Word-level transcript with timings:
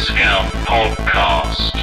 Discount 0.00 0.50
Podcast. 0.64 1.76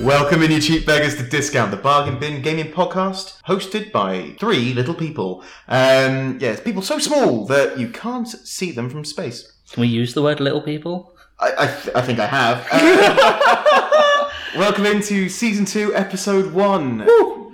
Welcome 0.00 0.42
in, 0.42 0.50
you 0.50 0.60
cheap 0.60 0.86
beggars, 0.86 1.14
to 1.18 1.22
Discount, 1.22 1.70
the 1.70 1.76
bargain 1.76 2.18
bin 2.18 2.42
gaming 2.42 2.72
podcast, 2.72 3.40
hosted 3.44 3.92
by 3.92 4.34
three 4.40 4.74
little 4.74 4.94
people. 4.94 5.44
Um, 5.68 6.38
yes, 6.40 6.58
people 6.58 6.82
so 6.82 6.98
small 6.98 7.46
that 7.46 7.78
you 7.78 7.90
can't 7.90 8.26
see 8.26 8.72
them 8.72 8.90
from 8.90 9.04
space. 9.04 9.52
Can 9.70 9.82
we 9.82 9.86
use 9.86 10.14
the 10.14 10.22
word 10.22 10.40
little 10.40 10.62
people? 10.62 11.14
I, 11.38 11.52
I, 11.56 11.66
th- 11.68 11.94
I 11.94 12.02
think 12.02 12.18
I 12.18 12.26
have. 12.26 12.66
Um, 14.18 14.30
welcome 14.56 14.86
into 14.86 15.28
season 15.28 15.64
two, 15.64 15.94
episode 15.94 16.52
one. 16.52 17.06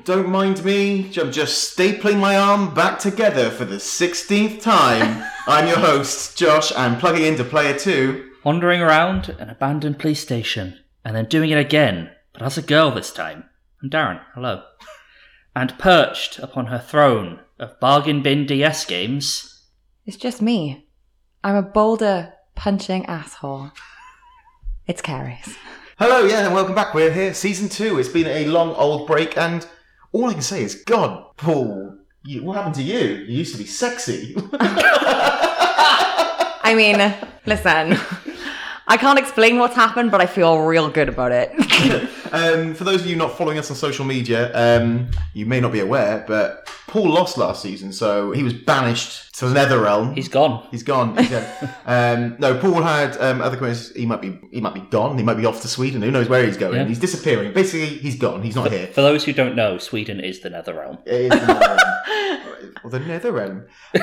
Don't 0.04 0.28
mind 0.28 0.62
me, 0.66 1.10
I'm 1.18 1.32
just 1.32 1.74
stapling 1.74 2.18
my 2.20 2.36
arm 2.36 2.74
back 2.74 2.98
together 2.98 3.50
for 3.50 3.64
the 3.64 3.76
16th 3.76 4.60
time. 4.60 5.24
I'm 5.46 5.66
your 5.66 5.78
host, 5.78 6.36
Josh, 6.36 6.70
and 6.76 7.00
plugging 7.00 7.24
into 7.24 7.42
player 7.42 7.74
two. 7.78 8.30
Wandering 8.44 8.82
around 8.82 9.30
an 9.38 9.48
abandoned 9.48 9.98
police 9.98 10.20
station 10.20 10.78
and 11.06 11.16
then 11.16 11.24
doing 11.24 11.48
it 11.48 11.56
again, 11.56 12.10
but 12.34 12.42
as 12.42 12.58
a 12.58 12.62
girl 12.62 12.90
this 12.90 13.14
time. 13.14 13.44
I'm 13.82 13.88
Darren, 13.88 14.20
hello. 14.34 14.64
And 15.56 15.78
perched 15.78 16.38
upon 16.38 16.66
her 16.66 16.78
throne 16.78 17.40
of 17.58 17.80
bargain 17.80 18.22
bin 18.22 18.44
DS 18.44 18.84
games, 18.84 19.68
It's 20.04 20.18
just 20.18 20.42
me. 20.42 20.86
I'm 21.42 21.56
a 21.56 21.62
boulder 21.62 22.34
punching 22.54 23.06
asshole. 23.06 23.70
It's 24.86 25.00
Caris. 25.00 25.56
Hello, 25.98 26.26
yeah, 26.26 26.44
and 26.44 26.54
welcome 26.54 26.74
back. 26.74 26.92
We're 26.92 27.12
here, 27.12 27.32
season 27.32 27.70
two. 27.70 27.98
It's 27.98 28.08
been 28.10 28.26
a 28.26 28.46
long 28.46 28.74
old 28.74 29.06
break, 29.06 29.38
and 29.38 29.66
all 30.14 30.26
I 30.26 30.32
can 30.32 30.42
say 30.42 30.62
is, 30.62 30.76
God, 30.76 31.36
Paul, 31.36 31.96
you, 32.22 32.44
what 32.44 32.56
happened 32.56 32.76
to 32.76 32.82
you? 32.82 32.98
You 32.98 33.38
used 33.38 33.52
to 33.52 33.58
be 33.58 33.66
sexy. 33.66 34.36
I 36.62 36.72
mean, 36.76 37.12
listen, 37.46 37.98
I 38.86 38.96
can't 38.98 39.18
explain 39.18 39.58
what's 39.58 39.74
happened, 39.74 40.10
but 40.10 40.20
I 40.20 40.26
feel 40.26 40.60
real 40.60 40.90
good 40.90 41.08
about 41.08 41.32
it. 41.32 41.50
um, 42.32 42.74
for 42.74 42.84
those 42.84 43.00
of 43.00 43.06
you 43.06 43.16
not 43.16 43.36
following 43.36 43.58
us 43.58 43.70
on 43.70 43.76
social 43.76 44.04
media, 44.04 44.52
um, 44.54 45.08
you 45.32 45.46
may 45.46 45.60
not 45.60 45.72
be 45.72 45.80
aware, 45.80 46.22
but 46.26 46.66
Paul 46.86 47.08
lost 47.10 47.38
last 47.38 47.62
season, 47.62 47.92
so 47.92 48.32
he 48.32 48.42
was 48.42 48.52
banished 48.52 49.34
to 49.36 49.48
the 49.48 49.58
Netherrealm. 49.58 50.14
he's 50.14 50.28
gone. 50.28 50.66
He's 50.70 50.82
gone. 50.82 51.16
He's 51.16 51.30
gone. 51.30 51.44
um, 51.86 52.36
no, 52.38 52.58
Paul 52.58 52.82
had 52.82 53.16
um, 53.16 53.40
other 53.40 53.56
commitments. 53.56 53.90
He 53.96 54.04
might 54.04 54.20
be. 54.20 54.38
He 54.52 54.60
might 54.60 54.74
be 54.74 54.80
gone. 54.80 55.16
He 55.16 55.24
might 55.24 55.34
be 55.34 55.46
off 55.46 55.62
to 55.62 55.68
Sweden. 55.68 56.02
Who 56.02 56.10
knows 56.10 56.28
where 56.28 56.44
he's 56.44 56.56
going? 56.58 56.76
Yeah. 56.76 56.84
He's 56.84 57.00
disappearing. 57.00 57.52
Basically, 57.54 57.86
he's 57.86 58.16
gone. 58.16 58.42
He's 58.42 58.54
not 58.54 58.70
here. 58.70 58.86
For 58.88 59.00
those 59.00 59.24
who 59.24 59.32
don't 59.32 59.56
know, 59.56 59.78
Sweden 59.78 60.20
is 60.20 60.40
the 60.40 60.50
nether 60.50 60.74
realm. 60.74 60.98
It 61.06 61.22
is 61.22 61.30
the 61.30 61.36
Netherrealm. 61.36 62.74
or 62.84 62.90
the 62.90 63.00
Netherrealm. 63.00 63.66
Uh, 63.94 64.00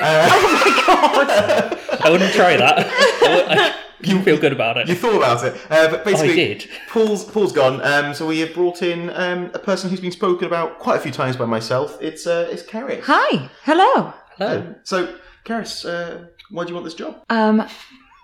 I 2.04 2.10
wouldn't 2.10 2.32
try 2.34 2.56
that. 2.56 3.78
I 4.04 4.06
would- 4.08 4.14
I- 4.14 4.18
you 4.18 4.24
feel 4.24 4.38
good 4.38 4.52
about 4.52 4.76
it. 4.78 4.88
You 4.88 4.94
thought 4.94 5.16
about 5.16 5.44
it, 5.44 5.54
uh, 5.70 5.88
but 5.90 6.04
basically, 6.04 6.34
did. 6.36 6.68
Paul's 6.88 7.24
Paul's 7.24 7.52
gone. 7.52 7.80
Um, 7.84 8.14
so 8.14 8.26
we 8.26 8.40
have 8.40 8.52
brought 8.54 8.82
in 8.82 9.10
um, 9.10 9.50
a 9.54 9.58
person 9.58 9.90
who's 9.90 10.00
been 10.00 10.12
spoken 10.12 10.46
about 10.46 10.78
quite 10.78 10.96
a 10.96 11.00
few 11.00 11.12
times 11.12 11.36
by 11.36 11.44
myself. 11.46 11.96
It's 12.00 12.26
uh, 12.26 12.48
it's 12.50 12.62
Karis. 12.62 13.02
Hi, 13.04 13.48
hello. 13.64 14.12
Hello. 14.38 14.74
So, 14.84 15.14
Karis, 15.44 15.84
uh, 15.84 16.26
why 16.50 16.64
do 16.64 16.68
you 16.70 16.74
want 16.74 16.84
this 16.84 16.94
job? 16.94 17.22
Um, 17.30 17.66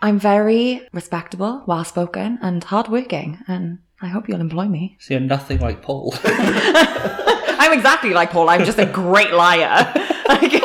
I'm 0.03 0.19
very 0.19 0.87
respectable, 0.93 1.63
well 1.67 1.85
spoken, 1.85 2.39
and 2.43 2.63
hardworking, 2.65 3.39
and 3.49 3.79
I 4.01 4.07
hope 4.09 4.29
you'll 4.29 4.41
employ 4.41 4.67
me. 4.67 4.97
So 5.01 5.15
you're 5.15 5.21
nothing 5.21 5.59
like 5.61 5.83
Paul. 5.83 6.15
I'm 6.25 7.73
exactly 7.77 8.11
like 8.15 8.31
Paul. 8.31 8.49
I'm 8.49 8.65
just 8.65 8.79
a 8.79 8.87
great 8.87 9.33
liar. 9.33 9.93
Like- 10.29 10.63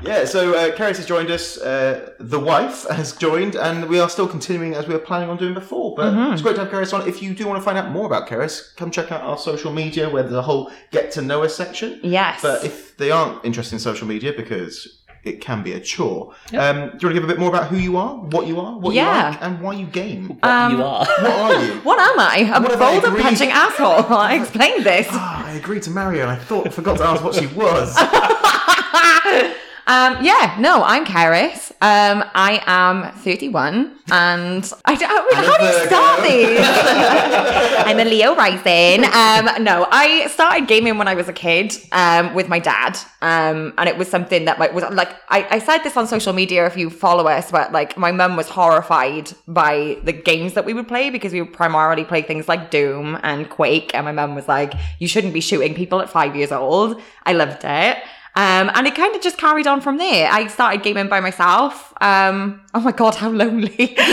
Yeah, 0.00 0.24
so 0.26 0.54
uh, 0.54 0.70
Karis 0.76 0.96
has 0.96 1.06
joined 1.06 1.30
us. 1.30 1.58
Uh, 1.58 2.10
the 2.20 2.38
wife 2.38 2.86
has 2.88 3.16
joined, 3.16 3.56
and 3.56 3.88
we 3.88 3.98
are 3.98 4.08
still 4.08 4.28
continuing 4.28 4.74
as 4.74 4.86
we 4.86 4.94
were 4.94 5.00
planning 5.00 5.28
on 5.28 5.36
doing 5.36 5.54
before. 5.54 5.94
But 5.96 6.32
it's 6.32 6.40
great 6.42 6.54
to 6.56 6.64
have 6.64 6.72
Karis 6.72 6.92
on. 6.94 7.08
If 7.08 7.20
you 7.20 7.34
do 7.34 7.46
want 7.48 7.58
to 7.60 7.64
find 7.64 7.76
out 7.76 7.90
more 7.90 8.06
about 8.06 8.28
Karis, 8.28 8.76
come 8.76 8.90
check 8.92 9.10
out 9.10 9.22
our 9.22 9.36
social 9.36 9.72
media 9.72 10.08
where 10.08 10.22
there's 10.22 10.34
a 10.34 10.42
whole 10.42 10.70
get 10.92 11.10
to 11.12 11.22
know 11.22 11.42
us 11.42 11.54
section. 11.56 11.98
yes. 12.02 12.40
But 12.42 12.64
if 12.64 12.96
they 12.96 13.10
aren't 13.10 13.44
interested 13.44 13.74
in 13.76 13.80
social 13.80 14.06
media 14.06 14.32
because 14.36 15.00
it 15.24 15.40
can 15.40 15.64
be 15.64 15.72
a 15.72 15.80
chore, 15.80 16.32
um, 16.56 16.76
do 16.76 16.80
you 16.80 16.88
want 16.88 17.00
to 17.00 17.12
give 17.14 17.24
a 17.24 17.26
bit 17.26 17.38
more 17.40 17.48
about 17.48 17.66
who 17.66 17.76
you 17.76 17.96
are, 17.96 18.14
what 18.16 18.46
you 18.46 18.60
are, 18.60 18.78
what 18.78 18.94
Yeah. 18.94 19.26
you 19.26 19.30
like, 19.32 19.42
and 19.42 19.60
why 19.60 19.72
you 19.74 19.86
game? 19.86 20.28
What 20.28 20.44
Um, 20.44 20.72
you 20.76 20.82
are. 20.84 21.04
What 21.20 21.26
are 21.32 21.64
you? 21.64 21.72
what 21.80 21.98
am 21.98 22.20
I? 22.20 22.36
A 22.54 22.60
What 22.62 22.70
have 22.70 22.80
I 22.82 23.00
boulder 23.00 23.20
punching 23.20 23.50
asshole. 23.64 24.06
I 24.16 24.36
explained 24.36 24.84
this. 24.84 25.08
Ah, 25.10 25.44
I 25.46 25.52
agreed 25.54 25.82
to 25.82 25.90
marry 25.90 26.18
her, 26.18 26.22
and 26.22 26.30
I 26.30 26.36
thought 26.36 26.72
forgot 26.72 26.98
to 26.98 27.04
ask 27.04 27.24
what 27.24 27.34
she 27.34 27.46
was. 27.48 27.96
Um, 29.88 30.22
yeah, 30.22 30.54
no, 30.60 30.82
I'm 30.84 31.06
Karis. 31.06 31.72
Um, 31.80 32.22
I 32.34 32.62
am 32.66 33.10
31, 33.20 33.98
and 34.10 34.72
I 34.84 34.94
don't. 34.94 35.32
A 35.32 35.36
how 35.36 35.56
do 35.56 35.64
you 35.64 35.86
start 35.86 36.22
these? 36.22 36.58
I'm 37.86 37.98
a 37.98 38.04
Leo 38.04 38.36
rising. 38.36 39.04
Um, 39.06 39.64
no, 39.64 39.88
I 39.90 40.26
started 40.26 40.68
gaming 40.68 40.98
when 40.98 41.08
I 41.08 41.14
was 41.14 41.26
a 41.28 41.32
kid 41.32 41.74
um, 41.92 42.34
with 42.34 42.50
my 42.50 42.58
dad, 42.58 42.98
um, 43.22 43.72
and 43.78 43.88
it 43.88 43.96
was 43.96 44.08
something 44.08 44.44
that 44.44 44.58
like 44.58 44.74
was 44.74 44.84
like 44.92 45.16
I, 45.30 45.46
I 45.52 45.58
said 45.58 45.78
this 45.78 45.96
on 45.96 46.06
social 46.06 46.34
media 46.34 46.66
if 46.66 46.76
you 46.76 46.90
follow 46.90 47.26
us, 47.26 47.50
but 47.50 47.72
like 47.72 47.96
my 47.96 48.12
mum 48.12 48.36
was 48.36 48.50
horrified 48.50 49.32
by 49.46 49.96
the 50.04 50.12
games 50.12 50.52
that 50.52 50.66
we 50.66 50.74
would 50.74 50.86
play 50.86 51.08
because 51.08 51.32
we 51.32 51.40
would 51.40 51.54
primarily 51.54 52.04
play 52.04 52.20
things 52.20 52.46
like 52.46 52.70
Doom 52.70 53.18
and 53.22 53.48
Quake, 53.48 53.94
and 53.94 54.04
my 54.04 54.12
mum 54.12 54.34
was 54.34 54.48
like, 54.48 54.74
"You 54.98 55.08
shouldn't 55.08 55.32
be 55.32 55.40
shooting 55.40 55.74
people 55.74 56.02
at 56.02 56.10
five 56.10 56.36
years 56.36 56.52
old." 56.52 57.00
I 57.24 57.32
loved 57.32 57.64
it. 57.64 57.96
Um, 58.34 58.70
and 58.74 58.86
it 58.86 58.94
kind 58.94 59.14
of 59.16 59.22
just 59.22 59.38
carried 59.38 59.66
on 59.66 59.80
from 59.80 59.98
there. 59.98 60.30
I 60.30 60.46
started 60.46 60.82
gaming 60.82 61.08
by 61.08 61.20
myself. 61.20 61.92
Um, 62.00 62.60
oh 62.74 62.80
my 62.80 62.92
god, 62.92 63.16
how 63.16 63.30
lonely! 63.30 63.96
um, 63.98 64.06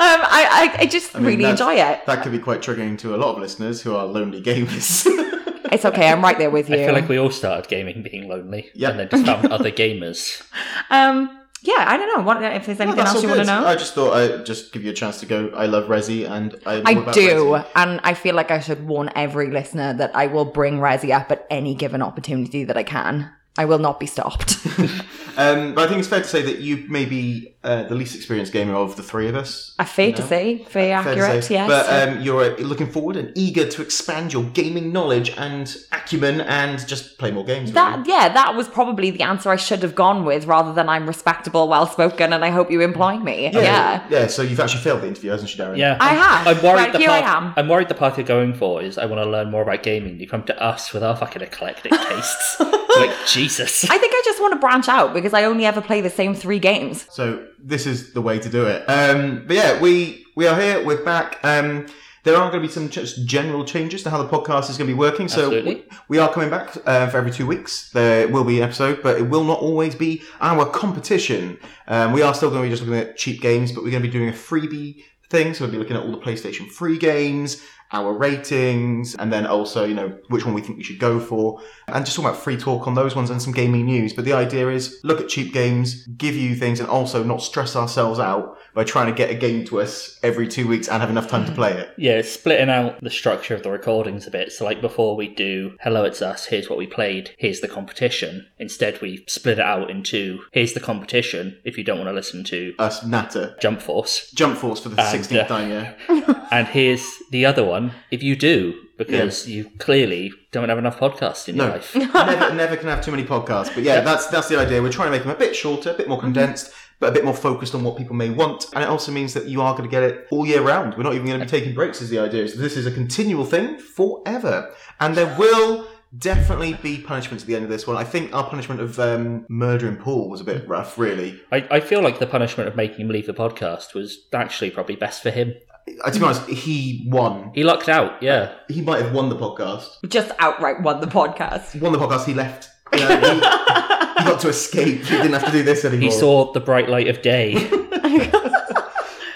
I, 0.00 0.72
I, 0.76 0.76
I 0.80 0.86
just 0.86 1.14
I 1.14 1.20
mean, 1.20 1.38
really 1.38 1.50
enjoy 1.50 1.74
it. 1.74 2.04
That 2.06 2.22
could 2.22 2.32
be 2.32 2.38
quite 2.38 2.62
triggering 2.62 2.98
to 2.98 3.14
a 3.14 3.18
lot 3.18 3.36
of 3.36 3.40
listeners 3.40 3.82
who 3.82 3.94
are 3.94 4.06
lonely 4.06 4.42
gamers. 4.42 5.06
It's 5.72 5.84
okay. 5.84 6.08
I'm 6.08 6.20
right 6.20 6.36
there 6.36 6.50
with 6.50 6.68
you. 6.68 6.74
I 6.74 6.84
feel 6.84 6.94
like 6.94 7.08
we 7.08 7.16
all 7.18 7.30
started 7.30 7.68
gaming 7.68 8.02
being 8.02 8.28
lonely. 8.28 8.70
Yeah. 8.74 8.90
And 8.90 8.98
then 8.98 9.08
just 9.08 9.24
found 9.24 9.46
other 9.52 9.70
gamers. 9.70 10.42
um, 10.90 11.39
yeah, 11.62 11.84
I 11.86 11.96
don't 11.96 12.16
know. 12.16 12.24
What 12.24 12.42
if 12.42 12.66
there's 12.66 12.80
anything 12.80 12.96
that's 12.96 13.10
else 13.10 13.16
all 13.16 13.22
you 13.22 13.28
want 13.28 13.40
to 13.40 13.46
know? 13.46 13.66
I 13.66 13.74
just 13.76 13.94
thought 13.94 14.14
I'd 14.14 14.46
just 14.46 14.72
give 14.72 14.82
you 14.82 14.90
a 14.90 14.94
chance 14.94 15.20
to 15.20 15.26
go. 15.26 15.48
I 15.54 15.66
love 15.66 15.88
Resi, 15.88 16.28
and 16.28 16.54
I 16.66 16.76
know 16.76 16.82
I 16.86 16.90
about 16.92 17.14
do, 17.14 17.20
Resi. 17.20 17.66
and 17.76 18.00
I 18.02 18.14
feel 18.14 18.34
like 18.34 18.50
I 18.50 18.60
should 18.60 18.86
warn 18.86 19.10
every 19.14 19.50
listener 19.50 19.92
that 19.94 20.14
I 20.16 20.26
will 20.26 20.46
bring 20.46 20.78
Resi 20.78 21.14
up 21.14 21.30
at 21.30 21.46
any 21.50 21.74
given 21.74 22.02
opportunity 22.02 22.64
that 22.64 22.76
I 22.76 22.82
can. 22.82 23.30
I 23.58 23.64
will 23.64 23.78
not 23.78 24.00
be 24.00 24.06
stopped. 24.06 24.56
Um, 25.36 25.74
but 25.74 25.84
I 25.84 25.88
think 25.88 26.00
it's 26.00 26.08
fair 26.08 26.20
to 26.20 26.28
say 26.28 26.42
that 26.42 26.58
you 26.58 26.84
may 26.88 27.06
be 27.06 27.54
uh, 27.62 27.82
the 27.84 27.94
least 27.94 28.14
experienced 28.16 28.52
gamer 28.54 28.74
of 28.74 28.96
the 28.96 29.02
three 29.02 29.28
of 29.28 29.34
us. 29.34 29.74
A 29.78 29.84
fair 29.84 30.08
you 30.08 30.14
to 30.16 30.22
say, 30.22 30.54
very 30.54 30.64
Fair 30.64 31.02
to 31.02 31.10
accurate, 31.10 31.44
say. 31.44 31.54
yes. 31.54 31.68
But 31.68 32.08
um, 32.08 32.20
you're 32.22 32.42
uh, 32.44 32.56
looking 32.58 32.90
forward 32.90 33.16
and 33.16 33.30
eager 33.36 33.66
to 33.68 33.82
expand 33.82 34.32
your 34.32 34.44
gaming 34.44 34.92
knowledge 34.92 35.30
and 35.36 35.76
acumen 35.92 36.40
and 36.40 36.86
just 36.88 37.18
play 37.18 37.30
more 37.30 37.44
games. 37.44 37.72
That 37.72 37.98
really. 37.98 38.08
yeah, 38.12 38.30
that 38.32 38.54
was 38.56 38.66
probably 38.66 39.10
the 39.10 39.22
answer 39.22 39.50
I 39.50 39.56
should 39.56 39.82
have 39.82 39.94
gone 39.94 40.24
with, 40.24 40.46
rather 40.46 40.72
than 40.72 40.88
I'm 40.88 41.06
respectable, 41.06 41.68
well 41.68 41.86
spoken, 41.86 42.32
and 42.32 42.42
I 42.44 42.48
hope 42.50 42.70
you 42.70 42.80
employ 42.80 43.18
me. 43.18 43.50
Yeah, 43.52 44.06
yeah. 44.08 44.26
So 44.28 44.40
you've 44.40 44.58
actually 44.60 44.82
failed 44.82 45.02
the 45.02 45.08
interview, 45.08 45.30
hasn't 45.30 45.50
she, 45.50 45.58
Darren? 45.58 45.76
Yeah. 45.76 45.98
I 46.00 46.14
have. 46.14 46.46
I'm 46.46 46.62
worried 46.64 46.76
Right, 46.80 46.92
the 46.92 46.98
here 46.98 47.10
I 47.10 47.20
path, 47.20 47.42
am. 47.42 47.54
I'm 47.58 47.68
worried 47.68 47.88
the 47.88 47.94
path 47.94 48.16
you're 48.16 48.26
going 48.26 48.54
for 48.54 48.80
is 48.80 48.96
I 48.96 49.04
want 49.04 49.22
to 49.22 49.28
learn 49.28 49.50
more 49.50 49.60
about 49.62 49.82
gaming. 49.82 50.18
You 50.18 50.26
come 50.26 50.44
to 50.44 50.62
us 50.62 50.94
with 50.94 51.02
our 51.02 51.14
fucking 51.14 51.42
eclectic 51.42 51.92
tastes. 52.08 52.58
like, 52.96 53.10
Jesus. 53.26 53.84
I 53.90 53.98
think 53.98 54.14
I 54.14 54.22
just 54.24 54.40
want 54.40 54.54
to 54.54 54.58
branch 54.58 54.88
out 54.88 55.12
because 55.12 55.34
I 55.34 55.44
only 55.44 55.66
ever 55.66 55.82
play 55.82 56.00
the 56.00 56.08
same 56.10 56.34
three 56.34 56.58
games. 56.58 57.06
So 57.10 57.46
this 57.62 57.86
is 57.86 58.12
the 58.12 58.22
way 58.22 58.38
to 58.38 58.48
do 58.48 58.66
it. 58.66 58.84
Um, 58.88 59.44
but 59.46 59.56
yeah, 59.56 59.80
we 59.80 60.26
we 60.36 60.46
are 60.46 60.58
here. 60.58 60.84
We're 60.84 61.04
back. 61.04 61.38
Um, 61.42 61.86
there 62.22 62.36
are 62.36 62.50
going 62.50 62.62
to 62.62 62.68
be 62.68 62.72
some 62.72 62.90
just 62.90 63.26
general 63.26 63.64
changes 63.64 64.02
to 64.02 64.10
how 64.10 64.22
the 64.22 64.28
podcast 64.28 64.68
is 64.68 64.76
going 64.76 64.88
to 64.88 64.94
be 64.94 64.98
working. 64.98 65.26
So 65.26 65.46
Absolutely. 65.46 65.84
we, 66.08 66.18
are 66.18 66.30
coming 66.30 66.50
back 66.50 66.76
uh, 66.84 67.08
for 67.08 67.16
every 67.16 67.30
two 67.30 67.46
weeks. 67.46 67.90
There 67.92 68.28
will 68.28 68.44
be 68.44 68.58
an 68.58 68.64
episode, 68.64 69.02
but 69.02 69.18
it 69.18 69.22
will 69.22 69.44
not 69.44 69.60
always 69.60 69.94
be 69.94 70.22
our 70.40 70.66
competition. 70.66 71.58
Um, 71.88 72.12
we 72.12 72.20
are 72.20 72.34
still 72.34 72.50
going 72.50 72.62
to 72.62 72.68
be 72.68 72.70
just 72.70 72.86
looking 72.86 73.08
at 73.08 73.16
cheap 73.16 73.40
games, 73.40 73.72
but 73.72 73.82
we're 73.82 73.90
going 73.90 74.02
to 74.02 74.08
be 74.08 74.12
doing 74.12 74.28
a 74.28 74.32
freebie 74.32 75.02
thing. 75.30 75.54
So 75.54 75.64
we'll 75.64 75.72
be 75.72 75.78
looking 75.78 75.96
at 75.96 76.02
all 76.02 76.12
the 76.12 76.18
PlayStation 76.18 76.68
free 76.70 76.98
games, 76.98 77.62
our 77.92 78.12
ratings, 78.12 79.14
and 79.16 79.32
then 79.32 79.46
also, 79.46 79.84
you 79.84 79.94
know, 79.94 80.16
which 80.28 80.44
one 80.44 80.54
we 80.54 80.60
think 80.60 80.78
we 80.78 80.84
should 80.84 80.98
go 80.98 81.18
for, 81.18 81.60
and 81.88 82.04
just 82.04 82.16
talk 82.16 82.24
about 82.24 82.36
free 82.36 82.56
talk 82.56 82.86
on 82.86 82.94
those 82.94 83.16
ones 83.16 83.30
and 83.30 83.42
some 83.42 83.52
gaming 83.52 83.86
news. 83.86 84.12
But 84.12 84.24
the 84.24 84.32
idea 84.32 84.68
is 84.68 85.00
look 85.02 85.20
at 85.20 85.28
cheap 85.28 85.52
games, 85.52 86.06
give 86.06 86.34
you 86.34 86.54
things, 86.54 86.80
and 86.80 86.88
also 86.88 87.24
not 87.24 87.42
stress 87.42 87.74
ourselves 87.74 88.18
out 88.18 88.56
by 88.74 88.84
trying 88.84 89.06
to 89.06 89.12
get 89.12 89.30
a 89.30 89.34
game 89.34 89.64
to 89.66 89.80
us 89.80 90.18
every 90.22 90.48
two 90.48 90.66
weeks 90.66 90.88
and 90.88 91.00
have 91.00 91.10
enough 91.10 91.28
time 91.28 91.46
to 91.46 91.52
play 91.52 91.72
it. 91.72 91.90
Yeah, 91.96 92.22
splitting 92.22 92.70
out 92.70 93.00
the 93.00 93.10
structure 93.10 93.54
of 93.54 93.62
the 93.62 93.70
recordings 93.70 94.26
a 94.26 94.30
bit. 94.30 94.52
So, 94.52 94.64
like 94.64 94.80
before 94.80 95.16
we 95.16 95.28
do 95.28 95.76
Hello, 95.80 96.04
it's 96.04 96.22
us, 96.22 96.46
here's 96.46 96.68
what 96.68 96.78
we 96.78 96.86
played, 96.86 97.34
here's 97.38 97.60
the 97.60 97.68
competition. 97.68 98.46
Instead, 98.58 99.00
we 99.00 99.24
split 99.26 99.58
it 99.58 99.64
out 99.64 99.90
into 99.90 100.40
here's 100.52 100.72
the 100.72 100.80
competition 100.80 101.58
if 101.64 101.76
you 101.76 101.84
don't 101.84 101.98
want 101.98 102.08
to 102.08 102.14
listen 102.14 102.44
to 102.44 102.74
Us, 102.78 103.04
Natter. 103.04 103.56
Jump 103.60 103.82
Force, 103.82 104.30
Jump 104.32 104.56
Force 104.56 104.80
for 104.80 104.88
the 104.88 105.00
And, 105.00 105.24
16th 105.24 105.44
uh, 105.44 105.46
time, 105.46 105.70
yeah. 105.70 106.46
and 106.52 106.68
here's 106.68 107.06
the 107.30 107.46
other 107.46 107.64
one 107.64 107.92
if 108.10 108.22
you 108.22 108.36
do, 108.36 108.74
because 108.96 109.48
you 109.48 109.70
clearly 109.78 110.30
don't 110.52 110.68
have 110.68 110.78
enough 110.78 110.98
podcasts 110.98 111.48
in 111.48 111.56
your 111.56 111.68
life. 111.68 111.94
never, 111.96 112.54
never 112.54 112.76
can 112.76 112.88
have 112.88 113.02
too 113.02 113.10
many 113.10 113.24
podcasts. 113.24 113.72
But 113.74 113.82
yeah, 113.84 114.00
that's 114.00 114.26
that's 114.26 114.48
the 114.48 114.58
idea. 114.58 114.82
We're 114.82 114.92
trying 114.92 115.08
to 115.08 115.12
make 115.12 115.22
them 115.22 115.30
a 115.30 115.38
bit 115.38 115.56
shorter, 115.56 115.90
a 115.90 115.94
bit 115.94 116.08
more 116.08 116.20
condensed, 116.20 116.72
but 117.00 117.08
a 117.08 117.12
bit 117.12 117.24
more 117.24 117.34
focused 117.34 117.74
on 117.74 117.82
what 117.82 117.96
people 117.96 118.14
may 118.14 118.30
want. 118.30 118.66
And 118.74 118.84
it 118.84 118.88
also 118.88 119.10
means 119.10 119.34
that 119.34 119.46
you 119.46 119.60
are 119.62 119.72
going 119.72 119.84
to 119.84 119.90
get 119.90 120.04
it 120.04 120.28
all 120.30 120.46
year 120.46 120.62
round. 120.62 120.96
We're 120.96 121.02
not 121.02 121.14
even 121.14 121.26
going 121.26 121.40
to 121.40 121.44
be 121.44 121.50
taking 121.50 121.74
breaks. 121.74 122.00
Is 122.00 122.10
the 122.10 122.20
idea? 122.20 122.46
So 122.48 122.58
this 122.58 122.76
is 122.76 122.86
a 122.86 122.92
continual 122.92 123.44
thing 123.44 123.78
forever, 123.78 124.72
and 125.00 125.16
there 125.16 125.34
will. 125.36 125.88
Definitely 126.18 126.74
be 126.82 126.98
punishments 126.98 127.44
at 127.44 127.46
the 127.46 127.54
end 127.54 127.62
of 127.62 127.70
this 127.70 127.86
one. 127.86 127.96
I 127.96 128.02
think 128.02 128.34
our 128.34 128.42
punishment 128.42 128.80
of 128.80 128.98
um, 128.98 129.46
murdering 129.48 129.94
Paul 129.94 130.28
was 130.28 130.40
a 130.40 130.44
bit 130.44 130.66
rough, 130.66 130.98
really. 130.98 131.40
I, 131.52 131.64
I 131.70 131.78
feel 131.78 132.02
like 132.02 132.18
the 132.18 132.26
punishment 132.26 132.68
of 132.68 132.74
making 132.74 133.02
him 133.02 133.10
leave 133.10 133.26
the 133.26 133.32
podcast 133.32 133.94
was 133.94 134.26
actually 134.32 134.72
probably 134.72 134.96
best 134.96 135.22
for 135.22 135.30
him. 135.30 135.54
Uh, 136.02 136.10
to 136.10 136.18
be 136.18 136.24
honest, 136.24 136.48
he 136.48 137.06
won. 137.08 137.52
He 137.54 137.62
lucked 137.62 137.88
out, 137.88 138.20
yeah. 138.20 138.54
He 138.68 138.82
might 138.82 139.00
have 139.02 139.14
won 139.14 139.28
the 139.28 139.36
podcast. 139.36 139.98
Just 140.08 140.32
outright 140.40 140.82
won 140.82 141.00
the 141.00 141.06
podcast. 141.06 141.80
Won 141.80 141.92
the 141.92 141.98
podcast. 141.98 142.24
He 142.24 142.34
left. 142.34 142.68
You 142.98 142.98
know, 143.00 143.20
he, 143.20 143.34
he 143.34 144.30
got 144.30 144.40
to 144.40 144.48
escape. 144.48 145.02
He 145.04 145.16
didn't 145.16 145.32
have 145.32 145.46
to 145.46 145.52
do 145.52 145.62
this 145.62 145.84
anymore. 145.84 146.10
He 146.10 146.10
saw 146.10 146.52
the 146.52 146.60
bright 146.60 146.88
light 146.88 147.08
of 147.08 147.22
day. 147.22 147.54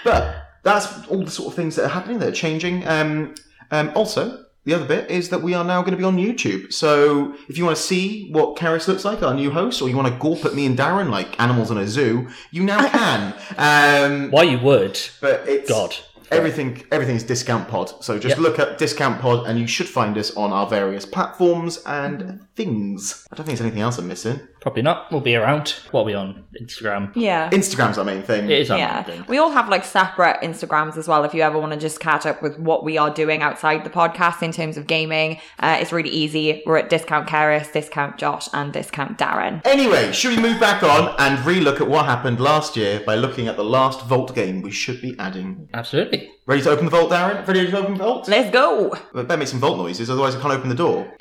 But 0.03 0.35
that's 0.63 1.07
all 1.07 1.23
the 1.23 1.31
sort 1.31 1.47
of 1.49 1.55
things 1.55 1.75
that 1.77 1.85
are 1.85 1.89
happening 1.89 2.19
that 2.19 2.29
are 2.29 2.31
changing. 2.35 2.87
Um, 2.87 3.33
um, 3.71 3.91
also, 3.95 4.45
the 4.63 4.73
other 4.75 4.85
bit 4.85 5.09
is 5.09 5.29
that 5.29 5.41
we 5.41 5.55
are 5.55 5.63
now 5.63 5.81
going 5.81 5.91
to 5.93 5.97
be 5.97 6.03
on 6.03 6.17
YouTube. 6.17 6.71
So 6.73 7.33
if 7.49 7.57
you 7.57 7.65
want 7.65 7.75
to 7.77 7.81
see 7.81 8.29
what 8.31 8.55
Karis 8.55 8.87
looks 8.87 9.03
like, 9.03 9.23
our 9.23 9.33
new 9.33 9.49
host, 9.49 9.81
or 9.81 9.89
you 9.89 9.95
want 9.97 10.07
to 10.13 10.19
gawp 10.19 10.45
at 10.45 10.53
me 10.53 10.65
and 10.67 10.77
Darren 10.77 11.09
like 11.09 11.39
animals 11.41 11.71
in 11.71 11.77
a 11.79 11.87
zoo, 11.87 12.27
you 12.51 12.63
now 12.63 12.87
can. 12.89 13.33
Um, 13.57 14.29
Why 14.31 14.43
you 14.43 14.59
would? 14.59 14.99
but 15.21 15.47
it's 15.47 15.67
God. 15.69 15.95
Everything, 16.31 16.83
everything's 16.91 17.23
Discount 17.23 17.67
Pod. 17.67 18.03
So 18.03 18.17
just 18.19 18.35
Yep. 18.35 18.39
look 18.39 18.59
at 18.59 18.77
Discount 18.79 19.21
Pod, 19.21 19.47
and 19.47 19.57
you 19.59 19.67
should 19.67 19.87
find 19.87 20.17
us 20.17 20.35
on 20.35 20.51
our 20.51 20.67
various 20.67 21.05
platforms 21.05 21.81
and 21.85 22.41
things. 22.55 23.27
I 23.31 23.35
don't 23.35 23.45
think 23.45 23.57
there's 23.57 23.65
anything 23.65 23.81
else 23.81 23.97
I'm 23.97 24.07
missing. 24.07 24.39
Probably 24.61 24.81
not. 24.81 25.11
We'll 25.11 25.21
be 25.21 25.35
around. 25.35 25.69
What 25.91 26.01
are 26.01 26.05
we 26.05 26.13
on? 26.13 26.45
Instagram. 26.59 27.11
Yeah. 27.15 27.49
Instagram's 27.51 27.97
our 27.97 28.05
main 28.05 28.23
thing. 28.23 28.45
It 28.45 28.59
is 28.59 28.71
our 28.71 28.77
yeah, 28.77 29.03
thing. 29.03 29.25
we 29.27 29.37
all 29.37 29.51
have 29.51 29.69
like 29.69 29.83
separate 29.83 30.41
Instagrams 30.41 30.97
as 30.97 31.07
well. 31.07 31.23
If 31.23 31.33
you 31.33 31.41
ever 31.41 31.59
want 31.59 31.73
to 31.73 31.79
just 31.79 31.99
catch 31.99 32.25
up 32.25 32.41
with 32.41 32.57
what 32.57 32.83
we 32.83 32.97
are 32.97 33.13
doing 33.13 33.41
outside 33.41 33.83
the 33.83 33.89
podcast 33.89 34.41
in 34.41 34.51
terms 34.51 34.77
of 34.77 34.87
gaming, 34.87 35.39
uh, 35.59 35.77
it's 35.79 35.91
really 35.91 36.09
easy. 36.09 36.63
We're 36.65 36.77
at 36.77 36.89
Discount 36.89 37.27
Karis, 37.27 37.71
Discount 37.71 38.17
Josh, 38.17 38.47
and 38.53 38.73
Discount 38.73 39.17
Darren. 39.17 39.61
Anyway, 39.65 40.11
should 40.13 40.35
we 40.35 40.41
move 40.41 40.59
back 40.59 40.81
on 40.81 41.13
and 41.19 41.37
relook 41.39 41.81
at 41.81 41.87
what 41.87 42.05
happened 42.05 42.39
last 42.39 42.75
year 42.75 43.01
by 43.05 43.15
looking 43.15 43.47
at 43.47 43.57
the 43.57 43.63
last 43.63 44.05
Vault 44.05 44.33
game 44.33 44.61
we 44.61 44.71
should 44.71 45.01
be 45.01 45.15
adding? 45.19 45.69
Absolutely. 45.73 46.31
Ready 46.47 46.61
to 46.63 46.69
open 46.71 46.85
the 46.85 46.91
Vault, 46.91 47.11
Darren? 47.11 47.45
Ready 47.47 47.69
to 47.69 47.77
open 47.77 47.93
the 47.93 48.03
Vault? 48.03 48.27
Let's 48.27 48.51
go. 48.51 48.95
Well, 49.13 49.23
better 49.23 49.37
make 49.37 49.47
some 49.47 49.59
Vault 49.59 49.77
noises, 49.77 50.09
otherwise 50.09 50.35
I 50.35 50.41
can't 50.41 50.53
open 50.53 50.69
the 50.69 50.75
door 50.75 51.11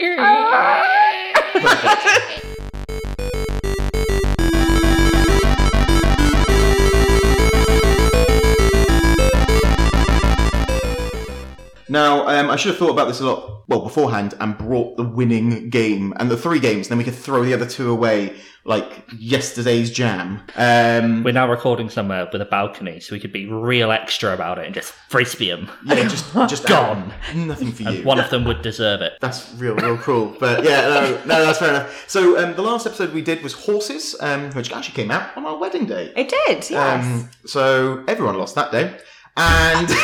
perfect. 1.64 2.40
Now, 11.94 12.26
um, 12.26 12.50
I 12.50 12.56
should 12.56 12.70
have 12.70 12.78
thought 12.78 12.90
about 12.90 13.06
this 13.06 13.20
a 13.20 13.24
lot, 13.24 13.68
well, 13.68 13.78
beforehand, 13.78 14.34
and 14.40 14.58
brought 14.58 14.96
the 14.96 15.04
winning 15.04 15.70
game 15.70 16.12
and 16.16 16.28
the 16.28 16.36
three 16.36 16.58
games, 16.58 16.88
then 16.88 16.98
we 16.98 17.04
could 17.04 17.14
throw 17.14 17.44
the 17.44 17.54
other 17.54 17.66
two 17.66 17.88
away 17.88 18.34
like 18.64 19.04
yesterday's 19.16 19.92
jam. 19.92 20.42
Um, 20.56 21.22
We're 21.22 21.30
now 21.30 21.48
recording 21.48 21.88
somewhere 21.88 22.28
with 22.32 22.42
a 22.42 22.46
balcony, 22.46 22.98
so 22.98 23.14
we 23.14 23.20
could 23.20 23.32
be 23.32 23.46
real 23.46 23.92
extra 23.92 24.34
about 24.34 24.58
it 24.58 24.66
and 24.66 24.74
just 24.74 24.92
frisbee 25.08 25.50
them. 25.50 25.70
yeah, 25.84 26.08
just, 26.08 26.34
just 26.48 26.66
Gone. 26.66 27.14
Nothing 27.32 27.70
for 27.70 27.84
you. 27.84 27.88
And 27.90 28.04
one 28.04 28.18
of 28.18 28.28
them 28.28 28.44
would 28.46 28.62
deserve 28.62 29.00
it. 29.00 29.12
That's 29.20 29.54
real, 29.54 29.76
real 29.76 29.96
cruel. 29.96 30.34
But 30.40 30.64
yeah, 30.64 30.80
no, 30.80 31.10
no, 31.26 31.46
that's 31.46 31.60
fair 31.60 31.70
enough. 31.70 32.10
So 32.10 32.42
um, 32.42 32.56
the 32.56 32.62
last 32.62 32.88
episode 32.88 33.14
we 33.14 33.22
did 33.22 33.40
was 33.44 33.52
horses, 33.52 34.16
um, 34.18 34.50
which 34.54 34.72
actually 34.72 34.96
came 34.96 35.12
out 35.12 35.36
on 35.36 35.46
our 35.46 35.58
wedding 35.58 35.86
day. 35.86 36.12
It 36.16 36.28
did, 36.28 36.68
yes. 36.70 37.06
Um, 37.06 37.30
so 37.46 38.02
everyone 38.08 38.36
lost 38.36 38.56
that 38.56 38.72
day. 38.72 38.98
And 39.36 39.90
um, 39.90 39.96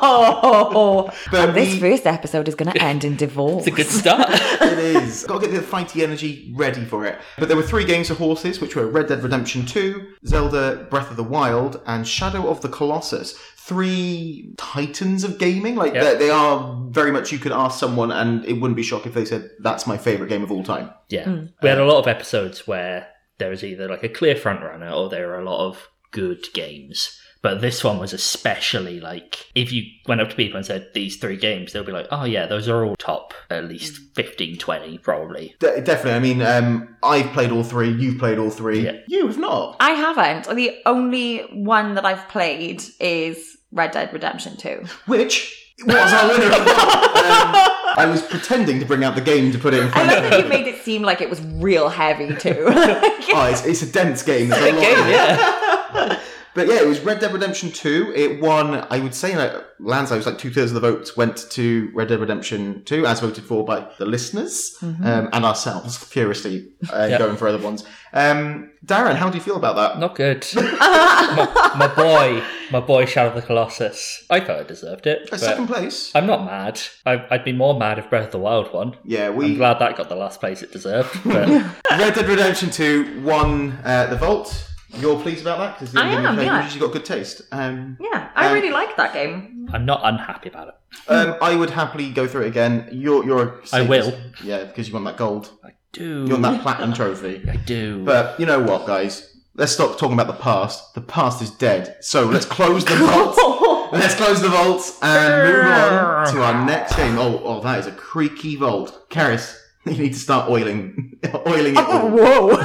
oh, 0.00 1.10
but 1.30 1.52
this 1.52 1.74
we, 1.74 1.80
first 1.80 2.06
episode 2.06 2.48
is 2.48 2.54
going 2.54 2.72
to 2.72 2.82
end 2.82 3.04
in 3.04 3.16
divorce. 3.16 3.66
It's 3.66 3.74
a 3.74 3.76
good 3.76 3.86
start. 3.86 4.28
it 4.32 4.78
is 4.78 5.24
got 5.24 5.42
to 5.42 5.48
get 5.48 5.54
the 5.54 5.60
fighty 5.60 6.02
energy 6.02 6.50
ready 6.56 6.86
for 6.86 7.04
it. 7.04 7.18
But 7.38 7.48
there 7.48 7.56
were 7.56 7.62
three 7.62 7.84
games 7.84 8.08
of 8.08 8.16
horses, 8.16 8.60
which 8.62 8.76
were 8.76 8.86
Red 8.86 9.08
Dead 9.08 9.22
Redemption 9.22 9.66
Two, 9.66 10.14
Zelda 10.26 10.86
Breath 10.90 11.10
of 11.10 11.18
the 11.18 11.22
Wild, 11.22 11.82
and 11.86 12.08
Shadow 12.08 12.48
of 12.48 12.62
the 12.62 12.68
Colossus. 12.70 13.34
Three 13.56 14.54
titans 14.56 15.22
of 15.22 15.38
gaming. 15.38 15.76
Like 15.76 15.92
Yep. 15.92 16.04
they, 16.04 16.26
they 16.26 16.30
are 16.30 16.82
very 16.88 17.12
much. 17.12 17.30
You 17.30 17.38
could 17.38 17.52
ask 17.52 17.78
someone, 17.78 18.10
and 18.10 18.42
it 18.46 18.54
wouldn't 18.54 18.76
be 18.76 18.82
shocked 18.82 19.06
if 19.06 19.12
they 19.12 19.26
said 19.26 19.50
that's 19.58 19.86
my 19.86 19.98
favorite 19.98 20.28
game 20.28 20.42
of 20.42 20.50
all 20.50 20.64
time. 20.64 20.90
Yeah. 21.10 21.24
Mm. 21.24 21.52
We 21.62 21.68
had 21.68 21.78
a 21.78 21.84
uh, 21.84 21.86
lot 21.86 21.98
of 21.98 22.06
episodes 22.06 22.66
where 22.66 23.08
there 23.36 23.50
was 23.50 23.62
either 23.62 23.86
like 23.86 24.02
a 24.02 24.08
clear 24.08 24.34
front 24.34 24.62
runner 24.62 24.90
or 24.90 25.10
there 25.10 25.28
were 25.28 25.38
a 25.38 25.44
lot 25.44 25.66
of 25.66 25.88
good 26.10 26.44
games. 26.54 27.18
But 27.40 27.60
this 27.60 27.84
one 27.84 27.98
was 27.98 28.12
especially 28.12 29.00
like 29.00 29.46
if 29.54 29.72
you 29.72 29.84
went 30.06 30.20
up 30.20 30.30
to 30.30 30.36
people 30.36 30.56
and 30.56 30.66
said 30.66 30.88
these 30.92 31.16
three 31.16 31.36
games, 31.36 31.72
they'll 31.72 31.84
be 31.84 31.92
like, 31.92 32.08
oh 32.10 32.24
yeah, 32.24 32.46
those 32.46 32.68
are 32.68 32.84
all 32.84 32.96
top 32.96 33.32
at 33.48 33.64
least 33.64 34.00
15, 34.16 34.58
20 34.58 34.98
probably. 34.98 35.54
De- 35.60 35.80
definitely. 35.80 36.12
I 36.12 36.18
mean, 36.18 36.42
um, 36.42 36.96
I've 37.02 37.32
played 37.32 37.52
all 37.52 37.62
three. 37.62 37.90
You've 37.90 38.18
played 38.18 38.38
all 38.38 38.50
three. 38.50 38.84
Yeah. 38.84 38.98
You 39.06 39.26
have 39.28 39.38
not. 39.38 39.76
I 39.78 39.90
haven't. 39.90 40.54
The 40.54 40.78
only 40.84 41.42
one 41.52 41.94
that 41.94 42.04
I've 42.04 42.28
played 42.28 42.82
is 42.98 43.56
Red 43.70 43.92
Dead 43.92 44.12
Redemption 44.12 44.56
2. 44.56 44.84
Which 45.06 45.67
was 45.86 46.12
our 46.12 46.28
winner. 46.28 46.46
of 46.46 46.50
the 46.52 46.58
um, 46.58 47.54
I 47.96 48.06
was 48.10 48.22
pretending 48.22 48.78
to 48.80 48.86
bring 48.86 49.02
out 49.04 49.14
the 49.14 49.20
game 49.20 49.50
to 49.52 49.58
put 49.58 49.74
it 49.74 49.80
in 49.80 49.88
I 49.88 49.90
front 49.90 50.08
love 50.08 50.24
of 50.24 50.30
that 50.30 50.38
you. 50.38 50.44
you 50.44 50.48
made 50.48 50.66
it 50.66 50.82
seem 50.82 51.02
like 51.02 51.20
it 51.20 51.28
was 51.30 51.40
real 51.42 51.88
heavy 51.88 52.34
too. 52.36 52.66
Oh, 53.30 53.44
it's, 53.44 53.64
it's 53.66 53.82
a 53.82 53.86
dense 53.92 54.22
game. 54.22 54.48
There's 54.48 54.72
a 54.72 54.76
lot 54.76 54.82
it. 54.82 55.10
yeah. 55.10 56.20
But 56.54 56.66
yeah, 56.66 56.80
it 56.80 56.86
was 56.86 57.00
Red 57.00 57.20
Dead 57.20 57.32
Redemption 57.32 57.70
2. 57.70 58.12
It 58.16 58.40
won, 58.40 58.86
I 58.90 58.98
would 58.98 59.14
say, 59.14 59.36
like, 59.36 59.52
landslide. 59.78 60.16
It 60.16 60.20
was 60.20 60.26
like 60.26 60.38
two 60.38 60.50
thirds 60.50 60.72
of 60.72 60.80
the 60.80 60.80
votes 60.80 61.16
went 61.16 61.46
to 61.50 61.90
Red 61.94 62.08
Dead 62.08 62.18
Redemption 62.20 62.82
2, 62.84 63.06
as 63.06 63.20
voted 63.20 63.44
for 63.44 63.64
by 63.64 63.86
the 63.98 64.06
listeners 64.06 64.76
um, 64.82 65.28
and 65.32 65.44
ourselves, 65.44 65.96
furiously 66.04 66.68
uh, 66.92 67.06
Yeah. 67.10 67.18
going 67.18 67.36
for 67.36 67.46
other 67.48 67.58
ones. 67.62 67.84
Um, 68.12 68.70
Darren, 68.84 69.16
how 69.16 69.28
do 69.28 69.36
you 69.36 69.42
feel 69.44 69.56
about 69.56 69.76
that? 69.76 69.98
Not 69.98 70.14
good. 70.14 70.46
my, 70.54 71.74
my 71.78 71.94
boy, 71.94 72.42
my 72.72 72.80
boy 72.80 73.04
Shadow 73.04 73.28
of 73.30 73.34
the 73.34 73.42
Colossus. 73.42 74.24
I 74.30 74.40
thought 74.40 74.60
I 74.60 74.62
deserved 74.62 75.06
it. 75.06 75.28
But 75.30 75.40
second 75.40 75.66
place. 75.66 76.10
I'm 76.14 76.26
not 76.26 76.44
mad. 76.44 76.80
I, 77.04 77.24
I'd 77.30 77.44
be 77.44 77.52
more 77.52 77.78
mad 77.78 77.98
if 77.98 78.08
Breath 78.08 78.26
of 78.26 78.32
the 78.32 78.38
Wild 78.38 78.72
won. 78.72 78.96
Yeah, 79.04 79.30
we. 79.30 79.46
I'm 79.46 79.54
glad 79.56 79.78
that 79.80 79.96
got 79.96 80.08
the 80.08 80.16
last 80.16 80.40
place 80.40 80.62
it 80.62 80.72
deserved. 80.72 81.10
But 81.24 81.48
Red 81.90 82.14
Dead 82.14 82.26
Redemption 82.28 82.70
2 82.70 83.22
won 83.22 83.78
uh, 83.84 84.06
the 84.06 84.16
vault. 84.16 84.64
You're 84.96 85.20
pleased 85.20 85.42
about 85.42 85.58
that? 85.58 85.78
Because 85.78 85.94
I 85.96 86.08
am, 86.08 86.38
yeah. 86.40 86.68
You've 86.70 86.80
got 86.80 86.92
good 86.92 87.04
taste. 87.04 87.42
Um, 87.52 87.96
yeah, 88.00 88.30
I 88.34 88.48
Um, 88.48 88.54
really 88.54 88.70
like 88.70 88.96
that 88.96 89.12
game. 89.12 89.68
I'm 89.72 89.84
not 89.84 90.00
unhappy 90.02 90.48
about 90.48 90.68
it. 90.68 90.74
um, 91.10 91.36
I 91.42 91.54
would 91.56 91.70
happily 91.70 92.10
go 92.10 92.26
through 92.26 92.42
it 92.44 92.48
again. 92.48 92.88
You're, 92.90 93.24
you're 93.24 93.42
a 93.42 93.54
I 93.72 93.82
will. 93.82 94.18
Yeah, 94.42 94.64
because 94.64 94.88
you 94.88 94.94
want 94.94 95.04
that 95.06 95.16
gold. 95.18 95.50
I 95.64 95.70
do. 95.92 96.24
You 96.24 96.30
want 96.30 96.42
that 96.42 96.62
platinum 96.62 96.94
trophy. 96.94 97.44
I 97.48 97.56
do. 97.56 98.02
But 98.04 98.40
you 98.40 98.46
know 98.46 98.60
what, 98.60 98.86
guys? 98.86 99.34
Let's 99.54 99.72
stop 99.72 99.98
talking 99.98 100.14
about 100.14 100.28
the 100.28 100.40
past. 100.42 100.94
The 100.94 101.00
past 101.02 101.42
is 101.42 101.50
dead. 101.50 101.96
So 102.00 102.24
let's 102.26 102.46
close 102.46 102.84
the 102.84 102.94
vault. 102.96 103.92
let's 103.92 104.14
close 104.14 104.40
the 104.40 104.48
vault 104.48 104.96
and 105.02 105.52
move 105.52 105.64
on 105.66 106.32
to 106.32 106.42
our 106.42 106.64
next 106.64 106.96
game. 106.96 107.18
Oh, 107.18 107.42
oh, 107.44 107.60
that 107.60 107.78
is 107.80 107.86
a 107.86 107.92
creaky 107.92 108.56
vault. 108.56 109.08
Karis, 109.10 109.58
you 109.84 109.92
need 109.98 110.12
to 110.14 110.18
start 110.18 110.48
oiling, 110.48 111.18
oiling 111.46 111.74
it. 111.76 111.78
all. 111.78 112.08
Whoa. 112.08 112.64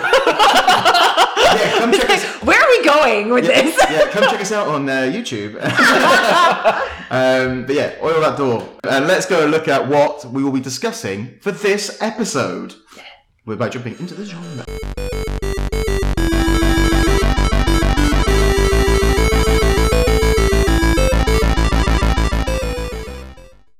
Yeah, 1.55 1.77
come 1.79 1.91
check 1.93 2.09
us. 2.09 2.23
Where 2.43 2.59
are 2.59 2.69
we 2.69 2.83
going 3.03 3.29
with 3.29 3.45
Yeah, 3.45 3.61
this? 3.61 3.77
yeah, 3.89 4.07
come 4.09 4.23
check 4.23 4.41
us 4.41 4.51
out 4.51 4.67
on 4.67 4.87
uh, 4.89 4.93
YouTube. 5.03 5.55
um, 7.11 7.65
but 7.65 7.75
yeah, 7.75 7.95
oil 8.01 8.21
that 8.21 8.37
door. 8.37 8.67
And 8.89 9.07
let's 9.07 9.25
go 9.25 9.43
and 9.43 9.51
look 9.51 9.67
at 9.67 9.87
what 9.87 10.25
we 10.25 10.43
will 10.43 10.51
be 10.51 10.59
discussing 10.61 11.37
for 11.41 11.51
this 11.51 12.01
episode. 12.01 12.75
We're 13.45 13.57
by 13.57 13.69
jumping 13.69 13.99
into 13.99 14.13
the 14.13 14.25
genre. 14.25 14.65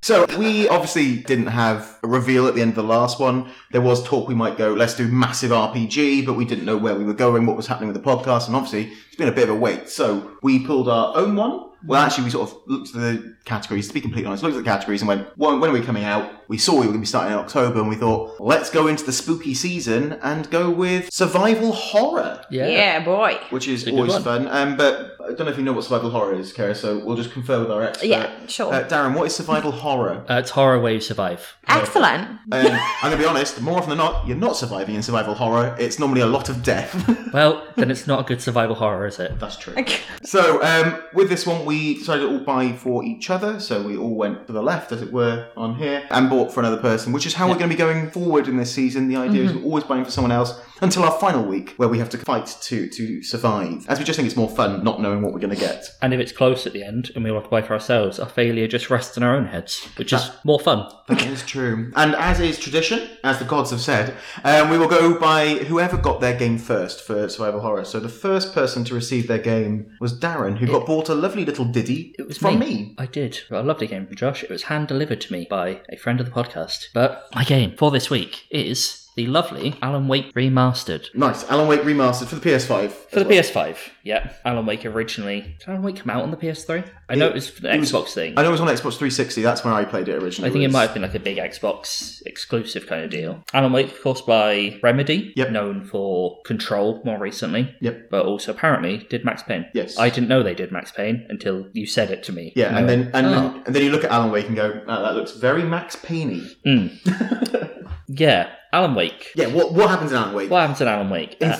So 0.03 0.25
we 0.38 0.67
obviously 0.67 1.15
didn't 1.15 1.48
have 1.48 1.98
a 2.03 2.07
reveal 2.10 2.45
at 2.48 2.55
the 2.55 2.62
end 2.62 2.72
of 2.72 2.75
the 2.75 2.83
last 2.83 3.22
one. 3.22 3.50
There 3.72 3.79
was 3.79 4.03
talk 4.03 4.27
we 4.27 4.36
might 4.36 4.57
go, 4.57 4.74
let's 4.74 4.95
do 4.95 5.07
massive 5.07 5.51
RPG, 5.51 6.25
but 6.25 6.33
we 6.33 6.43
didn't 6.43 6.65
know 6.65 6.75
where 6.75 6.93
we 6.93 7.05
were 7.05 7.13
going, 7.13 7.45
what 7.45 7.55
was 7.55 7.67
happening 7.67 7.88
with 7.88 8.03
the 8.03 8.10
podcast, 8.10 8.48
and 8.48 8.55
obviously 8.55 8.91
it's 9.07 9.15
been 9.15 9.29
a 9.29 9.31
bit 9.31 9.48
of 9.48 9.55
a 9.55 9.57
wait. 9.57 9.88
So 9.88 10.38
we 10.41 10.65
pulled 10.65 10.89
our 10.89 11.15
own 11.15 11.38
one. 11.38 11.69
Well, 11.86 12.01
actually, 12.01 12.25
we 12.25 12.29
sort 12.29 12.50
of 12.50 12.57
looked 12.65 12.89
at 12.89 12.95
the 12.95 13.36
categories, 13.43 13.88
to 13.89 13.93
be 13.93 14.00
completely 14.00 14.27
honest, 14.27 14.43
looked 14.43 14.55
at 14.55 14.63
the 14.63 14.69
categories 14.69 15.01
and 15.01 15.07
went, 15.07 15.27
when, 15.38 15.60
when 15.60 15.69
are 15.69 15.74
we 15.74 15.81
coming 15.81 16.05
out? 16.05 16.31
We 16.48 16.57
saw 16.57 16.74
we 16.74 16.79
were 16.79 16.86
going 16.86 16.95
to 16.95 17.00
be 17.01 17.05
starting 17.05 17.33
in 17.33 17.39
October, 17.39 17.79
and 17.79 17.89
we 17.89 17.95
thought, 17.95 18.39
let's 18.39 18.69
go 18.69 18.88
into 18.88 19.03
the 19.05 19.12
spooky 19.12 19.53
season 19.53 20.13
and 20.22 20.50
go 20.50 20.69
with 20.69 21.12
survival 21.12 21.74
horror 21.74 22.41
yeah. 22.50 22.67
Yeah, 22.67 23.03
boy. 23.03 23.38
which 23.50 23.67
is 23.67 23.81
It's 23.81 23.88
a 23.88 23.91
good 23.91 24.10
always 24.10 24.24
fun. 24.24 24.48
Um, 24.48 24.77
but 24.77 25.12
I 25.23 25.27
don't 25.27 25.45
know 25.45 25.51
if 25.51 25.57
you 25.57 25.63
know 25.63 25.71
what 25.71 25.85
survival 25.85 26.09
horror 26.09 26.33
is, 26.33 26.51
Kara, 26.51 26.75
so 26.75 26.99
we'll 26.99 27.15
just 27.15 27.31
confer 27.31 27.61
with 27.61 27.71
our 27.71 27.83
expert. 27.83 28.07
Yeah, 28.07 28.29
sure. 28.47 28.73
Uh, 28.73 28.83
Darren, 28.87 29.15
what 29.15 29.25
is 29.25 29.33
survival 29.35 29.71
horror? 29.71 30.25
Uh, 30.29 30.35
it's 30.35 30.49
horror 30.49 30.79
where 30.79 30.93
you 30.93 30.99
survive. 30.99 31.55
Excellent. 31.67 32.23
Um, 32.23 32.39
I'm 32.51 32.67
going 33.03 33.11
to 33.13 33.17
be 33.17 33.25
honest, 33.25 33.61
more 33.61 33.77
often 33.77 33.89
than 33.89 33.99
not, 33.99 34.27
you're 34.27 34.35
not 34.35 34.57
surviving 34.57 34.95
in 34.95 35.01
survival 35.01 35.33
horror. 35.33 35.75
It's 35.79 35.97
normally 35.97 36.21
a 36.21 36.25
lot 36.27 36.49
of 36.49 36.63
death. 36.63 36.93
Well, 37.33 37.65
then 37.77 37.89
it's 37.89 38.05
not 38.05 38.19
a 38.19 38.23
good 38.23 38.43
survival 38.43 38.75
horror, 38.75 39.07
is 39.07 39.17
it? 39.17 39.39
That's 39.39 39.57
true. 39.57 39.73
So, 40.21 40.61
um, 40.61 41.01
with 41.15 41.29
this 41.29 41.47
one, 41.47 41.65
we 41.65 41.95
decided 41.95 42.21
to 42.21 42.27
all 42.29 42.39
buy 42.45 42.73
for 42.73 43.03
each 43.03 43.31
other. 43.31 43.59
So, 43.59 43.81
we 43.81 43.97
all 43.97 44.13
went 44.13 44.45
to 44.45 44.53
the 44.53 44.61
left, 44.61 44.91
as 44.91 45.01
it 45.01 45.11
were, 45.11 45.47
on 45.57 45.73
here, 45.73 46.05
and 46.11 46.29
bought 46.29 46.53
for 46.53 46.59
another 46.59 46.77
person, 46.77 47.11
which 47.11 47.25
is 47.25 47.33
how 47.33 47.47
we're 47.47 47.55
going 47.57 47.71
to 47.71 47.75
be 47.75 47.79
going 47.79 48.11
forward 48.11 48.47
in 48.47 48.57
this 48.57 48.71
season. 48.71 49.07
The 49.07 49.15
idea 49.15 49.45
is 49.45 49.53
we're 49.53 49.63
always 49.63 49.83
buying 49.83 50.05
for 50.05 50.11
someone 50.11 50.31
else 50.31 50.59
until 50.81 51.03
our 51.03 51.17
final 51.19 51.43
week, 51.43 51.73
where 51.77 51.89
we 51.89 51.99
have 51.99 52.09
to 52.09 52.17
fight 52.17 52.45
to, 52.61 52.87
to 52.89 53.23
survive. 53.23 53.85
As 53.87 53.99
we 53.99 54.05
just 54.05 54.17
think 54.17 54.27
it's 54.27 54.35
more 54.35 54.49
fun 54.49 54.83
not 54.83 55.01
knowing 55.01 55.21
what 55.21 55.33
we're 55.33 55.39
going 55.39 55.53
to 55.55 55.59
get. 55.59 55.85
And 56.01 56.13
if 56.13 56.19
it's 56.19 56.31
close 56.31 56.65
at 56.67 56.73
the 56.73 56.83
end 56.83 57.11
and 57.15 57.23
we 57.23 57.29
all 57.29 57.37
have 57.37 57.45
to 57.45 57.49
buy 57.49 57.61
for 57.61 57.73
ourselves, 57.73 58.19
our 58.19 58.29
failure 58.29 58.67
just 58.67 58.89
rests 58.89 59.15
in 59.17 59.23
our 59.23 59.35
own 59.35 59.45
heads, 59.45 59.87
which 59.97 60.11
is 60.13 60.31
more 60.43 60.59
fun. 60.59 60.89
That 61.07 61.25
is 61.25 61.45
true. 61.45 61.91
And 61.95 62.15
as 62.15 62.39
is 62.39 62.57
tradition, 62.59 63.09
as 63.23 63.39
the 63.39 63.45
gods 63.45 63.71
have 63.71 63.81
said, 63.81 64.15
um, 64.43 64.69
we 64.69 64.77
will 64.77 64.87
go 64.87 65.19
by 65.19 65.49
whoever 65.49 65.97
got 65.97 66.21
their 66.21 66.37
game 66.37 66.57
first 66.57 67.01
for 67.01 67.29
survival 67.29 67.61
horror. 67.61 67.85
So 67.85 67.99
the 67.99 68.09
first 68.09 68.53
person 68.53 68.83
to 68.85 68.95
receive 68.95 69.27
their 69.27 69.37
game 69.39 69.95
was 69.99 70.17
Darren, 70.19 70.57
who 70.57 70.67
got 70.67 70.85
bought 70.85 71.09
a 71.09 71.15
lovely 71.15 71.45
little 71.45 71.65
ditty 71.65 72.15
It 72.17 72.27
was 72.27 72.37
from 72.37 72.59
me. 72.59 72.65
me. 72.65 72.95
I 72.97 73.05
did. 73.05 73.39
Got 73.49 73.61
a 73.61 73.67
lovely 73.67 73.87
game 73.87 74.05
from 74.07 74.15
Josh. 74.15 74.43
It 74.43 74.49
was 74.49 74.63
hand 74.63 74.87
delivered 74.87 75.21
to 75.21 75.33
me 75.33 75.47
by 75.49 75.81
a 75.89 75.97
friend 75.97 76.19
of 76.19 76.25
the 76.25 76.31
podcast. 76.31 76.87
But 76.93 77.27
my 77.35 77.43
game 77.43 77.75
for 77.77 77.91
this 77.91 78.09
week 78.09 78.45
is 78.49 79.02
the 79.15 79.27
lovely 79.27 79.75
Alan 79.82 80.08
Wake 80.08 80.34
remastered. 80.34 81.13
Nice. 81.15 81.48
Alan 81.50 81.67
Wake 81.67 81.82
remastered 81.82 82.27
for 82.27 82.36
the 82.36 82.41
PS5. 82.50 82.89
For 82.91 83.20
the 83.20 83.25
PS5, 83.25 83.77
yeah. 84.03 84.34
Alan 84.46 84.65
Wake 84.65 84.86
originally. 84.86 85.55
Did 85.60 85.67
Alan 85.70 85.84
Wake 85.84 85.98
come 85.98 86.10
out 86.10 86.24
on 86.24 86.32
the 86.32 86.38
PS3? 86.38 86.84
I 87.10 87.15
know 87.15 87.27
it, 87.27 87.34
was 87.36 87.53
the 87.53 87.74
it 87.74 87.79
was- 87.79 87.91
Xbox 87.91 88.13
thing. 88.13 88.34
I 88.38 88.41
know 88.41 88.50
it 88.50 88.51
was 88.51 88.62
on 88.62 88.67
Xbox 88.67 88.98
360. 88.98 89.41
That's 89.43 89.63
when 89.63 89.74
I 89.74 89.86
played 89.86 90.08
it 90.08 90.22
originally. 90.24 90.50
I 90.50 90.51
think 90.53 90.63
it 90.63 90.67
was- 90.67 90.74
might 90.74 90.82
have 90.86 90.93
been 90.93 91.03
like 91.03 91.13
a 91.15 91.20
big 91.20 91.38
Xbox 91.38 92.22
exclusive 92.25 92.88
kind 92.88 93.03
of 93.03 93.10
deal. 93.12 93.43
Alan 93.53 93.72
Wake, 93.72 93.91
of 93.91 94.01
course, 94.01 94.22
by 94.22 94.79
Remedy, 94.82 95.34
Yep. 95.36 95.51
known 95.51 95.84
for 95.84 96.41
Control 96.43 97.01
more 97.05 97.20
recently. 97.20 97.75
Yep. 97.82 98.10
But 98.10 98.25
also 98.25 98.51
apparently 98.51 99.05
did 99.10 99.24
Max 99.25 99.43
Payne. 99.43 99.65
Yes. 99.74 100.00
I 100.00 100.10
didn't 100.10 100.27
know 100.29 100.41
they 100.43 100.55
did 100.55 100.72
Max 100.72 100.91
Payne 100.91 101.25
until 101.29 101.67
you 101.74 101.86
said 101.86 102.10
it 102.10 102.24
to 102.24 102.32
me. 102.32 102.51
Yeah, 102.55 102.70
and 102.70 102.77
I 102.77 102.82
then 102.84 103.12
and, 103.13 103.27
"Oh." 103.27 103.29
then 103.32 103.63
and 103.67 103.75
then 103.75 103.84
you 103.84 103.91
look 103.91 104.03
at 104.03 104.12
Alan 104.12 104.32
Wake 104.32 104.48
and 104.48 104.55
go, 104.55 104.82
oh, 104.88 105.03
that 105.03 105.15
looks 105.15 105.32
very 105.34 105.63
Max 105.63 105.96
Payne. 105.96 106.50
Hmm. 106.65 106.88
yeah, 108.08 108.50
Alan 108.73 108.95
Wake. 108.95 109.31
Yeah, 109.35 109.47
what 109.47 109.71
what 109.71 109.89
happens 109.89 110.11
in 110.11 110.17
Alan 110.17 110.33
Wake? 110.33 110.49
What 110.49 110.61
happens 110.61 110.81
in 110.81 110.87
Alan 110.87 111.09
Wake? 111.09 111.37
Uh. 111.39 111.57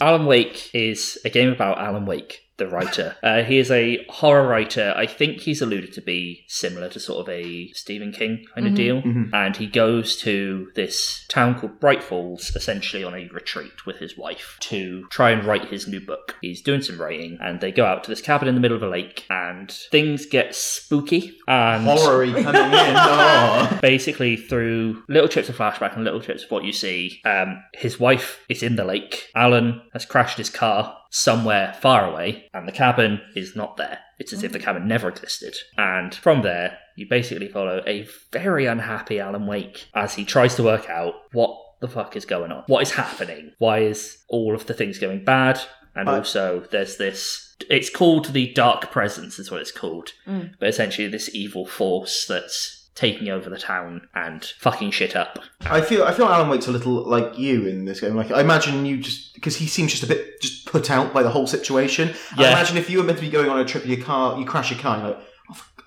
Alan 0.00 0.24
Wake 0.26 0.70
is 0.72 1.18
a 1.24 1.30
game 1.30 1.50
about 1.50 1.78
Alan 1.78 2.06
Wake, 2.06 2.43
the 2.56 2.68
writer. 2.68 3.16
Uh, 3.22 3.42
he 3.42 3.58
is 3.58 3.70
a 3.70 4.04
horror 4.08 4.46
writer. 4.46 4.94
I 4.96 5.06
think 5.06 5.40
he's 5.40 5.60
alluded 5.60 5.92
to 5.94 6.00
be 6.00 6.44
similar 6.46 6.88
to 6.90 7.00
sort 7.00 7.20
of 7.20 7.28
a 7.28 7.68
Stephen 7.72 8.12
King 8.12 8.44
kind 8.54 8.66
of 8.66 8.74
deal. 8.74 9.02
And 9.32 9.56
he 9.56 9.66
goes 9.66 10.16
to 10.18 10.70
this 10.74 11.26
town 11.28 11.58
called 11.58 11.80
Bright 11.80 12.02
Falls, 12.02 12.54
essentially 12.54 13.02
on 13.02 13.14
a 13.14 13.28
retreat 13.28 13.86
with 13.86 13.96
his 13.96 14.16
wife, 14.16 14.56
to 14.60 15.06
try 15.08 15.30
and 15.30 15.44
write 15.44 15.66
his 15.66 15.88
new 15.88 16.00
book. 16.00 16.36
He's 16.40 16.62
doing 16.62 16.82
some 16.82 17.00
writing, 17.00 17.38
and 17.40 17.60
they 17.60 17.72
go 17.72 17.84
out 17.84 18.04
to 18.04 18.10
this 18.10 18.20
cabin 18.20 18.48
in 18.48 18.54
the 18.54 18.60
middle 18.60 18.76
of 18.76 18.82
a 18.82 18.88
lake, 18.88 19.26
and 19.30 19.70
things 19.90 20.26
get 20.26 20.54
spooky. 20.54 21.36
And 21.48 21.84
Horror 21.84 22.26
coming 22.42 22.44
in. 22.44 22.94
Oh. 22.96 23.78
basically 23.82 24.36
through 24.36 25.02
little 25.08 25.28
trips 25.28 25.48
of 25.48 25.56
flashback 25.56 25.94
and 25.94 26.04
little 26.04 26.20
trips 26.20 26.44
of 26.44 26.50
what 26.50 26.64
you 26.64 26.72
see 26.72 27.20
um, 27.24 27.62
his 27.72 27.98
wife 27.98 28.44
is 28.48 28.62
in 28.62 28.76
the 28.76 28.84
lake 28.84 29.28
alan 29.34 29.80
has 29.92 30.04
crashed 30.04 30.38
his 30.38 30.50
car 30.50 30.96
somewhere 31.14 31.72
far 31.80 32.10
away 32.10 32.50
and 32.52 32.66
the 32.66 32.72
cabin 32.72 33.20
is 33.36 33.54
not 33.54 33.76
there. 33.76 34.00
It's 34.18 34.32
as 34.32 34.42
if 34.42 34.50
the 34.50 34.58
mm. 34.58 34.64
cabin 34.64 34.88
never 34.88 35.08
existed. 35.08 35.54
And 35.78 36.12
from 36.12 36.42
there 36.42 36.76
you 36.96 37.06
basically 37.08 37.46
follow 37.46 37.84
a 37.86 38.08
very 38.32 38.66
unhappy 38.66 39.20
alan 39.20 39.46
wake 39.46 39.86
as 39.94 40.14
he 40.14 40.24
tries 40.24 40.56
to 40.56 40.64
work 40.64 40.90
out 40.90 41.14
what 41.30 41.56
the 41.80 41.86
fuck 41.86 42.16
is 42.16 42.24
going 42.24 42.50
on. 42.50 42.64
What 42.66 42.82
is 42.82 42.90
happening? 42.90 43.52
Why 43.58 43.78
is 43.78 44.18
all 44.28 44.56
of 44.56 44.66
the 44.66 44.74
things 44.74 44.98
going 44.98 45.24
bad? 45.24 45.60
And 45.94 46.08
I- 46.08 46.16
also 46.16 46.66
there's 46.72 46.96
this 46.96 47.54
it's 47.70 47.90
called 47.90 48.32
the 48.32 48.52
dark 48.52 48.90
presence 48.90 49.38
is 49.38 49.52
what 49.52 49.60
it's 49.60 49.70
called. 49.70 50.10
Mm. 50.26 50.54
But 50.58 50.68
essentially 50.68 51.06
this 51.06 51.32
evil 51.32 51.64
force 51.64 52.26
that's 52.26 52.73
taking 52.94 53.28
over 53.28 53.50
the 53.50 53.58
town 53.58 54.08
and 54.14 54.44
fucking 54.58 54.90
shit 54.90 55.16
up. 55.16 55.38
I 55.62 55.80
feel 55.80 56.04
I 56.04 56.12
feel 56.12 56.26
Alan 56.26 56.48
Wake's 56.48 56.66
a 56.66 56.72
little 56.72 57.08
like 57.08 57.38
you 57.38 57.66
in 57.66 57.84
this 57.84 58.00
game. 58.00 58.14
Like 58.14 58.30
I 58.30 58.40
imagine 58.40 58.86
you 58.86 58.98
just 58.98 59.34
because 59.34 59.56
he 59.56 59.66
seems 59.66 59.90
just 59.90 60.02
a 60.02 60.06
bit 60.06 60.40
just 60.40 60.66
put 60.66 60.90
out 60.90 61.12
by 61.12 61.22
the 61.22 61.30
whole 61.30 61.46
situation. 61.46 62.14
I 62.36 62.48
imagine 62.48 62.76
if 62.76 62.88
you 62.88 62.98
were 62.98 63.04
meant 63.04 63.18
to 63.18 63.24
be 63.24 63.30
going 63.30 63.50
on 63.50 63.58
a 63.58 63.64
trip 63.64 63.84
in 63.84 63.90
your 63.90 64.04
car, 64.04 64.38
you 64.38 64.44
crash 64.44 64.70
your 64.70 64.80
car, 64.80 64.96
and 64.96 65.06
you're 65.06 65.16
like, 65.16 65.26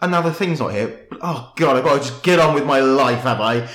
oh, 0.02 0.26
and 0.26 0.36
thing's 0.36 0.60
not 0.60 0.74
here. 0.74 1.08
Oh 1.22 1.54
god, 1.56 1.78
I've 1.78 1.84
got 1.84 2.02
to 2.02 2.10
just 2.10 2.24
get 2.24 2.40
on 2.40 2.54
with 2.54 2.66
my 2.66 2.80
life, 2.80 3.22
have 3.22 3.42
I? 3.42 3.68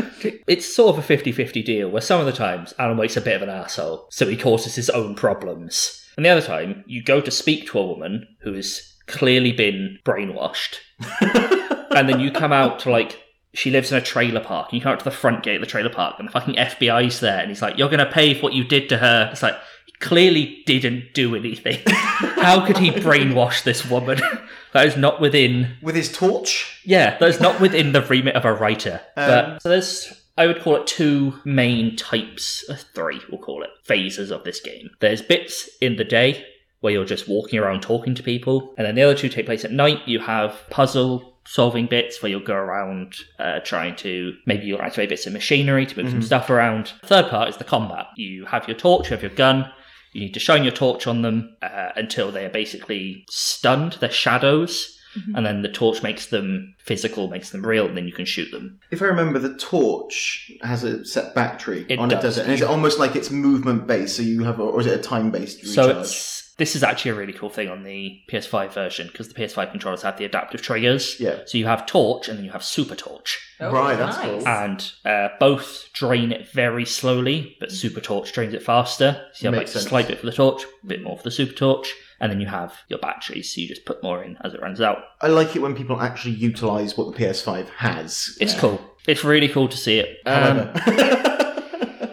It's 0.46 0.74
sort 0.74 0.96
of 0.96 0.98
a 0.98 1.06
50 1.06 1.32
50 1.32 1.62
deal 1.62 1.88
where 1.88 2.02
some 2.02 2.20
of 2.20 2.26
the 2.26 2.32
times 2.32 2.74
Alan 2.78 2.98
Wake's 2.98 3.16
a 3.16 3.20
bit 3.20 3.36
of 3.36 3.42
an 3.42 3.48
asshole, 3.48 4.06
so 4.10 4.26
he 4.26 4.36
causes 4.36 4.74
his 4.74 4.90
own 4.90 5.14
problems. 5.14 6.04
And 6.16 6.26
the 6.26 6.30
other 6.30 6.42
time, 6.42 6.84
you 6.86 7.02
go 7.02 7.20
to 7.20 7.30
speak 7.30 7.66
to 7.68 7.78
a 7.78 7.86
woman 7.86 8.26
who 8.40 8.52
has 8.54 8.94
clearly 9.06 9.52
been 9.52 9.98
brainwashed, 10.04 10.76
and 11.90 12.08
then 12.08 12.20
you 12.20 12.30
come 12.30 12.52
out 12.52 12.80
to 12.80 12.90
like. 12.90 13.18
She 13.52 13.72
lives 13.72 13.90
in 13.90 13.98
a 13.98 14.00
trailer 14.00 14.38
park. 14.38 14.72
You 14.72 14.80
come 14.80 14.92
out 14.92 15.00
to 15.00 15.04
the 15.04 15.10
front 15.10 15.42
gate 15.42 15.56
of 15.56 15.60
the 15.60 15.66
trailer 15.66 15.90
park, 15.90 16.16
and 16.18 16.28
the 16.28 16.32
fucking 16.32 16.54
FBI's 16.54 17.18
there, 17.18 17.40
and 17.40 17.48
he's 17.48 17.62
like, 17.62 17.76
"You're 17.78 17.88
gonna 17.88 18.10
pay 18.10 18.32
for 18.34 18.42
what 18.42 18.52
you 18.52 18.62
did 18.62 18.88
to 18.90 18.98
her." 18.98 19.28
It's 19.32 19.42
like 19.42 19.56
he 19.86 19.92
clearly 19.98 20.62
didn't 20.66 21.14
do 21.14 21.34
anything. 21.34 21.80
How 21.86 22.64
could 22.64 22.78
he 22.78 22.90
brainwash 22.92 23.64
this 23.64 23.84
woman? 23.84 24.20
that 24.72 24.86
is 24.86 24.96
not 24.96 25.20
within 25.20 25.76
with 25.82 25.96
his 25.96 26.12
torch. 26.12 26.80
yeah, 26.84 27.18
that's 27.18 27.40
not 27.40 27.60
within 27.60 27.92
the 27.92 28.02
remit 28.02 28.36
of 28.36 28.44
a 28.44 28.52
writer. 28.52 29.00
Um, 29.16 29.28
but 29.28 29.62
so 29.62 29.68
there's, 29.68 30.22
I 30.38 30.46
would 30.46 30.60
call 30.60 30.76
it 30.76 30.86
two 30.86 31.34
main 31.44 31.96
types, 31.96 32.64
three, 32.94 33.20
we'll 33.30 33.40
call 33.40 33.62
it, 33.62 33.70
phases 33.84 34.30
of 34.30 34.44
this 34.44 34.60
game. 34.60 34.90
There's 35.00 35.22
bits 35.22 35.68
in 35.80 35.96
the 35.96 36.04
day 36.04 36.46
where 36.80 36.92
you're 36.92 37.04
just 37.04 37.28
walking 37.28 37.58
around 37.58 37.82
talking 37.82 38.14
to 38.14 38.22
people, 38.22 38.74
and 38.78 38.86
then 38.86 38.94
the 38.94 39.02
other 39.02 39.14
two 39.14 39.28
take 39.28 39.46
place 39.46 39.64
at 39.64 39.72
night. 39.72 40.06
You 40.06 40.18
have 40.20 40.58
puzzle 40.70 41.29
solving 41.50 41.86
bits 41.86 42.22
where 42.22 42.30
you'll 42.30 42.40
go 42.40 42.54
around 42.54 43.16
uh, 43.40 43.58
trying 43.64 43.96
to 43.96 44.34
maybe 44.46 44.66
you'll 44.66 44.80
activate 44.80 45.08
bits 45.08 45.26
of 45.26 45.32
machinery 45.32 45.84
to 45.84 46.00
move 46.00 46.10
some 46.10 46.22
stuff 46.22 46.48
around. 46.48 46.92
Third 47.04 47.28
part 47.28 47.48
is 47.48 47.56
the 47.56 47.64
combat. 47.64 48.06
You 48.16 48.46
have 48.46 48.68
your 48.68 48.76
torch, 48.76 49.10
you 49.10 49.16
have 49.16 49.22
your 49.22 49.34
gun. 49.34 49.68
You 50.12 50.20
need 50.22 50.34
to 50.34 50.40
shine 50.40 50.62
your 50.62 50.72
torch 50.72 51.08
on 51.08 51.22
them 51.22 51.56
uh, 51.60 51.90
until 51.96 52.30
they 52.30 52.44
are 52.44 52.50
basically 52.50 53.24
stunned. 53.28 53.96
They're 54.00 54.10
shadows 54.10 54.96
and 55.34 55.44
then 55.44 55.62
the 55.62 55.68
torch 55.68 56.02
makes 56.02 56.26
them 56.26 56.74
physical, 56.78 57.28
makes 57.28 57.50
them 57.50 57.66
real, 57.66 57.86
and 57.86 57.96
then 57.96 58.06
you 58.06 58.12
can 58.12 58.24
shoot 58.24 58.50
them. 58.50 58.78
If 58.90 59.02
I 59.02 59.06
remember, 59.06 59.38
the 59.38 59.56
torch 59.56 60.50
has 60.62 60.84
a 60.84 61.04
set 61.04 61.34
battery 61.34 61.84
It 61.88 61.98
on 61.98 62.10
it, 62.10 62.14
does. 62.14 62.22
does 62.22 62.38
it? 62.38 62.44
And 62.44 62.52
is 62.52 62.60
it 62.60 62.68
almost 62.68 62.98
like 62.98 63.16
it's 63.16 63.30
movement 63.30 63.86
based? 63.86 64.16
So 64.16 64.22
you 64.22 64.44
have, 64.44 64.60
a, 64.60 64.62
or 64.62 64.80
is 64.80 64.86
it 64.86 64.98
a 64.98 65.02
time 65.02 65.30
based 65.30 65.62
recharge? 65.62 65.74
So 65.74 66.00
it's 66.00 66.39
this 66.60 66.76
is 66.76 66.82
actually 66.82 67.10
a 67.12 67.14
really 67.14 67.32
cool 67.32 67.48
thing 67.48 67.68
on 67.70 67.82
the 67.84 68.20
PS5 68.30 68.72
version 68.74 69.06
because 69.08 69.28
the 69.28 69.34
PS5 69.34 69.70
controllers 69.70 70.02
have 70.02 70.18
the 70.18 70.26
adaptive 70.26 70.60
triggers. 70.60 71.18
Yeah. 71.18 71.38
So 71.46 71.56
you 71.56 71.64
have 71.66 71.86
torch 71.86 72.28
and 72.28 72.36
then 72.36 72.44
you 72.44 72.50
have 72.52 72.62
super 72.62 72.94
torch, 72.94 73.40
Right, 73.58 73.96
that's 73.96 74.18
cool. 74.18 74.46
and 74.46 74.92
uh, 75.06 75.28
both 75.40 75.86
drain 75.94 76.32
it 76.32 76.48
very 76.52 76.84
slowly, 76.84 77.56
but 77.60 77.72
super 77.72 78.00
torch 78.00 78.32
drains 78.34 78.52
it 78.52 78.62
faster. 78.62 79.26
So 79.32 79.42
you 79.42 79.46
have 79.46 79.54
like 79.54 79.62
Makes 79.62 79.70
a 79.70 79.78
sense. 79.80 79.88
slight 79.88 80.08
bit 80.08 80.18
for 80.20 80.26
the 80.26 80.32
torch, 80.32 80.62
a 80.84 80.86
bit 80.86 81.02
more 81.02 81.16
for 81.16 81.22
the 81.24 81.30
super 81.30 81.54
torch, 81.54 81.94
and 82.20 82.30
then 82.30 82.40
you 82.42 82.46
have 82.46 82.74
your 82.88 82.98
batteries. 82.98 83.54
So 83.54 83.62
you 83.62 83.66
just 83.68 83.86
put 83.86 84.02
more 84.02 84.22
in 84.22 84.36
as 84.44 84.52
it 84.52 84.60
runs 84.60 84.80
out. 84.82 84.98
I 85.22 85.28
like 85.28 85.56
it 85.56 85.62
when 85.62 85.74
people 85.74 85.98
actually 86.00 86.34
utilize 86.34 86.96
what 86.98 87.16
the 87.16 87.24
PS5 87.24 87.68
has. 87.70 88.36
It's 88.38 88.54
cool. 88.54 88.78
It's 89.08 89.24
really 89.24 89.48
cool 89.48 89.68
to 89.68 89.76
see 89.78 89.98
it. 89.98 90.18
Um, 90.26 90.70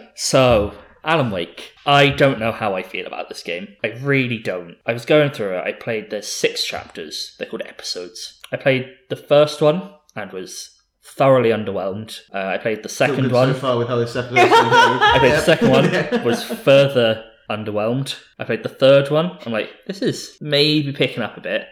So, 0.20 0.74
Alan 1.04 1.30
Wake. 1.30 1.72
I 1.86 2.08
don't 2.10 2.38
know 2.38 2.52
how 2.52 2.74
I 2.74 2.82
feel 2.82 3.06
about 3.06 3.28
this 3.28 3.42
game. 3.42 3.68
I 3.84 3.88
really 4.00 4.38
don't. 4.38 4.76
I 4.86 4.92
was 4.92 5.04
going 5.06 5.30
through 5.30 5.56
it. 5.58 5.64
I 5.64 5.72
played 5.72 6.10
the 6.10 6.22
six 6.22 6.64
chapters. 6.64 7.34
They're 7.38 7.48
called 7.48 7.62
episodes. 7.66 8.40
I 8.52 8.56
played 8.56 8.88
the 9.08 9.16
first 9.16 9.60
one 9.60 9.90
and 10.16 10.32
was 10.32 10.70
thoroughly 11.04 11.50
underwhelmed. 11.50 12.20
Uh, 12.34 12.38
I 12.46 12.58
played 12.58 12.82
the 12.82 12.88
second 12.88 13.30
one. 13.32 13.54
so 13.54 13.60
far 13.60 13.78
with 13.78 13.88
how 13.88 13.96
this 13.96 14.14
episode 14.16 14.38
is 14.38 14.52
I 14.52 15.18
played 15.18 15.32
the 15.32 15.40
second 15.40 15.70
one. 15.70 16.24
Was 16.24 16.44
further 16.44 17.24
underwhelmed. 17.50 18.16
I 18.38 18.44
played 18.44 18.62
the 18.62 18.68
third 18.68 19.10
one. 19.10 19.38
I'm 19.46 19.52
like, 19.52 19.70
this 19.86 20.02
is 20.02 20.36
maybe 20.40 20.92
picking 20.92 21.22
up 21.22 21.36
a 21.36 21.40
bit. 21.40 21.66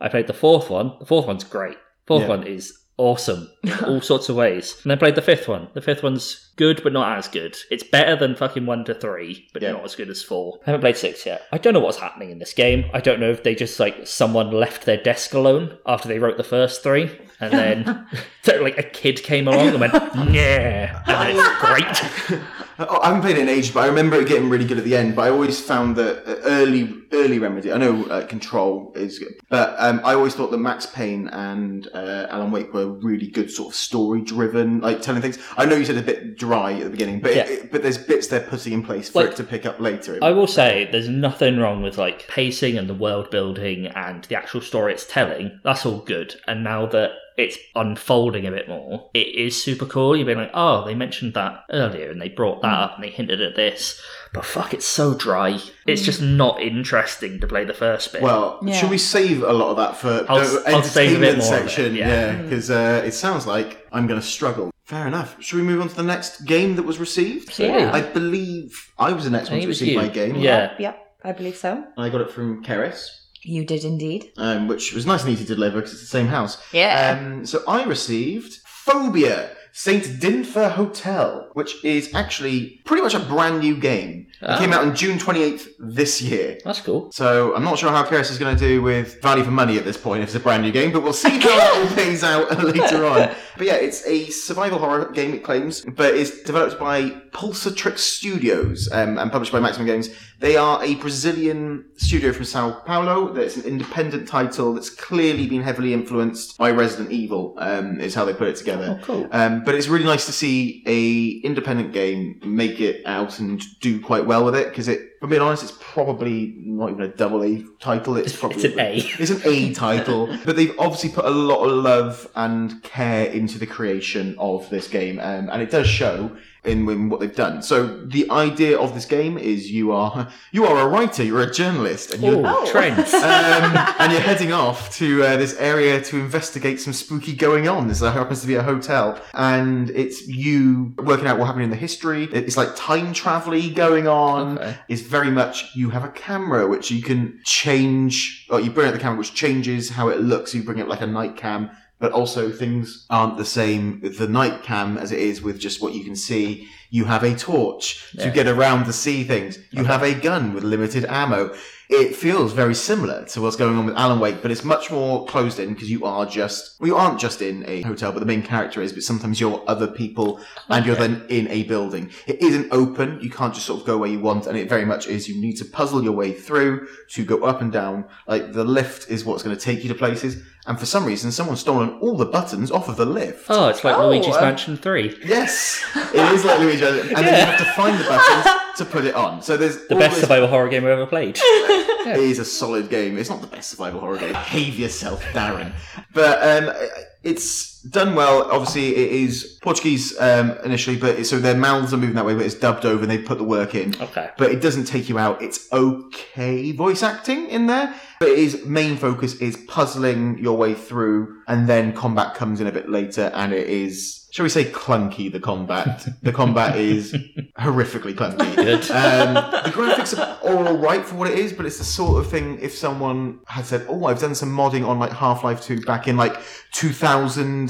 I 0.00 0.08
played 0.08 0.26
the 0.28 0.34
fourth 0.34 0.70
one. 0.70 0.92
The 1.00 1.06
fourth 1.06 1.26
one's 1.26 1.42
great. 1.44 1.76
Fourth 2.06 2.22
Yeah. 2.22 2.28
one 2.28 2.46
is 2.46 2.72
awesome 2.98 3.50
in 3.62 3.72
all 3.84 4.00
sorts 4.00 4.28
of 4.28 4.36
ways. 4.36 4.80
And 4.82 4.92
I 4.92 4.96
played 4.96 5.14
the 5.14 5.22
fifth 5.22 5.48
one. 5.48 5.68
The 5.74 5.80
fifth 5.82 6.02
one's 6.02 6.50
good, 6.56 6.82
but 6.82 6.92
not 6.92 7.18
as 7.18 7.28
good. 7.28 7.56
It's 7.70 7.82
better 7.84 8.16
than 8.16 8.34
fucking 8.34 8.64
one 8.64 8.84
to 8.86 8.94
three, 8.94 9.48
but 9.52 9.62
Yeah. 9.62 9.72
not 9.72 9.84
as 9.84 9.94
good 9.94 10.08
as 10.08 10.22
four. 10.22 10.58
I 10.62 10.70
haven't 10.70 10.80
played 10.80 10.96
six 10.96 11.26
yet. 11.26 11.42
I 11.52 11.58
don't 11.58 11.74
know 11.74 11.80
what's 11.80 11.98
happening 11.98 12.30
in 12.30 12.38
this 12.38 12.54
game. 12.54 12.90
I 12.94 13.00
don't 13.00 13.20
know 13.20 13.30
if 13.30 13.42
they 13.42 13.54
just 13.54 13.78
like 13.78 14.06
someone 14.06 14.50
left 14.50 14.86
their 14.86 14.96
desk 14.96 15.34
alone 15.34 15.76
after 15.86 16.08
they 16.08 16.18
wrote 16.18 16.36
the 16.38 16.44
first 16.44 16.82
three, 16.82 17.10
and 17.40 17.52
then 17.52 18.06
like 18.62 18.78
a 18.78 18.82
kid 18.82 19.22
came 19.22 19.46
along 19.48 19.68
and 19.68 19.80
went, 19.80 19.92
yeah, 20.32 21.02
and 21.06 21.38
it's 21.38 22.28
great. 22.30 22.40
I 22.78 22.84
I 22.84 23.06
haven't 23.06 23.22
played 23.22 23.36
it 23.36 23.42
in 23.42 23.48
ages, 23.48 23.70
but 23.70 23.84
I 23.84 23.86
remember 23.86 24.16
it 24.16 24.28
getting 24.28 24.48
really 24.50 24.64
good 24.66 24.78
at 24.78 24.84
the 24.84 24.96
end. 24.96 25.16
But 25.16 25.22
I 25.22 25.30
always 25.30 25.60
found 25.60 25.96
that 25.96 26.26
uh, 26.26 26.40
early, 26.44 26.92
early 27.12 27.38
Remedy. 27.38 27.72
I 27.72 27.78
know 27.78 28.04
uh, 28.06 28.26
Control 28.26 28.92
is, 28.94 29.18
good, 29.18 29.34
but 29.48 29.74
um, 29.78 30.00
I 30.04 30.14
always 30.14 30.34
thought 30.34 30.50
that 30.50 30.58
Max 30.58 30.86
Payne 30.86 31.28
and 31.28 31.88
uh, 31.94 32.26
Alan 32.30 32.50
Wake 32.50 32.72
were 32.74 32.86
really 32.88 33.28
good, 33.28 33.50
sort 33.50 33.68
of 33.70 33.74
story-driven, 33.74 34.80
like 34.80 35.02
telling 35.02 35.22
things. 35.22 35.38
I 35.56 35.64
know 35.66 35.76
you 35.76 35.84
said 35.84 35.96
a 35.96 36.02
bit 36.02 36.36
dry 36.38 36.72
at 36.74 36.84
the 36.84 36.90
beginning, 36.90 37.20
but 37.20 37.34
Yeah. 37.34 37.44
it, 37.46 37.72
but 37.72 37.82
there's 37.82 37.98
bits 37.98 38.26
they're 38.28 38.40
putting 38.40 38.72
in 38.72 38.82
place 38.82 39.08
for 39.10 39.22
Like- 39.22 39.30
it 39.32 39.36
to 39.36 39.44
pick 39.44 39.66
up 39.66 39.80
later. 39.80 40.18
I 40.22 40.30
will 40.30 40.46
say 40.46 40.88
there's 40.90 41.08
nothing 41.08 41.58
wrong 41.58 41.82
with 41.82 41.98
like 41.98 42.26
pacing 42.28 42.76
and 42.78 42.88
the 42.88 42.94
world 42.94 43.30
building 43.30 43.86
and 43.86 44.24
the 44.24 44.36
actual 44.36 44.60
story 44.60 44.92
it's 44.92 45.06
telling. 45.06 45.60
That's 45.64 45.84
all 45.86 46.00
good. 46.00 46.34
And 46.46 46.62
now 46.64 46.86
that 46.86 47.12
it's 47.36 47.58
unfolding 47.74 48.46
a 48.46 48.50
bit 48.50 48.68
more, 48.68 49.10
it 49.12 49.34
is 49.34 49.60
super 49.60 49.86
cool. 49.86 50.16
You've 50.16 50.26
been 50.26 50.38
like, 50.38 50.50
oh, 50.54 50.84
they 50.84 50.94
mentioned 50.94 51.34
that 51.34 51.64
earlier 51.70 52.10
and 52.10 52.20
they 52.20 52.28
brought 52.28 52.62
that 52.62 52.68
hmm. 52.68 52.82
up 52.82 52.94
and 52.94 53.04
they 53.04 53.10
hinted 53.10 53.40
at 53.40 53.56
this. 53.56 54.00
But 54.32 54.44
fuck, 54.44 54.74
it's 54.74 54.86
so 54.86 55.14
dry. 55.14 55.60
It's 55.86 56.02
hmm. 56.02 56.06
just 56.06 56.22
not 56.22 56.60
interesting 56.60 57.40
to 57.40 57.46
play 57.46 57.64
the 57.64 57.74
first 57.74 58.12
bit. 58.12 58.22
Well, 58.22 58.58
Yeah. 58.62 58.74
should 58.74 58.90
we 58.90 58.98
save 58.98 59.42
a 59.42 59.52
lot 59.52 59.70
of 59.70 59.76
that 59.76 59.96
for 59.96 60.24
I'll- 60.28 60.40
the 60.40 60.62
I'll 60.66 60.82
save 60.82 61.16
a 61.16 61.20
bit 61.20 61.28
entertainment 61.34 61.38
more 61.38 61.54
of 61.54 61.64
it, 61.64 61.68
section? 61.68 61.94
yeah. 61.94 62.08
Yeah, 62.08 62.32
hmm. 62.36 62.42
because 62.44 62.70
uh, 62.70 63.02
it 63.04 63.12
sounds 63.12 63.46
like 63.46 63.86
I'm 63.92 64.06
going 64.06 64.20
to 64.20 64.26
struggle. 64.26 64.70
Fair 64.84 65.08
enough. 65.08 65.42
Should 65.42 65.56
we 65.56 65.62
move 65.62 65.80
on 65.80 65.88
to 65.88 65.96
the 65.96 66.04
next 66.04 66.42
game 66.42 66.76
that 66.76 66.84
was 66.84 66.98
received? 66.98 67.58
Yeah. 67.58 67.90
I 67.92 68.02
believe 68.02 68.92
I 68.98 69.12
was 69.12 69.24
the 69.24 69.30
next 69.30 69.50
one 69.50 69.60
to 69.60 69.66
receive 69.66 69.88
you. 69.88 69.98
my 69.98 70.08
game. 70.08 70.36
Yeah. 70.36 70.74
Yep, 70.78 71.16
I 71.24 71.32
believe 71.32 71.56
so. 71.56 71.84
I 71.98 72.08
got 72.08 72.20
it 72.20 72.30
from 72.30 72.64
Karis, 72.64 73.08
You 73.46 73.64
did 73.64 73.84
indeed. 73.84 74.32
um, 74.36 74.66
which 74.68 74.92
was 74.92 75.06
nice 75.06 75.22
and 75.22 75.30
easy 75.32 75.44
to 75.46 75.54
deliver 75.54 75.76
because 75.76 75.92
it's 75.92 76.02
the 76.02 76.06
same 76.18 76.26
house. 76.26 76.58
Yeah. 76.72 77.18
Um, 77.18 77.46
so 77.46 77.62
I 77.68 77.84
received 77.84 78.58
Phobia. 78.66 79.50
St. 79.78 80.04
Dinfna 80.04 80.70
Hotel, 80.70 81.50
which 81.52 81.84
is 81.84 82.14
actually 82.14 82.80
pretty 82.86 83.02
much 83.02 83.12
a 83.12 83.18
brand 83.18 83.60
new 83.60 83.76
game. 83.76 84.26
It 84.40 84.48
Ah. 84.48 84.56
came 84.58 84.72
out 84.72 84.80
on 84.80 84.96
June 84.96 85.18
28th 85.18 85.68
this 85.78 86.22
year. 86.22 86.56
That's 86.64 86.80
cool. 86.80 87.10
So 87.12 87.54
I'm 87.54 87.62
not 87.62 87.78
sure 87.78 87.90
how 87.90 88.02
Karis 88.02 88.30
is 88.30 88.38
going 88.38 88.56
to 88.56 88.68
do 88.68 88.80
with 88.80 89.20
value 89.20 89.44
for 89.44 89.50
money 89.50 89.76
at 89.76 89.84
this 89.84 89.98
point 89.98 90.22
if 90.22 90.30
it's 90.30 90.34
a 90.34 90.40
brand 90.40 90.62
new 90.62 90.72
game, 90.72 90.92
but 90.92 91.02
we'll 91.02 91.12
see 91.12 91.28
how 91.28 91.54
that 91.58 91.72
all 91.76 91.86
plays 91.94 92.24
out 92.24 92.44
later 92.64 93.04
on. 93.04 93.28
But 93.58 93.66
yeah, 93.66 93.74
it's 93.74 94.00
a 94.06 94.24
survival 94.30 94.78
horror 94.78 95.10
game, 95.12 95.34
it 95.34 95.44
claims, 95.44 95.82
but 95.82 96.14
it's 96.14 96.42
developed 96.42 96.80
by 96.80 97.10
Pulsatrix 97.32 97.98
Studios 97.98 98.88
um, 98.92 99.18
and 99.18 99.30
published 99.30 99.52
by 99.52 99.60
Maximum 99.60 99.86
Games. 99.86 100.08
They 100.38 100.56
are 100.56 100.82
a 100.84 100.94
Brazilian 100.96 101.86
studio 101.96 102.32
from 102.32 102.44
Sao 102.44 102.80
Paulo. 102.80 103.32
That's 103.32 103.56
an 103.56 103.64
independent 103.64 104.28
title 104.28 104.74
that's 104.74 104.90
clearly 104.90 105.46
been 105.46 105.62
heavily 105.62 105.94
influenced 105.94 106.58
by 106.58 106.72
Resident 106.72 107.10
Evil, 107.10 107.54
um, 107.58 108.00
is 108.00 108.14
how 108.14 108.26
they 108.26 108.34
put 108.34 108.48
it 108.48 108.56
together. 108.56 108.98
Oh, 109.00 109.04
cool. 109.04 109.28
Um, 109.32 109.64
but 109.64 109.74
it's 109.74 109.88
really 109.88 110.04
nice 110.04 110.26
to 110.26 110.32
see 110.32 110.82
a 110.86 111.46
independent 111.46 111.92
game 111.92 112.40
make 112.44 112.80
it 112.80 113.04
out 113.06 113.38
and 113.38 113.62
do 113.80 114.00
quite 114.00 114.26
well 114.26 114.44
with 114.44 114.54
it 114.54 114.68
because 114.68 114.88
it, 114.88 115.00
for 115.20 115.26
being 115.26 115.40
honest, 115.40 115.62
it's 115.62 115.78
probably 115.80 116.54
not 116.58 116.90
even 116.90 117.02
a 117.02 117.08
double 117.08 117.42
A 117.42 117.64
title. 117.80 118.18
It's 118.18 118.36
probably 118.36 118.62
It's 118.62 118.74
an 118.74 118.80
A. 118.80 118.96
It's 119.18 119.30
an 119.30 119.40
A 119.46 119.72
title, 119.72 120.26
but 120.44 120.56
they've 120.56 120.78
obviously 120.78 121.10
put 121.10 121.24
a 121.24 121.30
lot 121.30 121.64
of 121.64 121.72
love 121.72 122.30
and 122.36 122.82
care 122.82 123.26
into 123.26 123.58
the 123.58 123.66
creation 123.66 124.36
of 124.38 124.68
this 124.68 124.86
game, 124.86 125.18
um, 125.18 125.48
and 125.50 125.62
it 125.62 125.70
does 125.70 125.86
show. 125.86 126.36
In, 126.66 126.88
in 126.88 127.08
what 127.08 127.20
they've 127.20 127.34
done. 127.34 127.62
So 127.62 128.04
the 128.04 128.28
idea 128.30 128.78
of 128.78 128.94
this 128.94 129.04
game 129.04 129.38
is 129.38 129.70
you 129.70 129.92
are 129.92 130.28
you 130.52 130.64
are 130.66 130.78
a 130.80 130.88
writer, 130.88 131.22
you're 131.22 131.42
a 131.42 131.52
journalist, 131.52 132.12
and 132.12 132.22
you're 132.22 132.42
Oh, 132.46 132.66
trends. 132.70 133.12
um, 133.14 133.76
and 133.98 134.12
you're 134.12 134.20
heading 134.20 134.52
off 134.52 134.94
to 134.96 135.22
uh, 135.24 135.36
this 135.36 135.54
area 135.58 136.00
to 136.02 136.18
investigate 136.18 136.80
some 136.80 136.92
spooky 136.92 137.34
going 137.34 137.68
on. 137.68 137.88
This 137.88 138.00
happens 138.00 138.40
to 138.42 138.46
be 138.46 138.56
a 138.56 138.62
hotel, 138.62 139.20
and 139.34 139.90
it's 139.90 140.26
you 140.26 140.94
working 140.98 141.26
out 141.26 141.38
what 141.38 141.46
happened 141.46 141.64
in 141.64 141.70
the 141.70 141.76
history. 141.76 142.24
It's 142.32 142.56
like 142.56 142.74
time 142.76 143.12
travel 143.12 143.46
going 143.74 144.08
on. 144.08 144.58
Okay. 144.58 144.76
It's 144.88 145.02
very 145.02 145.30
much 145.30 145.74
you 145.76 145.90
have 145.90 146.04
a 146.04 146.08
camera 146.08 146.66
which 146.66 146.90
you 146.90 147.02
can 147.02 147.40
change, 147.44 148.46
or 148.50 148.60
you 148.60 148.70
bring 148.70 148.88
out 148.88 148.92
the 148.94 148.98
camera 149.00 149.18
which 149.18 149.34
changes 149.34 149.90
how 149.90 150.08
it 150.08 150.20
looks. 150.20 150.54
You 150.54 150.62
bring 150.62 150.78
it 150.78 150.88
like 150.88 151.00
a 151.00 151.06
night 151.06 151.36
cam. 151.36 151.70
But 151.98 152.12
also, 152.12 152.50
things 152.50 153.06
aren't 153.08 153.38
the 153.38 153.44
same 153.44 154.00
with 154.02 154.18
the 154.18 154.28
night 154.28 154.62
cam 154.62 154.98
as 154.98 155.12
it 155.12 155.18
is 155.18 155.40
with 155.40 155.58
just 155.58 155.80
what 155.80 155.94
you 155.94 156.04
can 156.04 156.16
see. 156.16 156.68
You 156.90 157.06
have 157.06 157.22
a 157.22 157.34
torch 157.34 158.12
to 158.18 158.30
get 158.30 158.46
around 158.46 158.84
to 158.84 158.92
see 158.92 159.24
things. 159.24 159.58
You 159.70 159.84
have 159.84 160.02
a 160.02 160.14
gun 160.14 160.52
with 160.52 160.62
limited 160.62 161.06
ammo 161.06 161.54
it 161.88 162.16
feels 162.16 162.52
very 162.52 162.74
similar 162.74 163.24
to 163.26 163.40
what's 163.40 163.56
going 163.56 163.76
on 163.76 163.86
with 163.86 163.96
Alan 163.96 164.18
Wake, 164.18 164.42
but 164.42 164.50
it's 164.50 164.64
much 164.64 164.90
more 164.90 165.24
closed 165.26 165.58
in 165.60 165.72
because 165.74 165.90
you 165.90 166.04
are 166.04 166.26
just, 166.26 166.80
well, 166.80 166.88
you 166.88 166.96
aren't 166.96 167.20
just 167.20 167.40
in 167.42 167.64
a 167.68 167.82
hotel, 167.82 168.10
but 168.12 168.20
the 168.20 168.26
main 168.26 168.42
character 168.42 168.82
is, 168.82 168.92
but 168.92 169.02
sometimes 169.02 169.40
you're 169.40 169.62
other 169.68 169.86
people 169.86 170.40
and 170.68 170.84
you're 170.84 170.96
then 170.96 171.24
in 171.28 171.46
a 171.48 171.62
building. 171.64 172.10
It 172.26 172.42
isn't 172.42 172.72
open, 172.72 173.20
you 173.20 173.30
can't 173.30 173.54
just 173.54 173.66
sort 173.66 173.80
of 173.80 173.86
go 173.86 173.98
where 173.98 174.08
you 174.10 174.18
want, 174.20 174.46
and 174.46 174.58
it 174.58 174.68
very 174.68 174.84
much 174.84 175.06
is 175.06 175.28
you 175.28 175.40
need 175.40 175.56
to 175.58 175.64
puzzle 175.64 176.02
your 176.02 176.12
way 176.12 176.32
through 176.32 176.88
to 177.10 177.24
go 177.24 177.44
up 177.44 177.60
and 177.60 177.70
down. 177.72 178.04
Like 178.26 178.52
the 178.52 178.64
lift 178.64 179.08
is 179.10 179.24
what's 179.24 179.42
going 179.42 179.56
to 179.56 179.62
take 179.62 179.82
you 179.84 179.88
to 179.88 179.94
places, 179.94 180.42
and 180.66 180.78
for 180.80 180.86
some 180.86 181.04
reason, 181.04 181.30
someone's 181.30 181.60
stolen 181.60 181.90
all 182.00 182.16
the 182.16 182.24
buttons 182.26 182.72
off 182.72 182.88
of 182.88 182.96
the 182.96 183.06
lift. 183.06 183.46
Oh, 183.48 183.68
it's 183.68 183.84
like 183.84 183.96
Oh. 183.96 184.08
Luigi's 184.08 184.34
um, 184.34 184.42
Mansion 184.42 184.76
3. 184.76 185.20
Yes, 185.24 185.84
it 185.94 186.32
is 186.32 186.44
like 186.44 186.58
Luigi, 186.58 186.84
and 186.84 187.10
then 187.10 187.24
you 187.24 187.30
have 187.46 187.58
to 187.58 187.64
find 187.74 187.96
the 187.98 188.04
buttons 188.04 188.62
to 188.76 188.84
put 188.84 189.04
it 189.04 189.14
on. 189.14 189.42
So 189.42 189.56
there's 189.56 189.86
The 189.88 189.94
best 189.96 190.14
this- 190.16 190.20
survival 190.22 190.48
horror 190.48 190.68
game 190.68 190.84
I've 190.84 190.90
ever 190.90 191.06
played. 191.06 191.38
it 191.42 192.18
is 192.18 192.38
a 192.38 192.44
solid 192.44 192.88
game. 192.88 193.18
It's 193.18 193.30
not 193.30 193.40
the 193.40 193.46
best 193.46 193.70
survival 193.70 194.00
horror 194.00 194.18
game. 194.18 194.32
Behave 194.32 194.78
yourself, 194.78 195.22
Darren. 195.32 195.72
But 196.12 196.38
um, 196.42 196.74
it's 197.22 197.75
done 197.90 198.14
well. 198.14 198.50
Obviously, 198.50 198.96
it 198.96 199.12
is 199.12 199.58
Portuguese 199.62 200.18
um, 200.20 200.56
initially, 200.64 200.96
but 200.96 201.26
so 201.26 201.38
their 201.38 201.56
mouths 201.56 201.92
are 201.92 201.96
moving 201.96 202.14
that 202.16 202.26
way, 202.26 202.34
but 202.34 202.44
it's 202.44 202.54
dubbed 202.54 202.84
over 202.84 203.02
and 203.02 203.10
they 203.10 203.18
put 203.18 203.38
the 203.38 203.44
work 203.44 203.74
in. 203.74 203.94
Okay. 204.00 204.30
But 204.38 204.50
it 204.50 204.60
doesn't 204.60 204.84
take 204.84 205.08
you 205.08 205.18
out. 205.18 205.42
It's 205.42 205.70
okay 205.72 206.72
voice 206.72 207.02
acting 207.02 207.48
in 207.48 207.66
there, 207.66 207.94
but 208.20 208.28
his 208.28 208.64
main 208.64 208.96
focus 208.96 209.34
is 209.36 209.56
puzzling 209.68 210.38
your 210.38 210.56
way 210.56 210.74
through, 210.74 211.42
and 211.48 211.68
then 211.68 211.92
combat 211.92 212.34
comes 212.34 212.60
in 212.60 212.66
a 212.66 212.72
bit 212.72 212.88
later, 212.88 213.30
and 213.34 213.52
it 213.52 213.68
is, 213.68 214.26
shall 214.30 214.44
we 214.44 214.48
say, 214.48 214.64
clunky. 214.64 215.30
The 215.30 215.40
combat, 215.40 216.06
the 216.22 216.32
combat 216.32 216.76
is 216.78 217.12
horrifically 217.58 218.14
clunky. 218.14 218.56
Um, 218.90 219.34
the 219.34 219.70
graphics 219.70 220.18
are 220.18 220.38
all 220.42 220.76
right 220.78 221.04
for 221.04 221.16
what 221.16 221.30
it 221.30 221.38
is, 221.38 221.52
but 221.52 221.66
it's 221.66 221.78
the 221.78 221.84
sort 221.84 222.24
of 222.24 222.30
thing 222.30 222.58
if 222.60 222.74
someone 222.74 223.40
had 223.46 223.66
said, 223.66 223.86
"Oh, 223.88 224.06
I've 224.06 224.20
done 224.20 224.34
some 224.34 224.50
modding 224.50 224.86
on 224.86 224.98
like 224.98 225.12
Half 225.12 225.44
Life 225.44 225.62
Two 225.62 225.80
back 225.82 226.08
in 226.08 226.16
like 226.16 226.40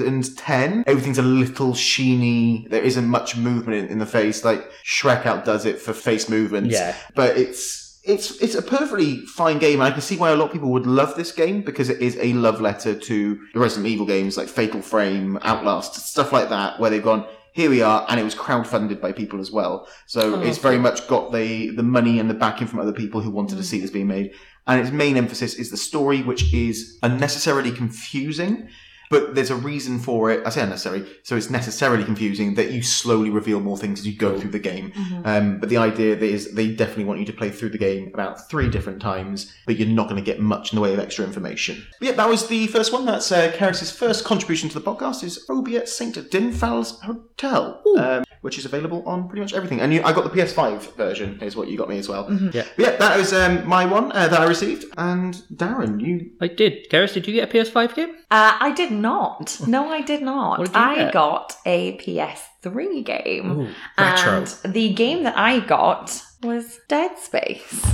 2010," 0.06 0.84
everything's 0.86 1.18
a 1.18 1.22
little 1.22 1.72
sheeny. 1.72 2.68
There 2.70 2.82
isn't 2.82 3.06
much 3.06 3.36
movement 3.36 3.78
in, 3.78 3.86
in 3.88 3.98
the 3.98 4.06
face. 4.06 4.44
Like 4.44 4.68
Shrek 4.84 5.26
outdoes 5.26 5.64
it 5.64 5.80
for 5.80 5.92
face 5.92 6.28
movements. 6.28 6.72
Yeah. 6.72 6.94
but 7.14 7.36
it's. 7.36 7.84
It's 8.08 8.40
it's 8.40 8.54
a 8.54 8.62
perfectly 8.62 9.26
fine 9.26 9.58
game, 9.58 9.80
and 9.80 9.82
I 9.82 9.90
can 9.90 10.00
see 10.00 10.16
why 10.16 10.30
a 10.30 10.36
lot 10.36 10.44
of 10.46 10.52
people 10.52 10.70
would 10.70 10.86
love 10.86 11.16
this 11.16 11.32
game 11.32 11.62
because 11.62 11.88
it 11.88 12.00
is 12.00 12.16
a 12.20 12.34
love 12.34 12.60
letter 12.60 12.94
to 12.94 13.40
the 13.52 13.58
Resident 13.58 13.88
Evil 13.88 14.06
games 14.06 14.36
like 14.36 14.46
Fatal 14.46 14.80
Frame, 14.80 15.40
Outlast, 15.42 15.94
stuff 15.96 16.30
like 16.30 16.48
that, 16.50 16.78
where 16.78 16.88
they've 16.88 17.02
gone, 17.02 17.26
here 17.56 17.70
we 17.70 17.80
are, 17.82 18.06
and 18.08 18.20
it 18.20 18.22
was 18.22 18.34
crowdfunded 18.34 19.00
by 19.00 19.10
people 19.10 19.40
as 19.40 19.50
well. 19.50 19.88
So 20.06 20.36
Oh, 20.36 20.40
it's 20.42 20.58
very 20.58 20.78
much 20.78 21.08
got 21.08 21.32
the 21.32 21.70
the 21.70 21.82
money 21.82 22.20
and 22.20 22.28
the 22.28 22.34
backing 22.34 22.68
from 22.68 22.78
other 22.78 22.92
people 22.92 23.22
who 23.22 23.30
wanted 23.30 23.56
to 23.56 23.62
mm. 23.62 23.64
see 23.64 23.80
this 23.80 23.90
being 23.90 24.06
made. 24.06 24.34
And 24.66 24.80
its 24.80 24.90
main 24.90 25.16
emphasis 25.16 25.54
is 25.54 25.70
the 25.70 25.76
story, 25.76 26.22
which 26.22 26.52
is 26.52 26.98
unnecessarily 27.02 27.72
confusing. 27.72 28.68
But 29.10 29.34
there's 29.34 29.50
a 29.50 29.56
reason 29.56 29.98
for 29.98 30.30
it. 30.30 30.46
I 30.46 30.50
say 30.50 30.62
unnecessary, 30.62 31.06
so 31.22 31.36
it's 31.36 31.50
necessarily 31.50 32.04
confusing 32.04 32.54
that 32.54 32.70
you 32.72 32.82
slowly 32.82 33.30
reveal 33.30 33.60
more 33.60 33.78
things 33.78 34.00
as 34.00 34.06
you 34.06 34.14
go 34.16 34.38
through 34.38 34.50
the 34.50 34.58
game. 34.58 34.92
Um, 35.24 35.58
but 35.58 35.68
the 35.68 35.76
idea 35.76 36.16
is 36.16 36.52
they 36.54 36.72
definitely 36.74 37.04
want 37.04 37.20
you 37.20 37.26
to 37.26 37.32
play 37.32 37.50
through 37.50 37.70
the 37.70 37.78
game 37.78 38.10
about 38.12 38.48
three 38.48 38.68
different 38.68 39.00
times, 39.00 39.52
but 39.66 39.76
you're 39.76 39.88
not 39.88 40.08
going 40.08 40.22
to 40.22 40.24
get 40.24 40.40
much 40.40 40.72
in 40.72 40.76
the 40.76 40.82
way 40.82 40.92
of 40.92 40.98
extra 40.98 41.24
information. 41.24 41.84
But 42.00 42.06
yeah, 42.08 42.14
that 42.14 42.28
was 42.28 42.46
the 42.48 42.66
first 42.68 42.92
one. 42.92 43.04
That's 43.06 43.30
uh, 43.30 43.52
Karis's 43.52 43.90
first 43.90 44.24
contribution 44.24 44.68
to 44.70 44.78
the 44.78 44.84
podcast 44.84 45.22
is 45.22 45.38
Phobia 45.44 45.86
St. 45.86 46.14
Dinfna's 46.16 47.00
Hotel, 47.00 47.82
um, 47.98 48.24
which 48.42 48.58
is 48.58 48.64
available 48.64 49.02
on 49.06 49.28
pretty 49.28 49.40
much 49.40 49.54
everything. 49.54 49.80
And 49.80 49.92
you, 49.92 50.02
I 50.02 50.12
got 50.12 50.24
the 50.24 50.30
PS5 50.30 50.96
version, 50.96 51.40
is 51.42 51.56
what 51.56 51.68
you 51.68 51.76
got 51.76 51.88
me 51.88 51.98
as 51.98 52.08
well. 52.08 52.30
Yeah. 52.52 52.64
But 52.76 52.86
yeah, 52.86 52.96
that 52.96 53.16
was 53.18 53.32
um, 53.32 53.66
my 53.66 53.84
one 53.84 54.12
uh, 54.12 54.28
that 54.28 54.40
I 54.40 54.44
received. 54.46 54.84
And 54.96 55.34
Darren, 55.54 56.00
you 56.00 56.30
I 56.40 56.48
did. 56.48 56.88
Karis, 56.90 57.14
did 57.14 57.26
you 57.26 57.34
get 57.34 57.48
a 57.48 57.52
PS5 57.52 57.94
game? 57.94 58.10
Uh, 58.30 58.56
I 58.58 58.72
did 58.72 58.90
not. 59.00 59.58
No, 59.66 59.88
I 59.90 60.00
did 60.02 60.22
not. 60.22 60.58
What 60.58 60.66
did 60.72 60.74
you 60.76 60.80
I 60.82 60.94
get? 60.96 61.12
got 61.12 61.56
a 61.64 61.96
PS3 61.98 63.04
game. 63.04 63.60
Ooh, 63.60 63.68
retro. 63.98 64.44
And 64.64 64.72
the 64.74 64.92
game 64.94 65.22
that 65.24 65.36
I 65.38 65.60
got 65.60 66.22
was 66.42 66.78
Dead 66.88 67.18
Space. 67.18 67.84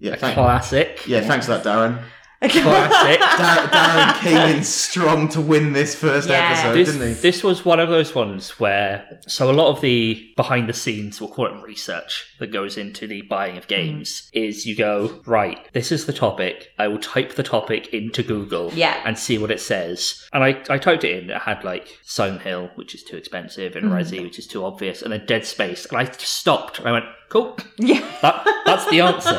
yeah, 0.00 0.12
A 0.12 0.16
thank, 0.16 0.34
classic. 0.34 1.06
yeah, 1.06 1.20
thanks 1.20 1.46
for 1.46 1.52
that, 1.58 1.64
Darren. 1.64 2.02
Classic. 2.50 3.20
Dar- 3.20 3.68
Darren 3.68 4.20
came 4.20 4.56
in 4.56 4.64
strong 4.64 5.28
to 5.28 5.40
win 5.40 5.72
this 5.72 5.94
first 5.94 6.28
Yeah. 6.28 6.50
episode, 6.50 6.74
this, 6.74 6.92
didn't 6.92 7.08
he? 7.08 7.14
this 7.14 7.42
was 7.44 7.64
one 7.64 7.80
of 7.80 7.88
those 7.88 8.14
ones 8.14 8.58
where 8.58 9.20
so 9.26 9.50
a 9.50 9.52
lot 9.52 9.68
of 9.74 9.80
the 9.80 10.28
behind 10.36 10.68
the 10.68 10.72
scenes 10.72 11.20
we'll 11.20 11.30
call 11.30 11.46
it 11.46 11.62
research 11.62 12.26
that 12.38 12.52
goes 12.52 12.76
into 12.76 13.06
the 13.06 13.22
buying 13.22 13.56
of 13.56 13.66
games 13.68 14.30
mm. 14.34 14.48
is 14.48 14.66
you 14.66 14.74
go 14.76 15.20
right 15.26 15.58
this 15.72 15.92
is 15.92 16.06
the 16.06 16.12
topic 16.12 16.68
i 16.78 16.88
will 16.88 16.98
type 16.98 17.34
the 17.34 17.42
topic 17.42 17.92
into 17.94 18.22
google 18.22 18.70
Yeah. 18.72 19.00
and 19.04 19.18
see 19.18 19.38
what 19.38 19.50
it 19.50 19.60
says 19.60 20.26
and 20.32 20.42
i, 20.42 20.60
I 20.68 20.78
typed 20.78 21.04
it 21.04 21.22
in 21.22 21.30
it 21.30 21.42
had 21.42 21.62
like 21.64 21.98
silent 22.02 22.42
hill 22.42 22.70
which 22.74 22.94
is 22.94 23.02
too 23.02 23.16
expensive 23.16 23.76
and 23.76 23.86
mm. 23.86 23.92
resi 23.92 24.22
which 24.22 24.38
is 24.38 24.46
too 24.46 24.64
obvious 24.64 25.02
and 25.02 25.12
then 25.12 25.24
dead 25.26 25.44
space 25.46 25.86
and 25.86 25.96
i 25.98 26.04
just 26.04 26.34
stopped 26.34 26.80
i 26.80 26.90
went 26.92 27.04
cool 27.32 27.56
Yeah. 27.78 28.00
that, 28.22 28.36
that's 28.66 28.86
the 28.90 29.00
answer 29.00 29.38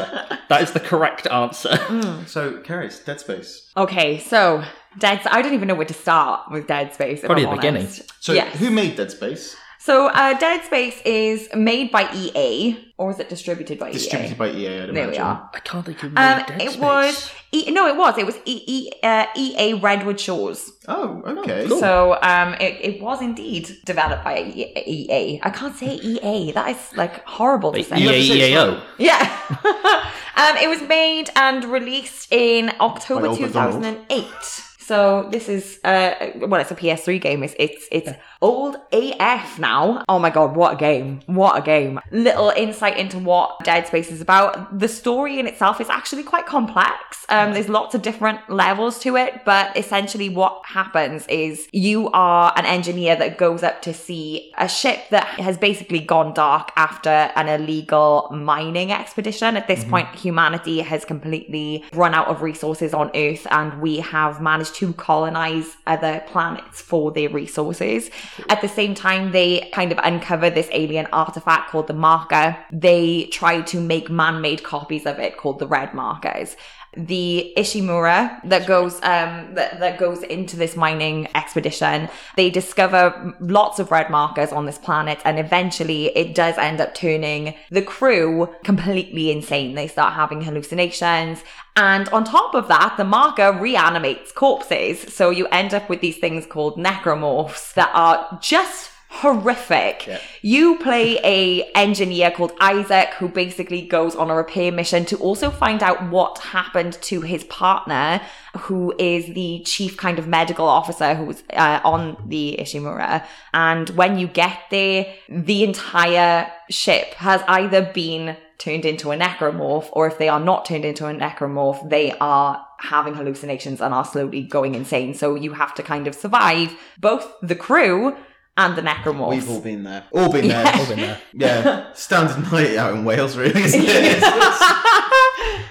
that 0.50 0.62
is 0.62 0.72
the 0.72 0.80
correct 0.80 1.28
answer 1.28 1.70
mm. 1.70 2.28
So, 2.28 2.60
Karis's 2.62 3.00
Dead 3.06 3.20
Space. 3.20 3.72
Okay, 3.78 4.20
so 4.20 4.64
Dead. 5.00 5.22
I 5.26 5.42
don't 5.42 5.54
even 5.54 5.68
know 5.68 5.76
where 5.76 5.86
to 5.86 5.94
start 5.94 6.52
with 6.52 6.68
Dead 6.68 6.94
Space. 6.94 7.20
if 7.20 7.26
Probably 7.26 7.46
the 7.46 7.52
beginning. 7.52 7.88
So, 8.20 8.34
Yes. 8.34 8.56
who 8.60 8.70
made 8.70 8.96
Dead 8.96 9.12
Space? 9.12 9.56
So 9.86 10.08
uh, 10.08 10.38
Dead 10.40 10.64
Space 10.64 11.02
is 11.04 11.50
made 11.54 11.92
by 11.92 12.04
EA, 12.16 12.78
or 12.98 13.12
is 13.12 13.20
it 13.20 13.28
distributed 13.28 13.80
by 13.80 13.90
EA? 13.90 13.92
Distributed 13.94 14.36
EA? 14.36 14.38
by 14.38 14.48
EA, 14.50 14.68
I'd 14.68 14.80
There 14.80 14.94
we 14.94 15.02
imagine. 15.02 15.22
are. 15.24 15.50
i 15.54 15.60
can't 15.60 15.86
think 15.86 16.02
of 16.04 16.10
Um, 16.12 16.16
Dead 16.16 16.62
it 16.62 16.72
Space. 16.72 16.78
was 16.80 17.32
e- 17.52 17.70
no, 17.72 17.86
it 17.88 17.98
was. 17.98 18.18
It 18.18 18.26
was 18.26 18.38
e- 18.46 18.64
e- 18.66 18.92
uh, 19.04 19.26
EA 19.36 19.74
Redwood 19.74 20.22
Shores. 20.22 20.72
Oh, 20.88 21.22
okay. 21.40 21.68
cool. 21.68 21.80
So 21.82 22.18
um, 22.22 22.54
it, 22.62 22.74
it 22.90 23.02
was 23.02 23.22
indeed 23.22 23.76
developed 23.84 24.24
by 24.24 24.38
E- 24.56 24.72
EA. 24.88 25.42
I 25.44 25.50
can't 25.50 25.76
say 25.76 25.96
EA. 26.12 26.54
That 26.54 26.70
is 26.70 26.82
like 26.96 27.16
horrible 27.26 27.74
to 27.74 27.80
Like, 27.80 27.88
say. 27.88 28.00
You 28.00 28.08
have 28.08 28.16
to 28.20 28.24
say 28.26 28.54
it's 28.54 28.56
EAEAO. 28.56 28.84
Yeah. 29.00 29.22
um, 30.42 30.56
it 30.64 30.70
was 30.70 30.82
made 30.88 31.30
and 31.36 31.66
released 31.66 32.32
in 32.32 32.72
October 32.80 33.24
By 33.24 33.28
Old 33.28 33.42
MacDonald. 33.42 33.84
2008. 33.84 34.64
So 34.86 35.28
this 35.32 35.50
is 35.50 35.80
uh 35.84 36.14
well 36.36 36.60
it's 36.62 36.72
a 36.72 36.76
PS3 36.76 37.22
game. 37.22 37.44
It's 37.44 37.56
it's 37.58 37.88
it's 37.92 38.12
old 38.42 38.78
AF 38.92 39.60
now. 39.60 40.04
Oh 40.10 40.20
my 40.20 40.30
god, 40.30 40.56
what 40.56 40.74
a 40.74 40.78
game. 40.78 41.22
What 41.26 41.58
a 41.58 41.62
game. 41.62 42.00
Little 42.12 42.50
insight 42.50 42.98
into 42.98 43.18
what 43.20 43.64
Dead 43.64 43.88
Space 43.88 44.12
is 44.12 44.22
about. 44.22 44.78
The 44.78 44.88
story 44.88 45.40
in 45.40 45.48
itself 45.48 45.80
is 45.80 45.90
actually 45.90 46.24
quite 46.24 46.46
complex. 46.46 47.26
Um 47.30 47.54
there's 47.54 47.70
lots 47.70 47.96
of 47.96 48.02
different 48.02 48.50
levels 48.50 49.00
to 49.00 49.16
it, 49.16 49.46
but 49.46 49.76
essentially 49.78 50.30
what 50.30 50.62
happens 50.66 51.26
is 51.28 51.68
you 51.72 52.10
are 52.12 52.52
an 52.56 52.66
engineer 52.66 53.16
that 53.16 53.38
goes 53.38 53.64
up 53.64 53.82
to 53.84 53.94
see 53.94 54.52
a 54.58 54.68
ship 54.68 55.10
that 55.10 55.26
has 55.40 55.58
basically 55.58 56.00
gone 56.00 56.34
dark 56.34 56.72
after 56.76 57.10
an 57.10 57.48
illegal 57.48 58.30
mining 58.32 58.92
expedition. 58.92 59.56
At 59.56 59.68
this 59.68 59.84
point, 59.84 60.08
humanity 60.16 60.80
has 60.82 61.06
completely 61.06 61.84
run 61.94 62.14
out 62.14 62.28
of 62.28 62.42
resources 62.42 62.94
on 62.94 63.12
Earth, 63.16 63.48
and 63.52 63.82
we 63.82 63.98
have 63.98 64.42
managed 64.42 64.73
to 64.74 64.94
colonize 64.94 65.78
other 65.88 66.24
planets 66.28 66.82
for 66.82 67.12
their 67.12 67.30
resources. 67.30 68.10
At 68.50 68.62
the 68.62 68.70
same 68.70 68.96
time, 68.96 69.32
they 69.32 69.70
kind 69.74 69.92
of 69.92 70.00
uncover 70.04 70.50
this 70.50 70.70
alien 70.72 71.08
artifact 71.14 71.70
called 71.70 71.88
the 71.88 71.94
Marker. 71.94 72.58
They 72.72 73.26
try 73.26 73.62
to 73.62 73.80
make 73.80 74.10
man 74.10 74.42
made 74.42 74.64
copies 74.64 75.06
of 75.06 75.20
it 75.20 75.38
called 75.38 75.60
the 75.60 75.68
Red 75.68 75.94
Markers 75.94 76.56
the 76.96 77.54
Ishimura 77.58 78.42
that 78.50 78.68
goes 78.68 78.96
um 78.96 79.54
that, 79.56 79.80
that 79.80 79.98
goes 79.98 80.24
into 80.24 80.56
this 80.56 80.76
mining 80.76 81.28
expedition. 81.36 82.10
They 82.36 82.50
discover 82.50 83.36
lots 83.40 83.80
of 83.80 83.92
red 83.92 84.10
markers 84.10 84.52
on 84.52 84.66
this 84.66 84.78
planet 84.78 85.20
and 85.26 85.40
eventually 85.40 86.16
it 86.18 86.36
does 86.36 86.58
end 86.58 86.82
up 86.82 86.94
turning 86.94 87.56
the 87.70 87.82
crew 87.82 88.54
completely 88.64 89.32
insane. 89.32 89.76
They 89.76 89.88
start 89.88 90.14
having 90.14 90.42
hallucinations 90.42 91.44
and 91.76 92.08
on 92.10 92.24
top 92.24 92.54
of 92.54 92.68
that 92.68 92.96
the 92.98 93.04
marker 93.04 93.52
reanimates 93.52 94.32
corpses. 94.32 95.02
So 95.14 95.30
you 95.30 95.48
end 95.48 95.74
up 95.74 95.90
with 95.90 96.02
these 96.02 96.18
things 96.18 96.46
called 96.46 96.78
necromorphs 96.78 97.74
that 97.74 97.92
are 97.94 98.40
just 98.42 98.92
horrific. 99.14 100.08
Yeah. 100.08 100.20
You 100.42 100.80
play 100.80 101.20
a 101.24 101.62
engineer 101.76 102.32
called 102.32 102.52
Isaac 102.60 103.10
who 103.20 103.30
basically 103.30 103.84
goes 103.84 104.16
on 104.16 104.32
a 104.32 104.36
repair 104.36 104.72
mission 104.72 105.06
to 105.06 105.18
also 105.18 105.52
find 105.52 105.84
out 105.84 106.10
what 106.10 106.40
happened 106.40 106.94
to 107.04 107.22
his 107.22 107.44
partner, 107.44 108.22
who 108.58 108.94
is 108.98 109.28
the 109.36 109.62
chief 109.66 109.98
kind 109.98 110.18
of 110.18 110.28
medical 110.28 110.68
officer 110.68 111.14
who's 111.14 111.44
uh, 111.54 111.80
on 111.86 112.18
the 112.26 112.58
Ishimura. 112.60 113.24
And 113.54 113.90
when 113.92 114.18
you 114.18 114.28
get 114.28 114.58
there, 114.72 115.06
the 115.30 115.64
entire 115.64 116.52
ship 116.72 117.14
has 117.14 117.44
either 117.48 117.84
been 117.94 118.36
turned 118.58 118.86
into 118.86 119.12
a 119.12 119.18
necromorph, 119.18 119.90
or 119.92 120.08
if 120.08 120.18
they 120.18 120.30
are 120.30 120.40
not 120.40 120.66
turned 120.66 120.86
into 120.86 121.06
a 121.06 121.14
necromorph, 121.14 121.88
they 121.90 122.14
are 122.20 122.66
having 122.80 123.14
hallucinations 123.14 123.80
and 123.80 123.94
are 123.94 124.06
slowly 124.06 124.42
going 124.42 124.74
insane. 124.74 125.14
So 125.14 125.36
you 125.36 125.54
have 125.54 125.76
to 125.76 125.84
kind 125.84 126.08
of 126.08 126.16
survive 126.16 126.74
both 127.00 127.32
the 127.42 127.56
crew 127.56 128.16
and 128.58 128.76
the 128.76 128.82
necromorphs. 128.82 129.30
We've 129.30 129.50
all 129.50 129.62
been 129.62 129.84
there. 129.84 130.04
All 130.12 130.32
been 130.32 130.46
Yeah. 130.46 130.64
there. 130.64 130.74
All 130.80 130.86
been 130.88 130.98
there. 131.00 131.18
Yeah. 131.34 131.86
Standard 131.94 132.52
night 132.52 132.76
out 132.78 132.94
in 132.94 133.04
Wales, 133.06 133.36
really, 133.38 133.62
isn't 133.64 133.82
it? 133.84 134.24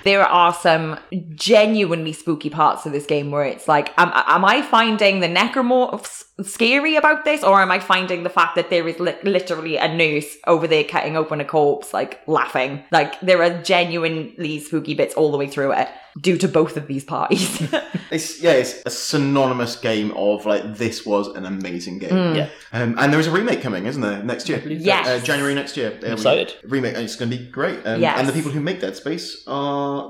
there 0.04 0.22
are 0.24 0.52
some 0.52 0.98
genuinely 1.34 2.12
spooky 2.12 2.50
parts 2.50 2.86
of 2.86 2.92
this 2.92 3.06
game 3.06 3.30
where 3.30 3.44
it's 3.44 3.68
like, 3.68 3.92
am, 3.98 4.10
am 4.14 4.44
I 4.44 4.62
finding 4.62 5.20
the 5.20 5.28
necromorphs 5.28 6.24
scary 6.42 6.96
about 6.96 7.24
this, 7.24 7.42
or 7.44 7.60
am 7.60 7.70
I 7.70 7.78
finding 7.78 8.22
the 8.22 8.30
fact 8.30 8.56
that 8.56 8.70
there 8.70 8.88
is 8.88 8.98
li- 8.98 9.14
literally 9.22 9.76
a 9.76 9.94
nurse 9.94 10.36
over 10.46 10.66
there 10.66 10.84
cutting 10.84 11.16
open 11.16 11.40
a 11.40 11.44
corpse, 11.44 11.92
like 11.94 12.20
laughing? 12.26 12.82
Like 12.90 13.20
there 13.20 13.42
are 13.42 13.62
genuinely 13.62 14.58
spooky 14.60 14.94
bits 14.94 15.14
all 15.14 15.30
the 15.30 15.38
way 15.38 15.46
through 15.46 15.72
it 15.72 15.88
due 16.20 16.36
to 16.38 16.48
both 16.48 16.76
of 16.76 16.86
these 16.88 17.04
parties. 17.04 17.62
It's 18.12 18.42
yeah, 18.42 18.50
it's 18.52 18.82
a 18.84 18.90
synonymous 18.90 19.74
game 19.76 20.10
of 20.14 20.44
like 20.44 20.76
this 20.76 21.06
was 21.06 21.28
an 21.28 21.46
amazing 21.46 21.98
game. 21.98 22.10
Mm. 22.10 22.36
Yeah. 22.36 22.48
Um, 22.74 22.94
and 22.98 23.10
there 23.10 23.18
is 23.18 23.26
a 23.26 23.30
remake 23.30 23.62
coming, 23.62 23.86
isn't 23.86 24.02
there? 24.02 24.22
Next 24.22 24.50
year, 24.50 24.58
believe 24.58 24.80
so. 24.82 24.86
Yes. 24.86 25.06
uh, 25.08 25.24
January 25.24 25.54
next 25.54 25.78
year. 25.78 25.98
Excited. 26.02 26.52
Remake, 26.64 26.94
and 26.94 27.04
it's 27.04 27.16
going 27.16 27.30
to 27.30 27.38
be 27.38 27.46
great. 27.50 27.78
Um, 27.86 28.02
Yes. 28.02 28.18
And 28.18 28.28
the 28.28 28.34
people 28.34 28.50
who 28.50 28.60
make 28.60 28.82
Dead 28.82 28.96
Space 28.96 29.42
are 29.46 29.61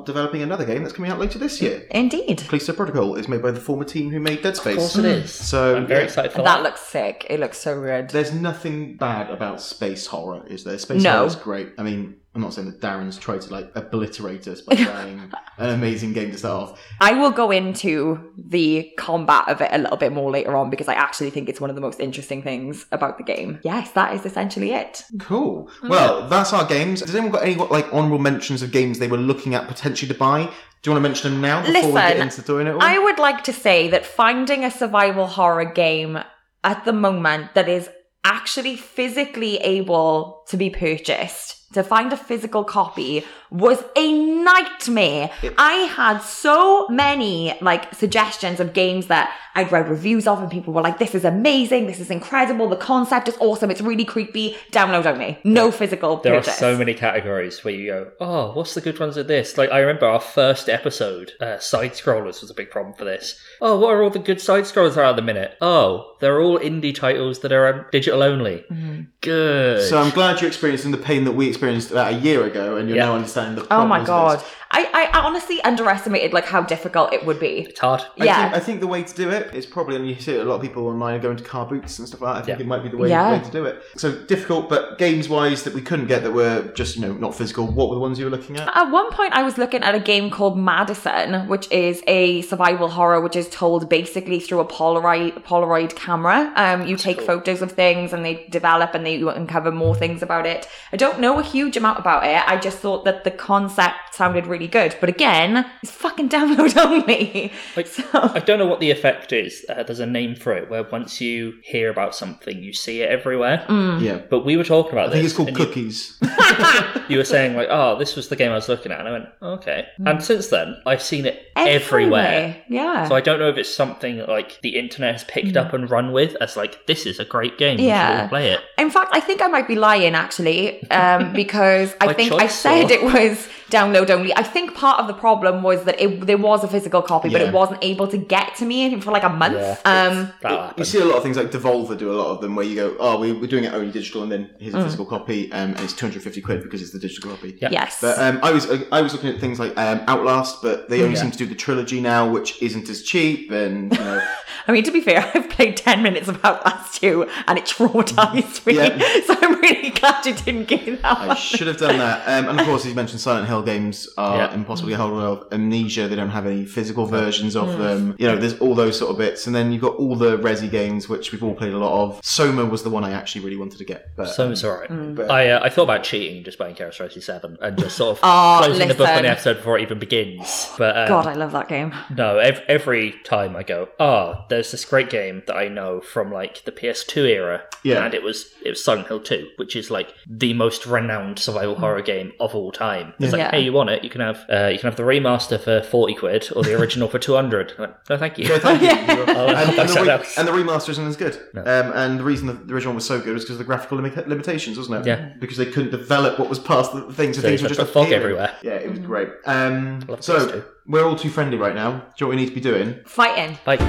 developing 0.04 0.42
another 0.42 0.64
game 0.64 0.82
that's 0.82 0.94
coming 0.94 1.10
out 1.10 1.18
later 1.18 1.38
this 1.38 1.60
year. 1.62 1.86
Indeed. 1.90 2.38
Callisto 2.48 2.72
Protocol 2.72 3.14
is 3.16 3.28
made 3.28 3.42
by 3.42 3.50
the 3.50 3.60
former 3.60 3.84
team 3.84 4.10
who 4.10 4.20
made 4.20 4.42
Dead 4.42 4.56
Space. 4.56 4.72
Of 4.74 4.78
course 4.78 4.92
Space. 4.92 5.04
it 5.04 5.10
is. 5.24 5.30
Mm. 5.30 5.42
So 5.44 5.76
I'm 5.76 5.86
very 5.86 6.00
yeah. 6.00 6.04
excited 6.06 6.32
for 6.32 6.38
That 6.38 6.44
that. 6.56 6.62
looks 6.62 6.80
sick. 6.80 7.26
It 7.30 7.40
looks 7.40 7.58
so 7.58 7.80
good. 7.80 8.10
There's 8.10 8.32
nothing 8.32 8.96
bad 8.96 9.30
about 9.30 9.60
space 9.60 10.06
horror, 10.06 10.42
is 10.46 10.64
there? 10.64 10.78
Space 10.78 11.02
No. 11.02 11.10
horror 11.12 11.26
is 11.26 11.36
great. 11.36 11.68
I 11.78 11.82
mean, 11.82 12.16
I'm 12.35 12.40
not 12.40 12.55
saying 12.55 12.71
that 12.71 12.81
Darren's 12.81 13.18
tried 13.18 13.42
to 13.42 13.53
like 13.53 13.71
obliterate 13.75 14.49
us 14.49 14.62
by 14.62 14.75
playing 14.77 15.31
an 15.59 15.71
amazing 15.71 16.14
game 16.14 16.31
to 16.31 16.38
start 16.38 16.71
off. 16.71 16.81
I 16.99 17.12
will 17.12 17.31
go 17.31 17.51
into 17.51 18.33
the 18.38 18.90
combat 18.97 19.49
of 19.49 19.61
it 19.61 19.68
a 19.71 19.79
little 19.79 19.99
bit 19.99 20.12
more 20.12 20.31
later 20.31 20.57
on 20.57 20.71
because 20.71 20.88
I 20.88 20.95
actually 20.95 21.29
think 21.29 21.51
it's 21.51 21.61
one 21.61 21.68
of 21.68 21.77
the 21.77 21.83
most 21.83 22.01
interesting 22.01 22.42
things 22.42 22.87
about 22.90 23.18
the 23.18 23.25
game. 23.25 23.61
Yes, 23.62 23.90
that 23.92 24.14
is 24.14 24.25
essentially 24.25 24.73
it. 24.73 25.05
Cool. 25.18 25.71
Well, 25.83 26.27
that's 26.29 26.55
our 26.55 26.66
games. 26.66 27.01
Has 27.01 27.14
anyone 27.14 27.33
got 27.33 27.42
any 27.42 27.55
like 27.55 27.92
honourable 27.92 28.18
mentions 28.18 28.62
of 28.62 28.73
games 28.73 28.99
they 28.99 29.09
were 29.09 29.18
looking 29.18 29.55
at 29.55 29.68
potentially 29.68 30.11
to 30.11 30.18
buy? 30.18 30.51
Do 30.81 30.90
you 30.90 30.95
want 30.95 31.05
to 31.05 31.09
mention 31.09 31.33
them 31.33 31.40
now 31.42 31.61
before 31.64 31.92
we 31.92 31.92
get 31.92 32.16
into 32.16 32.42
doing 32.42 32.66
it 32.66 32.75
all? 32.75 32.83
I 32.83 32.99
would 32.99 33.18
like 33.18 33.45
to 33.45 33.53
say 33.53 33.88
that 33.88 34.07
finding 34.07 34.64
a 34.64 34.71
survival 34.71 35.27
horror 35.27 35.66
game 35.66 36.18
at 36.64 36.85
the 36.85 36.92
moment 36.92 37.55
that 37.55 37.68
is 37.68 37.90
actually 38.25 38.77
physically 38.77 39.59
able 39.59 40.42
to 40.49 40.57
be 40.57 40.71
purchased. 40.71 41.62
To 41.72 41.82
find 41.82 42.12
a 42.12 42.16
physical 42.16 42.64
copy 42.64 43.24
was 43.50 43.82
a 43.96 44.12
nightmare. 44.42 45.30
I 45.58 45.72
had 45.94 46.18
so 46.18 46.87
many 46.88 47.54
like 47.61 47.94
suggestions 47.94 48.61
of 48.61 48.72
games 48.72 49.06
that 49.06 49.32
I'd 49.54 49.70
read 49.70 49.88
reviews 49.88 50.26
of, 50.26 50.40
and 50.40 50.50
people 50.50 50.72
were 50.72 50.80
like, 50.80 50.98
"This 50.98 51.14
is 51.14 51.24
amazing! 51.24 51.87
This 51.87 52.00
is 52.00 52.11
incredible! 52.11 52.68
The 52.68 52.76
concept 52.76 53.28
is 53.28 53.37
awesome! 53.38 53.70
It's 53.70 53.82
really 53.82 54.04
creepy." 54.04 54.56
Download 54.70 55.04
only, 55.04 55.38
no 55.44 55.70
physical 55.70 56.16
There 56.16 56.35
purchase. 56.37 56.54
are 56.54 56.58
so 56.58 56.78
many 56.78 56.94
categories 56.94 57.62
where 57.62 57.74
you 57.74 57.87
go, 57.92 58.11
oh, 58.20 58.52
what's 58.52 58.72
the 58.74 58.80
good 58.80 58.98
ones 58.98 59.16
of 59.18 59.26
this? 59.28 59.58
Like, 59.58 59.70
I 59.70 59.80
remember 59.80 60.06
our 60.06 60.20
first 60.20 60.70
episode, 60.70 61.32
uh, 61.40 61.58
side 61.58 61.92
scrollers 61.92 62.40
was 62.40 62.50
a 62.50 62.54
big 62.54 62.70
problem 62.70 62.94
for 62.94 63.04
this. 63.04 63.38
Oh, 63.61 63.78
what 63.78 63.90
are 63.90 64.02
all 64.02 64.08
the 64.11 64.18
good 64.18 64.40
side 64.40 64.64
scrollers 64.64 64.96
are 64.96 65.04
at 65.04 65.16
the 65.16 65.22
minute? 65.22 65.56
Oh, 65.61 66.16
they're 66.20 66.40
all 66.40 66.58
indie 66.58 66.94
titles 66.94 67.40
that 67.40 67.52
are 67.52 67.66
um, 67.66 67.85
digital 67.92 68.22
only. 68.22 68.64
Mm-hmm. 68.70 69.02
Good. 69.20 69.88
so 69.88 69.98
I'm 70.00 70.11
glad 70.12 70.40
you're 70.40 70.48
experiencing 70.48 70.90
the 70.92 70.98
pain 70.98 71.24
that 71.24 71.32
we 71.32 71.48
experienced 71.62 71.90
about 71.92 72.12
a 72.12 72.16
year 72.16 72.44
ago, 72.44 72.77
and 72.77 72.88
you're 72.88 72.98
Yeah. 72.98 73.07
now 73.07 73.14
understanding 73.14 73.55
the. 73.62 73.72
Oh 73.72 73.87
my 73.87 74.03
god. 74.05 74.42
This. 74.72 74.87
I, 74.92 75.04
I 75.12 75.20
honestly 75.26 75.62
underestimated 75.62 76.32
like 76.32 76.44
how 76.46 76.62
difficult 76.62 77.12
it 77.12 77.24
would 77.26 77.40
be. 77.40 77.61
it's 77.68 77.80
hard. 77.80 78.02
I 78.20 78.24
Yeah. 78.24 78.42
think, 78.50 78.54
I 78.56 78.61
think 78.61 78.80
the 78.80 78.87
way 78.87 79.02
to 79.02 79.14
do 79.14 79.30
it 79.30 79.54
is 79.54 79.66
probably, 79.66 79.96
and 79.96 80.08
you 80.08 80.14
see 80.16 80.37
a 80.37 80.44
lot 80.44 80.56
of 80.56 80.62
people 80.62 80.87
online 80.87 81.14
are 81.14 81.18
going 81.18 81.37
to 81.37 81.44
car 81.44 81.66
boots 81.66 81.98
and 81.98 82.08
stuff 82.08 82.20
like 82.20 82.35
that. 82.35 82.42
I 82.42 82.44
think 82.46 82.58
Yeah. 82.58 82.64
it 82.64 82.68
might 82.68 82.82
be 82.82 82.88
the 82.88 82.96
way, 82.96 83.08
Yeah. 83.08 83.32
way 83.32 83.40
to 83.44 83.50
do 83.50 83.64
it. 83.64 83.82
So 83.96 84.12
difficult, 84.12 84.68
but 84.68 84.98
games 84.98 85.28
wise 85.28 85.62
that 85.64 85.74
we 85.74 85.80
couldn't 85.80 86.06
get 86.06 86.22
that 86.22 86.32
were 86.32 86.62
just 86.74 86.96
you 86.96 87.02
know 87.02 87.12
not 87.12 87.35
physical. 87.35 87.66
What 87.66 87.88
were 87.88 87.94
the 87.96 88.00
ones 88.00 88.18
you 88.18 88.24
were 88.24 88.30
looking 88.30 88.56
at? 88.56 88.68
At 88.76 88.90
one 88.90 89.11
point, 89.11 89.35
I 89.35 89.42
was 89.42 89.58
looking 89.58 89.82
at 89.82 89.94
a 89.94 90.00
game 90.00 90.30
called 90.30 90.58
Madison, 90.58 91.48
which 91.48 91.70
is 91.70 92.02
a 92.06 92.42
survival 92.42 92.88
horror, 92.88 93.20
which 93.20 93.37
is 93.37 93.48
told 93.48 93.88
basically 93.88 94.40
through 94.40 94.61
a 94.61 94.64
Polaroid 94.66 95.42
Polaroid 95.44 95.94
camera. 95.94 96.52
Um, 96.56 96.87
you 96.87 96.96
take 96.96 97.20
photos 97.20 97.62
of 97.62 97.72
things, 97.72 98.12
and 98.12 98.24
they 98.24 98.46
develop, 98.50 98.94
and 98.94 99.04
they 99.06 99.16
uncover 99.22 99.70
more 99.70 99.94
things 99.94 100.22
about 100.22 100.46
it. 100.46 100.66
I 100.92 100.96
don't 100.96 101.20
know 101.20 101.38
a 101.38 101.42
huge 101.42 101.76
amount 101.76 101.98
about 101.98 102.24
it. 102.24 102.42
I 102.46 102.56
just 102.56 102.78
thought 102.78 103.04
that 103.04 103.24
the 103.24 103.30
concept 103.30 103.96
sounded 104.12 104.46
really 104.46 104.62
really 104.62 104.70
good. 104.88 104.96
But 105.01 105.09
again, 105.09 105.64
it's 105.83 105.92
fucking 105.92 106.29
download 106.29 106.77
only. 106.85 107.53
Like, 107.77 107.87
So 107.87 108.03
I 108.12 108.38
don't 108.40 108.59
know 108.59 108.66
what 108.66 108.81
the 108.81 108.90
effect 108.90 109.33
is. 109.33 109.64
Uh, 109.68 109.83
there's 109.83 110.01
a 110.01 110.07
name 110.07 110.35
for 110.35 110.53
it 110.53 110.70
where 110.70 110.83
once 110.85 111.20
you 111.20 111.55
hear 111.62 111.90
about 111.90 112.14
something, 112.14 112.62
you 112.62 112.72
see 112.72 113.03
it 113.03 113.11
everywhere. 113.11 113.64
Yeah. 114.01 114.20
But 114.31 114.44
we 114.44 114.57
were 114.57 114.64
talking 114.64 114.92
about 114.92 115.09
I 115.09 115.12
think 115.12 115.25
it's 115.25 115.35
called 115.35 115.48
and 115.48 115.59
you- 115.59 115.66
Cookies. 115.66 116.18
You, 117.09 117.18
were 117.18 117.25
saying 117.25 117.57
like, 117.57 117.68
"Oh, 117.70 117.98
this 117.98 118.16
was 118.16 118.29
the 118.29 118.37
game 118.37 118.53
I 118.53 118.55
was 118.55 118.68
looking 118.68 118.90
at," 118.92 119.01
and 119.01 119.09
I 119.09 119.12
went, 119.12 119.27
"Okay." 119.42 119.87
Mm. 120.01 120.11
And 120.11 120.25
since 120.25 120.48
then, 120.48 120.77
I've 120.87 121.03
seen 121.03 121.27
it 121.27 121.42
everywhere. 121.57 122.57
Yeah. 122.68 123.07
So 123.09 123.14
I 123.14 123.20
don't 123.20 123.38
know 123.38 123.48
if 123.48 123.57
it's 123.59 123.75
something 123.75 124.18
like 124.27 124.59
the 124.62 124.79
internet 124.79 125.12
has 125.12 125.25
picked 125.25 125.57
up 125.57 125.72
and 125.75 125.90
run 125.90 126.12
with 126.12 126.37
as 126.40 126.57
like 126.57 126.87
this 126.87 127.05
is 127.05 127.18
a 127.18 127.25
great 127.25 127.59
game. 127.59 127.79
Yeah. 127.79 128.22
all 128.22 128.29
play 128.29 128.51
it. 128.53 128.61
In 128.79 128.90
fact, 128.90 129.11
I 129.14 129.20
think 129.20 129.42
I 129.42 129.48
might 129.48 129.68
be 129.68 129.75
lying 129.75 130.14
actually, 130.14 130.88
um, 130.90 131.33
because 131.35 131.94
I 132.01 132.07
By 132.07 132.14
think 132.14 132.33
I 132.33 132.46
said 132.46 132.90
or- 132.90 132.92
it 132.92 133.03
was 133.03 133.48
download 133.72 134.11
only. 134.11 134.35
I 134.37 134.42
think 134.42 134.74
part 134.74 135.00
of 135.00 135.06
the 135.06 135.14
problem 135.14 135.62
was 135.62 135.85
that 135.85 136.00
it, 136.00 136.26
there 136.26 136.37
was 136.38 136.62
a 136.62 136.68
physical 136.68 137.02
copy, 137.02 137.28
but 137.30 137.40
it 137.40 137.52
wasn't 137.52 137.78
able 137.82 138.06
to 138.08 138.18
get 138.18 138.54
to 138.56 138.64
me 138.64 139.00
for 139.00 139.11
like 139.11 139.22
a 139.24 139.28
month. 139.28 139.54
Yeah. 139.56 139.76
Um, 139.85 140.32
That'll 140.42 140.72
You 140.76 140.85
see 140.85 141.00
a 141.00 141.04
lot 141.04 141.16
of 141.16 141.22
things 141.22 141.37
like 141.37 141.50
Devolver 141.50 141.96
do 141.98 142.12
a 142.12 142.16
lot 142.20 142.28
of 142.28 142.40
them 142.42 142.54
where 142.54 142.64
you 142.66 142.76
go, 142.76 142.96
oh, 143.00 143.18
we, 143.18 143.32
we're 143.32 143.46
doing 143.48 143.64
it 143.64 143.72
only 143.72 143.90
digital 143.90 144.22
and 144.22 144.30
then 144.30 144.50
here's 144.58 144.74
a 144.74 144.78
Mm. 144.78 144.85
physical 144.85 145.06
copy 145.06 145.50
um, 145.52 145.70
and 145.70 145.80
it's 145.80 145.92
250 145.94 146.40
quid 146.42 146.62
because 146.62 146.82
it's 146.82 146.92
the 146.92 146.98
digital 146.98 147.30
copy. 147.30 147.56
Yeah. 147.61 147.70
yes. 147.70 147.98
But 148.00 148.18
um, 148.18 148.40
I 148.42 148.52
was 148.52 148.66
I 148.92 149.00
was 149.00 149.12
looking 149.14 149.30
at 149.30 149.40
things 149.40 149.58
like 149.58 149.76
um, 149.78 150.00
Outlast, 150.08 150.61
but 150.62 150.88
they 150.88 151.02
only 151.02 151.14
Yeah. 151.14 151.22
seem 151.22 151.30
to 151.30 151.38
do 151.38 151.46
the 151.46 151.54
trilogy 151.54 152.00
now, 152.00 152.28
which 152.30 152.61
isn't 152.62 152.88
as 152.88 153.02
cheap. 153.02 153.50
And 153.50 153.92
you 153.92 153.98
know, 153.98 154.20
I 154.68 154.72
mean, 154.72 154.85
to 154.85 154.90
be 154.90 155.00
fair, 155.00 155.30
I've 155.35 155.48
played 155.50 155.76
10 155.76 156.02
minutes 156.02 156.28
of 156.28 156.44
Outlast 156.44 157.00
2 157.00 157.26
and 157.46 157.58
it 157.58 157.64
traumatized 157.64 158.66
me. 158.66 158.74
Yeah. 158.76 158.98
So 159.26 159.37
I'm 159.40 159.61
really 159.61 159.90
glad 159.90 160.26
you 160.26 160.35
didn't 160.35 160.66
give 160.68 161.00
that 161.02 161.18
I 161.18 161.26
one. 161.28 161.37
should 161.37 161.66
have 161.68 161.78
done 161.78 161.98
that. 161.98 162.26
Um, 162.26 162.48
and 162.50 162.61
of 162.61 162.66
course, 162.66 162.82
as 162.82 162.88
you 162.88 162.94
mentioned, 162.94 163.20
Silent 163.20 163.46
Hill 163.48 163.62
games 163.62 164.09
are 164.18 164.37
Yeah. 164.38 164.55
impossible 164.55 164.88
to 164.88 164.92
get 164.96 165.01
hold 165.01 165.22
of. 165.22 165.46
Amnesia, 165.53 166.09
they 166.09 166.16
don't 166.16 166.31
have 166.31 166.46
any 166.46 166.64
physical 166.64 167.07
versions 167.07 167.57
of 167.57 167.79
them. 167.79 168.14
You 168.18 168.27
know, 168.29 168.37
there's 168.37 168.59
all 168.61 168.75
those 168.75 168.98
sort 168.98 169.11
of 169.11 169.18
bits, 169.18 169.46
and 169.46 169.55
then 169.55 169.72
you've 169.72 169.83
got 169.83 169.96
all 169.96 170.16
the 170.16 170.37
Resi 170.38 170.70
games, 170.70 171.09
which 171.09 171.33
we've 171.33 171.42
all 171.42 171.55
played 171.55 171.72
a 171.72 171.79
lot 171.79 172.03
of. 172.05 172.20
Soma 172.25 172.64
was 172.64 172.83
the 172.83 172.90
one 172.90 173.05
I 173.05 173.12
actually 173.12 173.44
really 173.44 173.57
wanted 173.57 173.79
to 173.79 173.85
get, 173.85 174.11
but 174.16 174.27
So 174.29 174.51
it's 174.51 174.64
alright. 174.64 174.90
Mm. 174.90 175.14
but- 175.16 175.31
I 175.31 175.51
uh, 175.51 175.61
I 175.62 175.68
thought 175.68 175.85
about 175.85 176.03
cheating 176.05 176.44
just 176.44 176.59
buying 176.59 176.75
Chaos 176.75 176.98
Racing 177.01 177.22
Seven 177.22 177.57
and 177.61 177.77
just 177.79 177.96
sort 177.96 178.16
of 178.18 178.20
Oh, 178.22 178.61
closing 178.64 178.88
the 178.88 178.94
book 178.94 179.09
on 179.09 179.22
the 179.22 179.31
episode 179.31 179.57
before 179.59 179.79
it 179.79 179.83
even 179.83 179.98
begins. 179.98 180.70
But 180.79 180.96
um, 180.96 181.09
God, 181.09 181.27
I 181.27 181.35
love 181.35 181.53
that 181.53 181.68
game. 181.68 181.94
No, 182.16 182.38
every, 182.38 182.64
every 182.68 183.14
time 183.25 183.57
I 183.57 183.62
go, 183.62 183.88
oh, 184.01 184.44
there's 184.48 184.70
this 184.70 184.85
great 184.85 185.11
game 185.11 185.42
that 185.46 185.57
I 185.57 185.68
know 185.68 186.01
from 186.01 186.33
like 186.33 186.64
the 186.64 186.72
PS2 186.72 187.25
era, 187.29 187.62
Yeah. 187.83 188.05
and 188.05 188.14
it 188.14 188.22
was 188.22 188.51
it 188.64 188.70
was 188.70 188.83
Silent 188.85 189.09
Hill 189.09 189.20
2, 189.20 189.48
which 189.57 189.77
is 189.77 189.90
like 189.90 190.14
the 190.29 190.53
most 190.55 190.87
renowned 190.87 191.38
survival 191.38 191.75
horror 191.77 192.03
game 192.03 192.33
of 192.40 192.55
all 192.55 192.72
time. 192.72 193.14
It's 193.18 193.33
like, 193.33 193.40
Yeah. 193.40 193.51
Hey, 193.52 193.60
you 193.60 193.72
want 193.72 193.90
it? 193.90 194.02
You 194.02 194.10
can 194.10 194.20
have 194.20 194.44
uh, 194.52 194.66
you 194.66 194.78
can 194.78 194.88
have 194.88 194.96
the 194.96 195.04
remaster 195.04 195.60
for 195.60 195.82
forty 195.82 196.14
quid 196.14 196.48
or 196.56 196.64
the 196.64 196.74
original 196.80 197.08
for 197.08 197.20
two 197.20 197.34
hundred. 197.34 197.72
No, 197.78 198.16
thank 198.18 198.38
you. 198.38 198.48
No, 198.48 198.58
thank 198.58 198.82
you. 198.82 198.88
And, 199.32 199.78
and, 199.78 199.88
the 199.88 200.02
re- 200.02 200.24
and 200.36 200.48
the 200.48 200.52
remaster 200.52 200.88
isn't 200.90 201.06
as 201.06 201.16
good. 201.16 201.34
Um, 201.56 201.92
and 201.94 202.18
the 202.18 202.24
reason 202.24 202.46
that 202.48 202.66
the 202.66 202.74
original 202.74 202.94
was 202.94 203.06
so 203.06 203.20
good 203.20 203.34
was 203.34 203.44
because 203.44 203.54
of 203.54 203.58
the 203.58 203.64
graphical 203.64 203.98
limi- 203.98 204.26
limitations, 204.26 204.76
wasn't 204.78 205.00
it? 205.00 205.06
Yeah. 205.06 205.32
Because 205.40 205.56
they 205.56 205.66
couldn't 205.66 205.90
develop 205.90 206.38
what 206.38 206.48
was 206.48 206.58
past 206.58 206.92
the 206.92 207.02
thing, 207.12 207.32
so, 207.32 207.40
So 207.40 207.48
things 207.48 207.62
were 207.62 207.68
just 207.68 207.80
just 207.80 207.92
put 207.92 208.04
fog 208.04 208.12
everywhere. 208.12 208.54
Yeah, 208.62 208.72
it 208.74 208.90
was 208.90 208.98
great. 208.98 209.28
Um, 209.46 210.00
so 210.20 210.64
we're 210.86 211.04
all 211.04 211.16
too 211.16 211.30
friendly 211.30 211.56
right 211.56 211.74
now. 211.74 211.90
Do 211.90 211.96
you 211.96 212.02
know 212.20 212.26
what 212.28 212.30
we 212.30 212.36
need 212.36 212.48
to 212.48 212.54
be 212.54 212.60
doing? 212.60 213.00
Fighting. 213.06 213.58
Like, 213.66 213.80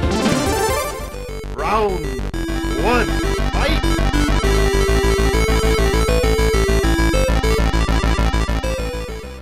Round 1.56 2.06
one. 2.84 3.08
Fight. 3.52 4.10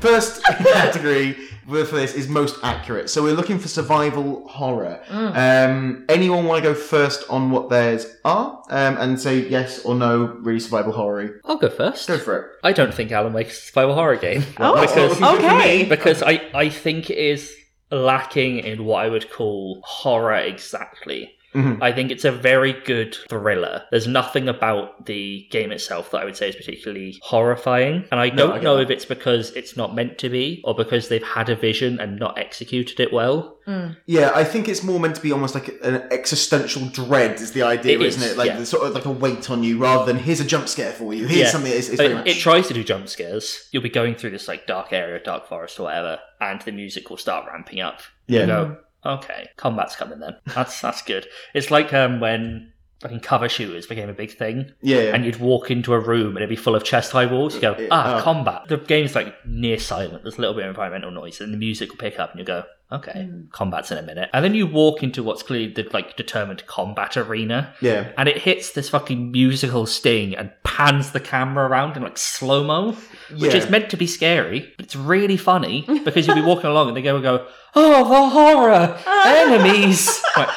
First 0.02 0.44
category 0.44 1.38
for 1.68 1.96
this 1.96 2.14
is 2.16 2.28
most 2.28 2.58
accurate. 2.64 3.10
So 3.10 3.24
we're 3.24 3.34
looking 3.36 3.58
for 3.60 3.68
survival 3.68 4.48
horror. 4.48 5.02
Um, 5.10 6.06
anyone 6.10 6.46
want 6.46 6.64
to 6.64 6.70
go 6.70 6.76
first 6.76 7.24
on 7.30 7.52
what 7.52 7.70
theirs 7.70 8.18
are 8.26 8.62
um, 8.70 8.98
and 8.98 9.20
say 9.20 9.48
yes 9.48 9.86
or 9.86 9.96
no? 9.96 10.26
Really 10.42 10.60
survival 10.60 10.92
horror? 10.92 11.40
I'll 11.46 11.58
go 11.58 11.70
first. 11.70 12.08
Go 12.08 12.18
for 12.18 12.38
it. 12.38 12.52
I 12.64 12.74
don't 12.74 12.94
think 12.94 13.12
Alan 13.12 13.32
Wake 13.34 13.48
is 13.48 13.58
a 13.58 13.62
survival 13.62 13.96
horror 13.96 14.18
game. 14.18 14.44
Oh, 14.60 14.76
That's 14.76 14.96
not 14.96 15.10
looking 15.10 15.40
good 15.40 15.50
for 15.52 15.58
okay. 15.58 15.84
me. 15.84 15.90
because 15.90 16.22
I, 16.22 16.42
I 16.54 16.70
think 16.70 17.10
it 17.10 17.18
is 17.18 17.56
lacking 17.90 18.60
in 18.60 18.86
what 18.86 19.06
I 19.06 19.10
would 19.10 19.30
call 19.32 19.82
horror 19.86 20.36
exactly. 20.36 21.34
Mhm. 21.54 21.80
I 21.82 21.92
think 21.92 22.12
it's 22.12 22.24
a 22.26 22.32
very 22.32 22.74
good 22.74 23.16
thriller. 23.30 23.84
There's 23.92 24.08
nothing 24.08 24.48
about 24.48 25.06
the 25.06 25.48
game 25.52 25.72
itself 25.72 26.12
that 26.12 26.22
I 26.22 26.26
would 26.26 26.38
say 26.38 26.50
is 26.50 26.56
particularly 26.56 27.18
horrifying. 27.22 28.06
And 28.12 28.20
I 28.22 28.30
No, 28.30 28.48
don't 28.48 28.58
I 28.58 28.62
know 28.62 28.78
that. 28.78 28.84
if 28.84 28.90
it's 28.90 29.06
because 29.06 29.52
it's 29.52 29.76
not 29.76 29.94
meant 29.96 30.18
to 30.20 30.30
be 30.30 30.62
or 30.64 30.74
because 30.76 31.10
they've 31.10 31.24
had 31.24 31.50
a 31.50 31.56
vision 31.56 32.00
and 32.00 32.18
not 32.20 32.38
executed 32.38 33.00
it 33.00 33.12
well. 33.12 33.58
Yeah, 34.06 34.32
I 34.36 34.44
think 34.44 34.68
it's 34.68 34.84
more 34.84 35.00
meant 35.00 35.16
to 35.16 35.22
be 35.22 35.32
almost 35.32 35.56
like 35.56 35.70
an 35.82 36.04
existential 36.12 36.82
dread 36.88 37.36
is 37.40 37.54
the 37.54 37.62
idea, 37.64 37.96
It 37.96 38.02
isn't 38.02 38.22
is, 38.22 38.32
it? 38.34 38.38
Like 38.38 38.48
yeah. 38.48 38.64
sort 38.66 38.86
of 38.86 38.94
like 38.94 39.06
a 39.06 39.12
weight 39.12 39.50
on 39.50 39.64
you 39.64 39.78
rather 39.78 40.06
than 40.12 40.22
here's 40.22 40.42
a 40.42 40.46
jump 40.46 40.68
scare 40.68 40.92
for 40.92 41.14
you. 41.14 41.26
Here's 41.26 41.40
Yeah. 41.42 41.50
something. 41.52 41.72
It's, 41.72 41.88
it's 41.88 41.94
It, 41.94 41.98
very 42.04 42.14
much. 42.16 42.28
it 42.28 42.38
tries 42.38 42.68
to 42.68 42.74
do 42.74 42.84
jump 42.84 43.08
scares. 43.08 43.70
You'll 43.72 43.84
be 43.84 43.90
going 43.90 44.16
through 44.16 44.32
this 44.32 44.48
like 44.50 44.68
dark 44.68 44.92
area, 44.92 45.20
dark 45.24 45.48
forest 45.48 45.80
or 45.80 45.84
whatever, 45.84 46.20
and 46.42 46.62
the 46.64 46.74
music 46.74 47.10
will 47.10 47.18
start 47.18 47.46
ramping 47.50 47.80
up. 47.80 48.02
Yeah. 48.28 48.42
You 48.42 48.46
go, 48.48 48.78
okay, 49.06 49.50
combat's 49.58 49.96
coming 49.96 50.20
then. 50.20 50.36
That's 50.48 50.82
that's 50.82 51.02
good. 51.02 51.28
It's 51.54 51.72
like 51.72 51.94
um 51.94 52.20
when 52.20 52.71
fucking 53.02 53.20
cover 53.20 53.50
shooters 53.50 53.86
became 53.88 54.10
a 54.10 54.14
big 54.14 54.32
thing, 54.38 54.72
yeah, 54.82 55.02
yeah. 55.02 55.16
and 55.16 55.26
you'd 55.26 55.38
walk 55.40 55.72
into 55.72 55.94
a 55.94 56.00
room 56.00 56.30
and 56.30 56.38
it'd 56.38 56.50
be 56.50 56.56
full 56.56 56.76
of 56.76 56.84
chest 56.84 57.12
high 57.12 57.26
walls. 57.26 57.56
You 57.56 57.62
go, 57.62 57.76
Yeah. 57.78 57.88
ah, 57.92 58.20
Oh. 58.20 58.22
combat. 58.24 58.64
The 58.68 58.78
game's 58.78 59.16
like 59.16 59.34
near 59.46 59.80
silent. 59.80 60.24
There's 60.24 60.38
a 60.38 60.42
little 60.42 60.56
bit 60.56 60.64
of 60.66 60.70
environmental 60.70 61.12
noise, 61.12 61.42
and 61.42 61.54
the 61.54 61.58
music 61.58 61.90
will 61.90 61.98
pick 61.98 62.20
up, 62.20 62.32
and 62.32 62.40
you 62.40 62.46
go, 62.46 62.64
okay, 62.92 63.30
combat's 63.54 63.90
in 63.90 63.98
a 63.98 64.02
minute. 64.02 64.30
And 64.34 64.44
then 64.44 64.54
you 64.54 64.68
walk 64.68 65.02
into 65.02 65.24
what's 65.24 65.44
clearly 65.44 65.72
the 65.74 65.88
like 65.94 66.18
determined 66.18 66.66
combat 66.68 67.16
arena, 67.18 67.74
yeah. 67.82 68.12
and 68.18 68.28
it 68.30 68.38
hits 68.38 68.72
this 68.74 68.90
fucking 68.90 69.32
musical 69.32 69.86
sting 69.86 70.36
and 70.36 70.52
pans 70.64 71.12
the 71.12 71.20
camera 71.22 71.68
around 71.68 71.96
in 71.98 72.04
like 72.04 72.18
slow 72.18 72.64
mo, 72.64 72.92
which 73.38 73.54
Yeah. 73.54 73.62
is 73.62 73.70
meant 73.70 73.90
to 73.92 73.98
be 73.98 74.08
scary, 74.08 74.74
but 74.78 74.86
it's 74.86 74.96
really 74.96 75.38
funny 75.38 75.86
because 76.06 76.28
you'll 76.28 76.36
be 76.36 76.42
walking 76.42 76.70
along 76.70 76.90
and 76.90 76.98
they 76.98 77.02
go 77.02 77.16
and 77.16 77.24
go, 77.24 77.48
oh, 77.76 78.04
the 78.10 78.30
horror, 78.30 79.00
enemies. 79.26 80.22
Like, 80.36 80.50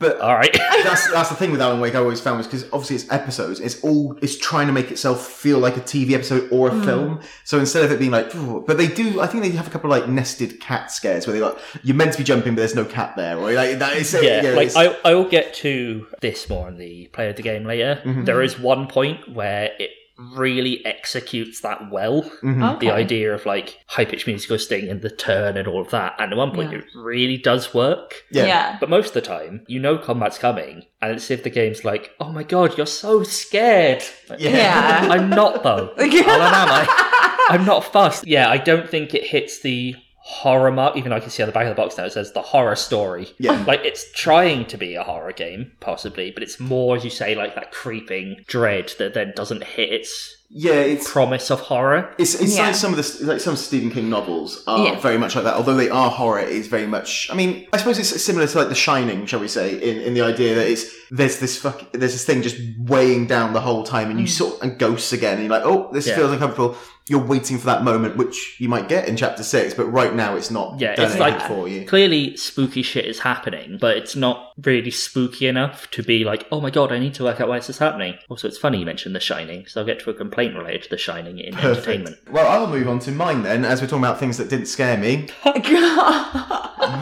But 0.00 0.20
All 0.20 0.34
right. 0.34 0.52
that's 0.82 1.10
that's 1.12 1.28
the 1.28 1.36
thing 1.36 1.50
with 1.52 1.60
Alan 1.62 1.80
Wake. 1.80 1.94
I 1.94 1.98
always 1.98 2.20
found 2.20 2.38
was 2.38 2.46
because 2.46 2.64
obviously 2.72 2.96
it's 2.96 3.10
episodes. 3.12 3.60
It's 3.60 3.80
all 3.82 4.18
it's 4.20 4.36
trying 4.36 4.66
to 4.66 4.72
make 4.72 4.90
itself 4.90 5.26
feel 5.26 5.58
like 5.60 5.76
a 5.76 5.80
TV 5.80 6.12
episode 6.12 6.48
or 6.50 6.68
a 6.68 6.70
Hmm. 6.72 6.82
film. 6.84 7.20
So 7.44 7.58
instead 7.58 7.84
of 7.84 7.92
it 7.92 7.98
being 7.98 8.10
like, 8.10 8.34
"Ooh," 8.34 8.64
but 8.66 8.76
they 8.76 8.88
do. 8.88 9.20
I 9.20 9.26
think 9.28 9.44
they 9.44 9.50
have 9.50 9.66
a 9.68 9.70
couple 9.70 9.92
of 9.92 9.98
like 10.00 10.08
nested 10.10 10.60
cat 10.60 10.90
scares 10.90 11.26
where 11.26 11.34
they 11.34 11.40
like 11.40 11.56
you're 11.82 11.96
meant 11.96 12.12
to 12.12 12.18
be 12.18 12.24
jumping, 12.24 12.54
but 12.54 12.60
there's 12.60 12.74
no 12.74 12.84
cat 12.84 13.14
there, 13.16 13.36
or 13.38 13.52
like 13.52 13.78
that 13.78 13.96
is 13.96 14.12
yeah, 14.20 14.52
like 14.56 14.74
I, 14.76 14.96
I 15.04 15.14
will 15.14 15.28
get 15.28 15.54
to 15.54 16.06
this 16.20 16.48
more 16.48 16.68
in 16.68 16.76
the 16.76 17.06
play 17.12 17.30
of 17.30 17.36
the 17.36 17.42
game 17.42 17.64
later. 17.64 18.02
Mhm. 18.04 18.24
There 18.26 18.42
is 18.42 18.58
one 18.58 18.88
point 18.88 19.32
where 19.32 19.70
it 19.78 19.90
really 20.18 20.84
executes 20.86 21.60
that 21.62 21.90
well. 21.90 22.22
Mhm. 22.42 22.78
The 22.80 22.90
idea 22.90 23.34
of 23.34 23.46
like 23.46 23.80
high 23.86 24.04
pitched 24.04 24.26
musical 24.26 24.58
sting 24.58 24.88
and 24.88 25.02
the 25.02 25.10
turn 25.10 25.56
and 25.56 25.66
all 25.66 25.80
of 25.80 25.90
that. 25.90 26.14
And 26.18 26.32
at 26.32 26.38
one 26.38 26.52
point, 26.52 26.72
Yeah. 26.72 26.78
it 26.78 26.84
really 26.94 27.36
does 27.36 27.74
work. 27.74 28.22
yeah. 28.30 28.46
Yeah. 28.46 28.76
But 28.80 28.90
most 28.90 29.08
of 29.08 29.14
the 29.14 29.20
time, 29.22 29.64
you 29.66 29.80
know 29.80 29.98
combat's 29.98 30.38
coming, 30.38 30.84
and 31.02 31.12
it's 31.16 31.30
if 31.30 31.42
the 31.42 31.50
game's 31.50 31.84
like, 31.84 32.10
"Oh 32.20 32.30
my 32.32 32.42
god, 32.44 32.76
you're 32.76 32.86
so 32.86 33.22
scared." 33.24 34.02
Yeah. 34.38 34.50
Yeah. 34.50 35.08
I'm 35.10 35.30
not 35.30 35.62
though. 35.62 35.92
Well, 35.96 36.08
then 36.08 36.24
am 36.28 36.68
I? 36.70 37.46
I'm 37.50 37.64
not 37.66 37.84
fussed. 37.84 38.26
Yeah, 38.26 38.48
I 38.48 38.56
don't 38.56 38.88
think 38.88 39.14
it 39.14 39.24
hits 39.24 39.60
the 39.60 39.96
horror 40.26 40.70
mark. 40.72 40.96
Even 40.96 41.10
though 41.10 41.16
I 41.16 41.20
can 41.20 41.28
see 41.28 41.42
on 41.42 41.46
the 41.48 41.52
back 41.52 41.64
of 41.66 41.76
the 41.76 41.80
box 41.82 41.98
now 41.98 42.04
it 42.06 42.12
says 42.12 42.32
the 42.32 42.40
horror 42.40 42.76
story. 42.76 43.28
Yeah. 43.38 43.62
like 43.66 43.80
it's 43.84 44.10
trying 44.12 44.64
to 44.66 44.78
be 44.78 44.94
a 44.94 45.02
horror 45.04 45.32
game, 45.32 45.72
possibly, 45.80 46.30
but 46.30 46.42
it's 46.42 46.58
more, 46.58 46.96
as 46.96 47.04
you 47.04 47.10
say, 47.10 47.34
like 47.34 47.54
that 47.54 47.72
creeping 47.72 48.42
dread 48.46 48.92
that 48.98 49.12
then 49.14 49.32
doesn't 49.36 49.62
hit 49.64 49.92
its 49.92 50.34
Yeah, 50.48 50.74
it's 50.74 51.10
promise 51.10 51.50
of 51.50 51.60
horror. 51.60 52.14
It's, 52.18 52.34
it's 52.40 52.56
Yeah. 52.56 52.66
like 52.68 52.74
some 52.74 52.94
of 52.94 52.96
the 52.96 53.26
like 53.26 53.40
some 53.40 53.56
Stephen 53.56 53.90
King 53.90 54.08
novels 54.08 54.64
are 54.66 54.84
Yeah. 54.86 54.98
very 55.00 55.18
much 55.18 55.34
like 55.34 55.44
that. 55.44 55.54
Although 55.56 55.74
they 55.76 55.90
are 55.90 56.10
horror, 56.10 56.38
it 56.40 56.48
is 56.48 56.68
very 56.68 56.86
much. 56.86 57.28
I 57.30 57.34
mean, 57.34 57.66
I 57.74 57.76
suppose 57.76 57.98
it's 57.98 58.22
similar 58.22 58.46
to 58.46 58.58
like 58.58 58.68
The 58.70 58.74
Shining, 58.74 59.26
shall 59.26 59.40
we 59.40 59.48
say, 59.48 59.74
in, 59.74 60.00
in 60.00 60.14
the 60.14 60.22
idea 60.22 60.54
that 60.54 60.66
it's 60.66 60.86
there's 61.14 61.38
this 61.38 61.56
fuck 61.56 61.92
there's 61.92 62.12
this 62.12 62.24
thing 62.24 62.42
just 62.42 62.56
weighing 62.78 63.26
down 63.26 63.52
the 63.52 63.60
whole 63.60 63.84
time, 63.84 64.10
and 64.10 64.18
you 64.18 64.26
mm. 64.26 64.30
sort 64.30 64.60
and 64.62 64.78
ghosts 64.78 65.12
again, 65.12 65.34
and 65.34 65.42
you're 65.42 65.50
like, 65.50 65.64
oh, 65.64 65.88
this 65.92 66.08
Yeah. 66.08 66.16
feels 66.16 66.32
uncomfortable. 66.32 66.76
You're 67.06 67.24
waiting 67.24 67.58
for 67.58 67.66
that 67.66 67.84
moment, 67.84 68.16
which 68.16 68.56
you 68.58 68.68
might 68.68 68.88
get 68.88 69.06
in 69.06 69.16
chapter 69.16 69.42
six, 69.42 69.74
but 69.74 69.84
right 69.84 70.14
now 70.14 70.36
it's 70.36 70.50
not 70.50 70.80
Yeah, 70.80 70.94
it's 70.98 71.18
like- 71.18 71.40
for 71.42 71.68
you. 71.68 71.84
Clearly, 71.84 72.36
spooky 72.36 72.82
shit 72.82 73.04
is 73.04 73.20
happening, 73.20 73.78
but 73.78 73.96
it's 73.96 74.16
not 74.16 74.52
really 74.62 74.90
spooky 74.90 75.46
enough 75.46 75.88
to 75.92 76.02
be 76.02 76.24
like, 76.24 76.46
oh 76.50 76.60
my 76.60 76.70
god, 76.70 76.90
I 76.90 76.98
need 76.98 77.14
to 77.14 77.24
work 77.24 77.40
out 77.40 77.48
why 77.48 77.58
this 77.58 77.68
is 77.70 77.78
happening. 77.78 78.14
Also, 78.28 78.48
it's 78.48 78.58
funny 78.58 78.78
you 78.78 78.86
mentioned 78.86 79.14
The 79.14 79.20
Shining, 79.20 79.66
so 79.66 79.80
I'll 79.80 79.86
get 79.86 80.00
to 80.00 80.10
a 80.10 80.14
complaint 80.14 80.56
related 80.56 80.84
to 80.84 80.90
The 80.90 80.98
Shining 80.98 81.38
in 81.38 81.54
entertainment. 81.54 82.16
Well, 82.30 82.48
I'll 82.48 82.66
move 82.66 82.88
on 82.88 82.98
to 83.00 83.12
mine 83.12 83.42
then, 83.42 83.64
as 83.66 83.80
we're 83.82 83.86
talking 83.86 84.02
about 84.02 84.18
things 84.18 84.38
that 84.38 84.48
didn't 84.48 84.66
scare 84.66 84.96
me. 84.96 85.28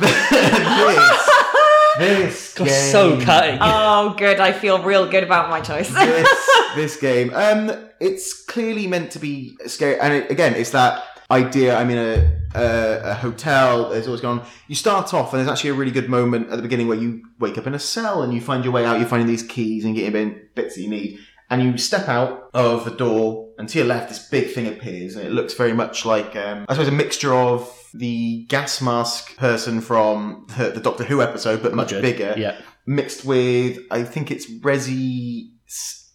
this, 0.01 1.42
this 2.03 2.55
God, 2.57 2.69
game. 2.69 2.93
so 2.93 3.21
cutting. 3.21 3.59
oh, 3.61 4.15
good. 4.19 4.41
I 4.41 4.53
feel 4.53 4.83
real 4.83 5.09
good 5.09 5.25
about 5.25 5.49
my 5.51 5.61
choice. 5.61 5.89
this 5.89 6.51
this 6.75 6.97
game. 6.97 7.33
Um, 7.35 7.71
it's 8.01 8.45
clearly 8.45 8.87
meant 8.87 9.13
to 9.13 9.19
be 9.19 9.57
scary, 9.67 9.99
and 10.01 10.13
it, 10.15 10.31
again, 10.31 10.55
it's 10.55 10.71
that 10.71 11.05
idea. 11.31 11.77
I'm 11.77 11.89
in 11.91 11.99
a, 11.99 12.39
a, 12.59 13.11
a 13.11 13.15
hotel. 13.15 13.91
There's 13.91 14.07
always 14.07 14.21
going 14.21 14.41
on. 14.41 14.47
You 14.69 14.75
start 14.75 15.15
off, 15.15 15.33
and 15.33 15.39
there's 15.41 15.49
actually 15.51 15.71
a 15.71 15.75
really 15.75 15.93
good 15.93 16.09
moment 16.09 16.51
at 16.51 16.57
the 16.57 16.63
beginning 16.63 16.89
where 16.89 16.99
you 16.99 17.23
wake 17.39 17.57
up 17.59 17.67
in 17.67 17.75
a 17.75 17.79
cell 17.79 18.23
and 18.23 18.35
you 18.35 18.41
find 18.41 18.65
your 18.65 18.73
way 18.73 18.85
out. 18.85 18.99
You're 18.99 19.09
finding 19.09 19.29
these 19.29 19.43
keys 19.43 19.85
and 19.85 19.95
getting 19.95 20.41
bits 20.55 20.75
that 20.75 20.83
you 20.83 20.89
need. 20.89 21.19
And 21.51 21.63
you 21.63 21.77
step 21.77 22.09
out 22.09 22.49
of 22.55 22.85
the 22.87 22.91
door, 22.93 23.51
and 23.59 23.69
to 23.69 23.79
your 23.79 23.87
left, 23.87 24.09
this 24.09 24.27
big 24.29 24.53
thing 24.53 24.67
appears, 24.67 25.17
and 25.17 25.27
it 25.27 25.31
looks 25.33 25.53
very 25.55 25.75
much 25.75 26.07
like, 26.07 26.35
um, 26.35 26.65
I 26.69 26.73
suppose, 26.73 26.89
a 26.89 26.93
mixture 26.93 27.35
of 27.35 27.71
the 27.95 28.45
gas 28.49 28.81
mask 28.81 29.37
person 29.37 29.81
from 29.81 30.47
the, 30.57 30.71
the 30.71 30.81
Doctor 30.81 31.05
Who 31.05 31.21
episode, 31.23 31.63
but 31.63 31.75
much 31.75 31.91
Good. 31.91 32.03
bigger 32.03 32.35
Yeah. 32.37 32.57
mixed 32.87 33.25
with 33.25 33.79
I 33.91 34.03
think 34.05 34.31
it's 34.31 34.51
Resi 34.61 35.51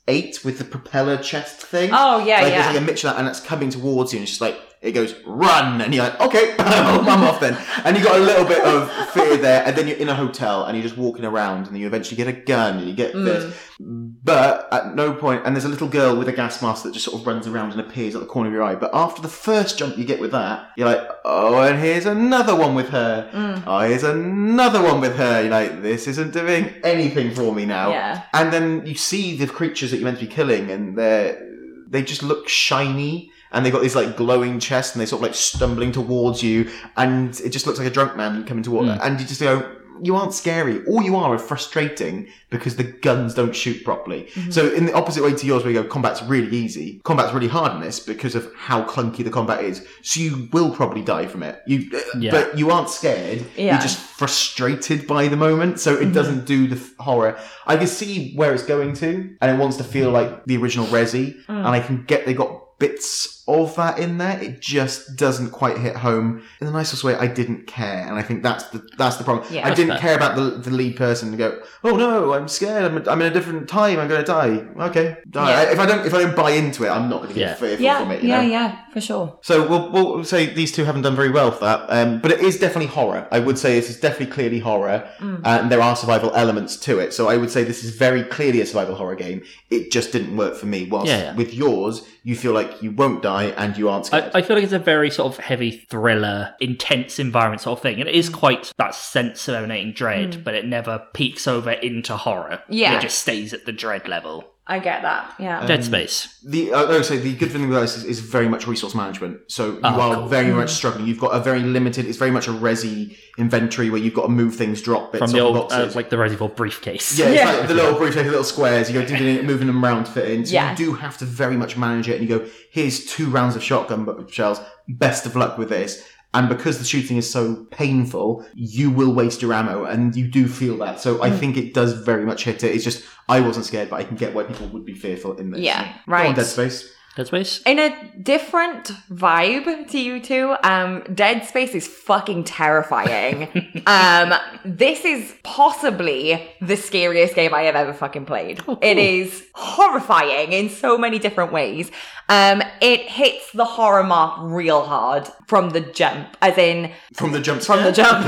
eight 0.08 0.44
with 0.46 0.58
the 0.58 0.63
propeller 0.63 1.18
chest 1.18 1.62
thing. 1.62 1.90
Oh, 1.94 2.20
yeah, 2.26 2.42
like, 2.42 2.52
yeah. 2.54 2.60
It's 2.60 2.68
like 2.76 2.78
a 2.84 2.86
mixture 2.86 3.08
of 3.10 3.16
that, 3.16 3.20
and 3.20 3.28
it's 3.28 3.42
coming 3.42 3.70
towards 3.70 4.13
you, 4.13 4.20
and 4.20 4.24
it's 4.24 4.32
just 4.32 4.42
like 4.42 4.58
it 4.82 4.92
goes 4.92 5.16
run, 5.26 5.82
and 5.82 5.94
you're 5.94 6.04
like, 6.04 6.20
okay, 6.22 6.56
I'm 6.60 7.24
off 7.24 7.40
then, 7.40 7.58
and 7.84 7.98
you 7.98 8.04
got 8.04 8.16
a 8.16 8.24
little 8.24 8.46
bit 8.46 8.63
of 8.63 8.90
fear 9.10 9.38
there, 9.38 9.63
and 9.66 9.76
then 9.76 9.88
you're 9.88 9.98
in 9.98 10.10
a 10.10 10.16
hotel, 10.16 10.66
and 10.66 10.78
you're 10.78 10.84
just 10.84 10.98
walking 10.98 11.26
around, 11.26 11.68
and 11.68 11.78
you 11.78 11.88
eventually 11.88 12.16
get 12.18 12.28
a 12.28 12.34
gun, 12.34 12.78
and 12.78 12.88
you 12.88 12.94
get 12.96 13.13
Mm. 13.13 13.26
this, 13.26 13.56
but 13.80 14.68
at 14.72 14.96
no 14.96 15.13
point, 15.13 15.42
and 15.46 15.56
there's 15.56 15.66
a 15.66 15.70
little 15.70 15.88
girl 15.88 16.16
with 16.18 16.28
a 16.28 16.32
gas 16.34 16.62
mask 16.62 16.84
that 16.84 16.94
just 16.94 17.06
sort 17.06 17.20
of 17.20 17.26
runs 17.26 17.48
around 17.48 17.72
and 17.72 17.80
appears 17.82 18.13
at 18.16 18.22
the 18.22 18.28
corner 18.28 18.50
of 18.50 18.54
your 18.54 18.63
eye. 18.63 18.76
But 18.76 18.92
after 18.94 19.22
the 19.22 19.28
first 19.28 19.78
jump 19.78 19.98
you 19.98 20.06
get 20.06 20.20
with 20.20 20.32
that, 20.32 20.70
you're 20.78 20.88
like, 20.88 21.02
oh, 21.26 21.62
and 21.62 21.80
here's 21.80 22.06
another 22.06 22.56
one 22.56 22.76
with 22.76 22.90
her. 22.90 23.30
Mm. 23.34 23.63
Oh, 23.66 23.80
here's 23.80 24.04
another 24.04 24.82
one 24.82 25.00
with 25.02 25.16
her. 25.16 25.42
You're 25.42 25.52
like, 25.52 25.82
this 25.82 26.08
isn't 26.08 26.34
doing 26.34 26.74
anything 26.84 27.34
for 27.34 27.54
me 27.54 27.66
now. 27.66 27.90
Yeah. 27.90 28.24
And 28.34 28.52
then 28.54 28.86
you 28.86 28.96
see 28.96 29.38
the 29.38 29.48
creatures 29.48 29.92
that 29.92 29.98
you're 29.98 30.06
meant 30.06 30.20
to 30.20 30.26
be 30.26 30.32
killing, 30.32 30.70
and 30.70 30.98
they're 30.98 31.44
they 31.90 32.04
just 32.04 32.22
look 32.22 32.50
shiny. 32.50 33.32
And 33.52 33.66
they've 33.66 33.74
got 33.74 33.82
these 33.82 33.96
like 33.96 34.18
glowing 34.18 34.60
chests, 34.60 34.94
and 34.94 35.00
they're 35.00 35.08
sort 35.08 35.22
of 35.22 35.28
like 35.30 35.36
stumbling 35.36 35.92
towards 35.92 36.44
you, 36.44 36.70
and 36.98 37.40
it 37.42 37.50
just 37.50 37.66
looks 37.66 37.80
like 37.80 37.88
a 37.88 37.92
drunk 37.92 38.16
man 38.18 38.44
coming 38.46 38.64
towards. 38.64 38.90
Mm. 38.90 39.00
And 39.02 39.20
you 39.22 39.26
just 39.26 39.42
go, 39.42 39.74
you 40.04 40.16
aren't 40.16 40.34
scary. 40.34 40.86
All 40.86 41.02
you 41.02 41.16
are 41.16 41.34
are 41.34 41.40
frustrating 41.40 42.28
because 42.52 42.76
the 42.76 42.84
guns 42.84 43.34
don't 43.34 43.56
shoot 43.56 43.84
properly. 43.84 44.26
Mm-hmm. 44.34 44.52
So 44.52 44.72
in 44.72 44.86
the 44.86 44.94
opposite 44.94 45.24
way 45.24 45.34
to 45.34 45.46
yours, 45.48 45.64
where 45.64 45.74
you 45.74 45.82
go, 45.82 45.88
combat's 45.88 46.22
really 46.24 46.56
easy. 46.56 47.02
Combat's 47.04 47.34
really 47.34 47.48
hard 47.48 47.74
in 47.74 47.82
this 47.82 48.00
because 48.00 48.36
of 48.36 48.52
how 48.56 48.84
clunky 48.84 49.24
the 49.24 49.30
combat 49.32 49.64
is. 49.64 49.86
So 50.04 50.20
you 50.20 50.50
will 50.54 50.70
probably 50.70 51.02
die 51.02 51.26
from 51.26 51.42
it. 51.42 51.62
You, 51.66 51.90
uh, 51.96 52.20
Yeah. 52.20 52.32
but 52.32 52.58
you 52.58 52.70
aren't 52.70 52.90
scared. 52.90 53.44
Yeah. 53.56 53.74
You're 53.74 53.82
just 53.82 53.98
frustrated 53.98 55.08
by 55.08 55.28
the 55.30 55.38
moment. 55.38 55.80
So 55.80 55.96
it 55.96 56.14
doesn't 56.14 56.46
do 56.46 56.68
the 56.68 56.76
f- 56.76 56.94
horror. 57.00 57.40
I 57.66 57.78
can 57.78 57.88
see 57.88 58.36
where 58.36 58.54
it's 58.54 58.64
going 58.64 58.94
to, 58.96 59.36
and 59.42 59.52
it 59.52 59.60
wants 59.60 59.78
to 59.78 59.84
feel 59.84 60.12
like 60.12 60.46
the 60.46 60.58
original 60.58 60.86
Resi, 60.88 61.38
and 61.48 61.68
I 61.68 61.80
can 61.80 62.04
get 62.06 62.26
they 62.26 62.34
got 62.36 62.78
bits 62.78 63.37
of 63.48 63.76
that 63.76 64.00
in 64.00 64.18
there. 64.18 64.40
It 64.42 64.62
just 64.62 65.16
doesn't 65.16 65.52
quite 65.52 65.78
hit 65.78 65.96
home 65.96 66.44
in 66.60 66.68
the 66.68 66.74
nicest 66.74 67.04
way. 67.04 67.16
I 67.16 67.28
didn't 67.28 67.68
care, 67.68 68.06
and 68.08 68.16
I 68.18 68.22
think 68.22 68.44
that's 68.44 68.66
the 68.66 68.86
that's 68.98 69.18
the 69.18 69.24
problem. 69.24 69.48
Yeah. 69.52 69.68
I 69.68 69.74
didn't 69.74 69.94
fair. 69.94 70.00
care 70.00 70.16
about 70.16 70.36
the, 70.36 70.44
the 70.70 70.72
lead 70.72 70.96
person 70.98 71.32
to 71.32 71.38
go. 71.38 71.62
Oh 71.84 71.96
no, 71.96 72.34
I'm 72.34 72.48
scared. 72.48 72.84
I'm, 72.92 72.98
I'm 73.08 73.22
in 73.22 73.28
a 73.28 73.34
different 73.34 73.68
time. 73.70 74.00
I'm 74.00 74.08
going 74.08 74.22
to 74.24 74.26
die. 74.28 74.66
Okay, 74.88 75.18
die. 75.30 75.64
Yeah. 75.64 75.72
If 75.72 75.80
I 75.80 75.86
don't 75.86 76.06
if 76.06 76.14
I 76.14 76.20
don't 76.24 76.36
buy 76.36 76.52
into 76.52 76.84
it, 76.86 76.90
I'm 76.90 77.10
not 77.10 77.18
going 77.22 77.30
to 77.30 77.36
get 77.36 77.42
Yeah. 77.50 77.54
fearful 77.56 77.84
Yeah, 77.86 78.00
from 78.00 78.12
it. 78.12 78.22
You 78.24 78.30
yeah, 78.30 78.42
know? 78.42 78.48
yeah, 78.50 78.86
for 78.94 79.02
sure. 79.02 79.40
So 79.42 79.68
we'll, 79.68 79.92
we'll 79.92 80.24
say 80.24 80.54
these 80.54 80.72
two 80.72 80.84
haven't 80.86 81.04
done 81.04 81.16
very 81.16 81.30
well 81.32 81.52
for 81.52 81.66
that, 81.66 81.86
um, 81.90 82.20
but 82.22 82.32
it 82.32 82.40
is 82.42 82.60
definitely 82.60 82.88
horror. 82.88 83.28
I 83.32 83.40
would 83.40 83.58
say 83.58 83.76
this 83.80 83.90
is 83.90 84.00
definitely 84.00 84.34
clearly 84.34 84.60
horror, 84.60 85.08
Mm. 85.20 85.40
uh, 85.46 85.60
and 85.62 85.72
there 85.72 85.82
are 85.82 85.96
survival 85.96 86.32
elements 86.36 86.76
to 86.78 87.00
it. 87.00 87.14
So 87.14 87.28
I 87.30 87.38
would 87.38 87.50
say 87.50 87.64
this 87.64 87.84
is 87.84 87.92
very 87.96 88.24
clearly 88.24 88.62
a 88.62 88.66
survival 88.66 88.96
horror 88.96 89.16
game. 89.16 89.42
It 89.70 89.92
just 89.92 90.12
didn't 90.12 90.36
work 90.38 90.56
for 90.56 90.66
me. 90.66 90.88
Whilst 90.90 91.08
Yeah, 91.08 91.18
yeah. 91.24 91.36
with 91.36 91.54
yours, 91.54 92.08
you 92.24 92.36
feel 92.36 92.52
like 92.54 92.82
you 92.84 92.92
won't 92.92 93.22
die 93.24 93.37
and 93.45 93.78
you 93.78 93.89
aren't 93.89 94.06
scared. 94.08 94.32
I, 94.34 94.39
I 94.39 94.41
feel 94.41 94.56
like 94.56 94.63
it's 94.63 94.73
a 94.73 94.80
very 94.80 95.10
sort 95.10 95.32
of 95.34 95.39
heavy 95.43 95.71
thriller, 95.71 96.54
intense 96.60 97.19
environment 97.19 97.62
sort 97.62 97.78
of 97.80 97.84
thing. 97.84 98.00
And 98.00 98.10
it 98.10 98.15
is 98.15 98.30
Mm. 98.30 98.34
quite 98.34 98.71
that 98.78 98.93
sense 98.95 99.47
of 99.47 99.56
emanating 99.56 99.93
dread, 99.93 100.43
but 100.43 100.54
it 100.56 100.65
never 100.65 101.06
peaks 101.13 101.47
over 101.47 101.71
into 101.71 102.15
horror. 102.17 102.62
Yeah. 102.69 102.97
It 102.97 103.02
just 103.02 103.19
stays 103.19 103.54
at 103.54 103.65
the 103.65 103.71
dread 103.71 104.08
level. 104.08 104.54
I 104.69 104.80
get 104.80 105.01
that. 105.03 105.34
Yeah. 105.39 105.65
Dead 105.65 105.84
Space. 105.86 106.39
The 106.43 106.73
uh, 106.73 106.86
no, 106.91 107.01
so 107.01 107.15
the 107.15 107.34
good 107.36 107.51
thing 107.53 107.63
about 107.69 107.82
this 107.82 107.95
is, 107.95 108.03
is 108.03 108.19
very 108.19 108.49
much 108.49 108.67
resource 108.67 108.93
management. 108.93 109.39
So 109.49 109.71
you 109.73 109.80
Oh, 109.84 110.01
are 110.01 110.15
cool. 110.15 110.27
very 110.27 110.51
much 110.51 110.71
struggling. 110.71 111.08
You've 111.08 111.19
got 111.21 111.30
a 111.30 111.39
very 111.39 111.62
limited. 111.62 112.06
It's 112.06 112.17
very 112.17 112.32
much 112.32 112.47
a 112.47 112.51
resi 112.51 113.15
inventory 113.38 113.89
where 113.89 114.01
you've 114.01 114.13
got 114.13 114.23
to 114.23 114.30
move 114.30 114.56
things, 114.56 114.82
drop 114.82 115.13
bits 115.13 115.21
From 115.23 115.32
the 115.32 115.39
off 115.39 115.45
old, 115.56 115.58
uh, 115.58 115.60
boxes. 115.77 115.95
like 115.95 116.10
the 116.10 116.17
Resident 116.17 116.38
Evil 116.41 116.56
briefcase. 116.56 117.17
Yeah, 117.17 117.27
it's 117.27 117.36
Yeah. 117.36 117.51
like 117.60 117.67
the 117.69 117.75
little 117.75 117.97
briefcase, 117.97 118.23
the 118.25 118.30
little 118.30 118.43
squares. 118.43 118.91
You 118.91 118.99
go 118.99 119.06
doing 119.08 119.23
it, 119.38 119.45
moving 119.51 119.67
them 119.67 119.84
around 119.84 120.03
to 120.06 120.12
fit 120.12 120.30
in. 120.30 120.45
So 120.45 120.53
Yeah. 120.53 120.71
you 120.71 120.77
do 120.77 120.93
have 120.95 121.17
to 121.19 121.25
very 121.25 121.56
much 121.56 121.77
manage 121.77 122.10
it. 122.10 122.19
And 122.19 122.30
you 122.30 122.38
go, 122.39 122.45
here's 122.71 123.06
two 123.06 123.30
rounds 123.30 123.56
of 123.56 123.63
shotgun 123.63 124.03
bu- 124.03 124.27
shells. 124.30 124.60
Best 124.89 125.25
of 125.25 125.36
luck 125.38 125.58
with 125.58 125.69
this. 125.69 126.06
And 126.34 126.50
because 126.50 126.78
the 126.78 126.86
shooting 126.86 127.18
is 127.18 127.32
so 127.32 127.66
painful, 127.72 128.46
you 128.54 128.92
will 128.92 129.13
waste 129.13 129.42
your 129.42 129.54
ammo, 129.54 129.86
and 129.86 130.16
you 130.16 130.28
do 130.28 130.48
feel 130.48 130.78
that. 130.80 131.00
So 131.00 131.16
Mm. 131.18 131.24
I 131.24 131.32
think 131.32 131.58
it 131.58 131.74
does 131.74 131.94
very 131.94 132.26
much 132.26 132.44
hit 132.44 132.63
it. 132.63 132.76
It's 132.76 132.84
just 132.84 133.04
I 133.30 133.40
wasn't 133.40 133.66
scared, 133.66 133.90
but 133.90 133.98
I 133.98 134.04
can 134.04 134.18
get 134.18 134.34
why 134.36 134.44
people 134.44 134.68
would 134.68 134.86
be 134.86 134.94
fearful 134.94 135.38
in 135.38 135.52
this. 135.52 135.62
Yeah, 135.62 135.84
Go 135.84 135.88
on, 135.90 135.96
right. 136.08 136.36
Dead 136.36 136.46
Space. 136.46 136.94
Dead 137.16 137.28
Space? 137.28 137.62
In 137.66 137.80
a 137.80 138.12
different 138.22 138.92
vibe 139.12 139.90
to 139.90 140.00
you 140.00 140.20
two, 140.22 140.56
um, 140.63 141.02
Dead 141.16 141.44
Space 141.46 141.74
is 141.74 141.88
fucking 141.88 142.44
terrifying. 142.44 143.82
um, 143.88 144.34
this 144.63 145.04
is 145.04 145.34
possibly 145.44 146.48
the 146.62 146.78
scariest 146.78 147.34
game 147.36 147.54
I 147.54 147.63
have 147.63 147.76
ever 147.76 147.94
fucking 147.94 148.26
played. 148.26 148.62
It 148.82 148.98
is 149.00 149.44
horrifying 149.56 150.54
in 150.54 150.70
so 150.70 150.98
many 150.98 151.18
different 151.20 151.52
ways. 151.52 151.90
Um, 152.30 152.62
it 152.82 153.02
hits 153.02 153.52
the 153.54 153.63
horror 153.63 154.04
mark 154.04 154.40
real 154.42 154.84
hard 154.84 155.30
from 155.48 155.70
the 155.70 155.80
jump, 155.80 156.36
as 156.42 156.58
in 156.58 156.92
From 157.13 157.32
the 157.32 157.40
jump 157.40 157.62
from 157.62 157.84
the 157.84 157.92
jump. 157.94 158.26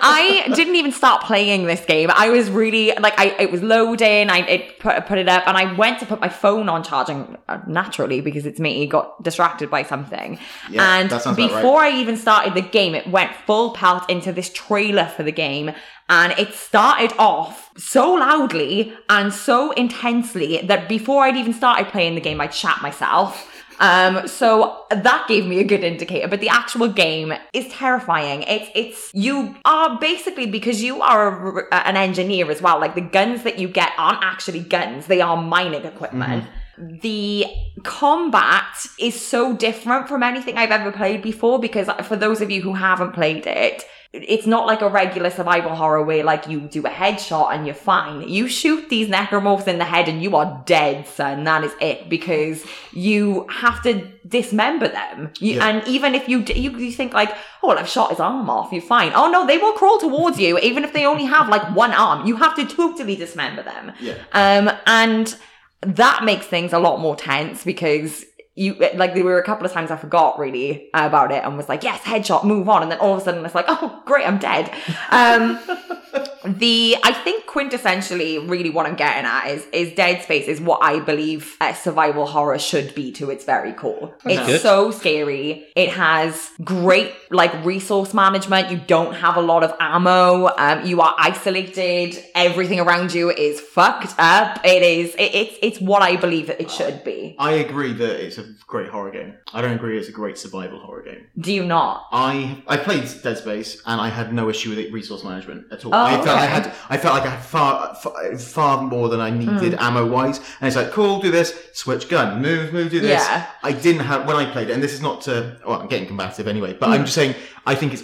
I 0.00 0.50
didn't 0.54 0.76
even 0.76 0.90
start 0.90 1.22
playing 1.22 1.66
this 1.66 1.84
game. 1.84 2.10
I 2.14 2.30
was 2.30 2.48
really 2.50 2.92
like, 2.98 3.18
I 3.18 3.36
it 3.38 3.52
was 3.52 3.62
loading. 3.62 4.30
I 4.30 4.38
it 4.38 4.78
put 4.78 5.04
put 5.06 5.18
it 5.18 5.28
up, 5.28 5.46
and 5.46 5.56
I 5.56 5.74
went 5.74 6.00
to 6.00 6.06
put 6.06 6.20
my 6.20 6.30
phone 6.30 6.70
on 6.70 6.82
charging 6.82 7.36
uh, 7.48 7.60
naturally 7.66 8.22
because 8.22 8.46
it's 8.46 8.58
me. 8.58 8.86
Got 8.86 9.22
distracted 9.22 9.70
by 9.70 9.82
something, 9.82 10.38
Yeah, 10.70 10.98
and 10.98 11.10
sounds 11.10 11.26
right. 11.26 11.36
before 11.36 11.80
I 11.80 11.90
even 11.90 12.16
started 12.16 12.54
the 12.54 12.62
game, 12.62 12.94
it 12.94 13.06
went 13.08 13.34
full 13.46 13.72
pelt 13.74 14.08
into 14.08 14.32
this 14.32 14.50
trailer 14.50 15.06
for 15.06 15.22
the 15.22 15.32
game. 15.32 15.72
And 16.08 16.38
it 16.38 16.52
started 16.52 17.12
off 17.18 17.70
so 17.78 18.14
loudly 18.14 18.92
and 19.08 19.32
so 19.32 19.70
intensely 19.72 20.60
that 20.64 20.88
before 20.88 21.24
I'd 21.24 21.36
even 21.36 21.54
started 21.54 21.88
playing 21.88 22.14
the 22.14 22.20
game, 22.20 22.40
I'd 22.40 22.54
shat 22.54 22.82
myself. 22.82 23.50
Um, 23.80 24.28
so 24.28 24.84
that 24.90 25.26
gave 25.26 25.46
me 25.46 25.58
a 25.58 25.64
good 25.64 25.82
indicator, 25.82 26.28
but 26.28 26.40
the 26.40 26.48
actual 26.48 26.88
game 26.88 27.32
is 27.52 27.66
terrifying. 27.68 28.42
It's, 28.42 28.70
it's, 28.74 29.10
you 29.14 29.56
are 29.64 29.98
basically, 29.98 30.46
because 30.46 30.82
you 30.82 31.02
are 31.02 31.60
a, 31.60 31.74
an 31.86 31.96
engineer 31.96 32.50
as 32.50 32.62
well, 32.62 32.78
like 32.78 32.94
the 32.94 33.00
guns 33.00 33.42
that 33.42 33.58
you 33.58 33.66
get 33.66 33.90
aren't 33.98 34.22
actually 34.22 34.60
guns, 34.60 35.06
they 35.06 35.20
are 35.20 35.36
mining 35.36 35.84
equipment. 35.84 36.44
The 36.78 37.46
combat 37.84 38.86
is 38.98 39.20
so 39.20 39.56
different 39.56 40.08
from 40.08 40.22
anything 40.22 40.56
I've 40.56 40.72
ever 40.72 40.92
played 40.92 41.22
before 41.22 41.58
because 41.58 41.88
for 42.04 42.16
those 42.16 42.40
of 42.40 42.50
you 42.50 42.62
who 42.62 42.74
haven't 42.74 43.12
played 43.12 43.46
it, 43.46 43.84
it's 44.16 44.46
not 44.46 44.66
like 44.66 44.80
a 44.80 44.88
regular 44.88 45.28
survival 45.28 45.74
horror 45.74 46.00
where 46.00 46.22
like 46.22 46.46
you 46.46 46.60
do 46.60 46.80
a 46.86 46.88
headshot 46.88 47.52
and 47.52 47.66
you're 47.66 47.74
fine. 47.74 48.28
You 48.28 48.46
shoot 48.46 48.88
these 48.88 49.08
necromorphs 49.08 49.66
in 49.66 49.78
the 49.78 49.84
head 49.84 50.08
and 50.08 50.22
you 50.22 50.36
are 50.36 50.62
dead, 50.66 51.08
son. 51.08 51.42
That 51.42 51.64
is 51.64 51.72
it 51.80 52.08
because 52.08 52.64
you 52.92 53.46
have 53.50 53.82
to 53.82 54.08
dismember 54.26 54.86
them. 54.86 55.32
You, 55.40 55.54
Yeah. 55.54 55.66
And 55.66 55.88
even 55.88 56.14
if 56.14 56.28
you, 56.28 56.44
you 56.54 56.78
you 56.78 56.92
think 56.92 57.12
like, 57.12 57.30
oh, 57.62 57.68
well, 57.68 57.78
I've 57.78 57.88
shot 57.88 58.10
his 58.10 58.20
arm 58.20 58.48
off, 58.48 58.72
you're 58.72 58.82
fine. 58.82 59.10
Oh 59.16 59.28
no, 59.28 59.46
they 59.46 59.58
will 59.58 59.72
crawl 59.72 59.98
towards 59.98 60.38
you 60.38 60.58
even 60.60 60.84
if 60.84 60.92
they 60.92 61.04
only 61.04 61.24
have 61.24 61.48
like 61.48 61.74
one 61.74 61.92
arm. 61.92 62.24
You 62.24 62.36
have 62.36 62.54
to 62.54 62.64
totally 62.66 63.16
dismember 63.16 63.64
them. 63.64 63.92
Yeah. 64.00 64.14
Um, 64.32 64.70
and 64.86 65.36
that 65.80 66.22
makes 66.22 66.46
things 66.46 66.72
a 66.72 66.78
lot 66.78 67.00
more 67.00 67.16
tense 67.16 67.64
because 67.64 68.24
you 68.56 68.74
like 68.94 69.14
there 69.14 69.24
were 69.24 69.38
a 69.38 69.44
couple 69.44 69.66
of 69.66 69.72
times 69.72 69.90
I 69.90 69.96
forgot 69.96 70.38
really 70.38 70.88
about 70.94 71.32
it 71.32 71.42
and 71.42 71.56
was 71.56 71.68
like, 71.68 71.82
yes, 71.82 72.00
headshot, 72.02 72.44
move 72.44 72.68
on, 72.68 72.82
and 72.82 72.90
then 72.90 72.98
all 73.00 73.14
of 73.14 73.20
a 73.20 73.24
sudden 73.24 73.44
it's 73.44 73.54
like, 73.54 73.64
oh 73.68 74.02
great, 74.06 74.26
I'm 74.26 74.38
dead. 74.38 74.72
Um, 75.10 75.58
the 76.44 76.96
I 77.02 77.12
think 77.12 77.46
quintessentially 77.46 78.48
really 78.48 78.70
what 78.70 78.86
I'm 78.86 78.94
getting 78.94 79.24
at 79.24 79.46
is 79.48 79.66
is 79.72 79.92
Dead 79.94 80.22
Space 80.22 80.46
is 80.46 80.60
what 80.60 80.82
I 80.82 81.00
believe 81.00 81.56
uh, 81.60 81.72
survival 81.72 82.26
horror 82.26 82.58
should 82.58 82.94
be 82.94 83.10
to 83.12 83.30
its 83.30 83.44
very 83.44 83.72
core. 83.72 84.14
it's 84.24 84.46
good. 84.46 84.60
so 84.60 84.92
scary. 84.92 85.66
It 85.74 85.88
has 85.90 86.50
great 86.62 87.12
like 87.30 87.64
resource 87.64 88.14
management. 88.14 88.70
You 88.70 88.80
don't 88.86 89.14
have 89.14 89.36
a 89.36 89.42
lot 89.42 89.64
of 89.64 89.74
ammo. 89.80 90.46
Um, 90.56 90.86
you 90.86 91.00
are 91.00 91.14
isolated. 91.18 92.22
Everything 92.36 92.78
around 92.78 93.14
you 93.14 93.30
is 93.30 93.60
fucked 93.60 94.14
up. 94.18 94.60
It 94.64 94.82
is. 94.82 95.14
It, 95.16 95.34
it's 95.34 95.58
it's 95.60 95.80
what 95.80 96.02
I 96.02 96.14
believe 96.14 96.46
that 96.48 96.60
it 96.60 96.70
should 96.70 97.02
be. 97.02 97.34
I 97.38 97.52
agree 97.52 97.94
that 97.94 98.24
it's 98.24 98.38
a 98.38 98.43
a 98.44 98.54
great 98.66 98.88
horror 98.88 99.10
game. 99.10 99.34
I 99.52 99.60
don't 99.62 99.72
agree 99.72 99.98
it's 99.98 100.08
a 100.08 100.12
great 100.12 100.38
survival 100.38 100.78
horror 100.78 101.02
game. 101.02 101.26
Do 101.38 101.52
you 101.52 101.64
not? 101.64 102.06
I 102.12 102.62
I 102.66 102.76
played 102.76 103.04
Dead 103.22 103.38
Space 103.38 103.82
and 103.86 104.00
I 104.00 104.08
had 104.08 104.32
no 104.32 104.48
issue 104.48 104.70
with 104.70 104.78
it 104.78 104.92
resource 104.92 105.24
management 105.24 105.66
at 105.72 105.84
all. 105.84 105.94
Oh, 105.94 105.98
I 105.98 106.14
felt 106.24 106.38
I 106.38 106.46
had 106.46 106.72
I 106.88 106.96
felt 106.96 107.14
like 107.14 107.24
I 107.26 107.30
had 107.30 107.44
far 107.44 107.94
far, 107.96 108.36
far 108.38 108.82
more 108.82 109.08
than 109.08 109.20
I 109.20 109.30
needed 109.30 109.74
Hmm. 109.74 109.80
ammo 109.86 110.06
wise. 110.06 110.38
And 110.60 110.68
it's 110.68 110.76
like, 110.76 110.92
cool, 110.92 111.20
do 111.20 111.30
this, 111.30 111.54
switch 111.72 112.08
gun, 112.08 112.40
move, 112.42 112.72
move, 112.72 112.90
do 112.90 113.00
this. 113.00 113.10
Yeah. 113.26 113.46
I 113.62 113.72
didn't 113.72 114.02
have 114.04 114.26
when 114.28 114.36
I 114.36 114.50
played 114.50 114.70
it, 114.70 114.74
and 114.74 114.82
this 114.82 114.92
is 114.92 115.02
not 115.02 115.22
to 115.22 115.56
well, 115.66 115.80
I'm 115.80 115.88
getting 115.88 116.06
combative 116.06 116.46
anyway, 116.48 116.72
but 116.78 116.86
Hmm. 116.86 116.92
I'm 116.94 117.02
just 117.04 117.14
saying 117.14 117.34
I 117.66 117.74
think 117.74 117.94
it's 117.94 118.02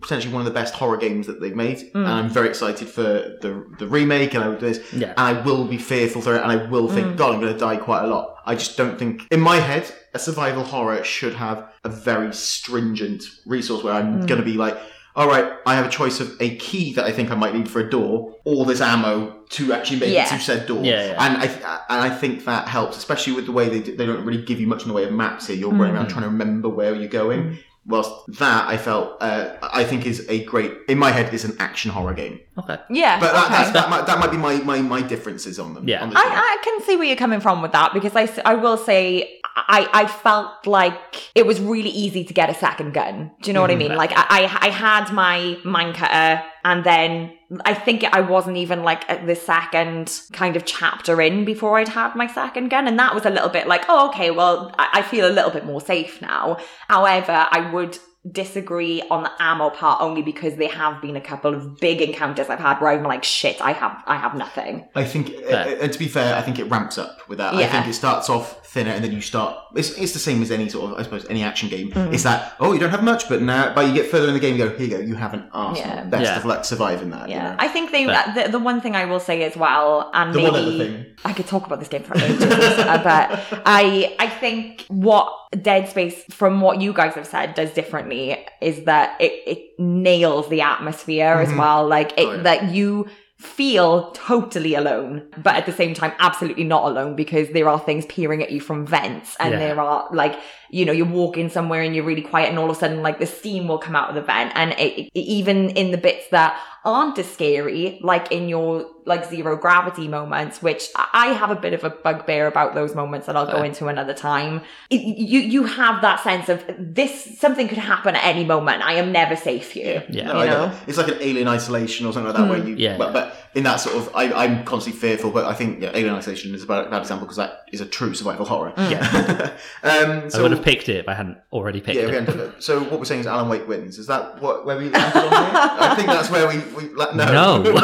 potentially 0.00 0.32
one 0.32 0.40
of 0.42 0.46
the 0.46 0.52
best 0.60 0.74
horror 0.74 0.96
games 0.96 1.26
that 1.26 1.40
they've 1.40 1.56
made, 1.56 1.90
Hmm. 1.92 1.98
and 1.98 2.08
I'm 2.08 2.28
very 2.28 2.48
excited 2.48 2.88
for 2.88 3.02
the 3.02 3.64
the 3.78 3.86
remake. 3.86 4.34
And 4.34 4.44
I 4.44 4.48
will 4.48 4.56
do 4.58 4.68
this, 4.72 4.80
Yeah. 4.92 5.08
and 5.16 5.20
I 5.20 5.32
will 5.42 5.64
be 5.64 5.78
fearful 5.78 6.22
for 6.22 6.34
it, 6.36 6.42
and 6.42 6.50
I 6.52 6.56
will 6.66 6.88
think, 6.88 7.06
Mm. 7.08 7.16
God, 7.16 7.34
I'm 7.34 7.40
going 7.40 7.52
to 7.52 7.58
die 7.58 7.76
quite 7.76 8.04
a 8.04 8.06
lot. 8.06 8.31
I 8.44 8.54
just 8.54 8.76
don't 8.76 8.98
think, 8.98 9.26
in 9.30 9.40
my 9.40 9.56
head, 9.56 9.84
a 10.14 10.18
survival 10.18 10.64
horror 10.64 11.02
should 11.04 11.34
have 11.34 11.64
a 11.84 11.88
very 11.88 12.32
stringent 12.34 13.24
resource 13.46 13.82
where 13.84 13.94
I'm 13.94 14.22
Mm. 14.22 14.26
going 14.26 14.40
to 14.40 14.44
be 14.44 14.54
like, 14.54 14.76
all 15.14 15.28
right, 15.28 15.52
I 15.66 15.74
have 15.74 15.84
a 15.86 15.90
choice 15.90 16.20
of 16.20 16.34
a 16.40 16.56
key 16.56 16.94
that 16.94 17.04
I 17.04 17.12
think 17.12 17.30
I 17.30 17.34
might 17.34 17.54
need 17.54 17.68
for 17.68 17.80
a 17.80 17.88
door, 17.90 18.34
or 18.44 18.64
this 18.64 18.80
ammo 18.80 19.36
to 19.50 19.72
actually 19.74 20.00
make 20.00 20.12
Yeah. 20.12 20.24
it 20.24 20.28
to 20.30 20.38
said 20.40 20.66
door. 20.66 20.82
Yeah, 20.82 21.06
yeah. 21.08 21.24
And 21.24 21.36
I 21.42 21.44
and 21.90 22.00
I 22.00 22.08
think 22.10 22.44
that 22.46 22.66
helps, 22.66 22.96
especially 22.96 23.34
with 23.34 23.44
the 23.44 23.52
way 23.52 23.68
they 23.68 23.80
d- 23.80 23.94
they 23.94 24.06
don't 24.06 24.24
really 24.24 24.42
give 24.42 24.58
you 24.58 24.66
much 24.66 24.82
in 24.82 24.88
the 24.88 24.94
way 24.94 25.04
of 25.04 25.12
maps 25.12 25.48
here. 25.48 25.56
You're 25.56 25.70
running 25.70 25.96
around 25.96 26.06
Mm. 26.06 26.12
trying 26.14 26.22
to 26.22 26.28
remember 26.30 26.68
where 26.70 26.94
you're 26.94 27.08
going. 27.08 27.58
Whilst 27.84 28.12
that, 28.38 28.68
I 28.68 28.76
felt, 28.76 29.20
uh, 29.20 29.56
I 29.60 29.82
think 29.82 30.06
is 30.06 30.24
a 30.28 30.44
great, 30.44 30.72
in 30.88 30.98
my 30.98 31.10
head, 31.10 31.34
is 31.34 31.44
an 31.44 31.56
action 31.58 31.90
horror 31.90 32.14
game. 32.14 32.38
Okay. 32.56 32.78
Yeah. 32.88 33.18
But 33.18 33.32
that, 33.32 33.44
okay. 33.46 33.54
that's, 33.54 33.70
that, 33.72 33.90
might, 33.90 34.06
that 34.06 34.18
might 34.20 34.30
be 34.30 34.36
my, 34.36 34.54
my, 34.58 34.80
my 34.80 35.02
differences 35.02 35.58
on 35.58 35.74
them. 35.74 35.88
Yeah. 35.88 36.02
on 36.02 36.10
this 36.10 36.14
one. 36.14 36.24
I, 36.24 36.30
I 36.60 36.62
can 36.62 36.80
see 36.82 36.96
where 36.96 37.06
you're 37.06 37.16
coming 37.16 37.40
from 37.40 37.60
with 37.60 37.72
that 37.72 37.92
because 37.92 38.14
I, 38.14 38.28
I 38.44 38.54
will 38.54 38.76
say 38.76 39.40
I, 39.56 39.88
I 39.92 40.06
felt 40.06 40.64
like 40.66 40.94
it 41.34 41.44
was 41.44 41.60
really 41.60 41.90
easy 41.90 42.22
to 42.22 42.32
get 42.32 42.48
a 42.50 42.54
second 42.54 42.94
gun. 42.94 43.32
Do 43.42 43.50
you 43.50 43.52
know 43.52 43.60
what 43.60 43.70
I 43.70 43.74
Mhm. 43.74 43.78
mean? 43.78 43.94
Like 43.96 44.12
I, 44.14 44.26
I 44.28 44.68
I 44.68 44.70
had 44.70 45.12
my 45.12 45.58
mine 45.64 45.92
cutter 45.92 46.42
and 46.64 46.84
then 46.84 47.32
I 47.64 47.74
think 47.74 48.04
I 48.04 48.20
wasn't 48.20 48.56
even 48.56 48.82
like 48.82 49.08
at 49.10 49.26
the 49.26 49.34
second 49.34 50.20
kind 50.32 50.56
of 50.56 50.64
chapter 50.64 51.20
in 51.20 51.44
before 51.44 51.78
I'd 51.78 51.88
had 51.88 52.14
my 52.14 52.26
second 52.26 52.70
gun. 52.70 52.86
And 52.86 52.98
that 52.98 53.14
was 53.14 53.26
a 53.26 53.30
little 53.30 53.48
bit 53.48 53.66
like, 53.66 53.84
oh, 53.88 54.08
okay, 54.08 54.30
well, 54.30 54.74
I, 54.78 54.88
I 54.94 55.02
feel 55.02 55.26
a 55.26 55.32
little 55.32 55.50
bit 55.50 55.64
more 55.64 55.80
safe 55.80 56.22
now. 56.22 56.58
However, 56.88 57.48
I 57.50 57.70
would 57.72 57.98
disagree 58.30 59.02
on 59.10 59.24
the 59.24 59.30
ammo 59.40 59.70
part 59.70 60.00
only 60.00 60.22
because 60.22 60.54
there 60.56 60.68
have 60.68 61.02
been 61.02 61.16
a 61.16 61.20
couple 61.20 61.52
of 61.54 61.78
big 61.80 62.00
encounters 62.00 62.48
I've 62.48 62.60
had 62.60 62.80
where 62.80 62.90
I'm 62.92 63.02
like, 63.02 63.24
shit, 63.24 63.60
I 63.60 63.72
have 63.72 64.02
I 64.06 64.16
have 64.16 64.36
nothing. 64.36 64.86
I 64.94 65.04
think, 65.04 65.28
Fair. 65.34 65.76
uh, 65.76 65.82
and 65.82 65.92
to 65.92 65.98
be 65.98 66.06
fair, 66.08 66.36
I 66.36 66.42
think 66.42 66.58
it 66.58 66.64
ramps 66.70 66.98
up 66.98 67.28
with 67.28 67.38
that. 67.38 67.54
I 67.54 67.66
think 67.66 67.86
it 67.88 67.94
starts 67.94 68.30
off 68.30 68.64
thinner, 68.66 68.92
and 68.92 69.04
then 69.04 69.12
you 69.12 69.20
start. 69.20 69.58
It's, 69.74 69.90
it's 69.98 70.12
the 70.12 70.18
same 70.18 70.40
as 70.42 70.50
any 70.50 70.68
sort 70.68 70.92
of, 70.92 70.98
I 70.98 71.02
suppose, 71.02 71.26
any 71.28 71.42
action 71.42 71.68
game. 71.68 71.90
Mm. 71.90 72.14
It's 72.14 72.22
that 72.22 72.54
oh, 72.60 72.72
you 72.72 72.78
don't 72.78 72.90
have 72.90 73.02
much, 73.04 73.28
but 73.28 73.42
now, 73.42 73.74
but 73.74 73.86
you 73.88 73.94
get 73.94 74.06
further 74.10 74.28
in 74.28 74.34
the 74.34 74.40
game, 74.40 74.56
you 74.56 74.64
go, 74.68 74.76
here 74.76 74.86
you 74.86 74.96
go, 74.96 75.00
you 75.00 75.14
have 75.16 75.34
an 75.34 75.48
arsenal. 75.52 75.96
Yeah. 75.96 76.04
Best 76.04 76.22
Yeah. 76.24 76.36
of 76.38 76.44
luck 76.44 76.64
surviving 76.64 77.10
that. 77.10 77.28
you 77.28 77.34
Yeah, 77.34 77.50
know? 77.50 77.56
I 77.58 77.68
think 77.68 77.90
they. 77.90 78.06
Fair. 78.06 78.32
The, 78.44 78.52
the 78.52 78.58
one 78.58 78.80
thing 78.80 78.94
I 78.94 79.04
will 79.04 79.20
say 79.20 79.42
as 79.42 79.56
well, 79.56 80.10
and 80.14 80.32
The 80.32 80.38
maybe 80.38 80.50
one 80.50 80.60
other 80.60 80.78
thing. 80.78 81.06
I 81.24 81.32
could 81.32 81.46
talk 81.46 81.66
about 81.66 81.80
this 81.80 81.88
game 81.88 82.02
for 82.04 82.16
ages, 82.16 82.42
uh, 82.44 83.00
but 83.02 83.62
I 83.66 84.14
I 84.18 84.28
think 84.28 84.82
what 84.88 85.32
Dead 85.60 85.88
Space, 85.88 86.24
from 86.30 86.60
what 86.62 86.80
you 86.80 86.92
guys 86.94 87.14
have 87.14 87.26
said, 87.26 87.54
does 87.54 87.70
differently 87.72 88.11
is 88.60 88.84
that 88.84 89.16
it 89.20 89.32
it 89.46 89.58
nails 89.78 90.48
the 90.48 90.60
atmosphere 90.60 91.34
as 91.40 91.50
Mhm. 91.50 91.58
well. 91.58 91.86
Like 91.88 92.12
it 92.18 92.26
Oh, 92.26 92.32
yeah. 92.34 92.42
that 92.42 92.70
you 92.72 93.06
feel 93.38 94.12
totally 94.12 94.74
alone, 94.76 95.22
but 95.42 95.56
at 95.56 95.66
the 95.66 95.72
same 95.72 95.94
time, 95.94 96.12
absolutely 96.20 96.62
not 96.62 96.84
alone 96.84 97.16
because 97.16 97.48
there 97.48 97.68
are 97.68 97.78
things 97.80 98.06
peering 98.06 98.40
at 98.40 98.52
you 98.52 98.60
from 98.60 98.86
vents, 98.86 99.36
and 99.40 99.52
Yeah. 99.54 99.58
there 99.58 99.80
are 99.80 100.06
like 100.12 100.36
you 100.70 100.84
know 100.86 100.92
you're 100.92 101.06
walking 101.22 101.48
somewhere 101.50 101.82
and 101.82 101.94
you're 101.94 102.04
really 102.04 102.22
quiet, 102.22 102.48
and 102.50 102.58
all 102.58 102.70
of 102.70 102.76
a 102.76 102.78
sudden 102.78 103.02
like 103.02 103.18
the 103.18 103.26
steam 103.26 103.66
will 103.68 103.78
come 103.78 103.96
out 103.96 104.08
of 104.08 104.14
the 104.14 104.22
vent, 104.22 104.52
and 104.54 104.72
it, 104.78 104.92
it- 104.98 105.10
even 105.14 105.70
in 105.70 105.90
the 105.90 105.98
bits 105.98 106.28
that 106.30 106.54
aren't 106.84 107.18
as 107.18 107.30
scary, 107.30 108.00
like 108.02 108.32
in 108.32 108.48
your 108.48 108.86
like 109.04 109.28
zero 109.28 109.56
gravity 109.56 110.08
moments, 110.08 110.62
which 110.62 110.88
I 110.96 111.08
I 111.12 111.26
have 111.34 111.50
a 111.50 111.56
bit 111.56 111.72
of 111.72 111.84
a 111.84 111.90
bugbear 111.90 112.48
about 112.48 112.74
those 112.74 112.96
moments 112.96 113.26
that 113.28 113.36
I'll 113.36 113.46
go 113.46 113.62
into 113.62 113.86
another 113.86 114.14
time. 114.14 114.62
It, 114.90 115.02
you 115.02 115.38
you 115.40 115.64
have 115.64 116.02
that 116.02 116.20
sense 116.20 116.48
of 116.48 116.64
this 116.78 117.38
something 117.38 117.68
could 117.68 117.78
happen 117.78 118.16
at 118.16 118.24
any 118.24 118.44
moment. 118.44 118.82
I 118.82 118.94
am 118.94 119.12
never 119.12 119.36
safe 119.36 119.70
here. 119.70 120.04
Yeah. 120.08 120.32
No, 120.32 120.40
You 120.40 120.50
know? 120.50 120.78
It's 120.88 120.98
like 120.98 121.08
an 121.08 121.18
alien 121.20 121.46
isolation 121.46 122.06
or 122.06 122.12
something 122.12 122.32
like 122.32 122.36
that, 122.36 122.48
where 122.48 122.66
you. 122.66 122.74
Yeah, 122.74 122.98
But, 122.98 123.12
but 123.12 123.36
in 123.54 123.62
that 123.64 123.76
sort 123.76 123.96
of, 123.96 124.10
I, 124.16 124.32
I'm 124.32 124.64
constantly 124.64 124.98
fearful. 124.98 125.30
But 125.30 125.44
I 125.44 125.54
think 125.54 125.80
yeah, 125.80 125.90
alien 125.94 126.14
isolation 126.14 126.54
is 126.54 126.64
a 126.64 126.66
bad, 126.66 126.90
bad 126.90 127.02
example 127.02 127.26
because 127.26 127.36
that 127.36 127.66
is 127.72 127.80
a 127.80 127.86
true 127.86 128.14
survival 128.14 128.46
horror. 128.46 128.72
Yeah. 128.76 128.98
um, 129.84 130.24
I 130.24 130.28
so 130.28 130.42
would 130.42 130.52
have 130.52 130.64
picked 130.64 130.88
it 130.88 130.96
if 130.96 131.08
I 131.08 131.14
hadn't 131.14 131.38
already 131.52 131.80
picked 131.80 131.98
yeah, 131.98 132.08
it. 132.08 132.14
ended 132.14 132.40
up, 132.40 132.62
so 132.62 132.80
what 132.80 132.98
we're 132.98 133.04
saying 133.04 133.20
is 133.20 133.26
Alan 133.26 133.48
Wake 133.48 133.68
wins. 133.68 133.98
Is 133.98 134.06
that 134.08 134.40
what 134.40 134.66
where 134.66 134.76
we 134.76 134.88
landed 134.90 135.18
on 135.18 135.30
here? 135.30 135.52
I 135.54 135.94
think 135.94 136.08
that's 136.08 136.30
where 136.30 136.48
we, 136.48 136.58
we 136.74 136.88
la- 136.90 137.12
no. 137.12 137.62
No. 137.62 137.78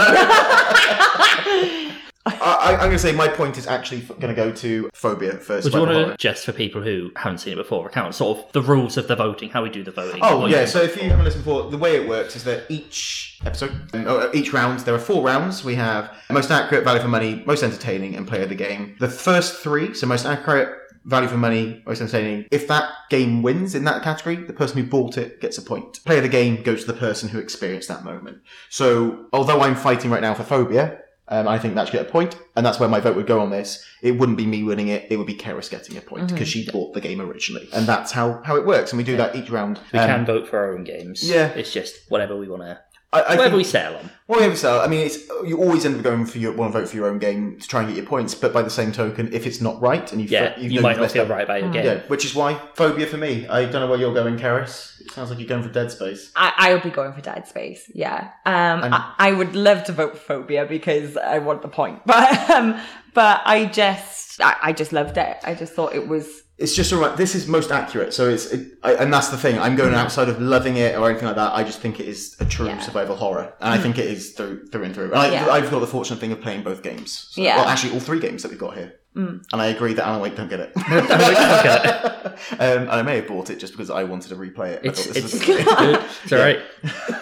I, 2.40 2.72
I'm 2.72 2.78
going 2.78 2.90
to 2.92 2.98
say 2.98 3.12
my 3.12 3.28
point 3.28 3.58
is 3.58 3.66
actually 3.66 4.00
going 4.00 4.28
to 4.28 4.34
go 4.34 4.52
to 4.52 4.90
Fobia 4.94 5.38
first. 5.40 5.64
Would 5.64 5.74
you 5.74 5.80
want 5.80 6.10
to, 6.10 6.16
just 6.16 6.44
for 6.44 6.52
people 6.52 6.82
who 6.82 7.10
haven't 7.16 7.38
seen 7.38 7.54
it 7.54 7.56
before, 7.56 7.84
recount 7.84 8.14
sort 8.14 8.38
of 8.38 8.52
the 8.52 8.62
rules 8.62 8.96
of 8.96 9.08
the 9.08 9.16
voting, 9.16 9.50
how 9.50 9.62
we 9.62 9.70
do 9.70 9.82
the 9.82 9.90
voting? 9.90 10.20
Oh 10.22 10.46
yeah, 10.46 10.64
so 10.64 10.82
if 10.82 10.96
you 10.96 11.08
haven't 11.08 11.24
listened 11.24 11.44
before, 11.44 11.70
the 11.70 11.78
way 11.78 11.96
it 11.96 12.08
works 12.08 12.36
is 12.36 12.44
that 12.44 12.64
each 12.68 13.38
episode, 13.44 13.72
um, 13.94 14.30
each 14.34 14.52
round, 14.52 14.80
there 14.80 14.94
are 14.94 15.00
four 15.00 15.22
rounds. 15.22 15.64
We 15.64 15.74
have 15.76 16.14
most 16.30 16.50
accurate, 16.50 16.84
value 16.84 17.00
for 17.00 17.08
money, 17.08 17.42
most 17.46 17.62
entertaining, 17.62 18.14
and 18.16 18.26
player 18.26 18.42
of 18.42 18.48
the 18.48 18.54
game. 18.54 18.96
The 18.98 19.08
first 19.08 19.62
three, 19.62 19.94
so 19.94 20.06
most 20.06 20.26
accurate, 20.26 20.77
value 21.04 21.28
for 21.28 21.36
money, 21.36 21.82
most 21.86 22.00
entertaining. 22.00 22.46
If 22.50 22.68
that 22.68 22.90
game 23.10 23.42
wins 23.42 23.74
in 23.74 23.84
that 23.84 24.02
category, 24.02 24.36
the 24.36 24.52
person 24.52 24.78
who 24.82 24.88
bought 24.88 25.16
it 25.18 25.40
gets 25.40 25.58
a 25.58 25.62
point. 25.62 26.04
Player 26.04 26.18
of 26.18 26.24
the 26.24 26.28
game 26.28 26.62
goes 26.62 26.84
to 26.84 26.92
the 26.92 26.98
person 26.98 27.28
who 27.28 27.38
experienced 27.38 27.88
that 27.88 28.04
moment. 28.04 28.38
So 28.68 29.26
although 29.32 29.60
I'm 29.60 29.74
fighting 29.74 30.10
right 30.10 30.22
now 30.22 30.34
for 30.34 30.42
Fobia. 30.44 31.00
Um, 31.30 31.46
I 31.46 31.58
think 31.58 31.74
that 31.74 31.86
should 31.86 31.92
get 31.92 32.06
a 32.08 32.10
point, 32.10 32.36
and 32.56 32.64
that's 32.64 32.80
where 32.80 32.88
my 32.88 33.00
vote 33.00 33.14
would 33.14 33.26
go 33.26 33.40
on 33.40 33.50
this. 33.50 33.84
It 34.00 34.12
wouldn't 34.12 34.38
be 34.38 34.46
me 34.46 34.62
winning 34.64 34.88
it; 34.88 35.08
it 35.12 35.18
would 35.18 35.26
be 35.26 35.34
Karis 35.36 35.68
getting 35.70 35.98
a 35.98 36.00
point 36.00 36.28
because 36.32 36.48
she 36.48 36.66
bought 36.70 36.94
the 36.94 37.02
game 37.02 37.20
originally, 37.20 37.68
and 37.74 37.86
that's 37.86 38.12
how, 38.12 38.40
how 38.46 38.56
it 38.56 38.64
works. 38.64 38.92
And 38.92 38.96
we 38.96 39.04
do 39.04 39.18
that 39.18 39.36
each 39.36 39.50
round. 39.50 39.78
we 39.92 39.98
Um, 39.98 40.08
can 40.08 40.24
vote 40.24 40.48
for 40.48 40.58
our 40.58 40.72
own 40.72 40.84
games. 40.84 41.28
yeah. 41.28 41.48
It's 41.48 41.70
just 41.70 41.96
whatever 42.08 42.34
we 42.34 42.48
want 42.48 42.62
to, 42.62 42.80
I, 43.10 43.20
I 43.20 43.22
whatever 43.36 43.42
think, 43.44 43.54
we 43.56 43.64
settle 43.64 43.98
on. 43.98 44.10
well, 44.26 44.46
yeah, 44.46 44.54
so 44.54 44.80
I 44.80 44.86
mean, 44.86 45.06
it's 45.06 45.26
you 45.46 45.56
always 45.58 45.86
end 45.86 45.96
up 45.96 46.02
going 46.02 46.26
for 46.26 46.36
your 46.38 46.52
want 46.52 46.72
to 46.74 46.78
vote 46.80 46.88
for 46.90 46.96
your 46.96 47.08
own 47.08 47.18
game 47.18 47.58
to 47.58 47.66
try 47.66 47.80
and 47.80 47.88
get 47.88 47.96
your 47.96 48.04
points. 48.04 48.34
But 48.34 48.52
by 48.52 48.60
the 48.60 48.68
same 48.68 48.92
token, 48.92 49.32
if 49.32 49.46
it's 49.46 49.62
not 49.62 49.80
right 49.80 50.12
and 50.12 50.20
you 50.20 50.28
Yeah, 50.28 50.58
you've 50.58 50.72
you 50.72 50.78
know 50.80 50.82
might 50.82 50.90
you've 50.92 51.00
not 51.00 51.10
feel 51.12 51.22
up- 51.22 51.30
right 51.30 51.44
about 51.44 51.62
your 51.62 51.70
game. 51.72 51.86
Yeah, 51.86 52.00
which 52.08 52.26
is 52.26 52.34
why 52.34 52.54
Fobia 52.74 53.08
for 53.08 53.16
me. 53.16 53.48
I 53.48 53.62
don't 53.62 53.80
know 53.80 53.86
where 53.88 53.98
you're 53.98 54.12
going, 54.12 54.36
Karis. 54.38 55.00
It 55.00 55.10
sounds 55.12 55.30
like 55.30 55.38
you're 55.38 55.48
going 55.48 55.62
for 55.62 55.70
Dead 55.70 55.90
Space. 55.90 56.30
I, 56.36 56.52
I 56.58 56.74
would 56.74 56.82
be 56.82 56.90
going 56.90 57.14
for 57.14 57.22
Dead 57.22 57.48
Space. 57.48 57.90
Yeah. 57.94 58.30
Um, 58.44 58.92
I, 58.92 59.14
I 59.18 59.32
would 59.32 59.54
love 59.56 59.84
to 59.84 59.92
vote 59.92 60.18
for 60.18 60.42
Fobia 60.42 60.68
because 60.68 61.16
I 61.16 61.38
want 61.38 61.62
the 61.62 61.68
point, 61.68 62.02
but 62.06 62.50
um, 62.50 62.78
but 63.14 63.40
I 63.46 63.64
just 63.64 64.40
I, 64.42 64.56
I 64.64 64.72
just 64.72 64.92
loved 64.92 65.16
it. 65.16 65.38
I 65.44 65.54
just 65.54 65.72
thought 65.72 65.94
it 65.94 66.06
was 66.08 66.42
It's 66.58 66.74
just 66.74 66.92
alright. 66.92 67.16
This 67.16 67.36
is 67.36 67.46
most 67.46 67.70
accurate, 67.70 68.12
so 68.12 68.28
it's 68.28 68.46
it, 68.46 68.78
I, 68.82 68.94
and 68.94 69.14
that's 69.14 69.28
the 69.28 69.36
thing. 69.36 69.58
I'm 69.60 69.76
going 69.76 69.94
outside 69.94 70.28
of 70.28 70.40
loving 70.42 70.76
it 70.76 70.96
or 70.98 71.08
anything 71.08 71.26
like 71.28 71.36
that. 71.36 71.52
I 71.54 71.62
just 71.62 71.78
think 71.78 72.00
it 72.00 72.08
is 72.08 72.36
a 72.40 72.44
true 72.44 72.66
Yeah. 72.66 72.80
survival 72.80 73.14
horror, 73.14 73.54
and 73.60 73.72
I 73.72 73.78
think 73.78 73.96
it 73.96 74.06
is 74.06 74.32
through 74.32 74.66
through 74.66 74.82
and 74.84 74.94
through. 74.94 75.04
And 75.12 75.14
I, 75.14 75.30
Yeah. 75.30 75.48
I've 75.50 75.70
got 75.70 75.78
the 75.78 75.86
fortunate 75.86 76.18
thing 76.18 76.32
of 76.32 76.40
playing 76.40 76.64
both 76.64 76.82
games. 76.82 77.28
So- 77.30 77.42
Yeah. 77.42 77.58
Well, 77.58 77.66
actually, 77.68 77.92
all 77.92 78.00
three 78.00 78.18
games 78.18 78.42
that 78.42 78.50
we've 78.50 78.58
got 78.58 78.76
here. 78.76 78.94
Mm. 79.16 79.42
And 79.52 79.62
I 79.62 79.66
agree 79.66 79.94
that 79.94 80.04
Alan 80.06 80.20
Wake 80.20 80.36
don't 80.36 80.48
get 80.50 80.60
it. 80.60 80.72
Okay. 80.76 81.88
um, 82.58 82.82
and 82.82 82.90
I 82.90 83.02
may 83.02 83.16
have 83.16 83.26
bought 83.28 83.50
it 83.50 83.58
just 83.60 83.72
because 83.72 83.90
I 83.90 84.02
wanted 84.04 84.28
to 84.30 84.36
replay 84.36 84.70
it. 84.72 84.80
I 84.84 84.88
It's, 84.88 85.04
thought 85.06 85.14
this 85.14 85.24
it's 85.24 85.34
was 85.34 85.44
good. 85.44 86.00
It's 86.24 86.32
all 86.32 86.38
right. 86.40 86.58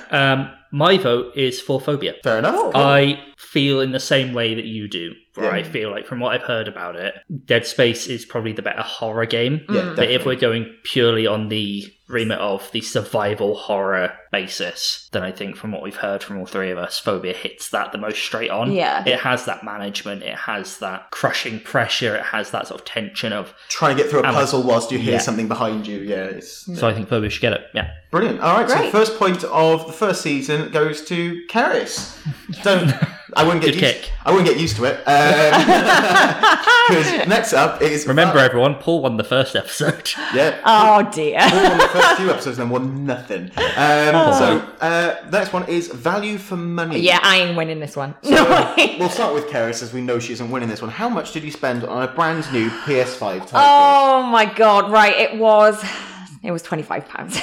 Um, 0.09 0.51
my 0.73 0.99
vote 0.99 1.37
is 1.37 1.61
for 1.61 1.81
Fobia. 1.81 2.15
fair 2.23 2.39
enough. 2.39 2.71
I 2.75 3.21
feel 3.37 3.81
in 3.81 3.93
the 3.93 4.01
same 4.01 4.33
way 4.33 4.55
that 4.55 4.65
you 4.65 4.89
do, 4.89 5.13
where 5.35 5.47
Yeah. 5.55 5.57
I 5.61 5.63
feel 5.63 5.91
like 5.91 6.07
from 6.07 6.21
what 6.21 6.35
I've 6.35 6.47
heard 6.47 6.69
about 6.69 6.97
it, 6.97 7.15
Dead 7.45 7.67
Space 7.67 8.07
is 8.07 8.25
probably 8.25 8.53
the 8.53 8.63
better 8.63 8.83
horror 8.83 9.27
game. 9.27 9.61
yeah. 9.69 9.93
But 9.95 10.11
if 10.11 10.25
we're 10.25 10.37
going 10.37 10.75
purely 10.85 11.27
on 11.27 11.49
the 11.49 11.85
remit 12.09 12.39
of 12.39 12.71
the 12.71 12.81
survival 12.81 13.57
horror 13.57 14.13
basis, 14.31 15.09
then 15.13 15.23
I 15.25 15.33
think 15.33 15.57
from 15.57 15.73
what 15.73 15.83
we've 15.83 15.97
heard 15.97 16.23
from 16.23 16.39
all 16.39 16.47
three 16.47 16.71
of 16.71 16.79
us, 16.79 17.01
Fobia 17.05 17.35
hits 17.35 17.71
that 17.71 17.91
the 17.93 17.99
most 17.99 18.23
straight 18.23 18.51
on. 18.51 18.73
Yeah. 18.73 19.03
It 19.07 19.21
has 19.21 19.45
that 19.47 19.65
management, 19.65 20.23
it 20.23 20.35
has 20.37 20.79
that 20.79 21.11
crushing 21.11 21.59
pressure, 21.61 22.15
it 22.15 22.23
has 22.23 22.53
that 22.53 22.69
sort 22.69 22.81
of 22.81 22.87
tension 22.87 23.33
of. 23.33 23.53
trying 23.69 23.97
to 23.97 24.03
get 24.03 24.11
through 24.11 24.21
a 24.23 24.29
Um, 24.29 24.35
puzzle 24.35 24.63
whilst 24.63 24.93
you 24.93 24.99
hear 24.99 25.15
yeah. 25.15 25.19
something 25.19 25.49
behind 25.49 25.87
you, 25.87 25.99
yeah, 26.01 26.25
it's 26.25 26.65
So 26.79 26.87
I 26.89 26.95
think 26.95 27.09
Fobia 27.09 27.31
should 27.31 27.43
get 27.43 27.53
it. 27.55 27.63
Yeah. 27.75 27.91
brilliant. 28.13 28.41
All 28.41 28.57
right, 28.57 28.69
so 28.71 28.77
Great. 28.77 28.93
first 28.93 29.19
point 29.19 29.43
of 29.45 29.87
the 29.87 29.93
first 29.93 30.23
season 30.23 30.71
goes 30.71 31.05
to 31.07 31.43
Karis. 31.51 32.17
Don't 32.63 32.95
I 33.35 33.43
wouldn't 33.45 33.65
get 33.65 33.75
Good 33.75 33.81
used. 33.83 34.03
kick. 34.03 34.13
I 34.25 34.31
wouldn't 34.31 34.49
get 34.49 34.61
used 34.61 34.77
to 34.77 34.85
it. 34.85 35.01
Because 36.87 37.27
next 37.27 37.53
up 37.53 37.83
is 37.83 38.07
Remember, 38.07 38.39
everyone, 38.39 38.77
Paul 38.77 39.03
won 39.03 39.17
the 39.17 39.25
first 39.25 39.57
episode. 39.57 40.13
Yeah. 40.35 40.61
Oh 40.65 41.09
dear. 41.13 41.39
Paul 41.41 41.69
won 41.71 41.79
the 41.79 41.89
first 41.89 42.17
few 42.17 42.31
episodes 42.31 42.59
and 42.59 42.67
then 42.67 42.71
won 42.71 43.05
nothing. 43.05 43.51
Um, 43.57 44.33
so 44.35 44.69
uh, 44.81 45.17
next 45.33 45.53
one 45.53 45.69
is 45.69 45.89
value 45.89 46.39
for 46.39 46.57
money. 46.57 47.01
Yeah, 47.01 47.19
I 47.23 47.39
ain't 47.39 47.57
winning 47.57 47.81
this 47.81 47.97
one. 47.97 48.15
So, 48.23 48.31
we'll 48.99 49.09
start 49.09 49.35
with 49.35 49.47
Karis 49.49 49.83
as 49.83 49.93
we 49.93 50.01
know 50.01 50.19
she 50.21 50.33
isn't 50.35 50.49
winning 50.51 50.69
this 50.69 50.81
one. 50.81 50.91
How 50.93 51.09
much 51.09 51.33
did 51.33 51.43
you 51.43 51.51
spend 51.51 51.83
on 51.85 52.03
a 52.03 52.09
brand 52.13 52.45
new 52.53 52.69
PS5 52.71 53.19
title? 53.19 53.51
Oh 53.55 54.23
my 54.31 54.45
god! 54.45 54.93
Right, 54.93 55.17
it 55.17 55.37
was. 55.39 55.85
It 56.45 56.53
was 56.53 56.63
twenty 56.63 56.85
five 56.85 57.09
pounds. 57.09 57.39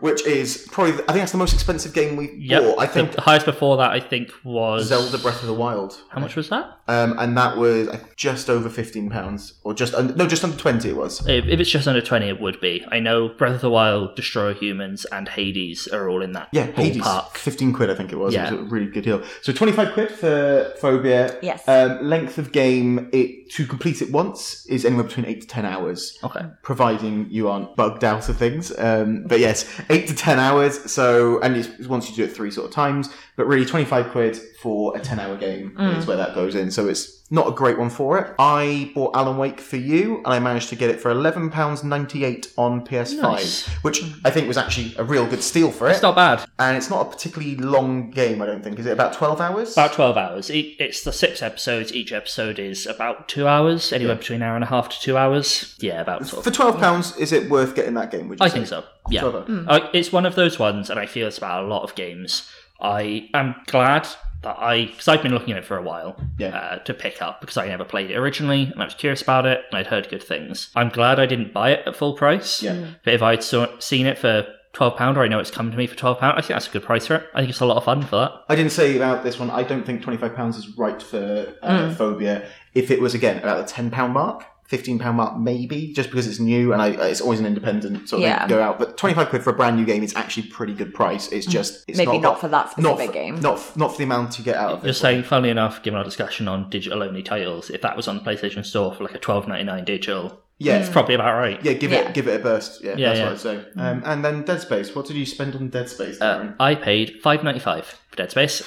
Which 0.00 0.24
is 0.26 0.68
probably, 0.70 0.92
I 0.94 0.96
think 1.12 1.18
that's 1.18 1.32
the 1.32 1.38
most 1.38 1.52
expensive 1.54 1.92
game 1.92 2.16
we've 2.16 2.34
Yep. 2.38 2.62
bought. 2.62 2.78
I 2.80 2.86
think 2.86 3.12
the 3.12 3.20
highest 3.20 3.46
before 3.46 3.76
that, 3.78 3.90
I 3.90 3.98
think, 4.00 4.30
was 4.44 4.86
Zelda 4.86 5.18
Breath 5.18 5.40
of 5.40 5.48
the 5.48 5.54
Wild. 5.54 5.98
How 6.10 6.20
much 6.20 6.36
was 6.36 6.48
that? 6.50 6.78
Um, 6.86 7.18
and 7.18 7.36
that 7.36 7.56
was 7.58 7.88
just 8.16 8.48
over 8.48 8.70
fifteen 8.70 9.10
pounds, 9.10 9.54
or 9.64 9.74
just 9.74 9.92
under, 9.94 10.14
no, 10.14 10.26
just 10.26 10.42
under 10.44 10.56
twenty. 10.56 10.88
It 10.90 10.96
was. 10.96 11.20
If, 11.28 11.46
if 11.46 11.60
it's 11.60 11.68
just 11.68 11.86
under 11.88 12.00
twenty, 12.00 12.28
it 12.28 12.40
would 12.40 12.60
be. 12.60 12.84
I 12.90 13.00
know 13.00 13.28
Breath 13.28 13.56
of 13.56 13.60
the 13.60 13.70
Wild, 13.70 14.14
Destroy 14.16 14.54
Humans, 14.54 15.04
and 15.06 15.28
Hades 15.28 15.86
are 15.88 16.08
all 16.08 16.22
in 16.22 16.32
that 16.32 16.48
Yeah, 16.52 16.66
Hades, 16.66 17.02
ballpark. 17.02 17.32
fifteen 17.36 17.72
quid, 17.72 17.90
I 17.90 17.94
think 17.94 18.12
it 18.12 18.16
was. 18.16 18.32
Yeah. 18.32 18.48
It 18.48 18.52
was 18.52 18.60
a 18.60 18.64
really 18.64 18.86
good 18.90 19.04
deal. 19.04 19.22
So 19.42 19.52
twenty-five 19.52 19.92
quid 19.92 20.10
for 20.12 20.72
Fobia. 20.80 21.38
Yes. 21.42 21.62
Um, 21.68 22.02
length 22.02 22.38
of 22.38 22.52
game, 22.52 23.10
it 23.12 23.50
to 23.50 23.66
complete 23.66 24.00
it 24.00 24.10
once 24.12 24.64
is 24.66 24.84
anywhere 24.84 25.04
between 25.04 25.26
eight 25.26 25.40
to 25.42 25.46
ten 25.46 25.64
hours. 25.66 26.16
Okay. 26.22 26.46
providing 26.62 27.26
you 27.30 27.48
aren't 27.48 27.74
bugged 27.76 28.04
out 28.04 28.28
of 28.28 28.36
things. 28.36 28.72
Um, 28.78 29.24
but 29.26 29.40
yes, 29.40 29.64
eight 29.90 30.08
to 30.08 30.14
ten 30.14 30.38
hours. 30.38 30.90
So, 30.90 31.40
and 31.40 31.56
it's, 31.56 31.88
once 31.88 32.08
you 32.10 32.16
do 32.16 32.24
it 32.24 32.34
three 32.34 32.50
sort 32.50 32.68
of 32.68 32.74
times, 32.74 33.08
but 33.36 33.46
really 33.46 33.66
twenty 33.66 33.84
five 33.84 34.10
quid 34.10 34.36
for 34.36 34.96
a 34.96 35.00
ten 35.00 35.18
hour 35.18 35.36
game 35.36 35.72
mm. 35.72 35.96
is 35.96 36.06
where 36.06 36.16
that 36.16 36.34
goes 36.34 36.54
in. 36.54 36.70
So 36.70 36.88
it's 36.88 37.17
not 37.30 37.46
a 37.48 37.52
great 37.52 37.78
one 37.78 37.90
for 37.90 38.18
it. 38.18 38.34
I 38.38 38.90
bought 38.94 39.14
Alan 39.14 39.36
Wake 39.36 39.60
for 39.60 39.76
you, 39.76 40.16
and 40.18 40.28
I 40.28 40.38
managed 40.38 40.68
to 40.70 40.76
get 40.76 40.88
it 40.90 41.00
for 41.00 41.10
eleven 41.10 41.50
pounds 41.50 41.84
ninety 41.84 42.24
eight 42.24 42.52
on 42.56 42.84
PS5, 42.86 43.20
Nice. 43.20 43.66
which 43.82 44.02
I 44.24 44.30
think 44.30 44.48
was 44.48 44.56
actually 44.56 44.94
a 44.96 45.04
real 45.04 45.26
good 45.26 45.42
steal 45.42 45.70
for 45.70 45.88
it. 45.88 45.92
It's 45.92 46.02
not 46.02 46.14
bad. 46.16 46.44
and 46.58 46.76
it's 46.76 46.88
not 46.90 47.06
a 47.06 47.10
particularly 47.10 47.56
long 47.56 48.10
game. 48.10 48.40
I 48.40 48.46
don't 48.46 48.62
think. 48.64 48.78
Is 48.78 48.86
it 48.86 48.92
about 48.92 49.12
twelve 49.12 49.40
hours? 49.40 49.72
About 49.74 49.92
12 49.92 50.16
hours. 50.16 50.50
It's 50.52 51.02
the 51.04 51.12
six 51.12 51.42
episodes. 51.42 51.92
Each 51.92 52.12
episode 52.12 52.58
is 52.58 52.86
about 52.86 53.28
two 53.28 53.46
hours, 53.46 53.92
anywhere 53.92 54.16
between 54.16 54.42
an 54.42 54.48
hour 54.48 54.54
and 54.54 54.64
a 54.64 54.68
half 54.68 54.88
to 54.88 55.00
two 55.00 55.16
hours. 55.16 55.76
Yeah, 55.80 56.00
about 56.00 56.26
sort 56.26 56.44
for 56.44 56.50
twelve 56.50 56.78
pounds, 56.78 57.16
is 57.18 57.32
it 57.32 57.50
worth 57.50 57.74
getting 57.74 57.94
that 57.94 58.10
game? 58.10 58.28
Would 58.28 58.40
you 58.40 58.44
I 58.46 58.48
say? 58.48 58.54
think 58.54 58.68
so. 58.68 58.84
Yeah. 59.10 59.20
12. 59.22 59.66
Uh, 59.68 59.88
it's 59.94 60.12
one 60.12 60.26
of 60.26 60.34
those 60.34 60.58
ones, 60.58 60.90
and 60.90 60.98
I 61.00 61.06
feel 61.06 61.26
it's 61.26 61.38
about 61.38 61.64
a 61.64 61.66
lot 61.66 61.82
of 61.82 61.94
games. 61.94 62.48
I 62.80 63.28
am 63.34 63.54
glad 63.66 64.06
that 64.42 64.56
I, 64.58 64.86
because 64.86 65.08
I've 65.08 65.22
been 65.22 65.32
looking 65.32 65.52
at 65.52 65.58
it 65.58 65.64
for 65.64 65.76
a 65.76 65.82
while, 65.82 66.16
Yeah. 66.38 66.56
uh, 66.56 66.78
to 66.80 66.94
pick 66.94 67.20
up 67.20 67.40
because 67.40 67.56
I 67.56 67.66
never 67.68 67.84
played 67.84 68.10
it 68.10 68.16
originally, 68.16 68.64
and 68.72 68.80
I 68.80 68.84
was 68.84 68.94
curious 68.94 69.20
about 69.22 69.46
it, 69.46 69.62
and 69.70 69.78
I'd 69.78 69.88
heard 69.88 70.08
good 70.08 70.22
things. 70.22 70.70
I'm 70.76 70.90
glad 70.90 71.18
I 71.18 71.26
didn't 71.26 71.52
buy 71.52 71.70
it 71.70 71.86
at 71.86 71.96
full 71.96 72.14
price. 72.14 72.62
Yeah. 72.62 72.76
But 73.04 73.14
if 73.14 73.22
I'd 73.22 73.42
saw, 73.42 73.66
seen 73.80 74.06
it 74.06 74.16
for 74.18 74.46
twelve 74.74 74.96
pound, 74.96 75.16
or 75.16 75.24
I 75.24 75.28
know 75.28 75.40
it's 75.40 75.50
come 75.50 75.70
to 75.72 75.76
me 75.76 75.86
for 75.88 75.96
twelve 75.96 76.18
pound, 76.20 76.38
I 76.38 76.40
think 76.40 76.50
that's 76.50 76.68
a 76.68 76.70
good 76.70 76.84
price 76.84 77.06
for 77.08 77.16
it. 77.16 77.24
I 77.34 77.38
think 77.40 77.50
it's 77.50 77.60
a 77.60 77.66
lot 77.66 77.78
of 77.78 77.84
fun 77.84 78.02
for 78.02 78.16
that. 78.16 78.32
I 78.48 78.54
didn't 78.54 78.70
say 78.72 78.94
about 78.96 79.24
this 79.24 79.38
one. 79.40 79.50
I 79.50 79.62
don't 79.64 79.84
think 79.84 80.02
twenty 80.02 80.18
five 80.18 80.36
pounds 80.36 80.56
is 80.56 80.76
right 80.78 81.02
for 81.02 81.52
uh, 81.62 81.94
Fobia. 81.98 82.46
If 82.74 82.90
it 82.92 83.00
was 83.00 83.14
again 83.14 83.38
about 83.38 83.66
the 83.66 83.72
ten 83.72 83.90
pound 83.90 84.12
mark, 84.12 84.44
fifteen 84.68 84.98
pound 84.98 85.16
mark, 85.16 85.36
maybe 85.38 85.92
just 85.94 86.10
because 86.10 86.26
it's 86.28 86.38
new 86.38 86.72
and 86.72 86.80
I, 86.80 86.88
it's 86.90 87.20
always 87.20 87.40
an 87.40 87.46
independent 87.46 88.08
sort 88.08 88.22
of 88.22 88.28
Yeah. 88.28 88.38
thing 88.40 88.48
go 88.50 88.62
out. 88.62 88.78
But 88.78 88.96
twenty 88.96 89.14
five 89.14 89.28
quid 89.30 89.42
for 89.42 89.50
a 89.50 89.54
brand 89.54 89.76
new 89.76 89.84
game 89.84 90.02
is 90.04 90.14
actually 90.14 90.44
pretty 90.44 90.74
good 90.74 90.94
price. 90.94 91.32
It's 91.32 91.46
just 91.46 91.84
it's 91.88 91.98
Maybe 91.98 92.12
not, 92.12 92.22
not 92.22 92.40
for 92.40 92.48
that 92.48 92.78
not 92.78 92.96
specific 92.98 93.06
for, 93.06 93.12
game. 93.12 93.40
Not 93.40 93.54
f- 93.54 93.76
not 93.76 93.92
for 93.92 93.98
the 93.98 94.04
amount 94.04 94.38
you 94.38 94.44
get 94.44 94.56
out 94.56 94.70
of 94.72 94.78
You're 94.80 94.84
it. 94.86 94.88
Just 94.90 95.00
saying, 95.00 95.22
funnily 95.24 95.50
enough, 95.50 95.82
given 95.82 95.98
our 95.98 96.04
discussion 96.04 96.46
on 96.48 96.70
digital 96.70 97.02
only 97.02 97.22
titles, 97.22 97.70
if 97.70 97.82
that 97.82 97.96
was 97.96 98.06
on 98.06 98.16
the 98.16 98.22
PlayStation 98.22 98.64
Store 98.64 98.94
for 98.94 99.02
like 99.04 99.14
a 99.14 99.18
twelve 99.18 99.48
ninety 99.48 99.64
nine 99.64 99.84
digital, 99.84 100.38
yeah. 100.58 100.78
it's 100.78 100.90
probably 100.90 101.14
about 101.14 101.38
right. 101.38 101.64
Yeah, 101.64 101.72
give 101.72 101.90
Yeah. 101.90 102.08
it 102.08 102.14
give 102.14 102.28
it 102.28 102.38
a 102.38 102.42
burst. 102.42 102.84
Yeah, 102.84 102.94
Yeah, 102.96 103.08
that's 103.14 103.18
yeah. 103.18 103.24
what 103.24 103.32
I'd 103.32 103.40
say. 103.74 103.80
Um, 103.80 104.02
and 104.04 104.22
then 104.24 104.42
Dead 104.42 104.60
Space. 104.60 104.94
What 104.94 105.06
did 105.06 105.16
you 105.16 105.24
spend 105.24 105.56
on 105.56 105.70
Dead 105.70 105.88
Space, 105.88 106.20
Uh, 106.20 106.52
I 106.60 106.74
paid 106.74 107.20
five 107.22 107.42
ninety 107.42 107.60
five 107.60 107.86
for 108.10 108.16
Dead 108.16 108.30
Space. 108.30 108.62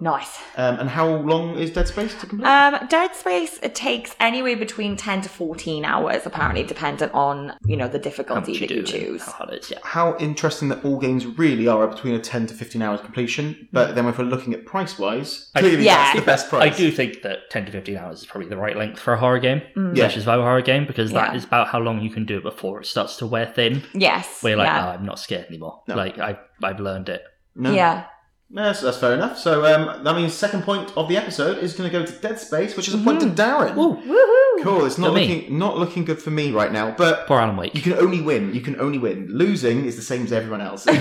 Nice. 0.00 0.38
um, 0.56 0.78
and 0.78 0.88
how 0.90 1.08
long 1.08 1.56
is 1.58 1.70
Dead 1.72 1.88
Space 1.88 2.14
to 2.20 2.26
complete? 2.26 2.46
Um, 2.48 2.86
Dead 2.88 3.14
Space 3.14 3.58
it 3.62 3.74
takes 3.74 4.14
anywhere 4.20 4.56
between 4.56 4.96
ten 4.96 5.22
to 5.22 5.28
fourteen 5.28 5.84
hours, 5.84 6.26
apparently, 6.26 6.62
dependent 6.64 7.12
on 7.14 7.54
you 7.64 7.76
know 7.76 7.88
the 7.88 7.98
difficulty 7.98 8.52
you 8.52 8.60
that 8.60 8.70
you 8.70 8.82
choose. 8.82 9.22
how 9.24 9.32
hard 9.32 9.50
it 9.54 9.60
is. 9.64 9.70
Yeah. 9.70 9.78
how 9.82 10.16
interesting 10.18 10.68
that 10.68 10.84
all 10.84 10.98
games 10.98 11.26
really 11.26 11.66
are 11.68 11.86
between 11.86 12.14
a 12.14 12.18
10 12.20 12.46
to 12.48 12.54
15 12.54 12.82
hours 12.82 13.00
completion. 13.00 13.68
But 13.72 13.94
then 13.94 14.06
if 14.06 14.18
we're 14.18 14.24
looking 14.24 14.54
at 14.54 14.64
price 14.66 14.98
wise, 14.98 15.50
I- 15.54 15.60
clearly 15.60 15.84
Yeah. 15.84 15.94
that's 15.96 16.18
the 16.20 16.24
best 16.26 16.48
price. 16.50 16.72
I 16.74 16.76
do 16.76 16.90
think 16.90 17.22
that 17.22 17.50
10 17.50 17.66
to 17.66 17.72
15 17.72 17.96
hours 17.96 18.20
is 18.20 18.26
probably 18.26 18.48
the 18.48 18.56
right 18.56 18.76
length 18.76 18.98
for 19.00 19.12
a 19.14 19.18
horror 19.18 19.38
game, 19.38 19.62
Mm. 19.76 19.96
Yeah. 19.96 20.04
especially 20.04 20.20
a 20.20 20.22
survival 20.24 20.44
horror 20.44 20.62
game, 20.62 20.86
because 20.86 21.12
that 21.12 21.30
Yeah. 21.32 21.36
is 21.36 21.44
about 21.44 21.68
how 21.68 21.78
long 21.78 22.00
you 22.00 22.10
can 22.10 22.24
do 22.24 22.38
it 22.38 22.42
before 22.42 22.80
it 22.80 22.86
starts 22.86 23.16
to 23.18 23.26
wear 23.26 23.46
thin. 23.46 23.82
Yes. 23.94 24.42
Where 24.42 24.50
you're 24.52 24.58
like, 24.58 24.66
yeah. 24.66 24.86
oh, 24.86 24.90
I'm 24.90 25.04
not 25.06 25.18
scared 25.18 25.46
anymore. 25.46 25.82
No. 25.88 25.94
Like, 25.96 26.18
I, 26.18 26.38
I've 26.62 26.80
learned 26.80 27.08
it. 27.08 27.22
No. 27.54 27.72
yeah. 27.72 28.04
No, 28.48 28.62
that's, 28.62 28.80
that's 28.80 28.98
fair 28.98 29.14
enough. 29.14 29.38
So 29.38 29.64
um, 29.64 30.04
that 30.04 30.14
means 30.14 30.32
second 30.32 30.62
point 30.62 30.92
of 30.96 31.08
the 31.08 31.16
episode 31.16 31.58
is 31.58 31.74
going 31.74 31.90
to 31.90 31.98
go 31.98 32.06
to 32.06 32.12
Dead 32.20 32.38
Space, 32.38 32.76
which 32.76 32.86
is 32.86 32.94
a 32.94 32.98
point 32.98 33.20
to 33.20 33.26
Darren. 33.26 33.74
Woohoo! 33.74 34.62
Cool. 34.62 34.86
It's 34.86 34.98
not 34.98 35.14
me. 35.14 35.20
looking 35.26 35.58
not 35.58 35.76
looking 35.78 36.04
good 36.04 36.22
for 36.22 36.30
me 36.30 36.52
right 36.52 36.70
now, 36.70 36.94
but 36.96 37.26
Poor 37.26 37.40
Alan 37.40 37.56
you 37.56 37.60
Wake. 37.60 37.74
can 37.82 37.94
only 37.94 38.22
win. 38.22 38.54
You 38.54 38.60
can 38.60 38.80
only 38.80 38.98
win. 38.98 39.26
Losing 39.30 39.84
is 39.84 39.96
the 39.96 40.02
same 40.02 40.22
as 40.22 40.32
everyone 40.32 40.60
else. 40.60 40.86
um, 40.86 40.96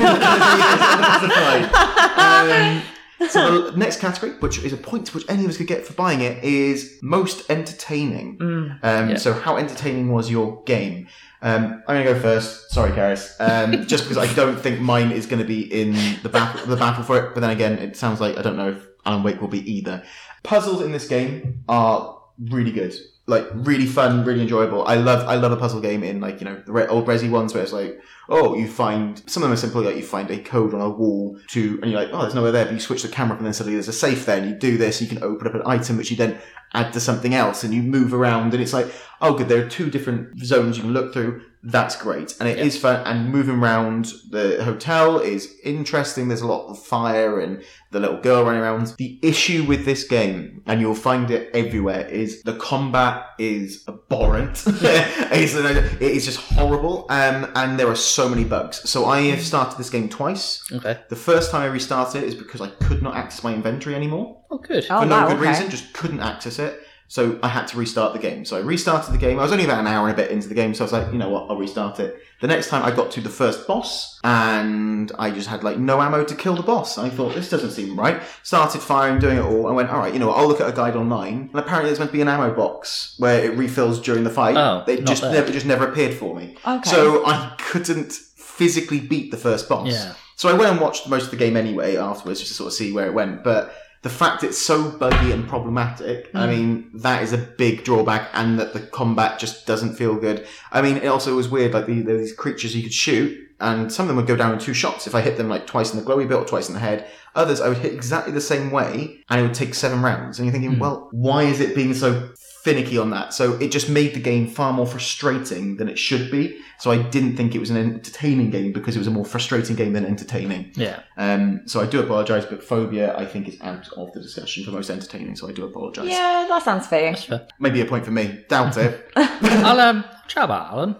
so 3.29 3.69
the 3.71 3.77
next 3.77 3.99
category, 3.99 4.33
which 4.39 4.57
is 4.63 4.73
a 4.73 4.77
point 4.77 5.13
which 5.13 5.25
any 5.29 5.43
of 5.43 5.49
us 5.49 5.57
could 5.57 5.67
get 5.67 5.85
for 5.85 5.93
buying 5.93 6.21
it, 6.21 6.43
is 6.43 6.97
most 7.01 7.49
entertaining. 7.49 8.37
Um, 8.41 9.09
Yeah. 9.11 9.17
So 9.17 9.33
how 9.33 9.57
entertaining 9.57 10.11
was 10.11 10.29
your 10.29 10.63
game? 10.63 11.07
Um, 11.45 11.83
I'm 11.87 11.95
going 11.95 12.07
to 12.07 12.13
go 12.13 12.19
first. 12.19 12.71
Sorry, 12.71 12.91
Karis. 12.91 13.39
Um, 13.39 13.85
just 13.87 14.05
because 14.05 14.17
I 14.17 14.33
don't 14.33 14.59
think 14.59 14.81
mine 14.81 15.11
is 15.11 15.27
going 15.27 15.39
to 15.39 15.47
be 15.47 15.61
in 15.61 15.93
the 16.23 16.29
battle, 16.29 16.65
the 16.65 16.75
battle 16.75 17.03
for 17.03 17.19
it. 17.19 17.35
But 17.35 17.41
then 17.41 17.51
again, 17.51 17.77
it 17.77 17.95
sounds 17.95 18.19
like 18.19 18.35
I 18.35 18.41
don't 18.41 18.57
know 18.57 18.71
if 18.71 18.83
Alan 19.05 19.21
Wake 19.21 19.39
will 19.39 19.47
be 19.47 19.59
either. 19.71 20.03
Puzzles 20.41 20.81
in 20.81 20.91
this 20.91 21.07
game 21.07 21.63
are 21.69 22.19
really 22.39 22.71
good. 22.71 22.95
Like 23.27 23.47
really 23.53 23.87
fun, 23.87 24.23
really 24.23 24.41
enjoyable. 24.41 24.85
I 24.85 24.95
love, 24.95 25.27
I 25.27 25.35
love 25.35 25.51
a 25.51 25.57
puzzle 25.57 25.81
game 25.81 26.03
in 26.03 26.21
like 26.21 26.39
you 26.39 26.45
know 26.45 26.61
the 26.65 26.87
old 26.87 27.07
Resi 27.07 27.29
ones 27.29 27.55
where 27.55 27.63
it's 27.63 27.73
like, 27.73 27.99
oh, 28.29 28.55
you 28.55 28.67
find 28.67 29.21
some 29.25 29.41
of 29.41 29.49
them 29.49 29.53
are 29.53 29.57
simple, 29.57 29.81
like 29.81 29.95
you 29.95 30.03
find 30.03 30.29
a 30.29 30.37
code 30.37 30.75
on 30.75 30.81
a 30.81 30.89
wall 30.89 31.39
to, 31.47 31.79
and 31.81 31.91
you're 31.91 31.99
like, 31.99 32.09
oh, 32.11 32.21
there's 32.21 32.35
nowhere 32.35 32.51
there, 32.51 32.65
but 32.65 32.73
you 32.75 32.79
switch 32.79 33.01
the 33.01 33.07
camera, 33.07 33.35
and 33.35 33.45
then 33.45 33.53
suddenly 33.53 33.75
there's 33.75 33.87
a 33.87 33.93
safe 33.93 34.27
there, 34.27 34.37
and 34.37 34.47
you 34.47 34.55
do 34.55 34.77
this, 34.77 35.01
you 35.01 35.07
can 35.07 35.23
open 35.23 35.47
up 35.47 35.55
an 35.55 35.63
item 35.65 35.97
which 35.97 36.11
you 36.11 36.17
then 36.17 36.37
add 36.73 36.93
to 36.93 36.99
something 36.99 37.33
else, 37.33 37.63
and 37.63 37.73
you 37.73 37.81
move 37.81 38.13
around, 38.13 38.53
and 38.53 38.61
it's 38.61 38.73
like, 38.73 38.93
oh, 39.21 39.33
good, 39.35 39.49
there 39.49 39.65
are 39.65 39.69
two 39.69 39.89
different 39.89 40.39
zones 40.45 40.77
you 40.77 40.83
can 40.83 40.93
look 40.93 41.11
through. 41.11 41.41
That's 41.65 41.95
great, 41.95 42.35
and 42.39 42.47
it 42.47 42.59
is 42.59 42.77
fun. 42.77 43.05
And 43.07 43.31
moving 43.31 43.55
around 43.55 44.13
the 44.29 44.63
hotel 44.63 45.19
is 45.19 45.55
interesting. 45.63 46.27
There's 46.27 46.41
a 46.41 46.47
lot 46.47 46.67
of 46.67 46.77
fire 46.77 47.39
and 47.39 47.63
the 47.91 47.99
little 47.99 48.21
girl 48.21 48.43
running 48.43 48.61
around. 48.61 48.93
The 48.97 49.19
issue 49.23 49.63
with 49.63 49.83
this 49.83 50.03
game, 50.03 50.61
and 50.67 50.79
you'll 50.79 50.93
find 50.93 51.31
it 51.31 51.49
everywhere, 51.55 52.07
is 52.07 52.43
the 52.43 52.53
combat 52.57 53.25
is 53.39 53.83
abhorrent. 53.87 54.63
it's, 54.67 55.55
it 55.55 56.01
is 56.01 56.25
just 56.25 56.39
horrible, 56.39 57.07
um, 57.09 57.51
and 57.55 57.79
there 57.79 57.87
are 57.87 57.95
so 57.95 58.29
many 58.29 58.43
bugs. 58.43 58.87
So 58.87 59.05
I 59.05 59.21
have 59.23 59.41
started 59.41 59.79
this 59.79 59.89
game 59.89 60.07
twice. 60.07 60.63
Okay. 60.71 60.99
The 61.09 61.15
first 61.15 61.49
time 61.49 61.63
I 61.63 61.65
restarted 61.65 62.21
it 62.21 62.27
is 62.27 62.35
because 62.35 62.61
I 62.61 62.67
could 62.67 63.01
not 63.01 63.15
access 63.15 63.43
my 63.43 63.53
inventory 63.53 63.95
anymore 63.95 64.45
Oh, 64.55 64.57
good. 64.59 64.85
Oh, 64.89 65.01
for 65.01 65.05
no 65.05 65.15
wow, 65.15 65.27
good 65.27 65.37
okay. 65.37 65.49
reason, 65.49 65.69
just 65.69 65.93
couldn't 65.93 66.21
access 66.21 66.59
it. 66.59 66.84
So 67.07 67.39
I 67.43 67.49
had 67.49 67.67
to 67.67 67.77
restart 67.77 68.13
the 68.13 68.19
game. 68.19 68.45
So 68.45 68.57
I 68.57 68.61
restarted 68.61 69.13
the 69.13 69.19
game. 69.19 69.39
I 69.39 69.43
was 69.43 69.51
only 69.51 69.65
about 69.65 69.79
an 69.79 69.87
hour 69.87 70.07
and 70.07 70.13
a 70.13 70.21
bit 70.21 70.31
into 70.31 70.47
the 70.47 70.55
game, 70.55 70.73
so 70.73 70.83
I 70.83 70.85
was 70.85 70.93
like, 70.93 71.11
you 71.11 71.19
know 71.19 71.29
what, 71.29 71.49
I'll 71.49 71.57
restart 71.57 71.99
it. 71.99 72.19
The 72.41 72.47
next 72.47 72.69
time 72.69 72.83
I 72.83 72.93
got 72.93 73.11
to 73.11 73.21
the 73.21 73.29
first 73.29 73.67
boss, 73.67 74.19
and 74.23 75.11
I 75.17 75.31
just 75.31 75.47
had 75.47 75.63
like 75.63 75.77
no 75.77 76.01
ammo 76.01 76.23
to 76.23 76.35
kill 76.35 76.55
the 76.55 76.63
boss. 76.63 76.97
I 76.97 77.09
thought 77.09 77.33
this 77.33 77.49
doesn't 77.49 77.71
seem 77.71 77.97
right. 77.97 78.21
Started 78.43 78.81
firing, 78.81 79.19
doing 79.19 79.37
it 79.37 79.41
all. 79.41 79.67
I 79.67 79.71
went, 79.71 79.89
all 79.89 79.99
right, 79.99 80.13
you 80.13 80.19
know, 80.19 80.27
what, 80.27 80.37
I'll 80.37 80.47
look 80.47 80.59
at 80.61 80.67
a 80.67 80.73
guide 80.73 80.95
online. 80.95 81.49
And 81.51 81.55
apparently, 81.55 81.89
there's 81.89 81.99
meant 81.99 82.11
to 82.11 82.17
be 82.17 82.21
an 82.21 82.27
ammo 82.27 82.53
box 82.53 83.15
where 83.19 83.43
it 83.43 83.55
refills 83.57 84.01
during 84.01 84.23
the 84.23 84.29
fight. 84.29 84.57
Oh, 84.57 84.83
they 84.85 84.97
not 84.97 85.07
just 85.07 85.21
there. 85.21 85.33
never, 85.33 85.51
just 85.51 85.65
never 85.65 85.87
appeared 85.87 86.13
for 86.13 86.35
me. 86.35 86.57
Okay. 86.67 86.89
So 86.89 87.25
I 87.25 87.55
couldn't 87.57 88.11
physically 88.13 88.99
beat 88.99 89.31
the 89.31 89.37
first 89.37 89.69
boss. 89.69 89.91
Yeah. 89.91 90.15
So 90.35 90.49
I 90.49 90.53
went 90.53 90.71
and 90.71 90.81
watched 90.81 91.07
most 91.07 91.25
of 91.25 91.31
the 91.31 91.37
game 91.37 91.55
anyway 91.55 91.95
afterwards, 91.95 92.39
just 92.39 92.51
to 92.51 92.55
sort 92.55 92.67
of 92.67 92.73
see 92.73 92.91
where 92.91 93.05
it 93.05 93.13
went. 93.13 93.43
But 93.43 93.73
the 94.01 94.09
fact 94.09 94.43
it's 94.43 94.57
so 94.57 94.91
buggy 94.91 95.31
and 95.31 95.47
problematic, 95.47 96.29
I 96.33 96.45
mm. 96.45 96.49
mean, 96.49 96.91
that 96.95 97.23
is 97.23 97.33
a 97.33 97.37
big 97.37 97.83
drawback, 97.83 98.29
and 98.33 98.59
that 98.59 98.73
the 98.73 98.79
combat 98.79 99.39
just 99.39 99.65
doesn't 99.65 99.95
feel 99.95 100.15
good. 100.15 100.45
I 100.71 100.81
mean, 100.81 100.97
it 100.97 101.07
also 101.07 101.35
was 101.35 101.49
weird. 101.49 101.73
Like 101.73 101.87
the, 101.87 102.01
there 102.01 102.15
were 102.15 102.21
these 102.21 102.33
creatures 102.33 102.75
you 102.75 102.83
could 102.83 102.93
shoot, 102.93 103.37
and 103.59 103.91
some 103.91 104.03
of 104.03 104.07
them 104.09 104.17
would 104.17 104.27
go 104.27 104.35
down 104.35 104.53
in 104.53 104.59
two 104.59 104.73
shots. 104.73 105.07
If 105.07 105.15
I 105.15 105.21
hit 105.21 105.37
them 105.37 105.49
like 105.49 105.65
twice 105.65 105.93
in 105.93 105.99
the 105.99 106.05
glowy 106.05 106.27
bit 106.27 106.37
or 106.37 106.45
twice 106.45 106.67
in 106.67 106.75
the 106.75 106.79
head, 106.79 107.07
others 107.35 107.61
I 107.61 107.67
would 107.67 107.79
hit 107.79 107.93
exactly 107.93 108.31
the 108.31 108.41
same 108.41 108.69
way, 108.69 109.23
and 109.29 109.39
it 109.39 109.43
would 109.43 109.53
take 109.53 109.73
seven 109.73 110.01
rounds. 110.01 110.37
And 110.37 110.45
you're 110.45 110.53
thinking, 110.53 110.75
mm. 110.75 110.79
well, 110.79 111.09
why 111.11 111.43
is 111.43 111.59
it 111.59 111.75
being 111.75 111.93
so 111.93 112.29
finicky 112.65 112.97
on 112.97 113.11
that. 113.11 113.31
So 113.31 113.53
it 113.59 113.71
just 113.71 113.89
made 113.89 114.15
the 114.15 114.19
game 114.19 114.47
far 114.47 114.73
more 114.73 114.87
frustrating 114.87 115.77
than 115.77 115.87
it 115.87 115.99
should 115.99 116.31
be. 116.31 116.59
So 116.79 116.89
I 116.89 116.97
didn't 116.97 117.37
think 117.37 117.53
it 117.53 117.59
was 117.59 117.69
an 117.69 117.77
entertaining 117.77 118.49
game 118.49 118.73
because 118.73 118.95
it 118.95 118.99
was 118.99 119.07
a 119.07 119.11
more 119.11 119.23
frustrating 119.23 119.75
game 119.75 119.93
than 119.93 120.03
entertaining. 120.03 120.71
Yeah. 120.75 121.03
Um, 121.15 121.61
so 121.67 121.79
I 121.79 121.85
do 121.85 121.99
apologise, 122.01 122.43
but 122.45 122.61
Fobia 122.61 123.15
I 123.15 123.27
think 123.27 123.47
is 123.47 123.61
out 123.61 123.87
of 123.95 124.11
the 124.13 124.19
discussion 124.19 124.65
for 124.65 124.71
most 124.71 124.89
entertaining. 124.89 125.35
So 125.35 125.47
I 125.47 125.51
do 125.51 125.63
apologise. 125.63 126.09
Yeah, 126.09 126.47
that 126.49 126.63
sounds 126.63 126.87
fair. 126.87 127.11
That's 127.11 127.25
fair. 127.25 127.47
Maybe 127.59 127.81
a 127.81 127.85
point 127.85 128.03
for 128.03 128.11
me. 128.11 128.43
Doubt 128.49 128.77
it. 128.77 129.11
I'll 129.15 129.79
um 129.79 130.03
chat 130.27 130.45
about 130.45 130.73
Alan. 130.73 130.95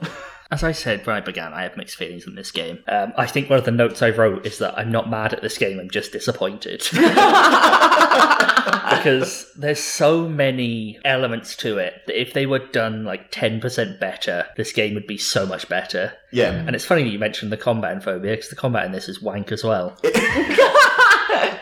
As 0.56 0.64
I 0.64 0.72
said 0.72 1.06
when 1.06 1.18
I 1.18 1.20
began, 1.20 1.52
I 1.52 1.64
have 1.64 1.76
mixed 1.76 1.98
feelings 1.98 2.26
on 2.26 2.36
this 2.36 2.50
game. 2.50 2.80
Um, 2.88 3.12
I 3.18 3.26
think 3.26 3.50
one 3.50 3.60
of 3.60 3.66
the 3.66 3.72
notes 3.72 4.02
I 4.02 4.12
wrote 4.12 4.46
is 4.46 4.60
that 4.60 4.78
I'm 4.78 4.90
not 4.90 5.10
mad 5.10 5.34
at 5.34 5.42
this 5.42 5.58
game, 5.58 5.82
I'm 5.82 5.90
just 5.90 6.14
disappointed. 6.14 6.80
because 8.90 9.52
there's 9.58 9.82
so 9.82 10.30
many 10.30 10.98
elements 11.04 11.58
to 11.58 11.78
it 11.78 11.96
that 12.08 12.22
if 12.22 12.32
they 12.32 12.46
were 12.46 12.60
done 12.60 13.04
like 13.04 13.32
10% 13.32 14.00
better, 14.00 14.46
this 14.56 14.72
game 14.72 14.94
would 14.94 15.08
be 15.08 15.18
so 15.18 15.46
much 15.46 15.68
better. 15.68 16.14
yeah. 16.32 16.54
And 16.54 16.74
it's 16.74 16.86
funny 16.86 17.04
that 17.04 17.10
you 17.10 17.20
mentioned 17.20 17.52
the 17.52 17.58
combat 17.58 17.92
in 17.92 18.00
Fobia, 18.00 18.32
because 18.32 18.50
the 18.50 18.56
combat 18.56 18.86
in 18.86 18.94
this 18.94 19.10
is 19.10 19.22
wank 19.22 19.52
as 19.52 19.62
well. 19.66 20.00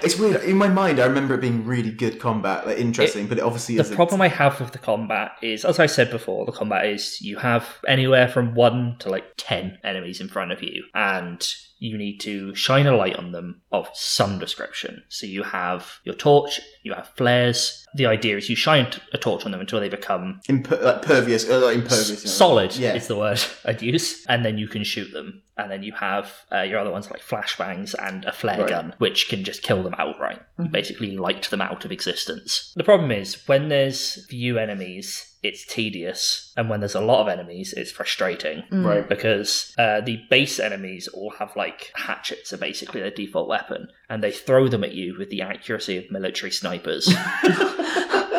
It's 0.04 0.18
weird. 0.18 0.44
In 0.44 0.58
my 0.58 0.68
mind, 0.68 1.00
I 1.00 1.06
remember 1.06 1.34
it 1.36 1.42
being 1.42 1.66
really 1.66 1.92
good 1.92 2.20
combat, 2.20 2.68
like 2.68 2.78
interesting, 2.78 3.28
but 3.28 3.38
it 3.38 3.42
obviously 3.44 3.76
The 3.76 3.82
isn't. 3.82 3.96
problem 3.96 4.22
I 4.22 4.28
have 4.28 4.60
with 4.60 4.72
the 4.72 4.78
combat 4.80 5.32
is, 5.42 5.64
as 5.66 5.80
I 5.80 5.86
said 5.86 6.12
before, 6.12 6.46
the 6.46 6.52
combat 6.52 6.86
is 6.86 7.22
you 7.22 7.38
have 7.38 7.68
anywhere 7.88 8.28
from 8.28 8.54
one 8.54 8.98
to 9.00 9.10
like 9.10 9.26
10 9.38 9.80
enemies 9.84 10.20
in 10.22 10.28
front 10.28 10.52
of 10.52 10.62
you, 10.62 10.84
and 10.94 11.46
you 11.84 11.98
need 11.98 12.18
to 12.20 12.56
shine 12.56 12.88
a 12.88 12.96
light 12.96 13.18
on 13.18 13.34
them 13.34 13.62
of 13.74 13.90
some 13.94 14.40
description. 14.40 15.04
So 15.10 15.26
you 15.28 15.44
have 15.44 16.00
your 16.06 16.16
torch, 16.16 16.62
you 16.84 16.94
have 16.94 17.10
flares. 17.10 17.86
The 17.96 18.06
idea 18.06 18.38
is 18.38 18.50
you 18.50 18.56
shine 18.56 18.88
a 19.12 19.18
torch 19.18 19.46
on 19.46 19.52
them 19.52 19.60
until 19.60 19.82
they 19.82 19.90
become 19.90 20.40
Imper- 20.50 20.82
like 20.82 21.02
pervious, 21.02 21.48
uh, 21.50 21.60
like 21.60 21.76
impervious. 21.76 22.24
solid 22.36 22.74
Yeah. 22.78 22.96
is 22.96 23.08
the 23.08 23.18
word 23.18 23.42
I'd 23.66 23.82
use, 23.82 24.26
and 24.30 24.46
then 24.46 24.58
you 24.58 24.68
can 24.70 24.84
shoot 24.86 25.12
them. 25.12 25.42
And 25.58 25.70
then 25.70 25.84
you 25.84 25.92
have 25.94 26.32
uh, 26.52 26.62
your 26.62 26.80
other 26.80 26.90
ones 26.92 27.12
like 27.12 27.22
flashbangs 27.22 27.94
and 28.00 28.24
a 28.26 28.32
flare 28.32 28.60
Right. 28.62 28.70
gun, 28.70 28.96
which 29.00 29.28
can 29.28 29.44
just 29.44 29.62
kill 29.62 29.84
them 29.84 29.94
outright. 29.98 30.42
You 30.58 30.70
basically 30.70 31.18
light 31.18 31.50
them 31.50 31.62
out 31.62 31.84
of 31.86 31.92
existence. 31.92 32.72
The 32.78 32.84
problem 32.86 33.12
is 33.12 33.46
when 33.48 33.68
there's 33.68 34.26
few 34.28 34.58
enemies, 34.58 35.33
it's 35.44 35.66
tedious, 35.66 36.54
and 36.58 36.70
when 36.70 36.80
there's 36.80 36.96
a 36.96 37.02
lot 37.02 37.22
of 37.22 37.28
enemies, 37.28 37.74
it's 37.76 37.92
frustrating 37.92 38.64
Right. 38.72 39.08
because 39.08 39.74
uh, 39.78 40.00
the 40.02 40.22
base 40.30 40.60
enemies 40.60 41.08
all 41.10 41.32
have 41.40 41.56
like 41.56 41.92
hatchets 41.96 42.54
are 42.54 42.58
basically 42.58 43.02
their 43.02 43.12
default 43.12 43.48
weapon, 43.50 43.90
and 44.10 44.24
they 44.24 44.32
throw 44.32 44.68
them 44.70 44.84
at 44.84 44.94
you 44.94 45.16
with 45.18 45.30
the 45.30 45.42
accuracy 45.42 45.98
of 45.98 46.10
military 46.10 46.52
snipers. 46.52 47.06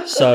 so 0.06 0.34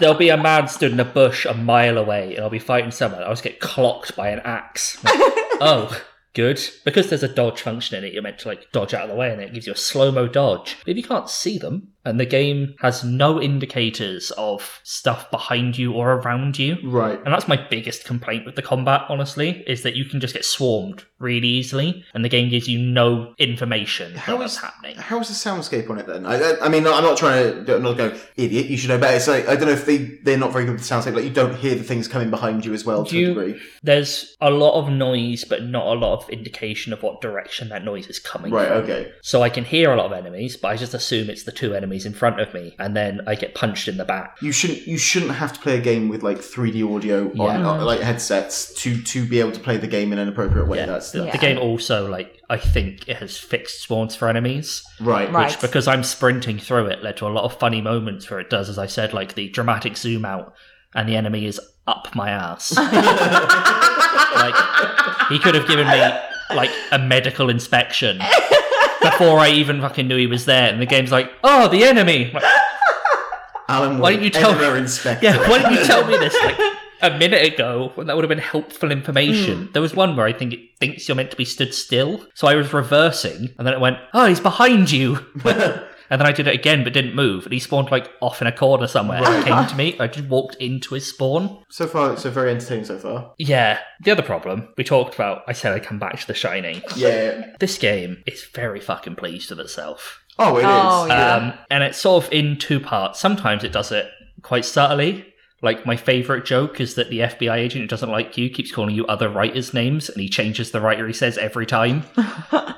there'll 0.00 0.14
be 0.14 0.28
a 0.28 0.36
man 0.36 0.68
stood 0.68 0.92
in 0.92 1.00
a 1.00 1.04
bush 1.04 1.44
a 1.46 1.54
mile 1.54 1.98
away, 1.98 2.34
and 2.34 2.44
I'll 2.44 2.50
be 2.50 2.58
fighting 2.58 2.90
someone. 2.90 3.22
I'll 3.22 3.30
just 3.30 3.42
get 3.42 3.60
clocked 3.60 4.16
by 4.16 4.28
an 4.30 4.40
axe. 4.40 5.02
Like, 5.04 5.14
oh. 5.60 6.02
Good. 6.34 6.60
Because 6.84 7.08
there's 7.08 7.22
a 7.22 7.28
dodge 7.34 7.62
function 7.62 7.96
in 7.96 8.04
it, 8.04 8.12
you're 8.12 8.22
meant 8.22 8.40
to 8.40 8.48
like 8.48 8.70
dodge 8.70 8.92
out 8.92 9.04
of 9.04 9.08
the 9.08 9.14
way 9.16 9.32
and 9.32 9.40
it 9.40 9.54
gives 9.54 9.66
you 9.66 9.72
a 9.72 9.76
slow 9.76 10.12
mo 10.12 10.28
dodge. 10.28 10.76
But 10.84 10.90
if 10.90 10.96
you 10.98 11.02
can't 11.02 11.30
see 11.30 11.56
them, 11.56 11.94
and 12.06 12.18
the 12.18 12.24
game 12.24 12.74
has 12.80 13.04
no 13.04 13.40
indicators 13.42 14.30
of 14.38 14.80
stuff 14.84 15.30
behind 15.30 15.76
you 15.76 15.92
or 15.92 16.14
around 16.14 16.58
you, 16.58 16.78
Right. 16.84 17.18
and 17.24 17.34
that's 17.34 17.48
my 17.48 17.56
biggest 17.68 18.04
complaint 18.06 18.46
with 18.46 18.54
the 18.54 18.62
combat, 18.62 19.02
honestly, 19.10 19.62
is 19.66 19.82
that 19.82 19.94
you 19.96 20.04
can 20.06 20.20
just 20.20 20.32
get 20.32 20.44
swarmed 20.44 21.04
really 21.18 21.48
easily, 21.48 22.04
and 22.14 22.24
the 22.24 22.28
game 22.28 22.48
gives 22.48 22.68
you 22.68 22.78
no 22.78 23.34
information 23.38 24.14
How 24.14 24.36
what's 24.36 24.56
happening. 24.58 24.96
How's 24.96 25.28
the 25.28 25.34
soundscape 25.50 25.88
on 25.90 25.98
it 25.98 26.06
then? 26.06 26.26
I, 26.26 26.36
I, 26.36 26.66
I 26.66 26.68
mean, 26.68 26.86
I'm 26.86 27.02
not 27.02 27.16
trying 27.18 27.64
to 27.64 27.76
I'm 27.76 27.82
not 27.82 27.96
go 27.96 28.14
idiot. 28.36 28.66
You 28.66 28.76
should 28.76 28.90
know 28.90 28.98
better. 28.98 29.16
It's 29.16 29.26
like 29.28 29.48
I 29.48 29.56
don't 29.56 29.66
know 29.66 29.72
if 29.72 29.86
they 29.86 29.98
they're 30.24 30.36
not 30.38 30.52
very 30.52 30.64
good 30.66 30.74
with 30.74 30.86
the 30.86 30.94
soundscape. 30.94 31.14
Like 31.14 31.24
you 31.24 31.30
don't 31.30 31.56
hear 31.56 31.74
the 31.74 31.82
things 31.84 32.06
coming 32.06 32.30
behind 32.30 32.64
you 32.64 32.72
as 32.74 32.84
well 32.84 33.04
to 33.06 33.16
you- 33.16 33.32
a 33.32 33.34
degree. 33.46 33.60
There's 33.82 34.36
a 34.40 34.50
lot 34.50 34.74
of 34.78 34.90
noise, 34.92 35.44
but 35.44 35.64
not 35.64 35.86
a 35.86 35.98
lot 35.98 36.22
of 36.22 36.28
indication 36.30 36.92
of 36.92 37.02
what 37.02 37.20
direction 37.20 37.68
that 37.70 37.82
noise 37.84 38.06
is 38.08 38.18
coming 38.18 38.50
from. 38.50 38.58
Right. 38.58 38.68
from. 38.68 38.76
Okay. 38.78 39.12
So 39.22 39.42
I 39.42 39.48
can 39.48 39.64
hear 39.64 39.92
a 39.92 39.96
lot 39.96 40.06
of 40.06 40.12
enemies, 40.12 40.56
but 40.56 40.68
I 40.68 40.76
just 40.76 40.92
assume 40.94 41.30
it's 41.30 41.44
the 41.44 41.52
two 41.52 41.74
enemies 41.74 41.95
in 42.04 42.12
front 42.12 42.40
of 42.40 42.52
me, 42.52 42.74
and 42.78 42.94
then 42.96 43.20
I 43.26 43.34
get 43.36 43.54
punched 43.54 43.88
in 43.88 43.96
the 43.96 44.04
back. 44.04 44.36
You 44.42 44.52
shouldn't 44.52 44.86
you 44.86 44.98
shouldn't 44.98 45.32
have 45.32 45.52
to 45.54 45.60
play 45.60 45.78
a 45.78 45.80
game 45.80 46.08
with 46.08 46.22
like 46.22 46.38
3D 46.38 46.82
audio 46.94 47.28
on 47.30 47.60
Yeah. 47.60 47.70
uh, 47.70 47.84
like 47.84 48.00
headsets 48.00 48.74
to 48.82 49.00
to 49.02 49.26
be 49.26 49.40
able 49.40 49.52
to 49.52 49.60
play 49.60 49.76
the 49.78 49.86
game 49.86 50.12
in 50.12 50.18
an 50.18 50.28
appropriate 50.28 50.66
way. 50.68 50.78
Yeah, 50.78 50.86
That's 50.86 51.12
the, 51.12 51.20
that's 51.20 51.32
the 51.32 51.38
game 51.38 51.58
also 51.58 52.08
like 52.10 52.38
I 52.50 52.58
think 52.58 53.08
it 53.08 53.16
has 53.16 53.38
fixed 53.38 53.80
spawns 53.82 54.14
for 54.14 54.28
enemies. 54.28 54.82
right. 55.00 55.32
Right. 55.32 55.50
which 55.50 55.60
because 55.60 55.88
I'm 55.88 56.02
sprinting 56.04 56.58
through 56.58 56.86
it 56.86 57.02
led 57.02 57.16
to 57.18 57.26
a 57.26 57.28
lot 57.30 57.44
of 57.44 57.58
funny 57.58 57.80
moments 57.80 58.28
where 58.30 58.40
it 58.40 58.50
does, 58.50 58.68
as 58.68 58.78
I 58.78 58.86
said, 58.86 59.12
like 59.14 59.34
the 59.34 59.48
dramatic 59.48 59.96
zoom 59.96 60.24
out 60.24 60.52
and 60.94 61.08
the 61.08 61.16
enemy 61.16 61.46
is 61.46 61.60
up 61.86 62.14
my 62.14 62.30
ass. 62.30 62.76
like 64.36 64.54
he 65.28 65.38
could 65.38 65.54
have 65.54 65.66
given 65.66 65.86
me 65.88 66.00
like 66.54 66.70
a 66.92 66.98
medical 66.98 67.50
inspection 67.50 68.18
before 69.10 69.38
I 69.38 69.50
even 69.50 69.80
fucking 69.80 70.06
knew 70.08 70.16
he 70.16 70.26
was 70.26 70.44
there, 70.44 70.70
and 70.72 70.80
the 70.80 70.86
game's 70.86 71.12
like, 71.12 71.30
oh, 71.44 71.68
the 71.68 71.84
enemy. 71.84 72.30
Like, 72.32 72.44
Alan, 73.68 73.98
Why 73.98 74.10
didn't 74.12 74.24
you 74.24 74.30
tell- 74.30 74.52
editor 74.52 74.76
inspector. 74.76 75.24
yeah, 75.26 75.48
why 75.48 75.58
didn't 75.58 75.72
you 75.74 75.84
tell 75.84 76.06
me 76.06 76.16
this 76.18 76.34
like 76.44 76.56
a 77.02 77.18
minute 77.18 77.52
ago 77.54 77.90
when 77.96 78.06
that 78.06 78.14
would 78.14 78.22
have 78.24 78.28
been 78.28 78.38
helpful 78.38 78.92
information? 78.92 79.66
Hmm. 79.66 79.72
There 79.72 79.82
was 79.82 79.94
one 79.94 80.14
where 80.16 80.26
I 80.26 80.32
think 80.32 80.52
it 80.52 80.60
thinks 80.78 81.08
you're 81.08 81.16
meant 81.16 81.32
to 81.32 81.36
be 81.36 81.44
stood 81.44 81.74
still, 81.74 82.24
so 82.34 82.46
I 82.46 82.54
was 82.54 82.72
reversing, 82.72 83.52
and 83.58 83.66
then 83.66 83.74
it 83.74 83.80
went, 83.80 83.96
oh, 84.14 84.26
he's 84.26 84.38
behind 84.40 84.90
you. 84.92 85.18
And 86.10 86.20
then 86.20 86.26
I 86.26 86.32
did 86.32 86.46
it 86.46 86.54
again, 86.54 86.84
but 86.84 86.92
didn't 86.92 87.14
move. 87.14 87.44
And 87.44 87.52
he 87.52 87.58
spawned 87.58 87.90
like 87.90 88.10
off 88.20 88.40
in 88.40 88.46
a 88.46 88.52
corner 88.52 88.86
somewhere. 88.86 89.22
and 89.24 89.44
came 89.44 89.66
to 89.66 89.76
me. 89.76 89.96
I 89.98 90.06
just 90.06 90.28
walked 90.28 90.56
into 90.56 90.94
his 90.94 91.06
spawn. 91.06 91.64
So 91.68 91.86
far, 91.86 92.16
so 92.16 92.30
very 92.30 92.50
entertaining 92.50 92.84
so 92.84 92.98
far. 92.98 93.32
Yeah. 93.38 93.80
The 94.02 94.10
other 94.10 94.22
problem 94.22 94.68
we 94.76 94.84
talked 94.84 95.14
about. 95.14 95.42
I 95.46 95.52
said 95.52 95.72
I'd 95.72 95.84
come 95.84 95.98
back 95.98 96.18
to 96.20 96.26
The 96.26 96.34
Shining. 96.34 96.82
Yeah. 96.94 97.54
This 97.58 97.78
game 97.78 98.22
is 98.26 98.44
very 98.44 98.80
fucking 98.80 99.16
pleased 99.16 99.50
with 99.50 99.60
itself. 99.60 100.22
Oh, 100.38 100.56
it 100.56 100.60
is. 100.60 100.66
Oh, 100.68 101.06
yeah. 101.08 101.34
Um, 101.34 101.52
and 101.70 101.82
it's 101.82 101.98
sort 101.98 102.24
of 102.24 102.32
in 102.32 102.58
two 102.58 102.78
parts. 102.80 103.18
Sometimes 103.18 103.64
it 103.64 103.72
does 103.72 103.90
it 103.90 104.06
quite 104.42 104.64
subtly. 104.64 105.32
Like 105.62 105.86
my 105.86 105.96
favorite 105.96 106.44
joke 106.44 106.80
is 106.80 106.94
that 106.96 107.08
the 107.08 107.20
FBI 107.20 107.56
agent 107.56 107.80
who 107.82 107.88
doesn't 107.88 108.10
like 108.10 108.36
you 108.36 108.50
keeps 108.50 108.70
calling 108.70 108.94
you 108.94 109.06
other 109.06 109.30
writers' 109.30 109.72
names, 109.72 110.10
and 110.10 110.20
he 110.20 110.28
changes 110.28 110.70
the 110.70 110.82
writer 110.82 111.06
he 111.06 111.14
says 111.14 111.38
every 111.38 111.64
time, 111.64 112.04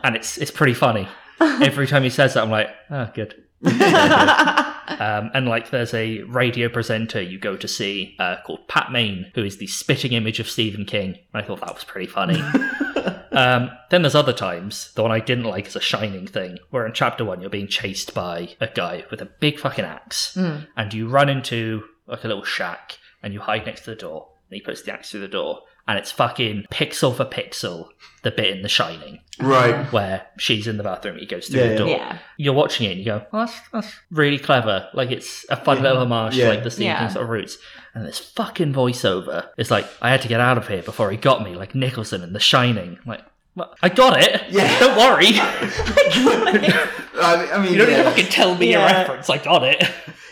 and 0.04 0.14
it's 0.14 0.38
it's 0.38 0.52
pretty 0.52 0.74
funny. 0.74 1.08
Every 1.40 1.86
time 1.86 2.02
he 2.02 2.10
says 2.10 2.34
that, 2.34 2.42
I'm 2.42 2.50
like, 2.50 2.68
oh, 2.90 3.10
good. 3.14 3.34
um, 3.64 5.30
and 5.34 5.48
like, 5.48 5.70
there's 5.70 5.94
a 5.94 6.22
radio 6.22 6.68
presenter 6.68 7.20
you 7.20 7.38
go 7.38 7.56
to 7.56 7.68
see 7.68 8.16
uh, 8.18 8.36
called 8.44 8.66
Pat 8.68 8.92
Maine, 8.92 9.30
who 9.34 9.44
is 9.44 9.58
the 9.58 9.66
spitting 9.66 10.12
image 10.12 10.40
of 10.40 10.48
Stephen 10.48 10.84
King. 10.84 11.18
I 11.34 11.42
thought 11.42 11.60
that 11.60 11.74
was 11.74 11.84
pretty 11.84 12.06
funny. 12.06 12.42
Um, 13.30 13.70
then 13.90 14.02
there's 14.02 14.16
other 14.16 14.32
times. 14.32 14.92
The 14.94 15.02
one 15.02 15.12
I 15.12 15.20
didn't 15.20 15.44
like 15.44 15.68
is 15.68 15.76
a 15.76 15.80
shining 15.80 16.26
thing, 16.26 16.58
where 16.70 16.84
in 16.86 16.92
chapter 16.92 17.24
one 17.24 17.40
you're 17.40 17.50
being 17.50 17.68
chased 17.68 18.12
by 18.12 18.56
a 18.60 18.66
guy 18.66 19.04
with 19.12 19.22
a 19.22 19.26
big 19.26 19.60
fucking 19.60 19.84
axe, 19.84 20.36
and 20.76 20.92
you 20.92 21.08
run 21.08 21.28
into 21.28 21.84
like 22.08 22.24
a 22.24 22.26
little 22.28 22.42
shack, 22.42 22.98
and 23.22 23.32
you 23.32 23.40
hide 23.40 23.64
next 23.64 23.82
to 23.82 23.90
the 23.90 23.96
door. 23.96 24.28
And 24.50 24.56
he 24.56 24.60
puts 24.60 24.82
the 24.82 24.92
axe 24.92 25.10
through 25.10 25.20
the 25.20 25.28
door, 25.28 25.60
and 25.86 25.98
it's 25.98 26.10
fucking 26.10 26.64
pixel 26.72 27.14
for 27.14 27.24
pixel 27.24 27.90
the 28.24 28.32
bit 28.32 28.56
in 28.56 28.62
The 28.62 28.68
Shining 28.68 29.20
Right. 29.40 29.74
Um, 29.74 29.86
where 29.86 30.26
she's 30.38 30.66
in 30.66 30.76
the 30.78 30.82
bathroom. 30.82 31.18
He 31.18 31.26
goes 31.26 31.48
through 31.48 31.60
Yeah, 31.60 31.66
the 31.66 31.72
yeah. 31.72 31.78
door. 31.78 31.88
Yeah. 31.88 32.18
You're 32.36 32.54
watching 32.54 32.86
it, 32.86 32.90
and 32.92 32.98
you 32.98 33.04
go, 33.06 33.24
oh, 33.32 33.38
"That's 33.40 33.60
that's 33.72 33.94
really 34.10 34.38
clever." 34.38 34.88
Like 34.94 35.10
it's 35.10 35.46
a 35.48 35.56
fun 35.56 35.78
Yeah. 35.78 35.82
little 35.84 36.02
homage 36.02 36.36
Yeah. 36.36 36.44
to 36.46 36.50
like 36.54 36.64
the 36.64 36.70
Stephen 36.70 36.86
Yeah. 36.92 37.08
Sort 37.08 37.24
of 37.24 37.30
roots. 37.30 37.58
And 37.94 38.04
this 38.06 38.18
fucking 38.18 38.72
voiceover 38.74 39.48
is 39.56 39.70
like, 39.70 39.86
"I 40.02 40.10
had 40.10 40.22
to 40.22 40.28
get 40.28 40.40
out 40.40 40.58
of 40.58 40.68
here 40.68 40.82
before 40.82 41.10
he 41.10 41.16
got 41.16 41.42
me," 41.44 41.54
like 41.54 41.74
Nicholson 41.74 42.22
in 42.22 42.32
The 42.32 42.40
Shining. 42.40 42.98
Like, 43.06 43.22
well, 43.54 43.74
I 43.82 43.88
got 43.88 44.20
it. 44.22 44.42
Yeah. 44.50 44.78
Don't 44.80 44.96
worry. 44.96 45.26
I, 45.36 47.48
I 47.54 47.58
mean, 47.62 47.72
You 47.72 47.78
don't 47.78 47.90
yeah. 47.90 48.00
even 48.00 48.12
fucking 48.12 48.26
tell 48.26 48.54
me 48.54 48.74
a 48.74 48.78
Yeah. 48.78 48.92
reference. 49.00 49.30
I 49.30 49.38
got 49.38 49.64
it. 49.64 49.82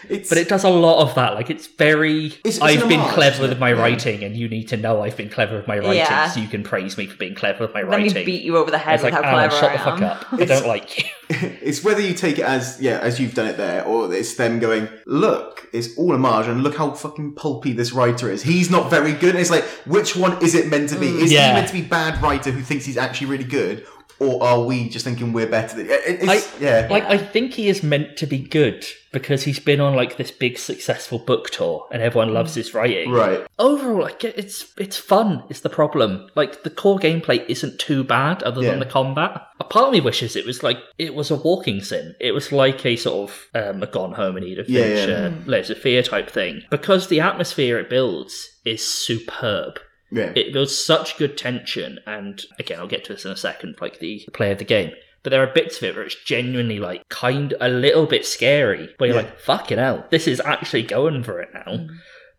It's, 0.09 0.29
But 0.29 0.39
it 0.39 0.49
does 0.49 0.65
a 0.65 0.69
lot 0.71 1.03
of 1.03 1.15
that. 1.17 1.35
Like 1.35 1.51
it's 1.51 1.67
very. 1.67 2.35
it's 2.45 2.61
I've 2.61 2.89
been 2.89 3.01
homage, 3.01 3.15
clever 3.15 3.49
with 3.49 3.59
my 3.59 3.71
Yeah. 3.71 3.81
writing, 3.81 4.23
and 4.25 4.37
you 4.37 4.49
need 4.49 4.69
to 4.69 4.77
know 4.77 5.03
I've 5.03 5.17
been 5.17 5.29
clever 5.31 5.57
with 5.57 5.67
my 5.67 5.79
writing, 5.79 5.97
Yeah. 5.97 6.29
so 6.31 6.41
you 6.41 6.49
can 6.49 6.63
praise 6.63 6.97
me 6.99 7.07
for 7.07 7.17
being 7.17 7.35
clever 7.35 7.65
with 7.65 7.75
my 7.75 7.83
Let 7.83 7.99
me 8.01 8.09
writing. 8.09 8.25
beat 8.27 8.43
you 8.43 8.57
over 8.57 8.71
the 8.71 8.79
head 8.79 8.95
it's 8.95 9.05
with 9.05 9.13
like, 9.15 9.25
how 9.25 9.31
Alan, 9.31 9.51
clever 9.51 9.61
shut 9.67 9.71
I 9.71 9.77
the 9.77 9.85
fuck 9.85 9.99
am. 10.01 10.05
up. 10.05 10.27
I 10.33 10.45
don't 10.45 10.67
like 10.67 10.99
you. 10.99 11.05
it's 11.63 11.83
whether 11.85 12.01
you 12.01 12.15
take 12.15 12.39
it 12.39 12.45
as 12.45 12.79
yeah, 12.81 12.99
as 13.01 13.19
you've 13.21 13.35
done 13.35 13.47
it 13.47 13.57
there, 13.57 13.85
or 13.85 14.13
it's 14.15 14.35
them 14.37 14.59
going, 14.59 14.89
look, 15.07 15.69
it's 15.73 15.97
all 15.99 16.13
homage, 16.13 16.47
and 16.47 16.63
look 16.63 16.77
how 16.77 16.91
fucking 16.93 17.35
pulpy 17.35 17.73
this 17.73 17.93
writer 17.93 18.31
is. 18.31 18.43
He's 18.43 18.71
not 18.71 18.91
very 18.91 19.13
good. 19.13 19.31
And 19.31 19.39
it's 19.41 19.51
like, 19.51 19.65
which 19.87 20.15
one 20.17 20.43
is 20.43 20.55
it 20.55 20.69
meant 20.69 20.89
to 20.91 20.99
be? 20.99 21.09
Mm. 21.09 21.23
Is 21.23 21.33
Yeah. 21.33 21.49
he 21.49 21.55
meant 21.55 21.69
to 21.69 21.73
be 21.75 21.83
bad 21.83 22.23
writer 22.23 22.51
who 22.51 22.63
thinks 22.63 22.85
he's 22.85 22.97
actually 22.97 23.27
really 23.29 23.45
good, 23.45 23.85
or 24.19 24.43
are 24.43 24.63
we 24.65 24.89
just 24.89 25.05
thinking 25.05 25.33
we're 25.33 25.47
better? 25.47 25.77
Than, 25.77 25.87
it's, 25.91 26.27
I- 26.29 26.59
yeah, 26.61 26.89
Like, 26.91 27.05
I 27.05 27.19
think 27.19 27.55
he 27.55 27.69
is 27.69 27.83
meant 27.83 28.17
to 28.19 28.27
be 28.27 28.39
good 28.39 28.85
because 29.13 29.45
he's 29.45 29.59
been 29.61 29.81
on 29.81 29.95
like 29.95 30.17
this 30.19 30.31
big 30.31 30.59
successful 30.59 31.19
book 31.19 31.49
tour 31.51 31.87
and 31.91 32.03
everyone 32.03 32.35
loves 32.35 32.55
his 32.55 32.75
writing. 32.75 33.11
right. 33.11 33.47
Overall, 33.59 34.03
like 34.03 34.23
it's 34.25 34.75
it's 34.79 34.99
fun. 34.99 35.43
Is 35.49 35.63
the 35.63 35.71
problem? 35.71 36.29
Like 36.35 36.63
the 36.65 36.71
core 36.71 36.99
gameplay 36.99 37.45
isn't 37.49 37.79
too 37.79 38.05
bad, 38.05 38.43
other 38.43 38.63
Yeah. 38.63 38.71
than 38.71 38.81
the 38.81 38.87
combat. 38.87 39.43
A 39.59 39.65
part 39.65 39.87
of 39.87 39.93
me 39.93 40.01
wishes 40.03 40.37
it 40.37 40.45
was 40.45 40.63
like 40.63 40.79
it 40.99 41.15
was 41.15 41.31
a 41.31 41.37
walking 41.37 41.81
sim. 41.83 42.15
It 42.21 42.33
was 42.33 42.53
like 42.53 42.85
a 42.85 42.97
sort 42.97 43.31
of 43.31 43.47
um, 43.55 43.83
a 43.83 43.87
Gone 43.87 44.13
Home 44.13 44.37
and 44.37 44.45
Edith 44.45 44.69
Yeah, 44.69 44.83
Finch, 44.83 45.09
yeah. 45.09 45.15
uh, 45.29 45.33
Layers 45.51 45.71
of 45.71 45.79
Fear 45.79 46.03
type 46.03 46.29
thing, 46.29 46.63
because 46.71 47.09
the 47.09 47.21
atmosphere 47.21 47.79
it 47.79 47.89
builds 47.89 48.49
is 48.67 48.87
superb. 48.87 49.79
Yeah, 50.11 50.33
It 50.37 50.53
builds 50.53 50.77
such 50.77 51.17
good 51.19 51.37
tension, 51.37 51.99
and 52.07 52.41
again, 52.59 52.79
I'll 52.79 52.87
get 52.87 53.05
to 53.07 53.13
this 53.13 53.25
in 53.25 53.31
a 53.33 53.37
second, 53.37 53.77
like 53.81 53.99
the 53.99 54.27
play 54.33 54.53
of 54.53 54.59
the 54.59 54.65
game. 54.65 54.93
But 55.23 55.31
there 55.31 55.43
are 55.43 55.53
bits 55.53 55.79
of 55.79 55.83
it 55.83 55.97
where 55.97 56.05
it's 56.05 56.23
genuinely 56.25 56.79
like 56.79 57.09
kind 57.09 57.53
a 57.61 57.69
little 57.69 58.07
bit 58.07 58.25
scary, 58.25 58.95
where 58.99 59.09
you're 59.09 59.17
Yeah. 59.17 59.23
like, 59.25 59.41
"Fucking 59.41 59.79
hell, 59.79 60.07
this 60.11 60.29
is 60.29 60.41
actually 60.41 60.83
going 60.85 61.25
for 61.25 61.41
it 61.41 61.49
now." 61.53 61.73
Mm. 61.73 61.89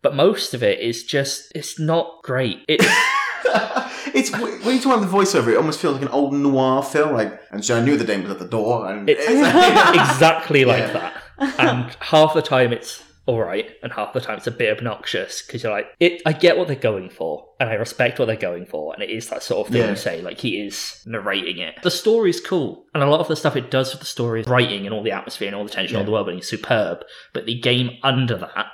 But 0.00 0.14
most 0.14 0.54
of 0.54 0.62
it 0.62 0.78
is 0.80 1.04
just, 1.04 1.52
it's 1.54 1.78
not 1.78 2.22
great. 2.22 2.64
It's 4.14 4.30
it's 4.30 4.38
when 4.64 4.74
you 4.74 4.80
talk 4.80 4.96
about 4.96 5.00
the 5.10 5.16
voiceover, 5.16 5.48
it 5.48 5.56
almost 5.56 5.80
feels 5.80 5.94
like 5.94 6.02
an 6.02 6.08
old 6.08 6.32
noir 6.32 6.82
film. 6.82 7.12
Like, 7.14 7.38
and 7.50 7.62
so 7.64 7.76
I 7.76 7.84
knew 7.84 7.96
the 7.96 8.04
dame 8.04 8.22
was 8.22 8.32
at 8.32 8.38
the 8.38 8.48
door, 8.48 8.90
and 8.90 9.08
It's 9.08 9.20
exactly 9.28 10.64
like 10.64 10.92
that. 10.94 11.22
And 11.58 11.94
half 12.00 12.32
the 12.34 12.42
time 12.42 12.72
it's 12.72 13.02
all 13.28 13.38
right, 13.38 13.70
and 13.82 13.92
half 13.92 14.12
the 14.14 14.20
time 14.20 14.38
it's 14.38 14.46
a 14.46 14.50
bit 14.50 14.76
obnoxious 14.76 15.42
because 15.42 15.62
you're 15.62 15.70
like, 15.70 15.86
it. 16.00 16.22
I 16.26 16.32
get 16.32 16.56
what 16.56 16.66
they're 16.66 16.76
going 16.76 17.10
for, 17.10 17.44
and 17.60 17.68
I 17.68 17.74
respect 17.74 18.18
what 18.18 18.24
they're 18.26 18.36
going 18.36 18.64
for, 18.66 18.94
and 18.94 19.02
it 19.02 19.10
is 19.10 19.28
that 19.28 19.42
sort 19.42 19.66
of 19.66 19.72
thing 19.72 19.82
Yeah. 19.82 19.90
you 19.90 19.96
say. 19.96 20.22
Like 20.22 20.38
he 20.40 20.60
is 20.66 21.02
narrating 21.06 21.58
it. 21.58 21.74
The 21.82 21.90
story's 21.90 22.40
cool, 22.40 22.86
and 22.94 23.02
a 23.02 23.06
lot 23.06 23.20
of 23.20 23.28
the 23.28 23.36
stuff 23.36 23.54
it 23.54 23.70
does 23.70 23.92
with 23.92 24.00
the 24.00 24.06
story, 24.06 24.40
is 24.40 24.46
writing 24.48 24.86
and 24.86 24.94
all 24.94 25.02
the 25.04 25.12
atmosphere 25.12 25.46
and 25.48 25.54
all 25.54 25.64
the 25.64 25.70
tension, 25.70 25.96
all 25.98 26.04
the 26.04 26.10
world 26.10 26.26
building 26.26 26.40
is 26.40 26.48
superb. 26.48 27.04
But 27.34 27.44
the 27.46 27.60
game 27.60 27.90
under 28.02 28.36
that 28.38 28.66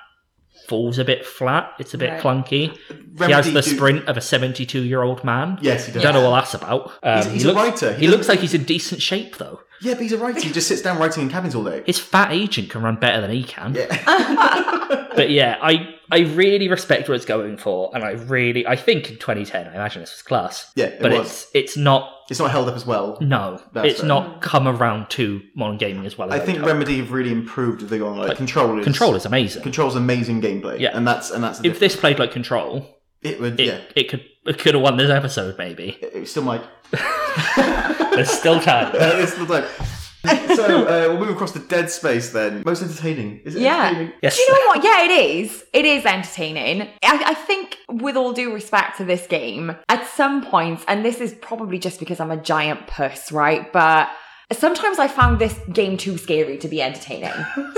falls 0.69 0.99
a 0.99 1.05
bit 1.05 1.27
flat. 1.27 1.73
It's 1.79 1.93
a 1.93 1.99
bit 1.99 2.11
Right. 2.11 2.23
clunky. 2.23 2.79
he 3.27 3.33
has 3.33 3.53
the 3.53 3.61
do- 3.61 3.69
sprint 3.77 4.09
of 4.09 4.17
a 4.17 4.21
72 4.23 4.83
year 4.83 5.03
old 5.03 5.23
man. 5.25 5.59
Yes, 5.61 5.87
he 5.87 5.93
does. 5.93 6.03
Don't 6.03 6.15
know 6.15 6.31
what 6.31 6.41
that's 6.41 6.55
about. 6.55 6.91
Um, 7.03 7.17
He's- 7.19 7.27
he's 7.33 7.43
he 7.43 7.49
a 7.49 7.53
looks, 7.53 7.83
writer. 7.83 7.95
He 7.95 8.01
He, 8.03 8.09
looks 8.09 8.29
like 8.29 8.41
he's 8.41 8.55
in 8.55 8.65
decent 8.65 9.03
shape 9.03 9.37
though. 9.37 9.61
Yeah, 9.81 9.95
but 9.95 10.03
he's 10.03 10.13
a 10.13 10.19
writer. 10.19 10.41
He 10.41 10.51
just 10.53 10.69
sits 10.69 10.83
down 10.83 10.99
writing 10.99 11.23
in 11.25 11.29
cabins 11.31 11.55
all 11.55 11.65
day. 11.65 11.83
His 11.87 11.99
fat 11.99 12.33
agent 12.33 12.71
can 12.71 12.83
run 12.83 12.97
better 12.97 13.21
than 13.21 13.31
he 13.31 13.43
can. 13.45 13.75
Yeah. 13.75 14.71
But 15.15 15.31
yeah, 15.31 15.59
I 15.63 15.95
I 16.11 16.21
really 16.35 16.67
respect 16.69 17.09
what 17.09 17.15
it's 17.15 17.25
going 17.25 17.57
for, 17.57 17.91
and 17.95 18.03
I 18.03 18.11
really 18.13 18.67
I 18.67 18.75
think 18.75 19.11
in 19.11 19.17
2010, 19.17 19.69
I 19.69 19.75
imagine 19.75 20.03
this 20.03 20.13
was 20.13 20.23
class. 20.23 20.73
Yeah, 20.75 20.87
it 20.87 21.01
but 21.01 21.13
was. 21.13 21.21
it's 21.21 21.47
it's 21.55 21.77
not. 21.77 22.11
it's 22.29 22.41
not 22.41 22.51
held 22.51 22.69
up 22.69 22.75
as 22.75 22.85
well. 22.85 23.17
No, 23.21 23.61
That's 23.73 23.89
it's 23.89 24.01
fair. 24.01 24.09
not 24.09 24.41
come 24.43 24.67
around 24.67 25.11
to 25.11 25.41
modern 25.55 25.79
gaming 25.79 26.05
as 26.05 26.19
well. 26.19 26.33
As 26.33 26.41
I 26.41 26.45
think. 26.45 26.65
Remedy 26.67 26.99
have 26.99 27.13
really 27.13 27.31
improved 27.31 27.89
the 27.89 28.05
on. 28.05 28.19
Like, 28.19 28.37
control 28.37 28.77
is 28.79 28.85
Control 28.85 29.15
is 29.15 29.25
amazing. 29.25 29.63
control's 29.63 29.95
amazing 29.95 30.43
gameplay. 30.43 30.81
Yeah. 30.81 30.97
and 30.97 31.07
that's 31.07 31.31
and 31.31 31.45
that's 31.45 31.63
if 31.65 31.79
this 31.79 31.95
played 31.95 32.19
like 32.19 32.33
Control, 32.33 32.94
it 33.25 33.41
would 33.41 33.59
it, 33.59 33.67
yeah 33.67 33.81
it 33.97 34.09
could 34.09 34.25
it 34.47 34.59
could 34.59 34.75
have 34.75 34.83
won 34.83 34.97
this 34.97 35.11
episode. 35.11 35.57
Maybe 35.59 35.99
it, 36.01 36.13
it 36.15 36.29
still 36.29 36.43
might. 36.45 36.63
there's 38.15 38.31
still 38.31 38.61
time. 38.61 38.93
It's 39.21 39.33
still 39.33 39.47
time. 39.47 39.65
so 40.57 40.85
uh, 40.87 41.09
we'll 41.11 41.21
move 41.21 41.31
across 41.31 41.53
to 41.53 41.59
Dead 41.59 41.91
Space 41.91 42.31
then. 42.31 42.63
Most 42.65 42.83
entertaining. 42.83 43.41
Is 43.45 43.57
it 43.57 43.63
Yeah. 43.63 43.87
entertaining? 43.89 44.13
Yes. 44.23 44.37
Do 44.37 44.43
you 44.43 44.53
know 44.53 44.67
what? 44.69 44.83
Yeah, 44.85 45.05
it 45.05 45.11
is. 45.11 45.65
It 45.75 45.85
is 45.85 46.07
entertaining. 46.07 46.83
I, 47.03 47.23
I 47.27 47.35
think, 47.35 47.77
with 47.91 48.17
all 48.17 48.33
due 48.33 48.53
respect 48.55 48.97
to 48.99 49.05
this 49.05 49.27
game, 49.27 49.77
at 49.89 50.07
some 50.07 50.43
points, 50.47 50.83
and 50.89 51.05
this 51.05 51.21
is 51.21 51.35
probably 51.35 51.79
just 51.79 51.99
because 51.99 52.21
I'm 52.21 52.31
a 52.31 52.39
giant 52.39 52.87
puss, 52.87 53.33
right? 53.33 53.71
But 53.71 54.09
sometimes 54.59 54.99
I 54.99 55.09
found 55.09 55.39
this 55.39 55.59
game 55.73 55.97
too 55.97 56.17
scary 56.19 56.57
to 56.59 56.69
be 56.69 56.81
entertaining. 56.83 57.33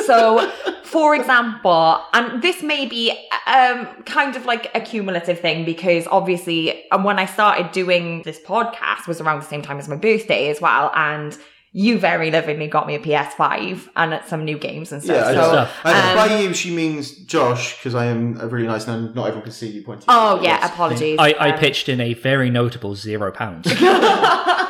so, 0.05 0.51
for 0.85 1.15
example, 1.15 2.03
and 2.13 2.43
this 2.43 2.63
may 2.63 2.87
be 2.87 3.11
um, 3.47 3.87
kind 4.05 4.37
of 4.37 4.45
like 4.47 4.71
a 4.75 4.81
cumulative 4.81 5.41
thing 5.41 5.65
because 5.65 6.07
obviously, 6.09 6.85
and 6.91 7.05
when 7.05 7.19
I 7.19 7.27
started 7.27 7.73
doing 7.73 8.23
this 8.25 8.41
podcast 8.41 9.07
was 9.07 9.21
around 9.21 9.41
the 9.41 9.47
same 9.47 9.63
time 9.63 9.79
as 9.79 9.89
my 9.89 9.97
birthday 9.97 10.49
as 10.51 10.61
well, 10.61 10.91
and. 10.95 11.37
You 11.73 11.99
very 11.99 12.31
lovingly 12.31 12.69
got 12.69 12.87
me 12.87 12.95
a 12.95 12.99
PS5 12.99 13.89
and 13.97 14.19
some 14.27 14.47
new 14.47 14.57
games 14.57 14.93
and 14.93 15.03
stuff. 15.03 15.17
Yeah, 15.17 15.27
I 15.29 15.35
so, 15.35 15.41
know. 15.41 15.49
stuff. 15.49 15.73
And 15.85 15.95
um, 16.19 16.29
by 16.29 16.41
you, 16.41 16.55
she 16.55 16.75
means 16.75 17.11
Josh, 17.27 17.77
because 17.77 17.95
I 17.95 18.07
am 18.07 18.41
a 18.41 18.47
really 18.49 18.67
nice 18.67 18.87
man. 18.87 19.13
Not 19.15 19.27
everyone 19.27 19.43
can 19.43 19.53
see 19.53 19.69
you 19.69 19.83
pointing. 19.83 20.07
Oh 20.09 20.41
yeah, 20.43 20.65
apologies. 20.73 21.19
I, 21.19 21.33
I 21.33 21.51
Um, 21.51 21.59
pitched 21.59 21.91
in 21.91 22.01
a 22.01 22.15
very 22.15 22.49
notable 22.49 22.95
zero 22.95 23.31
pounds. 23.31 23.67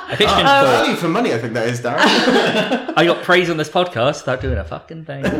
I 0.08 0.14
pitched 0.16 0.38
in 0.38 0.44
value 0.44 0.96
for 0.96 1.08
money, 1.08 1.32
I 1.34 1.38
think 1.38 1.54
that 1.54 1.68
is, 1.68 1.80
Darren. 1.80 1.98
I 2.96 3.04
got 3.04 3.24
praise 3.24 3.50
on 3.50 3.56
this 3.56 3.68
podcast 3.68 4.20
without 4.20 4.40
doing 4.40 4.58
a 4.58 4.64
fucking 4.64 5.04
thing. 5.04 5.24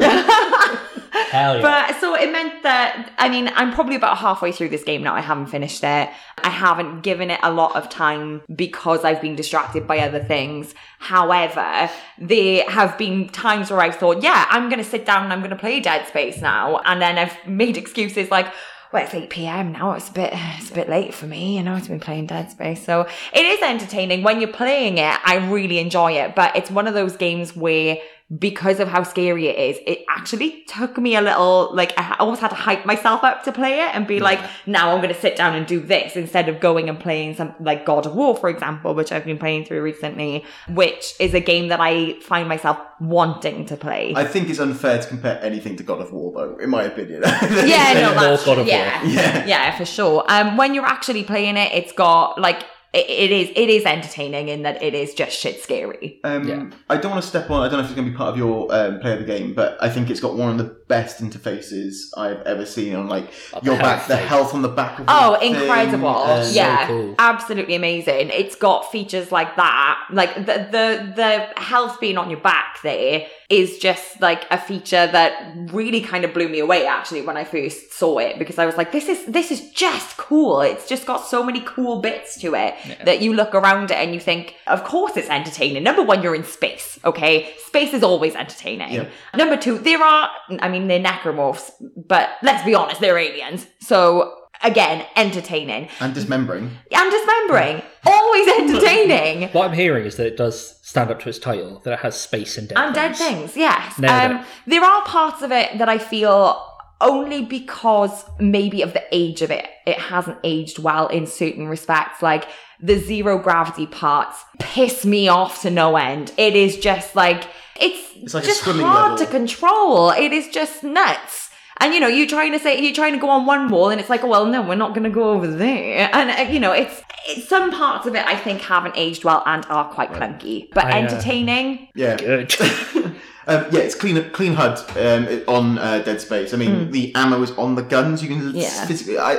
Hell 1.31 1.57
yeah. 1.57 1.63
But 1.63 2.01
so 2.01 2.15
it 2.15 2.31
meant 2.31 2.63
that 2.63 3.13
I 3.19 3.29
mean 3.29 3.51
I'm 3.55 3.73
probably 3.73 3.97
about 3.97 4.19
halfway 4.19 4.53
through 4.53 4.69
this 4.69 4.85
game 4.85 5.03
now. 5.03 5.15
I 5.15 5.21
haven't 5.21 5.47
finished 5.47 5.83
it. 5.83 6.09
I 6.39 6.49
haven't 6.49 7.01
given 7.01 7.31
it 7.31 7.41
a 7.43 7.51
lot 7.51 7.75
of 7.75 7.89
time 7.89 8.43
because 8.55 9.05
I've 9.05 9.21
been 9.21 9.35
distracted 9.35 9.87
by 9.87 9.99
other 10.01 10.23
things. 10.23 10.75
However, 10.99 11.91
there 12.19 12.69
have 12.71 12.97
been 12.97 13.29
times 13.29 13.71
where 13.71 13.81
I've 13.81 13.97
thought, 13.97 14.23
yeah, 14.23 14.47
I'm 14.51 14.69
going 14.69 14.83
to 14.83 14.89
sit 14.89 15.05
down 15.05 15.25
and 15.25 15.33
I'm 15.33 15.41
going 15.41 15.51
to 15.51 15.57
play 15.57 15.81
Dead 15.81 16.07
Space 16.07 16.41
now, 16.41 16.79
and 16.85 17.01
then 17.03 17.19
I've 17.19 17.47
made 17.47 17.77
excuses 17.77 18.31
like. 18.31 18.47
Well, 18.93 19.05
it's 19.05 19.15
8 19.15 19.31
p.m. 19.31 19.73
now. 19.73 19.93
It's 19.93 20.09
a 20.09 20.13
bit, 20.13 20.31
it's 20.33 20.71
a 20.71 20.75
bit 20.75 20.89
late 20.89 21.13
for 21.13 21.27
me. 21.27 21.57
You 21.57 21.63
know, 21.63 21.75
I've 21.75 21.89
been 21.89 22.01
playing 22.01 22.27
Dead 22.27 22.51
Space, 22.51 22.85
so 22.85 23.07
it 23.33 23.45
is 23.45 23.61
entertaining 23.63 24.23
when 24.23 24.41
you're 24.41 24.53
playing 24.53 24.99
it. 24.99 25.19
I 25.25 25.49
really 25.51 25.79
enjoy 25.79 26.13
it, 26.13 26.35
but 26.35 26.55
it's 26.57 26.71
one 26.71 26.87
of 26.87 26.95
those 26.95 27.17
games 27.17 27.57
where 27.57 27.99
because 28.39 28.81
of 28.81 28.89
how 28.89 29.05
scary 29.05 29.47
it 29.47 29.57
is, 29.57 29.79
it 29.87 30.05
actually 30.09 30.65
took 30.67 30.99
me 30.99 31.15
a 31.15 31.21
little, 31.21 31.71
like, 31.73 31.97
I 31.97 32.17
almost 32.19 32.41
had 32.41 32.49
to 32.49 32.57
hype 32.57 32.85
myself 32.85 33.23
up 33.23 33.45
to 33.45 33.53
play 33.53 33.79
it 33.81 33.95
and 33.95 34.05
be 34.05 34.19
like, 34.19 34.41
now 34.67 34.91
I'm 34.93 35.01
going 35.01 35.15
to 35.15 35.21
sit 35.21 35.37
down 35.37 35.55
and 35.55 35.65
do 35.65 35.79
this 35.79 36.17
instead 36.17 36.49
of 36.49 36.59
going 36.59 36.89
and 36.89 36.99
playing 36.99 37.37
something 37.37 37.65
like 37.65 37.87
God 37.87 38.05
of 38.05 38.17
War, 38.17 38.37
for 38.37 38.49
example, 38.49 38.95
which 38.95 39.13
I've 39.13 39.25
been 39.25 39.39
playing 39.39 39.65
through 39.67 39.81
recently, 39.81 40.45
which 40.69 41.15
is 41.21 41.35
a 41.35 41.41
game 41.41 41.69
that 41.69 41.79
I 41.81 42.19
find 42.21 42.49
myself 42.49 42.79
wanting 43.01 43.65
to 43.67 43.77
play. 43.77 44.13
I 44.17 44.25
think 44.25 44.49
it's 44.51 44.59
unfair 44.59 45.01
to 45.01 45.07
compare 45.09 45.39
anything 45.41 45.77
to 45.77 45.85
God 45.85 46.01
of 46.01 46.13
War, 46.13 46.33
though, 46.33 46.57
in 46.57 46.69
my 46.69 46.83
opinion. 46.83 47.23
yeah, 47.25 47.93
no, 47.95 48.15
that's 48.21 48.45
God 48.45 48.59
of 48.59 48.67
War. 48.67 48.75
yeah, 48.75 49.05
Yeah. 49.05 49.47
yeah, 49.47 49.77
for 49.79 49.85
sure. 49.85 50.25
Um, 50.29 50.57
when 50.57 50.75
you're 50.75 50.85
actually 50.85 51.23
playing 51.23 51.57
it, 51.57 51.71
it's 51.73 51.93
got 51.93 52.41
like 52.41 52.65
it, 52.97 53.11
it 53.11 53.31
is 53.31 53.51
it 53.55 53.69
is 53.69 53.85
entertaining 53.85 54.49
in 54.49 54.63
that 54.63 54.83
it 54.83 54.95
is 54.95 55.15
just 55.15 55.39
shit 55.39 55.63
scary. 55.63 56.21
Um, 56.25 56.49
Yeah. 56.49 56.71
I 56.89 56.97
don't 56.97 57.11
want 57.11 57.23
to 57.23 57.29
step 57.29 57.51
on. 57.51 57.63
I 57.63 57.69
don't 57.69 57.79
know 57.79 57.85
if 57.85 57.87
it's 57.87 57.95
going 57.95 58.07
to 58.07 58.11
be 58.11 58.17
part 58.17 58.31
of 58.31 58.39
your 58.39 58.73
um, 58.75 59.01
play 59.01 59.13
of 59.13 59.19
the 59.19 59.25
game, 59.25 59.55
but 59.55 59.77
I 59.83 59.89
think 59.89 60.11
it's 60.11 60.21
got 60.21 60.35
one 60.37 60.51
of 60.51 60.59
the 60.59 60.65
best 60.89 61.21
interfaces 61.23 62.09
I've 62.17 62.43
ever 62.43 62.65
seen 62.65 62.95
on 62.95 63.09
like 63.09 63.29
Oh, 63.53 63.61
your 63.63 63.77
back, 63.77 63.99
health 63.99 64.09
the 64.09 64.17
health 64.17 64.55
on 64.55 64.63
the 64.63 64.69
back. 64.69 64.99
Of 65.01 65.07
the 65.07 65.13
Oh, 65.13 65.37
thing, 65.39 65.55
incredible! 65.55 66.09
um, 66.09 66.47
yeah, 66.53 66.87
cool. 66.87 67.15
absolutely 67.19 67.75
amazing. 67.75 68.31
It's 68.31 68.55
got 68.57 68.91
features 68.93 69.33
like 69.33 69.57
that, 69.57 70.07
like 70.13 70.35
the 70.35 70.69
the 70.71 71.13
the 71.17 71.61
health 71.61 72.01
being 72.01 72.19
on 72.19 72.31
your 72.31 72.41
back 72.41 72.81
there 72.83 73.27
is 73.49 73.79
just 73.79 74.21
like 74.21 74.45
a 74.51 74.59
feature 74.59 75.07
that 75.07 75.55
really 75.73 76.01
kind 76.01 76.25
of 76.25 76.35
blew 76.35 76.49
me 76.49 76.59
away 76.59 76.85
actually 76.85 77.23
when 77.23 77.37
I 77.37 77.45
first 77.45 77.93
saw 77.93 78.19
it 78.19 78.39
because 78.41 78.59
I 78.59 78.67
was 78.67 78.77
like, 78.77 78.91
this 78.93 79.09
is 79.09 79.25
this 79.27 79.51
is 79.51 79.71
just 79.71 80.17
cool. 80.17 80.61
It's 80.61 80.89
just 80.89 81.07
got 81.07 81.19
so 81.25 81.43
many 81.45 81.61
cool 81.61 82.01
bits 82.01 82.41
to 82.41 82.55
it 82.55 82.75
that 83.05 83.21
you 83.23 83.33
look 83.33 83.55
around 83.55 83.91
it 83.91 83.97
and 83.99 84.13
you 84.15 84.21
think, 84.21 84.55
of 84.67 84.83
course 84.85 85.17
it's 85.17 85.29
entertaining. 85.29 85.83
Number 85.85 86.03
one, 86.03 86.23
you're 86.23 86.35
in 86.35 86.45
space. 86.45 86.99
Okay, 87.05 87.55
space 87.65 87.93
is 87.95 88.03
always 88.03 88.35
entertaining. 88.35 88.93
Yeah. 88.93 89.09
Number 89.37 89.57
two, 89.57 89.79
there 89.79 90.03
are, 90.03 90.29
I 90.59 90.69
mean, 90.69 90.76
they're 90.87 91.03
necromorphs, 91.03 91.71
but 91.97 92.31
let's 92.43 92.65
be 92.65 92.75
honest, 92.75 93.01
they're 93.01 93.19
aliens. 93.19 93.67
So 93.81 94.35
again, 94.63 95.05
entertaining 95.17 95.89
and 96.01 96.15
dismembering. 96.15 96.71
and 96.93 97.11
dismembering, 97.11 97.83
always 98.05 98.49
entertaining. 98.49 99.49
What 99.51 99.69
I'm 99.71 99.77
hearing 99.77 100.07
is 100.07 100.17
that 100.17 100.27
it 100.27 100.37
does 100.37 100.79
stand 100.83 101.11
up 101.11 101.21
to 101.21 101.29
its 101.29 101.39
title, 101.39 101.81
that 101.81 101.93
it 101.93 101.99
has 102.01 102.19
space 102.19 102.57
and 102.59 102.69
dead 102.69 102.79
and 102.79 102.95
dead 102.95 103.17
things. 103.17 103.53
things, 103.53 103.57
yes. 103.57 103.99
Um, 103.99 104.45
there 104.67 104.85
are 104.85 105.03
parts 105.05 105.43
of 105.43 105.53
it 105.53 105.79
that 105.79 105.89
I 105.89 105.99
feel 105.99 106.63
only 107.01 107.45
because 107.45 108.25
maybe 108.39 108.83
of 108.83 108.93
the 108.93 109.03
age 109.13 109.43
of 109.43 109.51
it, 109.51 109.67
it 109.87 109.99
hasn't 109.99 110.39
aged 110.45 110.79
well 110.79 111.09
in 111.09 111.27
certain 111.27 111.69
respects. 111.69 112.23
Like 112.23 112.49
the 112.81 112.99
zero 112.99 113.39
gravity 113.39 113.87
parts 113.87 114.43
piss 114.59 115.05
me 115.05 115.29
off 115.29 115.63
to 115.63 115.71
no 115.71 115.97
end. 115.97 116.33
It 116.37 116.57
is 116.57 116.77
just 116.79 117.15
like 117.15 117.45
it's, 117.81 118.13
It's 118.17 118.35
like 118.35 118.45
a 118.45 118.47
just 118.47 118.63
hard 118.63 119.13
level. 119.13 119.17
to 119.19 119.27
control. 119.27 120.11
It 120.11 120.33
is 120.33 120.49
just 120.49 120.83
nuts. 120.83 121.51
And 121.79 121.93
you 121.93 122.01
know, 122.01 122.09
you're 122.09 122.27
trying 122.27 122.53
to 122.53 122.59
say 122.59 122.81
you're 122.81 122.95
trying 122.95 123.13
to 123.13 123.19
go 123.19 123.29
on 123.29 123.45
one 123.45 123.69
wall, 123.69 123.91
and 123.91 124.01
it's 124.01 124.09
like, 124.09 124.25
oh, 124.25 124.29
well, 124.29 124.47
no, 124.47 124.63
we're 124.63 124.77
not 124.77 124.95
going 124.95 125.05
to 125.05 125.11
go 125.11 125.33
over 125.33 125.47
there. 125.47 126.09
And 126.11 126.31
uh, 126.31 126.51
you 126.51 126.59
know, 126.59 126.73
it's, 126.73 127.03
it's 127.29 127.47
some 127.47 127.71
parts 127.71 128.07
of 128.07 128.15
it 128.15 128.25
I 128.27 128.35
think 128.35 128.63
haven't 128.63 128.95
aged 128.97 129.25
well 129.25 129.43
and 129.45 129.65
are 129.67 129.85
quite 129.93 130.11
clunky, 130.11 130.69
but 130.73 130.87
I, 130.87 130.93
uh, 130.93 131.03
entertaining. 131.03 131.89
Yeah. 131.95 132.17
Um, 133.47 133.67
yeah, 133.71 133.81
it's 133.81 133.95
clean, 133.95 134.31
clean 134.31 134.55
HUD 134.55 134.79
um, 134.99 135.43
on 135.47 135.79
uh, 135.79 136.01
Dead 136.01 136.21
Space. 136.21 136.53
I 136.53 136.57
mean, 136.57 136.91
the 136.91 137.15
ammo 137.15 137.41
is 137.43 137.53
on 137.53 137.75
the 137.77 137.83
guns. 137.83 138.23
You 138.23 138.29
can. 138.29 138.55
Yeah. 138.55 138.87
physically. 138.87 139.19
I, 139.19 139.39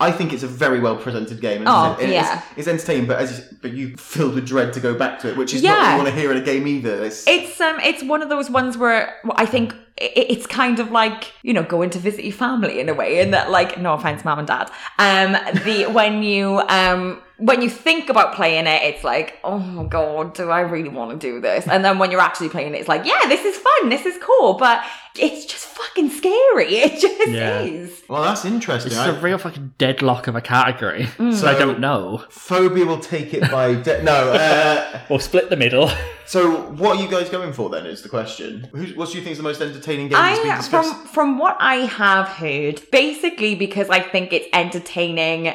I 0.00 0.12
think 0.12 0.32
it's 0.32 0.44
a 0.44 0.46
very 0.46 0.78
well 0.78 0.94
presented 0.96 1.40
game. 1.40 1.58
And 1.62 1.68
Oh, 1.68 1.92
it's, 1.94 2.02
and 2.02 2.12
yeah. 2.12 2.42
it's, 2.50 2.58
it's 2.58 2.68
entertaining, 2.68 3.08
but 3.08 3.18
as 3.18 3.36
you, 3.38 3.56
but 3.60 3.72
you 3.72 3.96
filled 3.96 4.36
with 4.36 4.46
dread 4.46 4.72
to 4.74 4.80
go 4.80 4.94
back 4.96 5.18
to 5.20 5.28
it, 5.30 5.36
which 5.36 5.52
is 5.54 5.62
not 5.62 5.70
what 5.70 5.78
Yeah. 5.82 5.90
you 5.96 6.02
want 6.04 6.14
to 6.14 6.20
hear 6.20 6.30
in 6.30 6.36
a 6.36 6.40
game 6.44 6.68
either. 6.68 7.04
It's, 7.04 7.26
It's 7.26 7.60
um, 7.60 7.80
it's 7.80 8.04
one 8.04 8.22
of 8.22 8.28
those 8.28 8.48
ones 8.48 8.78
where 8.78 9.16
I 9.34 9.44
think 9.44 9.74
it's 9.96 10.46
kind 10.46 10.78
of 10.78 10.92
like 10.92 11.32
you 11.42 11.52
know 11.52 11.64
going 11.64 11.90
to 11.90 11.98
visit 11.98 12.24
your 12.24 12.32
family 12.32 12.78
in 12.78 12.88
a 12.88 12.94
way, 12.94 13.18
in 13.20 13.32
that 13.32 13.50
like 13.50 13.76
no 13.80 13.94
offense, 13.94 14.24
mom 14.24 14.38
and 14.38 14.46
dad. 14.46 14.70
Um, 15.00 15.32
the 15.64 15.86
when 15.92 16.22
you 16.22 16.60
um 16.68 17.20
when 17.38 17.62
you 17.62 17.70
think 17.70 18.08
about 18.10 18.34
playing 18.34 18.66
it, 18.66 18.82
it's 18.82 19.04
like 19.04 19.38
oh 19.44 19.58
my 19.58 19.84
god, 19.84 20.34
do 20.34 20.50
I 20.50 20.60
really 20.60 20.88
want 20.88 21.12
to 21.12 21.16
do 21.16 21.40
this? 21.40 21.66
And 21.66 21.84
then 21.84 21.98
when 21.98 22.10
you're 22.10 22.20
actually 22.20 22.48
playing 22.48 22.74
it, 22.74 22.78
it's 22.78 22.88
like 22.88 23.04
yeah, 23.04 23.20
this 23.28 23.44
is 23.44 23.56
fun, 23.56 23.88
this 23.88 24.04
is 24.04 24.18
cool, 24.20 24.54
but 24.54 24.84
it's 25.16 25.44
just 25.46 25.66
fucking 25.66 26.10
scary. 26.10 26.28
It 26.78 27.00
just 27.00 27.28
Yeah. 27.28 27.60
is. 27.60 28.02
well, 28.08 28.22
that's 28.22 28.44
interesting. 28.44 28.92
It's 28.92 29.00
I- 29.00 29.08
a 29.10 29.20
real 29.20 29.38
fucking 29.38 29.74
deadlock 29.78 30.26
of 30.26 30.36
a 30.36 30.40
category. 30.40 31.04
Mm. 31.18 31.34
So 31.34 31.46
I 31.48 31.54
don't 31.58 31.80
know. 31.80 32.24
Fobia 32.30 32.86
will 32.86 32.98
take 33.00 33.32
it 33.34 33.50
by 33.50 33.74
de- 33.74 34.02
no. 34.02 34.32
Uh, 34.32 35.00
Or 35.10 35.20
split 35.20 35.48
the 35.50 35.56
middle. 35.56 35.90
so, 36.26 36.62
what 36.72 36.98
are 36.98 37.02
you 37.02 37.08
guys 37.08 37.28
going 37.30 37.52
for 37.52 37.70
then? 37.70 37.86
Is 37.86 38.02
the 38.02 38.08
question. 38.08 38.68
Who's, 38.72 38.94
what 38.94 39.10
do 39.10 39.16
you 39.18 39.22
think 39.24 39.32
is 39.32 39.38
the 39.38 39.44
most 39.44 39.60
entertaining 39.62 40.08
game 40.08 40.18
that's 40.18 40.38
been 40.40 40.50
I 40.50 40.56
discussed? 40.56 40.92
from 40.96 41.06
from 41.06 41.38
what 41.38 41.56
I 41.60 41.76
have 41.86 42.26
heard, 42.28 42.82
basically 42.92 43.54
because 43.54 43.88
I 43.88 44.00
think 44.00 44.32
it's 44.32 44.46
entertaining, 44.52 45.54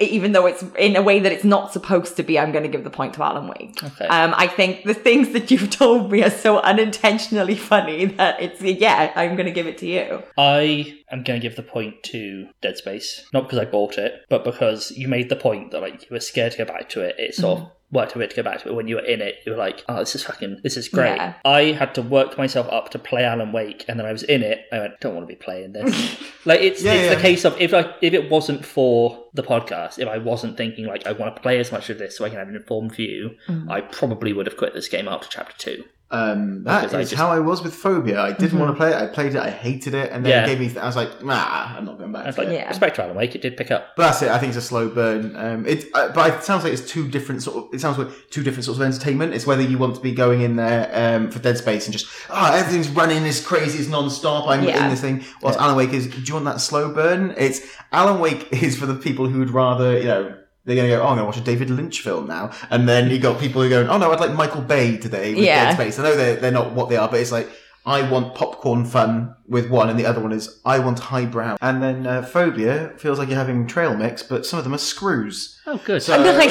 even 0.00 0.32
though 0.32 0.46
it's 0.46 0.64
in 0.78 0.96
a 0.96 1.02
way 1.02 1.20
that 1.20 1.30
it's 1.32 1.44
not 1.44 1.72
supposed 1.72 2.16
to 2.16 2.22
be. 2.22 2.38
I'm 2.38 2.50
going 2.52 2.64
to 2.64 2.68
give 2.70 2.84
the 2.84 2.90
point 2.90 3.14
to 3.14 3.22
Alan 3.22 3.46
Wake. 3.48 3.82
Okay. 3.82 4.06
Um, 4.06 4.34
I 4.36 4.46
think 4.48 4.84
the 4.84 4.94
things 4.94 5.30
that 5.32 5.50
you've 5.50 5.70
told 5.70 6.10
me 6.10 6.22
are 6.22 6.30
so 6.30 6.58
unintentionally 6.60 7.54
funny 7.56 8.06
that 8.06 8.40
it's 8.40 8.60
yeah. 8.62 8.97
I'm 8.98 9.36
going 9.36 9.46
to 9.46 9.52
give 9.52 9.66
it 9.66 9.78
to 9.78 9.86
you. 9.86 10.22
I 10.36 10.98
am 11.10 11.22
going 11.22 11.40
to 11.40 11.48
give 11.48 11.56
the 11.56 11.62
point 11.62 12.02
to 12.04 12.48
Dead 12.60 12.76
Space, 12.76 13.26
not 13.32 13.44
because 13.44 13.58
I 13.58 13.64
bought 13.64 13.98
it, 13.98 14.24
but 14.28 14.44
because 14.44 14.90
you 14.92 15.08
made 15.08 15.28
the 15.28 15.36
point 15.36 15.70
that 15.70 15.80
like 15.80 16.02
you 16.02 16.08
were 16.10 16.20
scared 16.20 16.52
to 16.52 16.58
go 16.58 16.64
back 16.64 16.88
to 16.90 17.00
it. 17.00 17.16
It 17.18 17.34
sort 17.34 17.58
of 17.58 17.64
mm-hmm. 17.64 17.96
worked 17.96 18.14
a 18.14 18.18
bit 18.18 18.30
to 18.30 18.36
go 18.36 18.42
back 18.42 18.62
to 18.62 18.68
it. 18.68 18.74
When 18.74 18.88
you 18.88 18.96
were 18.96 19.04
in 19.04 19.20
it, 19.20 19.36
you 19.46 19.52
were 19.52 19.58
like, 19.58 19.84
"Oh, 19.88 19.98
this 19.98 20.14
is 20.14 20.24
fucking, 20.24 20.60
this 20.62 20.76
is 20.76 20.88
great." 20.88 21.16
Yeah. 21.16 21.34
I 21.44 21.72
had 21.72 21.94
to 21.94 22.02
work 22.02 22.36
myself 22.36 22.66
up 22.70 22.90
to 22.90 22.98
play 22.98 23.24
Alan 23.24 23.52
Wake, 23.52 23.84
and 23.88 23.98
then 23.98 24.06
I 24.06 24.12
was 24.12 24.22
in 24.22 24.42
it. 24.42 24.66
I 24.72 24.80
went, 24.80 25.00
"Don't 25.00 25.14
want 25.14 25.28
to 25.28 25.34
be 25.34 25.38
playing 25.38 25.72
this." 25.72 25.94
like 26.44 26.60
it's 26.60 26.82
Yeah, 26.82 26.92
it's 26.92 27.10
yeah. 27.10 27.14
the 27.14 27.20
case 27.20 27.44
of 27.44 27.60
if 27.60 27.72
I 27.74 27.94
if 28.00 28.14
it 28.14 28.30
wasn't 28.30 28.64
for 28.64 29.24
the 29.34 29.42
podcast, 29.42 29.98
if 29.98 30.08
I 30.08 30.18
wasn't 30.18 30.56
thinking 30.56 30.86
like 30.86 31.06
I 31.06 31.12
want 31.12 31.36
to 31.36 31.42
play 31.42 31.58
as 31.58 31.70
much 31.72 31.90
of 31.90 31.98
this 31.98 32.16
so 32.16 32.24
I 32.24 32.30
can 32.30 32.38
have 32.38 32.48
an 32.48 32.56
informed 32.56 32.94
view, 32.94 33.36
mm-hmm. 33.46 33.70
I 33.70 33.80
probably 33.80 34.32
would 34.32 34.46
have 34.46 34.56
quit 34.56 34.74
this 34.74 34.88
game 34.88 35.08
after 35.08 35.28
chapter 35.28 35.56
two. 35.56 35.84
Um, 36.10 36.64
that 36.64 36.84
Because 36.84 36.94
I 36.94 37.00
just- 37.02 37.14
how 37.14 37.28
I 37.28 37.38
was 37.38 37.62
with 37.62 37.74
Fobia. 37.74 38.16
I 38.18 38.32
didn't 38.32 38.48
Mm-hmm. 38.52 38.58
want 38.60 38.70
to 38.72 38.76
play 38.76 38.90
it. 38.92 38.96
I 38.96 39.06
played 39.08 39.34
it. 39.34 39.42
I 39.42 39.50
hated 39.50 39.92
it, 39.92 40.10
and 40.10 40.24
then 40.24 40.30
Yeah. 40.30 40.44
it 40.44 40.46
gave 40.58 40.74
me. 40.74 40.80
I 40.80 40.86
was 40.86 40.96
like, 40.96 41.22
nah, 41.22 41.76
I'm 41.76 41.84
not 41.84 41.98
going 41.98 42.12
back 42.12 42.22
I 42.22 42.26
was 42.28 42.36
to 42.36 42.42
like. 42.44 42.50
Yeah. 42.50 42.66
respect 42.66 42.98
Alan 42.98 43.14
Wake, 43.14 43.34
it 43.34 43.42
did 43.42 43.58
pick 43.58 43.70
up. 43.70 43.88
But 43.94 44.04
that's 44.04 44.22
it. 44.22 44.30
I 44.30 44.38
think 44.38 44.54
it's 44.54 44.64
a 44.64 44.66
slow 44.66 44.88
burn. 44.88 45.36
Um, 45.36 45.66
it, 45.66 45.84
uh, 45.92 46.08
but 46.14 46.32
it 46.34 46.44
sounds 46.44 46.64
like 46.64 46.72
it's 46.72 46.90
two 46.90 47.08
different 47.08 47.42
sort 47.42 47.58
of. 47.58 47.74
It 47.74 47.82
sounds 47.82 47.98
like 47.98 48.08
two 48.30 48.42
different 48.42 48.64
sorts 48.64 48.80
of 48.80 48.86
entertainment. 48.86 49.34
It's 49.34 49.46
whether 49.46 49.60
you 49.62 49.76
want 49.76 49.96
to 49.96 50.00
be 50.00 50.12
going 50.12 50.40
in 50.40 50.56
there 50.56 50.90
um, 50.94 51.30
for 51.30 51.40
Dead 51.40 51.58
Space 51.58 51.84
and 51.86 51.92
just 51.92 52.06
ah 52.30 52.54
everything's 52.56 52.88
running 52.88 53.26
as 53.26 53.44
crazy 53.44 53.78
as 53.78 53.88
non-stop. 53.90 54.48
I'm 54.48 54.64
Yeah. 54.64 54.84
in 54.84 54.90
this 54.90 55.02
thing. 55.02 55.22
Whilst 55.42 55.58
Alan 55.60 55.76
Wake 55.76 55.92
is, 55.92 56.06
do 56.06 56.20
you 56.22 56.32
want 56.32 56.46
that 56.46 56.62
slow 56.62 56.88
burn? 56.90 57.34
It's 57.36 57.60
Alan 57.92 58.18
Wake 58.18 58.48
is 58.62 58.78
for 58.78 58.86
the 58.86 58.94
people 58.94 59.28
who 59.28 59.40
would 59.40 59.50
rather 59.50 59.98
you 59.98 60.04
know. 60.04 60.34
They're 60.68 60.76
gonna 60.76 60.88
go. 60.88 61.00
Oh, 61.00 61.06
I'm 61.06 61.16
gonna 61.16 61.24
watch 61.24 61.38
a 61.38 61.40
David 61.40 61.70
Lynch 61.70 62.00
film 62.02 62.26
now, 62.26 62.50
and 62.68 62.86
then 62.86 63.10
you 63.10 63.18
got 63.18 63.40
people 63.40 63.62
who 63.62 63.68
are 63.68 63.70
going. 63.70 63.88
Oh 63.88 63.96
no, 63.96 64.12
I'd 64.12 64.20
like 64.20 64.34
Michael 64.34 64.60
Bay 64.60 64.98
today 64.98 65.34
with 65.34 65.42
Yeah. 65.42 65.64
Dead 65.64 65.74
Space. 65.76 65.98
I 65.98 66.02
know 66.02 66.14
they're 66.14 66.36
they're 66.36 66.52
not 66.52 66.72
what 66.72 66.90
they 66.90 66.96
are, 66.96 67.08
but 67.08 67.20
it's 67.20 67.32
like 67.32 67.48
I 67.86 68.08
want 68.10 68.34
popcorn 68.34 68.84
fun 68.84 69.34
with 69.46 69.70
one, 69.70 69.88
and 69.88 69.98
the 69.98 70.04
other 70.04 70.20
one 70.20 70.32
is 70.32 70.60
I 70.66 70.78
want 70.78 70.98
highbrow. 70.98 71.56
And 71.62 71.82
then 71.82 72.06
uh, 72.06 72.20
Fobia 72.22 72.98
feels 73.00 73.18
like 73.18 73.28
you're 73.28 73.38
having 73.38 73.66
trail 73.66 73.96
mix, 73.96 74.22
but 74.22 74.44
some 74.44 74.58
of 74.58 74.64
them 74.64 74.74
are 74.74 74.78
screws. 74.78 75.58
Oh, 75.66 75.80
good. 75.84 76.02
So 76.02 76.16
Nice. 76.22 76.50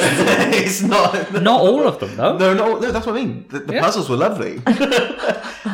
it's 0.66 0.82
not 0.82 1.32
Not 1.42 1.60
all 1.60 1.86
of 1.86 2.00
them, 2.00 2.16
though. 2.16 2.36
No, 2.36 2.54
no, 2.54 2.78
no. 2.78 2.90
That's 2.90 3.06
what 3.06 3.14
I 3.16 3.20
mean. 3.24 3.46
The, 3.48 3.60
the 3.60 3.74
Yeah. 3.74 3.82
puzzles 3.82 4.08
were 4.10 4.16
lovely. 4.16 4.60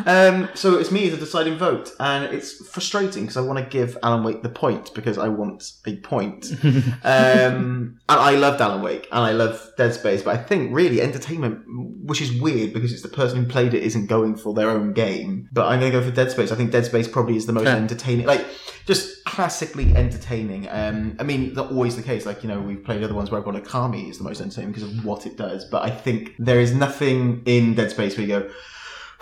um, 0.06 0.48
so 0.54 0.78
it's 0.78 0.90
me 0.90 1.08
as 1.08 1.14
a 1.14 1.16
deciding 1.16 1.56
vote, 1.56 1.92
and 1.98 2.24
it's 2.34 2.66
frustrating 2.68 3.22
because 3.22 3.36
I 3.36 3.40
want 3.40 3.58
to 3.58 3.64
give 3.64 3.96
Alan 4.02 4.22
Wake 4.22 4.42
the 4.42 4.48
point 4.50 4.92
because 4.94 5.16
I 5.16 5.28
want 5.28 5.72
a 5.86 5.96
point. 5.96 6.46
um, 6.62 7.98
and 8.08 8.20
I 8.20 8.34
loved 8.36 8.60
Alan 8.60 8.82
Wake 8.82 9.08
and 9.12 9.20
I 9.24 9.32
love 9.32 9.70
Dead 9.76 9.94
Space, 9.94 10.22
but 10.22 10.38
I 10.38 10.42
think 10.42 10.74
really 10.74 11.00
entertainment, 11.00 11.62
which 12.04 12.20
is 12.20 12.38
weird 12.40 12.72
because 12.72 12.92
it's 12.92 13.02
the 13.02 13.08
person 13.08 13.42
who 13.42 13.48
played 13.48 13.74
it 13.74 13.82
isn't 13.82 14.06
going 14.06 14.36
for 14.36 14.52
their 14.54 14.70
own 14.70 14.92
game. 14.92 15.48
But 15.54 15.68
I'm 15.68 15.78
going 15.80 15.92
to 15.92 15.98
go 16.00 16.04
for 16.04 16.10
Dead 16.14 16.30
Space. 16.32 16.50
I 16.52 16.56
think 16.56 16.72
Dead 16.72 16.84
Space 16.84 17.06
probably 17.08 17.36
is 17.36 17.46
the 17.46 17.52
most 17.52 17.64
Yeah. 17.64 17.76
entertaining, 17.76 18.26
like 18.26 18.44
just 18.86 19.24
classically 19.24 19.94
entertaining. 19.94 20.68
Um, 20.68 21.16
I 21.20 21.22
mean, 21.22 21.54
not 21.54 21.70
always 21.70 21.94
the 21.96 22.02
case. 22.02 22.26
Like 22.26 22.42
you 22.42 22.48
know, 22.48 22.60
we've 22.60 22.82
played 22.84 23.02
other 23.04 23.14
ones 23.14 23.30
where 23.30 23.38
I've 23.38 23.44
gone, 23.44 23.60
Okami 23.60 24.10
is 24.10 24.18
the 24.18 24.24
most 24.24 24.40
entertaining 24.40 24.72
because 24.72 24.82
of 24.90 25.04
what 25.04 25.26
it 25.26 25.36
does. 25.36 25.64
But 25.64 25.82
I 25.84 25.90
think 25.90 26.34
there 26.38 26.60
is 26.60 26.74
nothing 26.74 27.42
in 27.46 27.74
Dead 27.74 27.90
Space 27.90 28.16
where 28.18 28.26
you 28.26 28.40
go. 28.40 28.50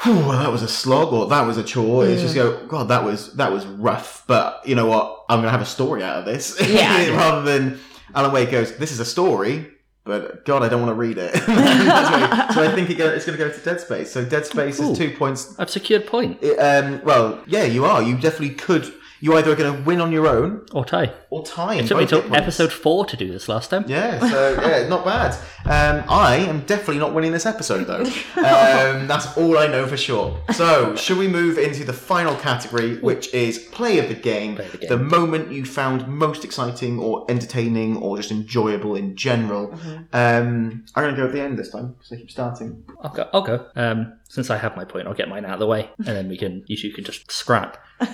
Well, 0.07 0.33
that 0.43 0.51
was 0.51 0.63
a 0.63 0.69
slog, 0.69 1.13
or 1.13 1.27
that 1.29 1.47
was 1.47 1.59
a 1.59 1.63
chore. 1.63 2.05
It's 2.07 2.23
just 2.23 2.35
go, 2.35 2.67
God, 2.67 2.89
that 2.89 3.05
was 3.05 3.35
that 3.37 3.53
was 3.53 3.65
rough. 3.67 4.25
But 4.27 4.63
you 4.67 4.75
know 4.75 4.87
what? 4.87 5.25
I'm 5.29 5.39
gonna 5.41 5.51
have 5.51 5.61
a 5.61 5.67
story 5.67 6.03
out 6.03 6.17
of 6.21 6.25
this, 6.25 6.59
Yeah. 6.69 7.11
rather 7.17 7.43
than 7.43 7.79
Alan 8.15 8.33
Wake 8.33 8.51
goes, 8.51 8.75
"This 8.79 8.91
is 8.91 8.99
a 9.01 9.05
story." 9.05 9.69
But 10.05 10.45
God, 10.45 10.63
I 10.63 10.69
don't 10.69 10.81
want 10.81 10.91
to 10.91 10.95
read 10.95 11.17
it. 11.19 11.33
So 12.53 12.63
I 12.63 12.75
think 12.75 12.91
it 12.91 12.97
go, 12.97 13.07
it's 13.09 13.25
going 13.25 13.39
to 13.39 13.45
go 13.45 13.51
to 13.51 13.61
Dead 13.61 13.81
Space. 13.81 14.11
So 14.11 14.25
Dead 14.25 14.45
Space 14.45 14.79
Ooh. 14.81 14.93
is 14.93 14.99
two 14.99 15.11
points. 15.17 15.59
I've 15.59 15.71
secured 15.71 16.07
point. 16.07 16.39
It, 16.43 16.59
um, 16.59 17.01
well, 17.03 17.43
yeah, 17.47 17.65
you 17.65 17.85
are. 17.85 18.03
You 18.03 18.17
definitely 18.17 18.57
could. 18.57 18.93
You 19.23 19.37
either 19.37 19.53
are 19.53 19.55
going 19.57 19.73
to 19.77 19.83
win 19.85 20.01
on 20.01 20.11
your 20.11 20.27
own 20.27 20.67
Or 20.73 20.85
tie. 20.85 21.13
or 21.31 21.45
tie. 21.45 21.77
It 21.77 21.81
in 21.83 21.87
took 21.87 21.97
me 21.99 22.03
both 22.03 22.11
till 22.11 22.23
points. 22.23 22.37
episode 22.39 22.73
four 22.73 23.05
to 23.07 23.17
do 23.17 23.31
this 23.31 23.49
last 23.49 23.71
time. 23.71 23.85
Yeah, 23.87 24.19
so 24.19 24.53
yeah, 24.61 24.89
not 24.89 25.05
bad. 25.05 25.33
Um, 25.65 26.05
I 26.11 26.37
am 26.39 26.63
definitely 26.63 26.99
not 26.99 27.15
winning 27.15 27.31
this 27.31 27.47
episode 27.47 27.85
though. 27.87 28.05
Um, 28.43 29.07
that's 29.07 29.37
all 29.37 29.57
I 29.59 29.67
know 29.69 29.87
for 29.87 29.97
sure. 29.97 30.37
So, 30.53 30.97
should 30.97 31.17
we 31.19 31.29
move 31.29 31.57
into 31.57 31.85
the 31.85 31.93
final 31.93 32.35
category, 32.35 32.99
which 32.99 33.33
is 33.33 33.59
play 33.59 33.99
of 33.99 34.09
the 34.09 34.15
game? 34.17 34.57
Play 34.57 34.67
of 34.67 34.73
the 34.73 34.79
game. 34.79 35.09
moment 35.09 35.53
you 35.53 35.65
found 35.65 36.09
most 36.09 36.45
exciting 36.45 36.99
or 36.99 37.25
entertaining 37.31 37.97
or 37.99 38.17
just 38.17 38.31
enjoyable 38.33 38.97
in 38.97 39.15
general. 39.17 39.73
Um, 40.13 40.85
I'm 40.95 41.05
going 41.05 41.15
to 41.15 41.21
go 41.21 41.27
at 41.27 41.33
the 41.33 41.41
end 41.41 41.59
this 41.59 41.71
time 41.71 41.93
because 41.93 42.13
I 42.13 42.17
keep 42.17 42.31
starting. 42.31 42.83
I'll 43.03 43.13
go. 43.13 43.29
I'll 43.33 43.43
go. 43.43 43.67
Um, 43.77 44.15
since 44.29 44.51
I 44.51 44.57
have 44.57 44.77
my 44.77 44.85
point, 44.85 45.07
I'll 45.07 45.15
get 45.15 45.29
mine 45.29 45.45
out 45.45 45.55
of 45.55 45.61
the 45.61 45.67
way, 45.67 45.89
and 45.99 46.07
then 46.07 46.29
we 46.29 46.37
can. 46.37 46.65
You 46.67 46.77
two 46.77 46.91
can 46.91 47.05
just 47.05 47.31
scrap. 47.31 47.77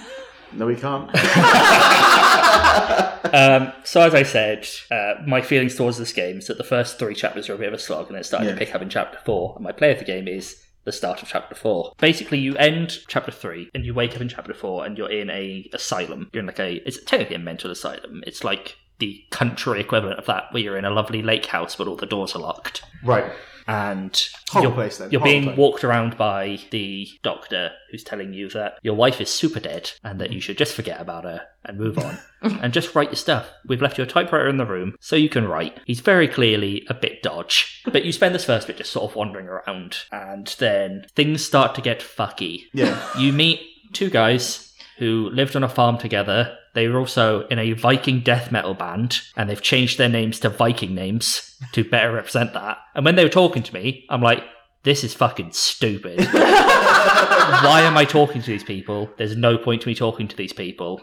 No, 0.52 0.66
we 0.66 0.76
can't. 0.76 1.10
Um, 3.34 3.72
so 3.84 4.00
as 4.00 4.14
I 4.14 4.22
said, 4.22 4.66
uh, 4.90 5.14
my 5.26 5.42
feelings 5.42 5.74
towards 5.74 5.98
this 5.98 6.12
game 6.12 6.38
is 6.38 6.46
that 6.46 6.56
the 6.56 6.64
first 6.64 6.98
three 6.98 7.14
chapters 7.14 7.50
are 7.50 7.54
a 7.54 7.58
bit 7.58 7.68
of 7.68 7.74
a 7.74 7.78
slog, 7.78 8.08
and 8.08 8.16
it 8.16 8.24
started 8.24 8.46
Yeah. 8.46 8.52
to 8.52 8.58
pick 8.58 8.74
up 8.74 8.80
in 8.80 8.88
chapter 8.88 9.18
four. 9.24 9.52
And 9.56 9.64
my 9.64 9.72
play 9.72 9.92
of 9.92 9.98
the 9.98 10.04
game 10.04 10.26
is 10.26 10.62
the 10.84 10.92
start 10.92 11.20
of 11.20 11.28
chapter 11.28 11.54
four. 11.54 11.92
Basically, 12.00 12.38
you 12.38 12.56
end 12.56 13.00
chapter 13.06 13.30
three, 13.30 13.68
and 13.74 13.84
you 13.84 13.92
wake 13.92 14.14
up 14.14 14.22
in 14.22 14.30
chapter 14.30 14.54
four, 14.54 14.86
and 14.86 14.96
you're 14.96 15.10
in 15.10 15.28
a 15.28 15.68
asylum. 15.74 16.30
You're 16.32 16.40
in 16.40 16.46
like 16.46 16.60
a. 16.60 16.76
It's 16.88 17.02
technically 17.04 17.36
a 17.36 17.40
mental 17.40 17.70
asylum. 17.70 18.22
It's 18.26 18.44
like 18.44 18.76
the 18.98 19.22
country 19.30 19.80
equivalent 19.80 20.18
of 20.20 20.26
that, 20.26 20.44
where 20.52 20.62
you're 20.62 20.78
in 20.78 20.86
a 20.86 20.90
lovely 20.90 21.20
lake 21.20 21.46
house, 21.46 21.76
but 21.76 21.86
all 21.86 21.96
the 21.96 22.06
doors 22.06 22.34
are 22.34 22.40
locked. 22.40 22.82
right. 23.04 23.30
And 23.68 24.28
Horrible 24.48 24.70
you're, 24.70 24.74
place 24.74 24.98
then. 24.98 25.10
you're 25.10 25.20
being 25.20 25.44
place. 25.44 25.58
walked 25.58 25.84
around 25.84 26.16
by 26.16 26.58
the 26.70 27.06
doctor 27.22 27.72
who's 27.90 28.02
telling 28.02 28.32
you 28.32 28.48
that 28.50 28.78
your 28.82 28.94
wife 28.94 29.20
is 29.20 29.28
super 29.28 29.60
dead 29.60 29.92
and 30.02 30.18
that 30.20 30.32
you 30.32 30.38
mm. 30.38 30.42
should 30.42 30.56
just 30.56 30.74
forget 30.74 31.00
about 31.00 31.24
her 31.24 31.42
and 31.66 31.78
move 31.78 31.98
on 31.98 32.18
and 32.42 32.72
just 32.72 32.94
write 32.94 33.08
your 33.08 33.16
stuff. 33.16 33.50
We've 33.66 33.82
left 33.82 33.98
your 33.98 34.06
typewriter 34.06 34.48
in 34.48 34.56
the 34.56 34.64
room 34.64 34.94
so 35.00 35.16
you 35.16 35.28
can 35.28 35.46
write. 35.46 35.78
He's 35.84 36.00
very 36.00 36.26
clearly 36.26 36.86
a 36.88 36.94
bit 36.94 37.22
dodge, 37.22 37.82
but 37.92 38.04
you 38.06 38.12
spend 38.12 38.34
this 38.34 38.46
first 38.46 38.66
bit 38.66 38.78
just 38.78 38.92
sort 38.92 39.10
of 39.10 39.16
wandering 39.16 39.46
around 39.46 39.98
and 40.10 40.46
then 40.58 41.04
things 41.14 41.44
start 41.44 41.74
to 41.74 41.82
get 41.82 42.00
fucky. 42.00 42.62
Yeah. 42.72 42.98
You 43.18 43.34
meet 43.34 43.60
two 43.92 44.08
guys 44.08 44.67
who 44.98 45.30
lived 45.32 45.54
on 45.56 45.64
a 45.64 45.68
farm 45.68 45.98
together. 45.98 46.56
They 46.74 46.88
were 46.88 46.98
also 46.98 47.46
in 47.48 47.58
a 47.58 47.72
Viking 47.72 48.20
death 48.20 48.52
metal 48.52 48.74
band, 48.74 49.20
and 49.36 49.48
they've 49.48 49.60
changed 49.62 49.98
their 49.98 50.08
names 50.08 50.38
to 50.40 50.48
Viking 50.48 50.94
names 50.94 51.56
to 51.72 51.82
better 51.84 52.12
represent 52.12 52.52
that. 52.54 52.78
And 52.94 53.04
when 53.04 53.14
they 53.16 53.24
were 53.24 53.30
talking 53.30 53.62
to 53.62 53.74
me, 53.74 54.04
I'm 54.10 54.22
like, 54.22 54.44
this 54.84 55.02
is 55.04 55.14
fucking 55.14 55.52
stupid. 55.52 56.20
Why 56.32 57.80
am 57.82 57.96
I 57.96 58.04
talking 58.04 58.40
to 58.42 58.46
these 58.50 58.62
people? 58.64 59.10
There's 59.16 59.36
no 59.36 59.58
point 59.58 59.82
to 59.82 59.88
me 59.88 59.94
talking 59.94 60.28
to 60.28 60.36
these 60.36 60.52
people. 60.52 61.00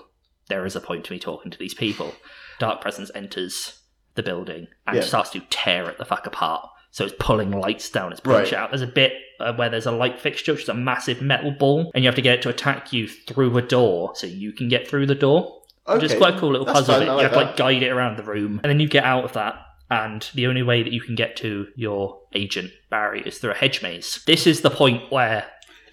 There 0.47 0.65
is 0.65 0.75
a 0.75 0.81
point 0.81 1.05
to 1.05 1.11
me 1.13 1.19
talking 1.19 1.51
to 1.51 1.57
these 1.57 1.73
people. 1.73 2.13
Dark 2.59 2.81
Presence 2.81 3.11
enters 3.15 3.81
the 4.15 4.23
building 4.23 4.67
and 4.87 4.97
Yeah. 4.97 5.03
starts 5.03 5.31
to 5.31 5.41
tear 5.49 5.89
it 5.89 5.97
the 5.97 6.05
fuck 6.05 6.25
apart. 6.25 6.69
So 6.95 7.03
it's 7.03 7.13
pulling 7.19 7.51
lights 7.51 7.89
down, 7.89 8.13
it's 8.13 8.21
pulling 8.21 8.43
Right. 8.43 8.53
out. 8.53 8.69
There's 8.71 8.81
a 8.81 8.87
bit 8.87 9.11
uh, 9.41 9.51
where 9.51 9.67
there's 9.67 9.85
a 9.85 9.91
light 9.91 10.17
fixture, 10.17 10.53
which 10.53 10.61
is 10.63 10.69
a 10.69 10.73
massive 10.73 11.21
metal 11.21 11.51
ball, 11.51 11.91
and 11.93 12.05
you 12.05 12.07
have 12.07 12.15
to 12.15 12.21
get 12.21 12.35
it 12.35 12.41
to 12.43 12.47
attack 12.49 12.93
you 12.93 13.05
through 13.05 13.57
a 13.57 13.61
door 13.61 14.13
so 14.15 14.25
you 14.27 14.53
can 14.53 14.69
get 14.69 14.87
through 14.87 15.05
the 15.05 15.13
door. 15.13 15.61
Which 15.89 16.03
is 16.03 16.15
quite 16.15 16.35
a 16.35 16.39
cool 16.39 16.51
little 16.51 16.65
That's 16.65 16.79
puzzle 16.79 16.95
fun. 16.95 17.03
I 17.03 17.05
You 17.07 17.11
like 17.17 17.23
have 17.23 17.33
to 17.33 17.37
like 17.39 17.57
guide 17.57 17.83
it 17.83 17.89
around 17.89 18.15
the 18.17 18.23
room, 18.23 18.61
and 18.63 18.69
then 18.69 18.79
you 18.79 18.87
get 18.87 19.03
out 19.03 19.25
of 19.25 19.33
that. 19.33 19.55
And 19.91 20.25
the 20.35 20.47
only 20.47 20.63
way 20.63 20.83
that 20.83 20.93
you 20.93 21.01
can 21.01 21.15
get 21.15 21.35
to 21.37 21.67
your 21.75 22.17
agent 22.33 22.71
Barry 22.89 23.23
is 23.25 23.39
through 23.39 23.51
a 23.51 23.55
hedge 23.55 23.81
maze. 23.81 24.23
This 24.25 24.47
is 24.47 24.61
the 24.61 24.69
point 24.71 25.11
where 25.11 25.45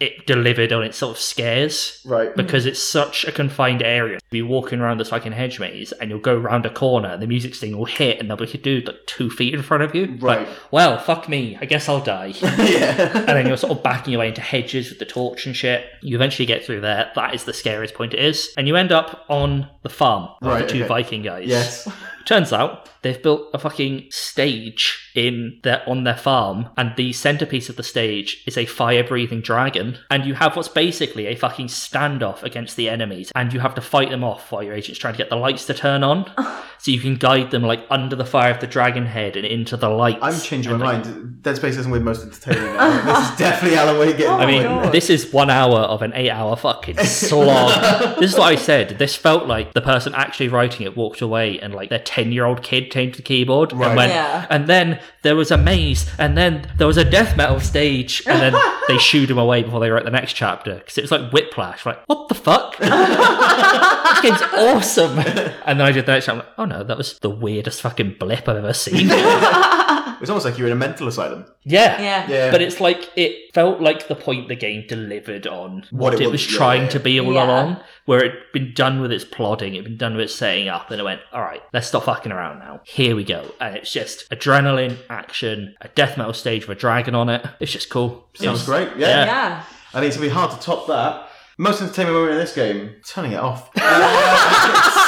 it 0.02 0.26
delivered 0.26 0.72
on 0.72 0.82
its 0.82 0.98
sort 0.98 1.16
of 1.16 1.22
scares 1.22 2.00
Right. 2.04 2.34
because 2.34 2.66
it's 2.66 2.82
such 2.82 3.24
a 3.24 3.32
confined 3.32 3.82
area. 3.82 4.14
You'll 4.14 4.20
be 4.30 4.42
walking 4.42 4.80
around 4.80 4.98
this 4.98 5.10
fucking 5.10 5.32
hedge 5.32 5.60
maze 5.60 5.92
and 5.92 6.10
you'll 6.10 6.18
go 6.18 6.36
round 6.36 6.66
a 6.66 6.70
corner 6.70 7.08
and 7.10 7.22
the 7.22 7.26
music 7.26 7.54
sting 7.54 7.76
will 7.76 7.84
hit 7.84 8.18
and 8.18 8.28
there'll 8.28 8.44
be 8.44 8.50
a 8.52 8.56
dude 8.58 8.86
like 8.86 9.06
two 9.06 9.30
feet 9.30 9.54
in 9.54 9.62
front 9.62 9.82
of 9.82 9.94
you. 9.94 10.06
Right. 10.20 10.40
Like, 10.40 10.48
well, 10.70 10.98
fuck 10.98 11.28
me. 11.28 11.56
I 11.60 11.64
guess 11.66 11.88
I'll 11.88 12.00
die. 12.02 12.34
yeah. 12.42 13.16
and 13.18 13.28
then 13.28 13.46
you're 13.46 13.56
sort 13.56 13.72
of 13.72 13.82
backing 13.82 14.12
your 14.12 14.20
way 14.20 14.28
into 14.28 14.40
hedges 14.40 14.88
with 14.90 14.98
the 14.98 15.06
torch 15.06 15.46
and 15.46 15.54
shit. 15.56 15.86
You 16.02 16.16
eventually 16.16 16.46
get 16.46 16.64
through 16.64 16.80
there. 16.80 17.10
That 17.14 17.34
is 17.34 17.44
the 17.44 17.52
scariest 17.52 17.94
point 17.94 18.14
it 18.14 18.20
is. 18.20 18.52
And 18.56 18.66
you 18.68 18.76
end 18.76 18.92
up 18.92 19.24
on 19.28 19.68
the 19.82 19.88
farm 19.88 20.28
Right, 20.42 20.66
the 20.66 20.72
two 20.72 20.78
okay. 20.80 20.88
Viking 20.88 21.22
guys. 21.22 21.46
yes. 21.46 21.88
Turns 22.24 22.52
out 22.52 22.88
they've 23.02 23.22
built 23.22 23.48
a 23.52 23.58
fucking 23.58 24.06
stage 24.10 25.10
in 25.14 25.60
their 25.62 25.82
on 25.88 26.04
their 26.04 26.16
farm, 26.16 26.68
and 26.76 26.92
the 26.96 27.12
centerpiece 27.12 27.68
of 27.68 27.76
the 27.76 27.82
stage 27.82 28.42
is 28.46 28.56
a 28.56 28.64
fire-breathing 28.66 29.40
dragon. 29.42 29.98
And 30.10 30.24
you 30.24 30.34
have 30.34 30.56
what's 30.56 30.68
basically 30.68 31.26
a 31.26 31.34
fucking 31.34 31.66
standoff 31.66 32.42
against 32.42 32.76
the 32.76 32.88
enemies, 32.88 33.30
and 33.34 33.52
you 33.52 33.60
have 33.60 33.74
to 33.74 33.80
fight 33.80 34.10
them 34.10 34.24
off 34.24 34.50
while 34.52 34.62
your 34.62 34.74
agent's 34.74 34.98
trying 34.98 35.14
to 35.14 35.18
get 35.18 35.30
the 35.30 35.36
lights 35.36 35.66
to 35.66 35.74
turn 35.74 36.02
on, 36.02 36.30
so 36.78 36.90
you 36.90 37.00
can 37.00 37.16
guide 37.16 37.50
them 37.50 37.62
like 37.62 37.84
under 37.90 38.16
the 38.16 38.24
fire 38.24 38.50
of 38.50 38.60
the 38.60 38.66
dragon 38.66 39.06
head 39.06 39.36
and 39.36 39.44
into 39.46 39.76
the 39.76 39.88
lights. 39.88 40.18
I'm 40.22 40.40
changing 40.40 40.72
And, 40.72 40.80
my 40.80 40.92
like, 40.96 41.04
mind. 41.04 41.42
Dead 41.42 41.56
Space 41.56 41.76
isn't 41.76 41.90
with 41.92 42.02
most 42.02 42.22
entertaining 42.22 42.62
now. 42.74 43.04
this 43.20 43.30
is 43.30 43.36
definitely 43.38 43.76
Alan 43.78 43.98
Wake 43.98 44.16
getting 44.16 44.32
Oh 44.32 44.38
I 44.38 44.46
mean, 44.46 44.62
God. 44.62 44.92
this 44.92 45.10
is 45.10 45.32
one 45.32 45.50
hour 45.50 45.80
of 45.80 46.02
an 46.02 46.12
eight-hour 46.14 46.56
fucking 46.56 46.96
slog. 46.98 48.16
this 48.20 48.32
is 48.32 48.38
what 48.38 48.46
I 48.52 48.56
said. 48.56 48.98
This 48.98 49.16
felt 49.16 49.46
like 49.46 49.72
the 49.74 49.80
person 49.82 50.14
actually 50.14 50.48
writing 50.48 50.86
it 50.86 50.96
walked 50.96 51.20
away, 51.20 51.58
and 51.58 51.74
like 51.74 51.90
their 51.90 51.98
ten-year-old 51.98 52.62
kid 52.62 52.90
changed 52.92 53.18
the 53.18 53.22
keyboard 53.22 53.72
Right. 53.72 53.88
and 53.88 53.96
went. 53.96 54.12
Yeah. 54.12 54.46
And 54.50 54.66
then 54.68 55.00
there 55.22 55.34
was 55.34 55.50
a 55.50 55.56
maze, 55.56 56.08
and 56.18 56.36
then 56.38 56.70
there 56.76 56.86
was 56.86 56.96
a 56.98 57.04
death 57.04 57.36
metal 57.36 57.58
stage, 57.58 58.22
and 58.26 58.40
then 58.40 58.54
they 58.88 58.98
shooed 58.98 59.30
him 59.30 59.38
away 59.38 59.62
before 59.62 59.80
they 59.80 59.90
wrote 59.90 60.04
the 60.04 60.10
next 60.10 60.34
chapter 60.34 60.74
because 60.74 60.96
it 60.98 61.02
was 61.02 61.10
like 61.10 61.32
Whiplash. 61.32 61.84
Like, 61.86 61.98
what 62.06 62.28
the 62.28 62.34
fuck? 62.34 62.76
this 62.78 64.20
game's 64.20 64.42
awesome. 64.54 65.18
And 65.18 65.80
then 65.80 65.86
I 65.86 65.92
did 65.92 66.06
the 66.06 66.12
next. 66.12 66.26
chapter, 66.26 66.40
I'm 66.42 66.46
like, 66.46 66.58
oh 66.58 66.64
no, 66.66 66.84
that 66.84 66.96
was 66.96 67.18
the 67.20 67.30
weirdest 67.30 67.80
fucking 67.82 68.16
blip 68.20 68.48
I've 68.48 68.56
ever 68.58 68.72
seen. 68.74 69.08
It's 70.22 70.30
almost 70.30 70.46
like 70.46 70.56
you're 70.56 70.68
in 70.68 70.72
a 70.72 70.76
mental 70.76 71.06
asylum. 71.08 71.44
yeah. 71.64 72.00
Yeah. 72.00 72.26
Yeah. 72.30 72.50
But 72.50 72.62
it's 72.62 72.80
like 72.80 73.10
it 73.16 73.52
felt 73.52 73.80
like 73.82 74.08
the 74.08 74.14
point 74.14 74.48
the 74.48 74.54
game 74.56 74.84
delivered 74.88 75.46
on 75.46 75.84
What 75.90 76.00
what, 76.00 76.14
it 76.14 76.20
it, 76.22 76.26
was- 76.30 76.46
was 76.46 76.46
trying 76.56 76.82
yeah. 76.84 76.88
to 76.90 77.00
be 77.00 77.20
all 77.20 77.34
Yeah. 77.34 77.44
along, 77.46 77.76
where 78.06 78.20
it'd 78.24 78.38
been 78.54 78.72
done 78.74 79.00
with 79.00 79.12
its 79.12 79.24
plodding, 79.24 79.74
it'd 79.74 79.84
been 79.84 79.96
done 79.98 80.14
with 80.16 80.24
its 80.24 80.34
setting 80.34 80.68
up, 80.68 80.90
and 80.90 81.00
it 81.00 81.04
went, 81.04 81.20
all 81.32 81.42
right, 81.42 81.60
let's 81.74 81.88
stop 81.88 82.04
fucking 82.04 82.32
around 82.32 82.60
now. 82.60 82.80
Here 82.84 83.14
we 83.16 83.24
go, 83.24 83.50
and 83.60 83.76
it's 83.76 83.92
just 83.92 84.30
adrenaline, 84.30 84.96
action, 85.10 85.74
a 85.82 85.88
death 85.88 86.16
metal 86.16 86.32
stage 86.32 86.66
with 86.66 86.78
a 86.78 86.80
dragon 86.80 87.14
on 87.14 87.28
it. 87.28 87.44
It's 87.60 87.72
just 87.72 87.90
cool. 87.90 88.28
Sounds 88.34 88.60
was- 88.60 88.64
great. 88.66 88.88
Yeah. 88.96 89.08
Yeah. 89.08 89.24
Yeah. 89.26 89.62
I 89.94 90.00
think 90.00 90.06
it's 90.06 90.16
gonna 90.16 90.28
be 90.28 90.32
hard 90.34 90.50
to 90.52 90.58
top 90.60 90.86
that. 90.86 91.28
Most 91.58 91.82
entertainment 91.82 92.14
moment 92.16 92.32
in 92.32 92.38
this 92.38 92.54
game, 92.54 92.94
turning 93.06 93.32
it 93.32 93.40
off. 93.40 93.68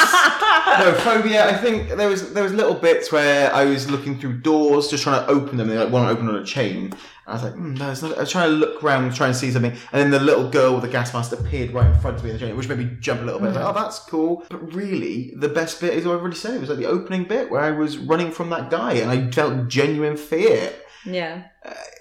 no 0.78 0.92
Fobia. 0.92 1.42
I 1.46 1.56
think 1.56 1.88
there 1.90 2.08
was 2.08 2.32
there 2.34 2.42
was 2.42 2.52
little 2.52 2.74
bits 2.74 3.10
where 3.12 3.52
I 3.54 3.64
was 3.64 3.90
looking 3.90 4.18
through 4.18 4.38
doors, 4.40 4.88
just 4.88 5.02
trying 5.02 5.24
to 5.24 5.30
open 5.30 5.56
them. 5.56 5.68
They 5.68 5.78
like 5.78 5.90
won't 5.92 6.08
open 6.10 6.28
on 6.28 6.36
a 6.36 6.44
chain. 6.44 6.76
And 6.86 6.94
I 7.26 7.32
was 7.32 7.42
like, 7.42 7.54
mm, 7.54 7.78
no, 7.78 7.90
it's 7.90 8.02
not. 8.02 8.16
I 8.16 8.20
was 8.20 8.30
trying 8.30 8.50
to 8.50 8.56
look 8.56 8.82
around, 8.84 9.14
trying 9.14 9.32
to 9.32 9.38
see 9.38 9.50
something, 9.50 9.70
and 9.72 9.80
then 9.92 10.10
the 10.10 10.20
little 10.20 10.48
girl 10.50 10.74
with 10.74 10.82
the 10.82 10.88
gas 10.90 11.14
mask 11.14 11.32
appeared 11.32 11.70
right 11.72 11.86
in 11.86 11.98
front 12.00 12.16
of 12.18 12.24
me 12.24 12.30
in 12.30 12.36
the 12.36 12.40
chain, 12.46 12.56
which 12.56 12.68
made 12.68 12.78
me 12.78 12.90
jump 13.00 13.22
a 13.22 13.24
little 13.24 13.40
bit. 13.40 13.46
I 13.46 13.48
was 13.50 13.56
like, 13.56 13.66
oh, 13.76 13.80
that's 13.80 13.98
cool. 14.00 14.44
But 14.50 14.74
really, 14.74 15.32
the 15.36 15.48
best 15.48 15.80
bit 15.80 15.94
is 15.94 16.04
what 16.04 16.14
I've 16.14 16.20
already 16.20 16.36
said. 16.36 16.54
It 16.54 16.60
was 16.60 16.68
like 16.68 16.78
the 16.78 16.86
opening 16.86 17.24
bit 17.24 17.50
where 17.50 17.62
I 17.62 17.70
was 17.70 17.96
running 17.96 18.30
from 18.30 18.50
that 18.50 18.70
guy, 18.70 18.94
and 18.94 19.10
I 19.10 19.30
felt 19.30 19.68
genuine 19.68 20.16
fear 20.16 20.70
Yeah. 21.06 21.44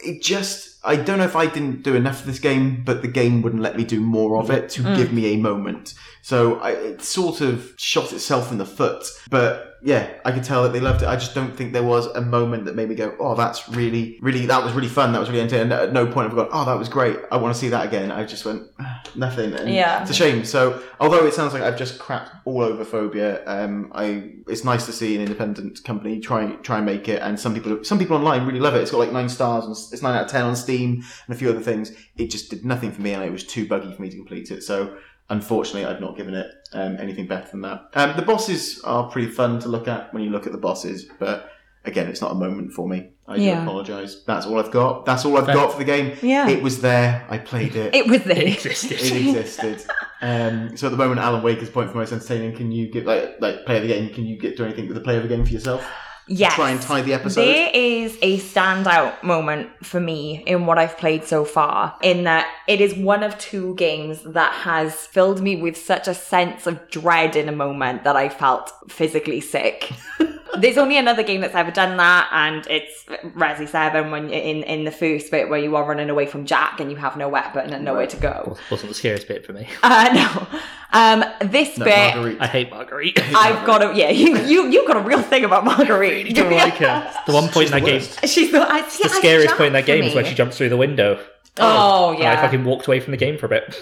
it 0.04 0.22
just 0.22 0.73
I 0.86 0.96
don't 0.98 1.18
know 1.18 1.24
if 1.26 1.36
I 1.36 1.46
didn't 1.48 1.84
do 1.84 1.96
enough 1.96 2.22
of 2.22 2.26
this 2.26 2.40
game, 2.40 2.84
but 2.84 3.02
the 3.02 3.08
game 3.08 3.42
wouldn't 3.42 3.62
let 3.62 3.78
me 3.78 3.84
do 3.86 4.02
more 4.02 4.38
of 4.42 4.50
it 4.50 4.70
to 4.72 4.82
Mm. 4.84 4.98
give 4.98 5.14
me 5.14 5.28
a 5.34 5.38
moment. 5.38 5.94
So 6.22 6.56
I, 6.60 6.72
it 6.72 7.02
sort 7.02 7.42
of 7.42 7.74
shot 7.78 8.12
itself 8.12 8.52
in 8.52 8.58
the 8.58 8.66
foot. 8.66 9.06
But 9.30 9.73
yeah, 9.86 10.14
I 10.24 10.32
could 10.32 10.44
tell 10.46 10.64
that 10.64 10.72
they 10.72 10.80
loved 10.80 11.02
it. 11.02 11.08
I 11.08 11.16
just 11.16 11.36
don't 11.36 11.56
think 11.56 11.74
there 11.74 11.84
was 11.84 12.06
a 12.08 12.22
moment 12.22 12.64
that 12.66 12.76
made 12.76 12.88
me 12.88 12.96
go, 12.96 13.16
"Oh, 13.20 13.36
that's 13.36 13.68
really, 13.70 14.18
really, 14.22 14.46
that 14.46 14.64
was 14.64 14.72
really 14.74 14.88
fun. 14.88 15.12
That 15.12 15.20
was 15.20 15.30
really 15.30 15.42
entertaining." 15.42 15.72
And 15.72 15.82
at 15.82 15.94
no 15.94 16.06
point 16.08 16.30
have 16.30 16.38
I 16.40 16.44
gone, 16.44 16.50
"Oh, 16.54 16.66
that 16.66 16.78
was 16.80 16.88
great. 16.88 17.18
I 17.32 17.38
want 17.38 17.54
to 17.54 17.60
see 17.60 17.70
that 17.70 17.86
again." 17.86 18.10
I 18.12 18.24
just 18.24 18.46
went, 18.46 18.64
"Ah, 18.80 19.02
nothing. 19.16 19.54
And 19.54 19.70
Yeah. 19.70 20.02
it's 20.02 20.12
a 20.12 20.14
shame. 20.14 20.46
So 20.46 20.82
although 21.02 21.26
it 21.26 21.34
sounds 21.34 21.54
like 21.54 21.64
I've 21.64 21.78
just 21.78 22.00
crapped 22.00 22.30
all 22.46 22.62
over 22.62 22.86
Fobia, 22.86 23.42
um, 23.46 23.92
I 23.94 24.32
it's 24.48 24.64
nice 24.64 24.86
to 24.86 24.92
see 24.94 25.16
an 25.16 25.22
independent 25.22 25.84
company 25.84 26.20
try 26.20 26.52
try 26.64 26.78
and 26.78 26.86
make 26.86 27.10
it. 27.10 27.22
And 27.22 27.38
some 27.40 27.54
people 27.54 27.84
some 27.84 28.00
people 28.00 28.16
online 28.16 28.46
really 28.46 28.62
love 28.62 28.76
it. 28.76 28.82
It's 28.82 28.92
got 28.92 29.00
like 29.00 29.12
nine 29.12 29.30
stars 29.30 29.66
and 29.66 29.74
it's 29.74 30.02
nine 30.02 30.16
out 30.16 30.26
of 30.26 30.32
ten 30.32 30.44
on 30.46 30.56
Steam 30.56 31.04
and 31.28 31.36
a 31.36 31.38
few 31.38 31.50
other 31.50 31.60
things. 31.60 31.92
It 32.16 32.28
just 32.32 32.50
did 32.50 32.64
nothing 32.64 32.92
for 32.92 33.02
me, 33.02 33.12
and 33.14 33.24
it 33.24 33.32
was 33.32 33.44
too 33.44 33.68
buggy 33.68 33.94
for 33.94 34.02
me 34.02 34.10
to 34.10 34.16
complete 34.16 34.50
it. 34.50 34.64
So. 34.64 34.96
Unfortunately, 35.34 35.86
I've 35.86 36.00
not 36.02 36.16
given 36.16 36.34
it 36.36 36.48
um, 36.74 36.98
anything 37.00 37.28
better 37.28 37.50
than 37.52 37.62
that. 37.62 37.90
Um, 37.96 38.16
the 38.16 38.22
bosses 38.22 38.82
are 38.84 39.10
pretty 39.10 39.30
fun 39.32 39.60
to 39.62 39.68
look 39.68 39.88
at 39.88 40.14
when 40.14 40.24
you 40.24 40.30
look 40.30 40.46
at 40.46 40.52
the 40.52 40.58
bosses, 40.60 41.06
but 41.20 41.50
again, 41.86 42.08
it's 42.08 42.22
not 42.22 42.32
a 42.32 42.36
moment 42.36 42.72
for 42.72 42.88
me. 42.88 43.10
I 43.28 43.38
do 43.38 43.44
Yeah. 43.44 43.64
apologise. 43.64 44.22
That's 44.28 44.46
all 44.46 44.60
I've 44.60 44.72
got. 44.72 45.06
That's 45.06 45.26
all 45.26 45.38
I've 45.38 45.46
Fair. 45.46 45.56
got 45.56 45.72
for 45.72 45.78
the 45.80 45.86
game. 45.86 46.18
Yeah. 46.22 46.48
It 46.50 46.62
was 46.62 46.82
there. 46.82 47.26
I 47.30 47.38
played 47.40 47.76
it. 47.76 47.96
It 47.96 48.06
was 48.08 48.22
It 48.22 48.26
there. 48.26 48.44
existed. 48.48 49.00
It 49.02 49.28
existed. 49.38 49.84
Um, 50.22 50.78
so 50.78 50.88
at 50.88 50.92
the 50.92 50.98
moment, 50.98 51.20
Alan 51.20 51.42
Wake 51.44 51.60
is 51.62 51.70
point 51.70 51.90
for 51.92 51.98
most 51.98 52.12
entertaining. 52.14 52.56
Can 52.56 52.72
you 52.72 52.90
give 52.92 53.06
like 53.06 53.38
like 53.42 53.66
play 53.66 53.78
of 53.78 53.82
the 53.84 53.90
game? 53.90 54.14
Can 54.14 54.26
you 54.26 54.38
get 54.38 54.56
do 54.58 54.64
anything 54.66 54.88
with 54.88 54.96
the 54.96 55.02
play 55.04 55.18
of 55.18 55.24
the 55.24 55.30
game 55.30 55.46
for 55.46 55.52
yourself? 55.52 55.84
Yes. 56.28 56.56
Try 56.56 56.72
and 56.72 56.82
tie 56.82 57.02
the 57.02 57.14
episode. 57.14 57.42
There 57.42 57.70
is 57.74 58.18
a 58.22 58.40
standout 58.40 59.24
moment 59.24 59.70
for 59.86 60.00
me 60.00 60.44
in 60.46 60.66
what 60.66 60.78
I've 60.78 60.98
played 60.98 61.26
so 61.26 61.44
far, 61.44 61.98
in 62.02 62.24
that 62.24 62.50
it 62.68 62.80
is 62.80 62.96
one 62.96 63.24
of 63.24 63.38
two 63.38 63.76
games 63.76 64.22
that 64.24 64.54
has 64.54 65.06
filled 65.08 65.42
me 65.42 65.56
with 65.58 65.76
such 65.76 66.08
a 66.08 66.14
sense 66.14 66.66
of 66.66 66.90
dread 66.90 67.36
in 67.36 67.50
a 67.50 67.54
moment 67.54 68.06
that 68.06 68.16
I 68.16 68.30
felt 68.30 68.72
physically 68.90 69.42
sick. 69.42 69.92
There's 70.60 70.78
only 70.78 70.98
another 70.98 71.24
game 71.24 71.42
that's 71.42 71.56
ever 71.56 71.72
done 71.72 71.98
that, 71.98 72.30
and 72.32 72.66
it's 72.68 73.04
Resi 73.36 73.68
7 73.68 74.12
when 74.12 74.30
you're 74.30 74.40
in, 74.42 74.64
in 74.64 74.84
the 74.84 74.92
first 74.92 75.32
bit 75.32 75.50
where 75.50 75.60
you 75.60 75.76
are 75.76 75.84
running 75.84 76.10
away 76.10 76.26
from 76.26 76.46
Jack 76.46 76.80
and 76.80 76.92
you 76.92 76.98
have 76.98 77.18
no 77.18 77.28
weapon 77.28 77.74
and 77.74 77.84
nowhere 77.84 78.08
to 78.08 78.18
go. 78.18 78.56
Wasn't 78.70 78.90
the 78.90 78.96
scariest 78.96 79.28
bit 79.28 79.46
for 79.46 79.54
me. 79.54 79.68
Uh, 79.84 80.10
no. 80.14 80.60
Um, 80.96 81.24
this 81.50 81.78
No, 81.78 81.86
bit, 81.86 82.16
Marguerite. 82.16 82.42
I 82.42 82.48
hate 82.48 82.70
Marguerite. 82.70 83.20
I've 83.36 83.66
got 83.66 83.82
a, 83.82 83.96
yeah, 83.98 84.10
you, 84.12 84.38
you, 84.44 84.68
you've 84.70 84.88
got 84.88 84.98
a 84.98 85.02
real 85.02 85.22
thing 85.24 85.44
about 85.44 85.66
Marguerite. 85.66 86.28
I 86.30 86.32
don't 86.32 86.52
like 86.52 86.76
her. 86.76 87.14
The 87.26 87.34
one 87.34 87.50
point 87.50 87.68
in 87.68 87.72
that 87.72 87.80
the 87.82 87.86
game, 87.86 88.02
worst. 88.02 88.28
She's 88.28 88.52
the, 88.52 88.62
I, 88.62 88.82
the 88.82 89.10
scariest 89.10 89.56
point 89.56 89.68
in 89.68 89.74
that 89.74 89.86
game 89.88 90.04
is 90.04 90.14
when 90.14 90.26
she 90.26 90.36
jumps 90.36 90.58
through 90.58 90.70
the 90.70 90.78
window. 90.78 91.20
Oh, 91.58 92.12
And 92.12 92.20
yeah. 92.20 92.34
I 92.34 92.36
fucking 92.38 92.64
walked 92.64 92.88
away 92.88 93.00
from 93.00 93.12
the 93.12 93.18
game 93.18 93.38
for 93.38 93.48
a 93.48 93.50
bit. 93.50 93.76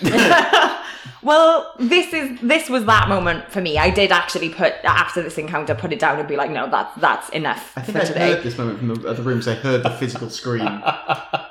Well, 1.23 1.73
this 1.79 2.13
is 2.13 2.39
this 2.41 2.69
was 2.69 2.85
that 2.85 3.09
moment 3.09 3.49
for 3.51 3.61
me. 3.61 3.77
I 3.77 3.89
did 3.89 4.11
actually 4.11 4.49
put 4.49 4.73
after 4.83 5.21
this 5.21 5.37
encounter, 5.37 5.73
put 5.75 5.91
it 5.93 5.99
down 5.99 6.19
and 6.19 6.27
be 6.27 6.35
like, 6.35 6.51
no, 6.51 6.69
that's 6.69 6.93
that's 6.99 7.29
enough 7.29 7.73
I 7.75 7.81
think 7.81 7.97
I 7.97 8.03
today. 8.05 8.19
heard 8.33 8.43
this 8.43 8.57
moment 8.57 8.79
from 8.79 8.95
the 8.95 9.07
other 9.09 9.23
rooms. 9.23 9.47
I 9.47 9.53
heard 9.55 9.83
the 9.83 9.89
physical 9.91 10.29
scream. 10.29 10.67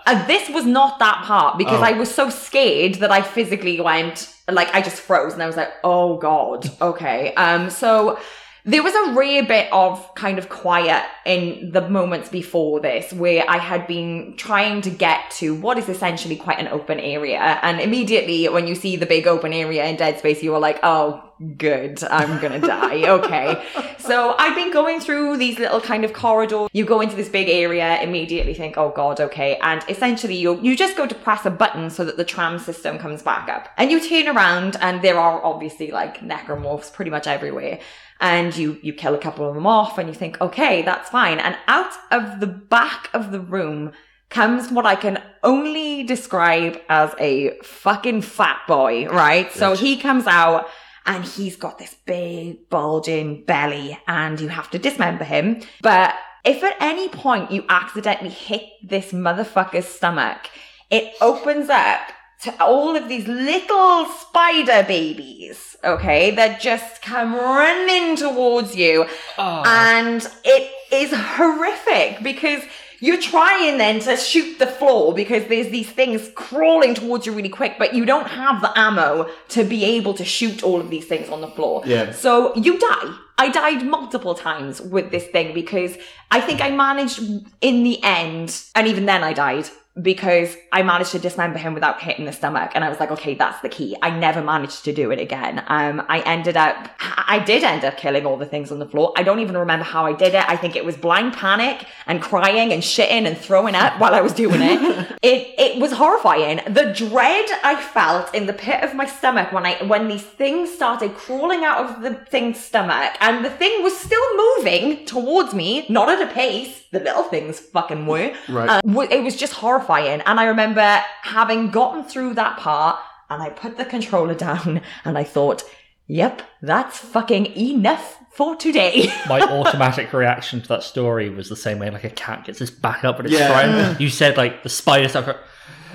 And 0.07 0.26
this 0.28 0.48
was 0.51 0.66
not 0.66 0.98
that 0.98 1.22
part 1.24 1.57
because 1.57 1.80
Oh. 1.80 1.84
I 1.84 1.92
was 1.92 2.12
so 2.12 2.30
scared 2.30 2.94
that 2.96 3.12
I 3.12 3.22
physically 3.22 3.80
went 3.80 4.34
like 4.51 4.74
I 4.74 4.80
just 4.82 4.96
froze 5.01 5.34
and 5.34 5.42
I 5.42 5.46
was 5.46 5.57
like, 5.57 5.72
oh 5.84 6.16
god, 6.16 6.68
okay. 6.82 7.32
Um, 7.34 7.70
so 7.70 8.18
there 8.64 8.82
was 8.82 8.94
a 8.94 9.14
rare 9.14 9.44
bit 9.44 9.72
of 9.72 10.14
kind 10.14 10.38
of 10.38 10.48
quiet 10.48 11.04
in 11.24 11.70
the 11.72 11.88
moments 11.88 12.28
before 12.28 12.80
this 12.80 13.12
where 13.12 13.44
I 13.48 13.58
had 13.58 13.86
been 13.86 14.34
trying 14.36 14.82
to 14.82 14.90
get 14.90 15.30
to 15.32 15.54
what 15.54 15.78
is 15.78 15.88
essentially 15.88 16.36
quite 16.36 16.58
an 16.58 16.68
open 16.68 17.00
area. 17.00 17.38
And 17.62 17.80
immediately 17.80 18.48
when 18.48 18.66
you 18.66 18.74
see 18.74 18.96
the 18.96 19.06
big 19.06 19.26
open 19.26 19.52
area 19.52 19.86
in 19.86 19.96
Dead 19.96 20.18
Space, 20.18 20.42
you 20.42 20.54
are 20.54 20.61
like, 20.61 20.78
oh, 20.82 21.24
good, 21.56 22.02
I'm 22.04 22.38
gonna 22.40 22.61
die. 22.66 23.08
Okay. 23.08 23.64
So 23.98 24.34
I've 24.38 24.54
been 24.54 24.72
going 24.72 25.00
through 25.00 25.38
these 25.38 25.58
little 25.58 25.80
kind 25.80 26.04
of 26.04 26.12
corridors. 26.12 26.68
You 26.72 26.84
go 26.84 27.00
into 27.00 27.16
this 27.16 27.30
big 27.30 27.48
area, 27.48 28.00
immediately 28.02 28.52
think, 28.52 28.76
oh 28.76 28.92
god, 28.94 29.20
okay. 29.20 29.58
And 29.62 29.82
essentially 29.88 30.36
you 30.36 30.61
you 30.61 30.76
just 30.76 30.96
go 30.96 31.06
to 31.06 31.14
press 31.14 31.46
a 31.46 31.50
button 31.50 31.88
so 31.88 32.04
that 32.04 32.18
the 32.18 32.24
tram 32.24 32.58
system 32.58 32.98
comes 32.98 33.22
back 33.22 33.48
up. 33.48 33.68
And 33.78 33.90
you 33.90 34.06
turn 34.06 34.34
around 34.36 34.76
and 34.80 35.00
there 35.00 35.18
are 35.18 35.42
obviously 35.42 35.90
like 35.90 36.18
necromorphs 36.18 36.92
pretty 36.92 37.11
much 37.11 37.26
everywhere. 37.26 37.80
And 38.20 38.54
you 38.54 38.78
you 38.82 38.92
kill 38.92 39.14
a 39.14 39.18
couple 39.18 39.48
of 39.48 39.54
them 39.54 39.66
off 39.66 39.96
and 39.96 40.08
you 40.08 40.14
think, 40.14 40.40
okay, 40.40 40.82
that's 40.82 41.08
fine. 41.08 41.38
And 41.38 41.56
out 41.66 41.92
of 42.10 42.40
the 42.40 42.46
back 42.46 43.08
of 43.14 43.32
the 43.32 43.40
room 43.40 43.92
comes 44.28 44.70
what 44.70 44.86
I 44.86 44.94
can 44.94 45.22
only 45.42 46.04
describe 46.04 46.80
as 46.88 47.14
a 47.18 47.58
fucking 47.62 48.22
fat 48.22 48.60
boy, 48.68 49.08
right? 49.08 49.50
So 49.52 49.74
he 49.74 49.96
comes 49.96 50.26
out 50.26 50.68
and 51.06 51.24
he's 51.24 51.56
got 51.56 51.78
this 51.78 51.96
big 52.06 52.68
bulging 52.68 53.44
belly 53.44 53.98
and 54.06 54.38
you 54.40 54.48
have 54.48 54.70
to 54.70 54.78
dismember 54.78 55.24
him. 55.24 55.62
But 55.82 56.14
if 56.44 56.62
at 56.62 56.76
any 56.80 57.08
point 57.08 57.50
you 57.50 57.64
accidentally 57.68 58.30
hit 58.30 58.62
this 58.82 59.12
motherfucker's 59.12 59.86
stomach, 59.86 60.48
it 60.90 61.14
opens 61.20 61.68
up 61.68 62.12
to 62.43 62.62
all 62.62 62.97
of 62.97 63.09
these 63.09 63.26
little 63.26 64.07
spider 64.07 64.84
babies, 64.86 65.76
okay, 65.84 66.30
that 66.32 66.61
just 66.61 67.03
come 67.03 67.34
running 67.34 68.16
towards 68.16 68.74
you. 68.74 69.07
Oh. 69.36 69.62
And 69.66 70.26
it 70.45 70.72
is 70.91 71.12
horrific 71.12 72.22
because 72.22 72.62
you're 73.03 73.20
trying 73.20 73.78
then 73.78 73.99
to 74.01 74.16
shoot 74.16 74.59
the 74.59 74.66
floor 74.66 75.14
because 75.14 75.47
there's 75.49 75.68
these 75.68 75.91
things 75.91 76.30
crawling 76.34 76.95
towards 76.95 77.24
you 77.26 77.32
really 77.32 77.49
quick, 77.49 77.76
but 77.78 77.95
you 77.95 78.05
don't 78.05 78.28
have 78.28 78.61
the 78.61 78.78
ammo 78.78 79.28
to 79.49 79.64
be 79.64 79.84
able 79.84 80.14
to 80.14 80.24
shoot 80.24 80.62
all 80.62 80.80
of 80.80 80.91
these 80.91 81.07
things 81.07 81.28
on 81.30 81.41
the 81.41 81.49
floor. 81.49 81.82
Yeah. 81.86 82.12
So 82.12 82.55
you 82.57 82.78
die. 82.78 83.14
I 83.38 83.49
died 83.49 83.86
multiple 83.86 84.34
times 84.34 84.82
with 84.82 85.11
this 85.11 85.26
thing 85.28 85.55
because 85.55 85.97
I 86.30 86.43
think 86.43 86.61
I 86.61 86.70
managed 86.70 87.20
in 87.62 87.84
the 87.84 88.03
end, 88.03 88.62
and 88.74 88.86
even 88.86 89.07
then 89.07 89.24
I 89.24 89.32
died 89.32 89.70
because 90.03 90.57
I 90.72 90.82
managed 90.82 91.12
to 91.12 91.18
dismember 91.18 91.59
him 91.59 91.74
without 91.74 92.01
hitting 92.01 92.24
the 92.24 92.32
stomach. 92.32 92.72
And 92.74 92.84
I 92.84 92.88
was 92.88 93.01
like, 93.01 93.11
okay, 93.11 93.34
that's 93.34 93.61
the 93.61 93.68
key. 93.68 93.96
I 94.03 94.11
never 94.11 94.42
managed 94.42 94.84
to 94.84 94.92
do 94.92 95.11
it 95.11 95.18
again. 95.18 95.62
Um, 95.66 96.03
I 96.09 96.20
ended 96.20 96.57
up, 96.57 96.90
I 97.01 97.42
did 97.44 97.64
end 97.64 97.84
up 97.84 97.96
killing 97.96 98.24
all 98.24 98.36
the 98.36 98.46
things 98.46 98.70
on 98.72 98.78
the 98.78 98.86
floor. 98.86 99.12
I 99.16 99.22
don't 99.22 99.40
even 99.40 99.57
remember 99.57 99.84
how 99.84 100.07
I 100.07 100.12
did 100.12 100.34
it. 100.34 100.48
I 100.48 100.57
think 100.57 100.76
it 100.76 100.84
was 100.84 100.96
blind 100.96 101.34
panic 101.34 101.86
and 102.07 102.22
crying 102.22 102.72
and 102.72 102.82
shitting 102.82 103.26
and 103.26 103.36
throwing 103.36 103.74
up 103.74 104.01
while 104.01 104.14
I 104.14 104.20
was 104.20 104.32
doing 104.32 104.61
it. 104.62 105.18
it, 105.22 105.55
it 105.59 105.80
was 105.80 105.92
horrifying. 105.92 106.61
The 106.72 106.92
dread 106.94 107.46
I 107.62 107.80
felt 107.80 108.34
in 108.34 108.46
the 108.46 108.53
pit 108.53 108.82
of 108.82 108.94
my 108.94 109.07
stomach 109.07 109.53
when 109.53 109.66
I, 109.66 109.82
when 109.84 110.09
these 110.09 110.22
things 110.22 110.72
started 110.72 111.14
crawling 111.14 111.64
out 111.64 111.78
of 111.84 112.03
the 112.03 112.14
thing's 112.14 112.61
stomach 112.61 113.12
and 113.20 113.44
the 113.44 113.51
thing 113.51 113.82
was 113.82 113.96
still 113.96 114.36
moving 114.36 115.05
towards 115.05 115.55
me, 115.55 115.86
not 115.88 116.09
at 116.09 116.22
a 116.22 116.32
pace. 116.32 116.84
The 116.92 117.01
little 117.01 117.22
things 117.24 117.61
fucking 117.61 118.07
were. 118.07 118.34
Right. 118.48 118.82
W- 118.82 119.09
it 119.09 119.22
was 119.22 119.36
just 119.36 119.53
horrifying. 119.53 119.89
And 119.99 120.22
I 120.41 120.45
remember 120.45 121.03
having 121.22 121.70
gotten 121.70 122.05
through 122.05 122.34
that 122.34 122.59
part 122.59 122.99
and 123.28 123.43
I 123.43 123.51
put 123.51 123.76
the 123.76 123.84
controller 123.84 124.34
down 124.34 124.80
and 125.05 125.16
I 125.18 125.24
thought, 125.24 125.62
yep, 126.07 126.43
that's 126.62 126.99
fucking 126.99 127.47
enough 127.57 128.18
for 128.32 128.55
today. 128.57 129.12
My 129.28 129.41
automatic 129.41 130.12
reaction 130.12 130.62
to 130.62 130.68
that 130.68 130.82
story 130.82 131.28
was 131.30 131.49
the 131.49 131.57
same 131.57 131.78
way 131.78 131.91
like 131.91 132.05
a 132.05 132.11
cat 132.11 132.45
gets 132.45 132.61
its 132.61 132.70
back 132.70 133.05
up 133.05 133.18
and 133.18 133.26
it's 133.28 133.38
Yeah. 133.38 133.49
trying. 133.49 133.70
Mm. 133.97 134.01
You 134.01 134.09
said 134.09 134.36
like 134.36 134.62
the 134.62 134.68
spider 134.68 135.09
stuff. 135.09 135.26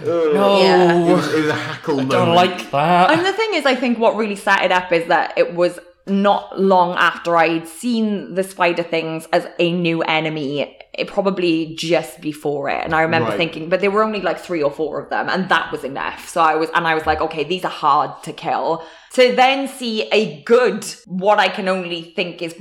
no, 0.04 0.60
Yeah. 0.62 0.98
it, 1.08 1.14
was, 1.14 1.34
it 1.34 1.38
was 1.42 1.48
a 1.48 1.54
hackle 1.54 1.94
I 2.00 2.04
moment. 2.04 2.12
don't 2.12 2.36
like 2.36 2.72
that. 2.72 3.12
and 3.12 3.26
the 3.26 3.34
thing 3.34 3.54
is, 3.54 3.66
I 3.66 3.76
think 3.76 3.98
what 3.98 4.16
really 4.16 4.36
set 4.36 4.64
it 4.64 4.72
up 4.72 4.92
is 4.92 5.08
that 5.08 5.38
it 5.38 5.54
was 5.54 5.80
not 6.08 6.60
long 6.60 6.96
after 6.98 7.36
I'd 7.36 7.68
seen 7.68 8.36
the 8.36 8.44
spider 8.44 8.84
things 8.84 9.28
as 9.34 9.48
a 9.58 9.72
new 9.72 10.02
enemy, 10.04 10.78
it 10.94 11.08
probably 11.08 11.76
just 11.76 12.22
before 12.22 12.70
it. 12.70 12.84
And 12.84 12.94
I 12.94 13.02
remember 13.02 13.30
Right. 13.30 13.38
thinking, 13.38 13.70
but 13.70 13.82
there 13.82 13.92
were 13.92 14.04
only 14.04 14.22
like 14.22 14.40
three 14.40 14.62
or 14.62 14.72
four 14.72 15.02
of 15.02 15.10
them, 15.10 15.28
and 15.30 15.50
that 15.50 15.72
was 15.72 15.84
enough. 15.84 16.30
So 16.30 16.42
I 16.42 16.56
was, 16.56 16.70
and 16.76 16.88
I 16.88 16.94
was 16.96 17.06
like, 17.06 17.22
okay, 17.22 17.44
these 17.44 17.66
are 17.66 17.72
hard 17.72 18.24
to 18.24 18.34
kill. 18.34 18.84
To 19.16 19.34
then 19.34 19.70
see 19.70 20.10
a 20.10 20.42
good, 20.44 20.86
what 21.06 21.40
I 21.40 21.48
can 21.48 21.70
only 21.70 22.02
think 22.02 22.42
is 22.42 22.54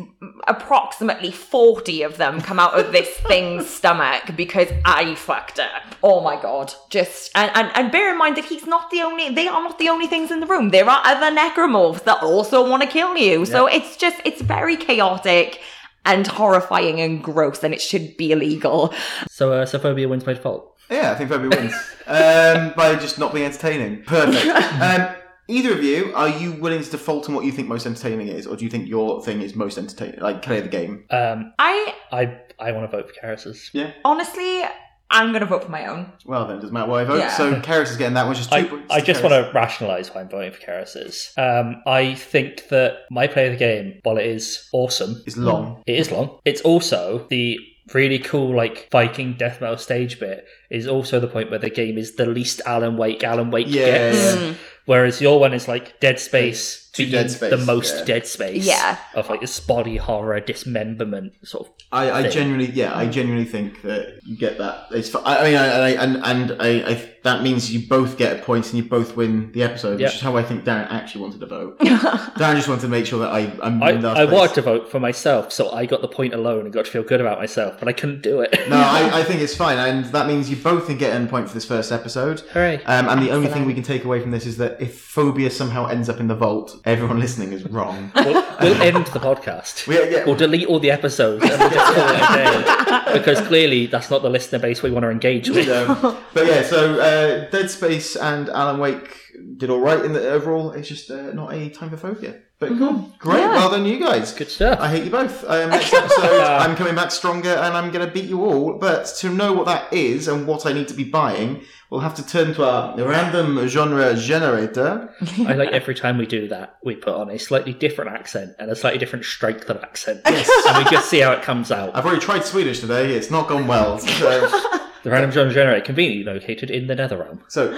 approximately 0.47 1.33
40 1.33 2.03
of 2.05 2.17
them 2.17 2.41
come 2.41 2.61
out 2.61 2.79
of 2.79 2.93
this 2.93 3.09
thing's 3.27 3.69
stomach 3.69 4.37
because 4.37 4.69
I 4.85 5.17
fucked 5.17 5.59
up. 5.59 5.97
Oh 6.01 6.21
my 6.21 6.41
god. 6.41 6.73
Just, 6.91 7.33
and, 7.35 7.51
and, 7.57 7.73
and 7.75 7.91
bear 7.91 8.13
in 8.13 8.19
mind 8.19 8.37
that 8.37 8.45
he's 8.45 8.69
not 8.69 8.89
the 8.93 9.03
only, 9.03 9.31
they 9.31 9.49
are 9.49 9.65
not 9.65 9.81
the 9.81 9.89
only 9.89 10.07
things 10.07 10.31
in 10.31 10.39
the 10.39 10.47
room. 10.47 10.69
There 10.69 10.89
are 10.89 11.03
other 11.05 11.37
necromorphs 11.37 12.05
that 12.05 12.23
also 12.23 12.71
want 12.71 12.85
to 12.85 12.89
kill 12.89 13.17
you. 13.17 13.45
So 13.47 13.67
it's 13.67 13.97
just, 13.97 14.21
it's 14.25 14.41
very 14.41 14.77
chaotic 14.77 15.61
and 16.05 16.25
horrifying 16.25 17.01
and 17.01 17.21
gross 17.21 17.65
and 17.65 17.75
it 17.75 17.83
should 17.83 18.17
be 18.17 18.31
illegal. 18.31 18.95
so 19.29 19.53
uh, 19.53 19.67
so 19.67 19.81
Fobia 19.81 20.09
wins 20.09 20.23
by 20.23 20.35
default. 20.35 20.77
Yeah, 20.89 21.11
I 21.11 21.15
think 21.17 21.31
Fobia 21.31 21.51
wins 21.51 21.73
um, 22.07 22.75
by 22.77 22.95
just 22.95 23.19
not 23.19 23.35
being 23.35 23.47
entertaining. 23.47 24.05
Perfect. 24.05 24.47
Um, 24.81 25.17
either 25.49 25.73
of 25.73 25.83
you, 25.85 26.13
are 26.15 26.29
you 26.29 26.53
willing 26.53 26.83
to 26.83 26.91
default 26.91 27.29
on 27.29 27.35
what 27.35 27.45
you 27.45 27.53
think 27.53 27.69
most 27.69 27.87
entertaining 27.87 28.29
is, 28.29 28.47
or 28.47 28.57
do 28.57 28.65
you 28.65 28.71
think 28.71 28.89
your 28.89 29.23
thing 29.23 29.43
is 29.43 29.55
most 29.55 29.79
entertaining, 29.79 30.21
like 30.21 30.43
play 30.43 30.61
the 30.61 30.69
game? 30.69 31.05
Um, 31.11 31.53
I, 31.59 31.95
I 32.13 32.39
I 32.59 32.73
want 32.73 32.91
to 32.91 32.97
vote 32.97 33.09
for 33.09 33.15
Karis's. 33.21 33.71
Yeah. 33.73 33.93
honestly, 34.05 34.63
I'm 35.11 35.29
going 35.31 35.41
to 35.41 35.47
vote 35.47 35.65
for 35.65 35.71
my 35.71 35.87
own. 35.87 36.13
Well, 36.25 36.47
then, 36.47 36.57
it 36.57 36.61
doesn't 36.61 36.73
matter 36.73 36.91
what 36.91 37.01
I 37.01 37.05
vote. 37.05 37.19
Yeah. 37.19 37.37
So 37.37 37.55
Karis 37.61 37.91
is 37.91 37.97
getting 37.97 38.15
that 38.15 38.27
one. 38.27 38.35
Just 38.35 38.51
two 38.51 38.57
I, 38.57 38.65
points 38.65 38.87
I 38.91 39.01
just 39.01 39.21
Karis. 39.21 39.31
want 39.31 39.47
to 39.47 39.53
rationalise 39.53 40.15
why 40.15 40.23
I'm 40.23 40.29
voting 40.29 40.53
for 40.53 40.61
Karis's. 40.61 41.33
Um, 41.37 41.83
I 41.87 42.15
think 42.15 42.69
that 42.69 42.99
my 43.11 43.27
play 43.27 43.47
of 43.47 43.53
the 43.53 43.59
game, 43.59 44.01
while 44.03 44.17
it 44.17 44.27
is 44.27 44.69
awesome, 44.73 45.23
is 45.27 45.37
long. 45.37 45.83
it 45.87 45.97
is 45.99 46.11
long. 46.11 46.39
It's 46.45 46.63
also 46.63 47.27
the 47.29 47.59
really 47.93 48.19
cool 48.19 48.57
like 48.57 48.89
Viking 48.91 49.35
death 49.35 49.61
metal 49.61 49.77
stage 49.77 50.19
bit 50.19 50.47
is 50.71 50.87
also 50.87 51.21
the 51.21 51.27
point 51.29 51.51
where 51.51 51.59
the 51.59 51.69
game 51.69 51.99
is 51.99 52.17
the 52.17 52.25
least 52.25 52.63
Alan 52.65 52.97
Wake 52.97 53.23
Alan 53.23 53.51
Wake 53.51 53.67
Yeah, 53.69 53.85
gets. 53.85 54.35
yeah. 54.37 54.55
Whereas 54.85 55.21
your 55.21 55.41
one 55.41 55.55
is 55.55 55.69
like 55.69 55.99
Dead 56.01 56.21
Space 56.21 56.84
Two 56.95 57.05
being 57.05 57.13
Dead 57.13 57.31
Space, 57.31 57.51
the 57.51 57.59
most 57.59 57.99
yeah. 57.99 58.05
Dead 58.05 58.27
Space 58.27 58.67
Yeah. 58.67 58.99
of 59.15 59.29
like 59.29 59.41
this 59.41 59.59
body 59.61 59.97
horror 59.97 60.41
dismemberment 60.41 61.33
sort 61.47 61.67
of 61.67 61.73
I, 61.93 62.11
I 62.11 62.23
thing. 62.23 62.33
genuinely, 62.33 62.71
yeah, 62.73 62.97
I 62.97 63.07
genuinely 63.07 63.45
think 63.45 63.83
that 63.83 64.21
you 64.25 64.37
get 64.37 64.59
that. 64.59 64.87
It's. 64.91 65.15
I, 65.15 65.21
I 65.39 65.45
mean, 65.45 65.57
I, 65.57 65.67
I, 65.67 65.89
and 65.91 66.17
and 66.25 66.63
I, 66.63 66.69
I, 66.93 67.11
that 67.23 67.43
means 67.43 67.73
you 67.73 67.87
both 67.89 68.17
get 68.19 68.39
a 68.39 68.43
point 68.43 68.67
and 68.67 68.75
you 68.83 68.89
both 68.89 69.17
win 69.17 69.53
the 69.53 69.63
episode, 69.63 70.01
Yeah. 70.01 70.07
which 70.09 70.17
is 70.17 70.21
how 70.21 70.37
I 70.37 70.43
think 70.43 70.65
Darren 70.65 70.91
actually 70.91 71.23
wanted 71.23 71.41
to 71.41 71.47
vote. 71.47 71.79
Darren 71.81 72.57
just 72.57 72.69
wanted 72.69 72.83
to 72.83 72.89
make 72.89 73.07
sure 73.07 73.21
that 73.21 73.31
I, 73.33 73.53
I'm 73.63 73.83
I, 73.83 73.93
in 73.93 74.03
last 74.03 74.19
I 74.19 74.25
wanted 74.25 74.55
to 74.55 74.63
vote 74.63 74.91
for 74.91 75.01
myself, 75.01 75.53
so 75.53 75.71
I 75.71 75.87
got 75.87 76.01
the 76.03 76.09
point 76.09 76.35
alone 76.35 76.65
and 76.65 76.73
got 76.73 76.85
to 76.87 76.91
feel 76.91 77.03
good 77.03 77.21
about 77.21 77.39
myself, 77.39 77.77
but 77.79 77.89
I 77.89 77.93
couldn't 77.93 78.23
do 78.23 78.41
it. 78.41 78.53
No, 78.69 78.77
I, 78.77 79.11
I 79.21 79.25
think 79.25 79.41
it's 79.41 79.55
fine, 79.55 79.79
and 79.79 80.05
that 80.07 80.27
means 80.27 80.51
you 80.51 80.57
both 80.57 80.87
can 80.87 80.99
get 80.99 81.21
a 81.21 81.27
point 81.27 81.49
for 81.49 81.55
this 81.55 81.65
first 81.65 81.93
episode. 81.93 82.41
Hooray. 82.53 82.83
Um, 82.85 83.09
and 83.09 83.23
the 83.23 83.31
only 83.31 83.49
thing 83.49 83.65
we 83.65 83.75
can 83.75 83.83
take 83.85 84.05
away 84.05 84.21
from 84.21 84.31
this 84.31 84.47
is 84.47 84.57
that 84.59 84.81
if 84.81 85.15
Fobia 85.15 85.51
somehow 85.51 85.87
ends 85.87 86.09
up 86.09 86.19
in 86.21 86.27
the 86.29 86.35
vault, 86.35 86.77
everyone 86.85 87.19
listening 87.19 87.53
is 87.53 87.65
wrong. 87.67 88.13
we'll, 88.17 88.35
we'll 88.61 88.83
end 88.83 89.07
the 89.07 89.21
podcast. 89.21 89.87
Yeah, 89.87 90.25
We'll 90.25 90.37
delete 90.37 90.67
all 90.67 90.81
the 90.81 90.91
episodes 90.91 91.43
and 91.43 91.59
we'll 91.59 91.71
just 91.71 91.95
call 91.95 92.09
it 92.09 92.17
a 92.17 93.05
day. 93.05 93.13
Because 93.19 93.41
clearly 93.47 93.87
that's 93.87 94.11
not 94.11 94.23
the 94.23 94.31
listener 94.31 94.59
base 94.59 94.83
we 94.83 94.91
want 94.91 95.05
to 95.05 95.11
engage 95.11 95.49
with. 95.49 95.69
Um, 95.69 96.19
but 96.33 96.47
yeah, 96.47 96.63
so 96.63 97.01
uh, 97.01 97.51
Dead 97.51 97.71
Space 97.71 98.17
and 98.17 98.49
Alan 98.49 98.79
Wake 98.79 99.17
did 99.57 99.71
all 99.71 99.81
right 99.81 100.05
in 100.05 100.13
the 100.13 100.29
overall. 100.31 100.73
It's 100.73 100.89
just 100.89 101.11
uh, 101.11 101.33
not 101.33 101.53
a 101.53 101.71
time 101.71 101.91
for 101.91 101.97
Fobia. 101.97 102.41
But 102.69 102.79
cool, 102.79 103.11
great, 103.19 103.39
Yeah. 103.41 103.49
well 103.55 103.71
done, 103.71 103.85
you 103.87 103.99
guys. 103.99 104.33
Good 104.33 104.51
stuff. 104.51 104.79
I 104.81 104.89
hate 104.89 105.05
you 105.05 105.11
both. 105.11 105.45
Um, 105.49 105.71
next 105.71 105.93
episode, 105.93 106.41
I'm 106.43 106.77
coming 106.77 106.95
back 106.95 107.11
stronger 107.11 107.51
and 107.51 107.77
I'm 107.77 107.91
going 107.91 108.07
to 108.07 108.13
beat 108.13 108.25
you 108.25 108.45
all. 108.45 108.75
But 108.79 109.07
to 109.19 109.29
know 109.31 109.53
what 109.53 109.67
that 109.67 109.93
is 109.93 110.29
and 110.29 110.47
what 110.47 110.67
I 110.67 110.73
need 110.73 110.89
to 110.89 110.95
be 110.95 111.05
buying, 111.05 111.63
we'll 111.91 112.01
have 112.01 112.15
to 112.17 112.27
turn 112.27 112.55
to 112.55 112.65
our 112.65 112.97
random 113.03 113.67
genre 113.69 114.15
generator. 114.17 115.15
I 115.47 115.55
like 115.55 115.71
every 115.71 115.95
time 115.95 116.19
we 116.19 116.27
do 116.27 116.49
that, 116.49 116.79
we 116.85 116.97
put 116.97 117.15
on 117.15 117.31
a 117.31 117.39
slightly 117.39 117.73
different 117.73 118.11
accent 118.13 118.55
and 118.59 118.71
a 118.71 118.77
slightly 118.77 118.99
different 118.99 119.25
strength 119.25 119.69
of 119.71 119.83
accent. 119.83 120.21
Yes. 120.27 120.51
And 120.69 120.85
we 120.85 120.91
just 120.91 121.09
see 121.09 121.21
how 121.21 121.33
it 121.33 121.43
comes 121.43 121.71
out. 121.71 121.95
I've 121.95 122.05
already 122.07 122.21
tried 122.21 122.45
Swedish 122.45 122.81
today. 122.81 123.15
It's 123.15 123.31
not 123.31 123.49
gone 123.49 123.67
well. 123.67 123.99
So, 123.99 124.49
The 125.05 125.11
random 125.11 125.31
genre 125.31 125.53
generator 125.55 125.85
conveniently 125.85 126.25
located 126.33 126.71
in 126.71 126.87
the 126.87 126.95
nether 126.95 127.19
realm. 127.19 127.43
so 127.49 127.73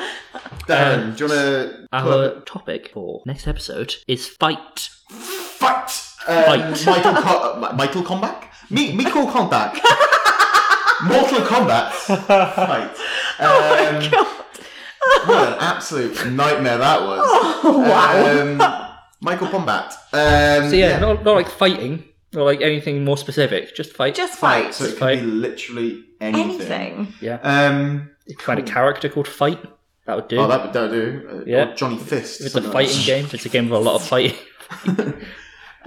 Darren, 0.69 1.17
do 1.17 1.25
you 1.25 1.31
want 1.31 1.41
to 1.41 1.89
Our 1.93 2.41
topic 2.43 2.91
for 2.95 3.23
next 3.27 3.47
episode 3.49 3.97
is 4.07 4.27
fight. 4.29 4.91
fight? 5.11 6.03
Um, 6.29 6.45
Fight. 6.45 6.87
Michael, 6.87 7.15
Co- 7.23 7.53
uh, 7.63 7.73
Michael 7.77 8.03
Combat? 8.03 8.49
Me, 8.71 8.93
Michael 8.93 9.27
Combat. 9.29 9.75
Mortal 11.05 11.41
Kombat. 11.41 11.91
Fight. 11.91 12.97
Um, 13.39 14.03
what 15.27 15.49
an 15.49 15.59
absolute 15.61 16.27
nightmare 16.33 16.79
that 16.79 17.01
was. 17.03 17.65
wow. 17.65 18.41
Um, 18.41 18.97
Michael 19.21 19.49
Combat. 19.49 19.93
Um, 20.13 20.71
So 20.71 20.75
yeah, 20.75 20.99
Not, 20.99 21.23
not 21.23 21.35
like 21.35 21.49
fighting 21.51 22.03
or 22.37 22.45
like 22.45 22.61
anything 22.61 23.05
more 23.05 23.17
specific, 23.17 23.75
just 23.75 23.93
fight. 23.95 24.15
Just 24.15 24.39
fight. 24.39 24.75
So 24.75 24.85
it 24.85 24.91
could 24.91 24.99
Fight. 24.99 25.21
be 25.21 25.27
literally 25.27 26.05
anything. 26.21 26.51
Anything. 26.51 27.15
yeah. 27.21 27.39
Um, 27.43 28.11
Find 28.41 28.59
a 28.59 28.63
character 28.63 29.09
called 29.09 29.29
Fight. 29.29 29.61
That 30.07 30.17
would 30.17 30.29
do. 30.29 30.39
oh, 30.39 30.47
that 30.49 30.63
would 30.65 30.73
that 30.73 30.83
would 30.83 30.93
do. 30.93 31.29
Uh, 31.29 31.45
Yeah. 31.47 31.71
or 31.73 31.75
Johnny 31.75 31.99
Fist. 31.99 32.41
if 32.41 32.47
it's 32.47 32.55
a 32.55 32.61
something 32.61 32.73
like 32.73 32.89
fighting 32.89 33.05
game, 33.07 33.27
it's 33.33 33.45
a 33.47 33.49
game 33.49 33.69
with 33.69 33.81
a 33.81 33.83
lot 33.83 33.97
of 33.97 34.03
fighting. 34.07 34.37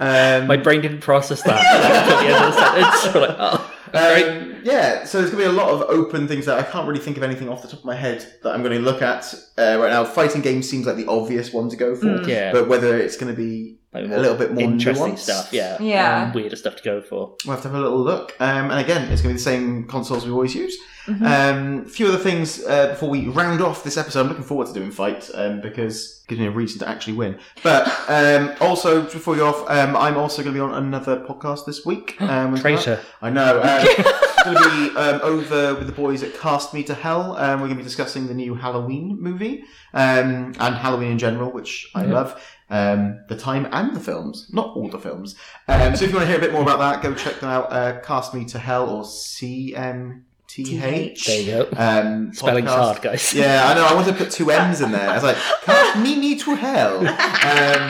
Um, 0.02 0.46
My 0.46 0.56
brain 0.56 0.80
didn't 0.80 1.00
process 1.00 1.42
that. 1.42 1.60
At 1.62 2.20
the 2.22 2.26
end 2.34 2.44
of 2.44 2.54
the 2.54 2.58
sentence, 2.58 3.14
we're 3.14 3.20
like, 3.28 3.36
oh, 3.38 3.74
great. 3.92 4.24
Um, 4.40 4.60
yeah, 4.64 5.04
so 5.04 5.18
there's 5.18 5.30
going 5.30 5.44
to 5.44 5.50
be 5.50 5.54
a 5.54 5.62
lot 5.62 5.68
of 5.68 5.82
open 5.90 6.26
things 6.26 6.46
that 6.46 6.58
I 6.58 6.62
can't 6.62 6.88
really 6.88 7.00
think 7.00 7.18
of 7.18 7.22
anything 7.22 7.50
off 7.50 7.60
the 7.60 7.68
top 7.68 7.80
of 7.80 7.84
my 7.84 7.94
head 7.94 8.24
that 8.42 8.54
I'm 8.54 8.62
going 8.62 8.72
to 8.78 8.82
look 8.82 9.02
at 9.02 9.34
uh, 9.58 9.76
right 9.78 9.90
now. 9.90 10.04
Fighting 10.06 10.40
games 10.40 10.66
seems 10.70 10.86
like 10.86 10.96
the 10.96 11.06
obvious 11.06 11.52
one 11.52 11.68
to 11.68 11.76
go 11.76 11.94
for, 11.94 12.06
Mm. 12.06 12.26
Yeah. 12.26 12.50
but 12.52 12.66
whether 12.66 12.96
it's 12.96 13.18
going 13.18 13.30
to 13.34 13.36
be 13.36 13.72
Like 13.72 13.79
a 13.92 14.00
little 14.02 14.36
bit 14.36 14.52
more 14.52 14.62
interesting 14.64 15.14
nuanced. 15.14 15.18
stuff. 15.18 15.52
Yeah, 15.52 15.80
Yeah. 15.82 16.24
um, 16.24 16.32
weirder 16.32 16.56
stuff 16.56 16.76
to 16.76 16.82
go 16.82 17.00
for. 17.00 17.34
we'll 17.44 17.54
have 17.56 17.62
to 17.62 17.68
have 17.68 17.76
a 17.76 17.80
little 17.80 17.98
look. 18.00 18.34
Um, 18.40 18.70
and 18.70 18.78
again, 18.80 19.10
it's 19.10 19.20
going 19.22 19.34
to 19.34 19.38
be 19.38 19.38
the 19.38 19.38
same 19.38 19.84
consoles 19.88 20.24
we 20.24 20.30
always 20.32 20.54
use. 20.54 20.76
Mm-hmm. 21.06 21.24
Um, 21.24 21.84
a 21.86 21.88
few 21.88 22.06
other 22.08 22.18
things 22.18 22.64
uh, 22.66 22.88
before 22.88 23.08
we 23.10 23.26
round 23.28 23.60
off 23.62 23.82
this 23.82 23.96
episode. 23.96 24.20
I'm 24.20 24.28
looking 24.28 24.44
forward 24.44 24.68
to 24.68 24.72
doing 24.72 24.92
fights 24.92 25.30
um, 25.34 25.60
because 25.60 26.22
it 26.24 26.28
gives 26.28 26.40
me 26.40 26.46
a 26.46 26.50
reason 26.52 26.78
to 26.80 26.88
actually 26.88 27.14
win. 27.14 27.38
But 27.64 27.88
um, 28.08 28.52
also, 28.60 29.02
before 29.02 29.34
you 29.34 29.44
off, 29.44 29.68
um, 29.68 29.96
I'm 29.96 30.16
also 30.16 30.42
going 30.42 30.54
to 30.54 30.58
be 30.58 30.62
on 30.62 30.72
another 30.74 31.16
podcast 31.24 31.64
this 31.66 31.84
week. 31.84 32.16
Um. 32.30 32.56
Traitor. 32.56 33.00
I 33.22 33.30
know. 33.30 33.58
Um, 33.60 33.64
it's 33.66 34.29
going 34.44 34.56
to 34.56 34.90
be 34.90 34.96
um, 34.96 35.20
over 35.22 35.74
with 35.74 35.86
the 35.86 35.92
boys 35.92 36.22
at 36.22 36.38
Cast 36.38 36.72
Me 36.74 36.82
to 36.84 36.94
Hell. 36.94 37.36
Um, 37.36 37.60
we're 37.60 37.66
going 37.68 37.70
to 37.70 37.76
be 37.76 37.82
discussing 37.82 38.26
the 38.26 38.34
new 38.34 38.54
Halloween 38.54 39.16
movie 39.20 39.64
um, 39.94 40.54
and 40.58 40.74
Halloween 40.74 41.12
in 41.12 41.18
general, 41.18 41.50
which 41.50 41.90
I 41.94 42.04
Yeah. 42.04 42.12
love. 42.14 42.42
Um, 42.72 43.24
the 43.28 43.36
time 43.36 43.66
and 43.72 43.96
the 43.96 44.00
films, 44.00 44.48
not 44.52 44.76
all 44.76 44.88
the 44.88 44.98
films. 44.98 45.34
Um, 45.66 45.96
so 45.96 46.04
if 46.04 46.12
you 46.12 46.16
want 46.16 46.28
to 46.28 46.32
hear 46.32 46.36
a 46.38 46.40
bit 46.40 46.52
more 46.52 46.62
about 46.62 46.78
that, 46.78 47.02
go 47.02 47.12
check 47.14 47.40
them 47.40 47.50
out. 47.50 47.72
Uh, 47.72 47.98
Cast 48.00 48.32
Me 48.32 48.44
to 48.44 48.58
Hell 48.60 48.88
or 48.88 49.02
CMT 49.02 50.22
T 50.54 50.82
H. 50.82 51.26
There 51.26 51.40
you 51.40 51.46
go. 51.46 51.68
Um, 51.76 52.32
Spelling's 52.34 52.68
podcast. 52.68 52.74
hard, 52.74 53.02
guys. 53.02 53.32
Yeah, 53.34 53.68
I 53.68 53.74
know. 53.74 53.84
I 53.84 53.94
wanted 53.94 54.12
to 54.12 54.18
put 54.18 54.30
two 54.32 54.50
M's 54.50 54.80
in 54.80 54.90
there. 54.90 55.08
I 55.08 55.14
was 55.14 55.22
like, 55.22 55.36
cast 55.62 55.98
Mimi 55.98 56.36
to 56.36 56.54
hell. 56.54 56.98
Um, 57.40 57.88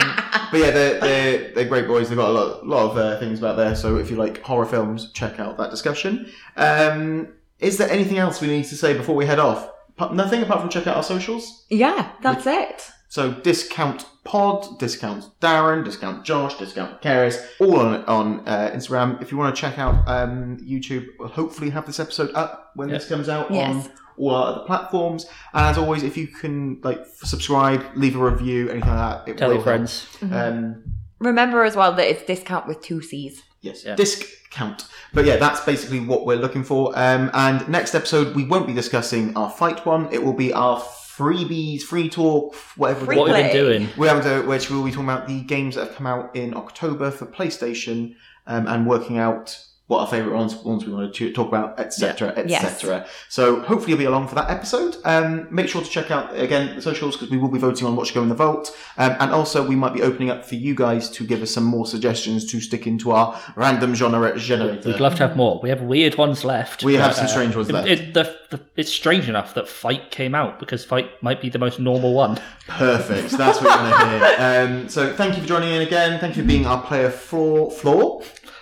but 0.51 0.59
yeah, 0.59 0.71
they're, 0.71 0.99
they're, 0.99 1.53
they're 1.53 1.65
great 1.65 1.87
boys. 1.87 2.09
They've 2.09 2.17
got 2.17 2.29
a 2.29 2.33
lot, 2.33 2.65
lot 2.67 2.91
of 2.91 2.97
uh, 2.97 3.19
things 3.19 3.39
about 3.39 3.57
there. 3.57 3.75
So 3.75 3.97
if 3.97 4.09
you 4.09 4.15
like 4.15 4.41
horror 4.41 4.65
films, 4.65 5.11
check 5.11 5.39
out 5.39 5.57
that 5.57 5.69
discussion. 5.71 6.31
Um, 6.55 7.33
is 7.59 7.77
there 7.77 7.89
anything 7.89 8.17
else 8.17 8.41
we 8.41 8.47
need 8.47 8.65
to 8.65 8.75
say 8.75 8.93
before 8.95 9.15
we 9.15 9.25
head 9.25 9.39
off? 9.39 9.69
Nothing 10.13 10.41
apart 10.41 10.61
from 10.61 10.69
check 10.69 10.87
out 10.87 10.95
our 10.97 11.03
socials. 11.03 11.65
Yeah, 11.69 12.11
that's 12.21 12.47
it. 12.47 12.89
So 13.09 13.33
discount 13.33 14.05
pod, 14.23 14.79
discount 14.79 15.25
Darren, 15.41 15.83
discount 15.83 16.23
Josh, 16.23 16.55
discount 16.57 17.01
Karis, 17.01 17.43
all 17.59 17.79
on 17.79 18.03
on 18.05 18.47
uh, 18.47 18.71
Instagram. 18.73 19.21
If 19.21 19.31
you 19.31 19.37
want 19.37 19.55
to 19.55 19.61
check 19.61 19.79
out 19.79 20.07
um, 20.07 20.57
YouTube, 20.61 21.07
we'll 21.19 21.27
hopefully 21.29 21.69
have 21.71 21.85
this 21.85 21.99
episode 21.99 22.31
up 22.35 22.71
when 22.75 22.89
this 22.89 23.07
comes 23.07 23.29
out 23.29 23.51
Yes. 23.51 23.87
on 23.87 23.91
all 24.17 24.29
our 24.35 24.47
other 24.55 24.65
platforms. 24.65 25.25
And 25.53 25.65
as 25.65 25.77
always, 25.77 26.03
if 26.03 26.15
you 26.17 26.27
can 26.27 26.79
like 26.83 27.05
subscribe, 27.15 27.83
leave 27.95 28.15
a 28.15 28.23
review, 28.23 28.69
anything 28.69 28.89
like 28.89 29.25
that, 29.25 29.31
it 29.31 29.37
Tell 29.37 29.51
your 29.53 29.63
friends. 29.63 30.05
help. 30.19 30.31
Um, 30.33 30.83
Remember 31.19 31.63
as 31.63 31.75
well 31.75 31.93
that 31.93 32.07
it's 32.09 32.23
discount 32.23 32.67
with 32.67 32.81
two 32.81 33.01
C's. 33.01 33.43
Yes, 33.61 33.85
Yeah. 33.85 33.95
discount. 33.95 34.87
But 35.13 35.25
yeah, 35.25 35.35
that's 35.37 35.59
basically 35.61 35.99
what 35.99 36.25
we're 36.25 36.37
looking 36.37 36.63
for. 36.63 36.93
Um, 36.97 37.29
and 37.35 37.67
next 37.69 37.93
episode, 37.93 38.35
we 38.35 38.43
won't 38.43 38.65
be 38.65 38.73
discussing 38.73 39.35
our 39.37 39.49
fight 39.49 39.85
one. 39.85 40.07
It 40.11 40.23
will 40.23 40.33
be 40.33 40.51
our 40.51 40.79
freebies, 41.17 41.81
free 41.81 42.09
talk, 42.09 42.55
whatever. 42.75 43.05
Free 43.05 43.17
What 43.17 43.31
we've 43.31 43.35
been 43.35 43.51
doing. 43.51 43.89
We're 43.97 44.09
having 44.09 44.23
to, 44.23 44.47
which 44.47 44.69
we'll 44.69 44.83
be 44.83 44.91
talking 44.91 45.05
about 45.05 45.27
the 45.27 45.41
games 45.41 45.75
that 45.75 45.87
have 45.87 45.95
come 45.95 46.07
out 46.07 46.35
in 46.35 46.55
October 46.55 47.11
for 47.11 47.25
PlayStation 47.25 48.15
um, 48.47 48.67
and 48.67 48.87
working 48.87 49.17
out 49.17 49.63
what 49.91 49.99
our 49.99 50.07
favourite 50.07 50.33
ones, 50.35 50.55
ones 50.55 50.85
we 50.85 50.93
want 50.93 51.13
to 51.13 51.33
talk 51.33 51.49
about, 51.49 51.77
etc., 51.79 52.33
Yes. 52.47 52.63
etc. 52.63 53.05
So 53.27 53.59
hopefully 53.61 53.89
you'll 53.91 53.97
be 53.99 54.05
along 54.05 54.29
for 54.29 54.35
that 54.35 54.49
episode. 54.49 54.95
Um, 55.03 55.47
make 55.51 55.67
sure 55.67 55.81
to 55.81 55.89
check 55.89 56.09
out 56.11 56.33
again 56.37 56.75
the 56.77 56.81
socials 56.81 57.15
because 57.17 57.29
we 57.29 57.37
will 57.37 57.49
be 57.49 57.59
voting 57.59 57.85
on 57.87 57.95
what 57.97 58.07
should 58.07 58.15
go 58.15 58.23
in 58.23 58.29
the 58.29 58.35
vault, 58.35 58.75
um, 58.97 59.15
and 59.19 59.31
also 59.31 59.67
we 59.67 59.75
might 59.75 59.93
be 59.93 60.01
opening 60.01 60.29
up 60.29 60.45
for 60.45 60.55
you 60.55 60.73
guys 60.75 61.09
to 61.11 61.25
give 61.25 61.41
us 61.41 61.51
some 61.51 61.65
more 61.65 61.85
suggestions 61.85 62.49
to 62.51 62.61
stick 62.61 62.87
into 62.87 63.11
our 63.11 63.37
random 63.55 63.93
genre 63.93 64.37
generator. 64.39 64.89
We'd 64.91 64.99
love 65.01 65.15
to 65.15 65.27
have 65.27 65.35
more. 65.35 65.59
We 65.61 65.69
have 65.69 65.81
weird 65.81 66.15
ones 66.15 66.45
left. 66.45 66.83
We 66.83 66.93
have 66.95 67.13
some 67.13 67.25
uh, 67.25 67.29
strange 67.29 67.55
ones 67.55 67.69
it- 67.69 67.73
left. 67.73 67.87
It, 67.89 68.13
the, 68.13 68.23
the, 68.49 68.59
it's 68.77 68.91
strange 68.91 69.27
enough 69.27 69.53
that 69.55 69.67
Fight 69.67 70.09
came 70.11 70.33
out 70.33 70.57
because 70.59 70.85
Fight 70.85 71.21
might 71.21 71.41
be 71.41 71.49
the 71.49 71.59
most 71.59 71.79
normal 71.79 72.13
one. 72.13 72.39
Perfect. 72.67 73.31
That's 73.31 73.61
what 73.61 73.77
we 73.83 73.89
want 73.91 73.95
to 74.01 74.09
hear. 74.09 74.21
Um, 74.41 74.89
so 74.89 75.13
thank 75.13 75.35
you 75.35 75.41
for 75.41 75.47
joining 75.47 75.71
in 75.73 75.81
again. 75.81 76.19
Thank 76.19 76.35
you 76.37 76.43
for 76.43 76.47
being 76.47 76.65
our 76.65 76.81
player 76.81 77.09
floor. 77.09 77.69
Floor. 77.71 78.21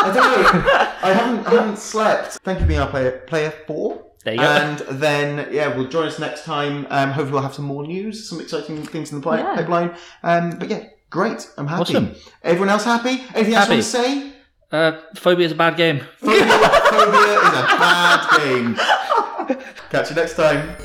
I 0.00 0.12
don't 0.14 0.14
know. 0.16 0.70
I 1.02 1.12
haven't, 1.12 1.46
I 1.46 1.50
haven't 1.50 1.78
slept. 1.78 2.32
Thank 2.44 2.58
you 2.58 2.64
for 2.64 2.68
being 2.68 2.80
our 2.80 2.88
player, 2.88 3.22
player 3.26 3.50
four. 3.66 4.04
There 4.24 4.34
you 4.34 4.40
go. 4.40 4.46
And 4.46 4.78
then, 5.00 5.48
yeah, 5.52 5.74
we'll 5.76 5.88
join 5.88 6.06
us 6.08 6.18
next 6.18 6.44
time. 6.44 6.86
Um, 6.90 7.10
hopefully, 7.10 7.32
we'll 7.34 7.42
have 7.42 7.54
some 7.54 7.64
more 7.66 7.86
news, 7.86 8.28
some 8.28 8.40
exciting 8.40 8.84
things 8.84 9.12
in 9.12 9.20
the 9.20 9.24
pi- 9.24 9.38
Yeah. 9.38 9.54
pipeline. 9.54 9.94
Um, 10.22 10.58
but 10.58 10.68
yeah, 10.68 10.84
great. 11.10 11.48
I'm 11.56 11.66
happy. 11.66 11.80
Awesome. 11.82 12.14
Everyone 12.42 12.68
else 12.70 12.84
happy? 12.84 13.22
Anything 13.34 13.54
else 13.54 13.68
you 13.68 13.74
want 13.74 13.82
to 13.84 13.88
say? 13.88 14.32
Uh, 14.70 14.92
Fobia 15.14 15.40
is 15.46 15.52
a 15.52 15.54
bad 15.54 15.76
game. 15.76 16.00
Fobia, 16.20 16.40
Fobia 16.40 17.36
is 17.46 17.54
a 17.58 17.66
bad 17.78 18.38
game. 18.38 18.74
Catch 19.90 20.10
you 20.10 20.16
next 20.16 20.34
time. 20.36 20.76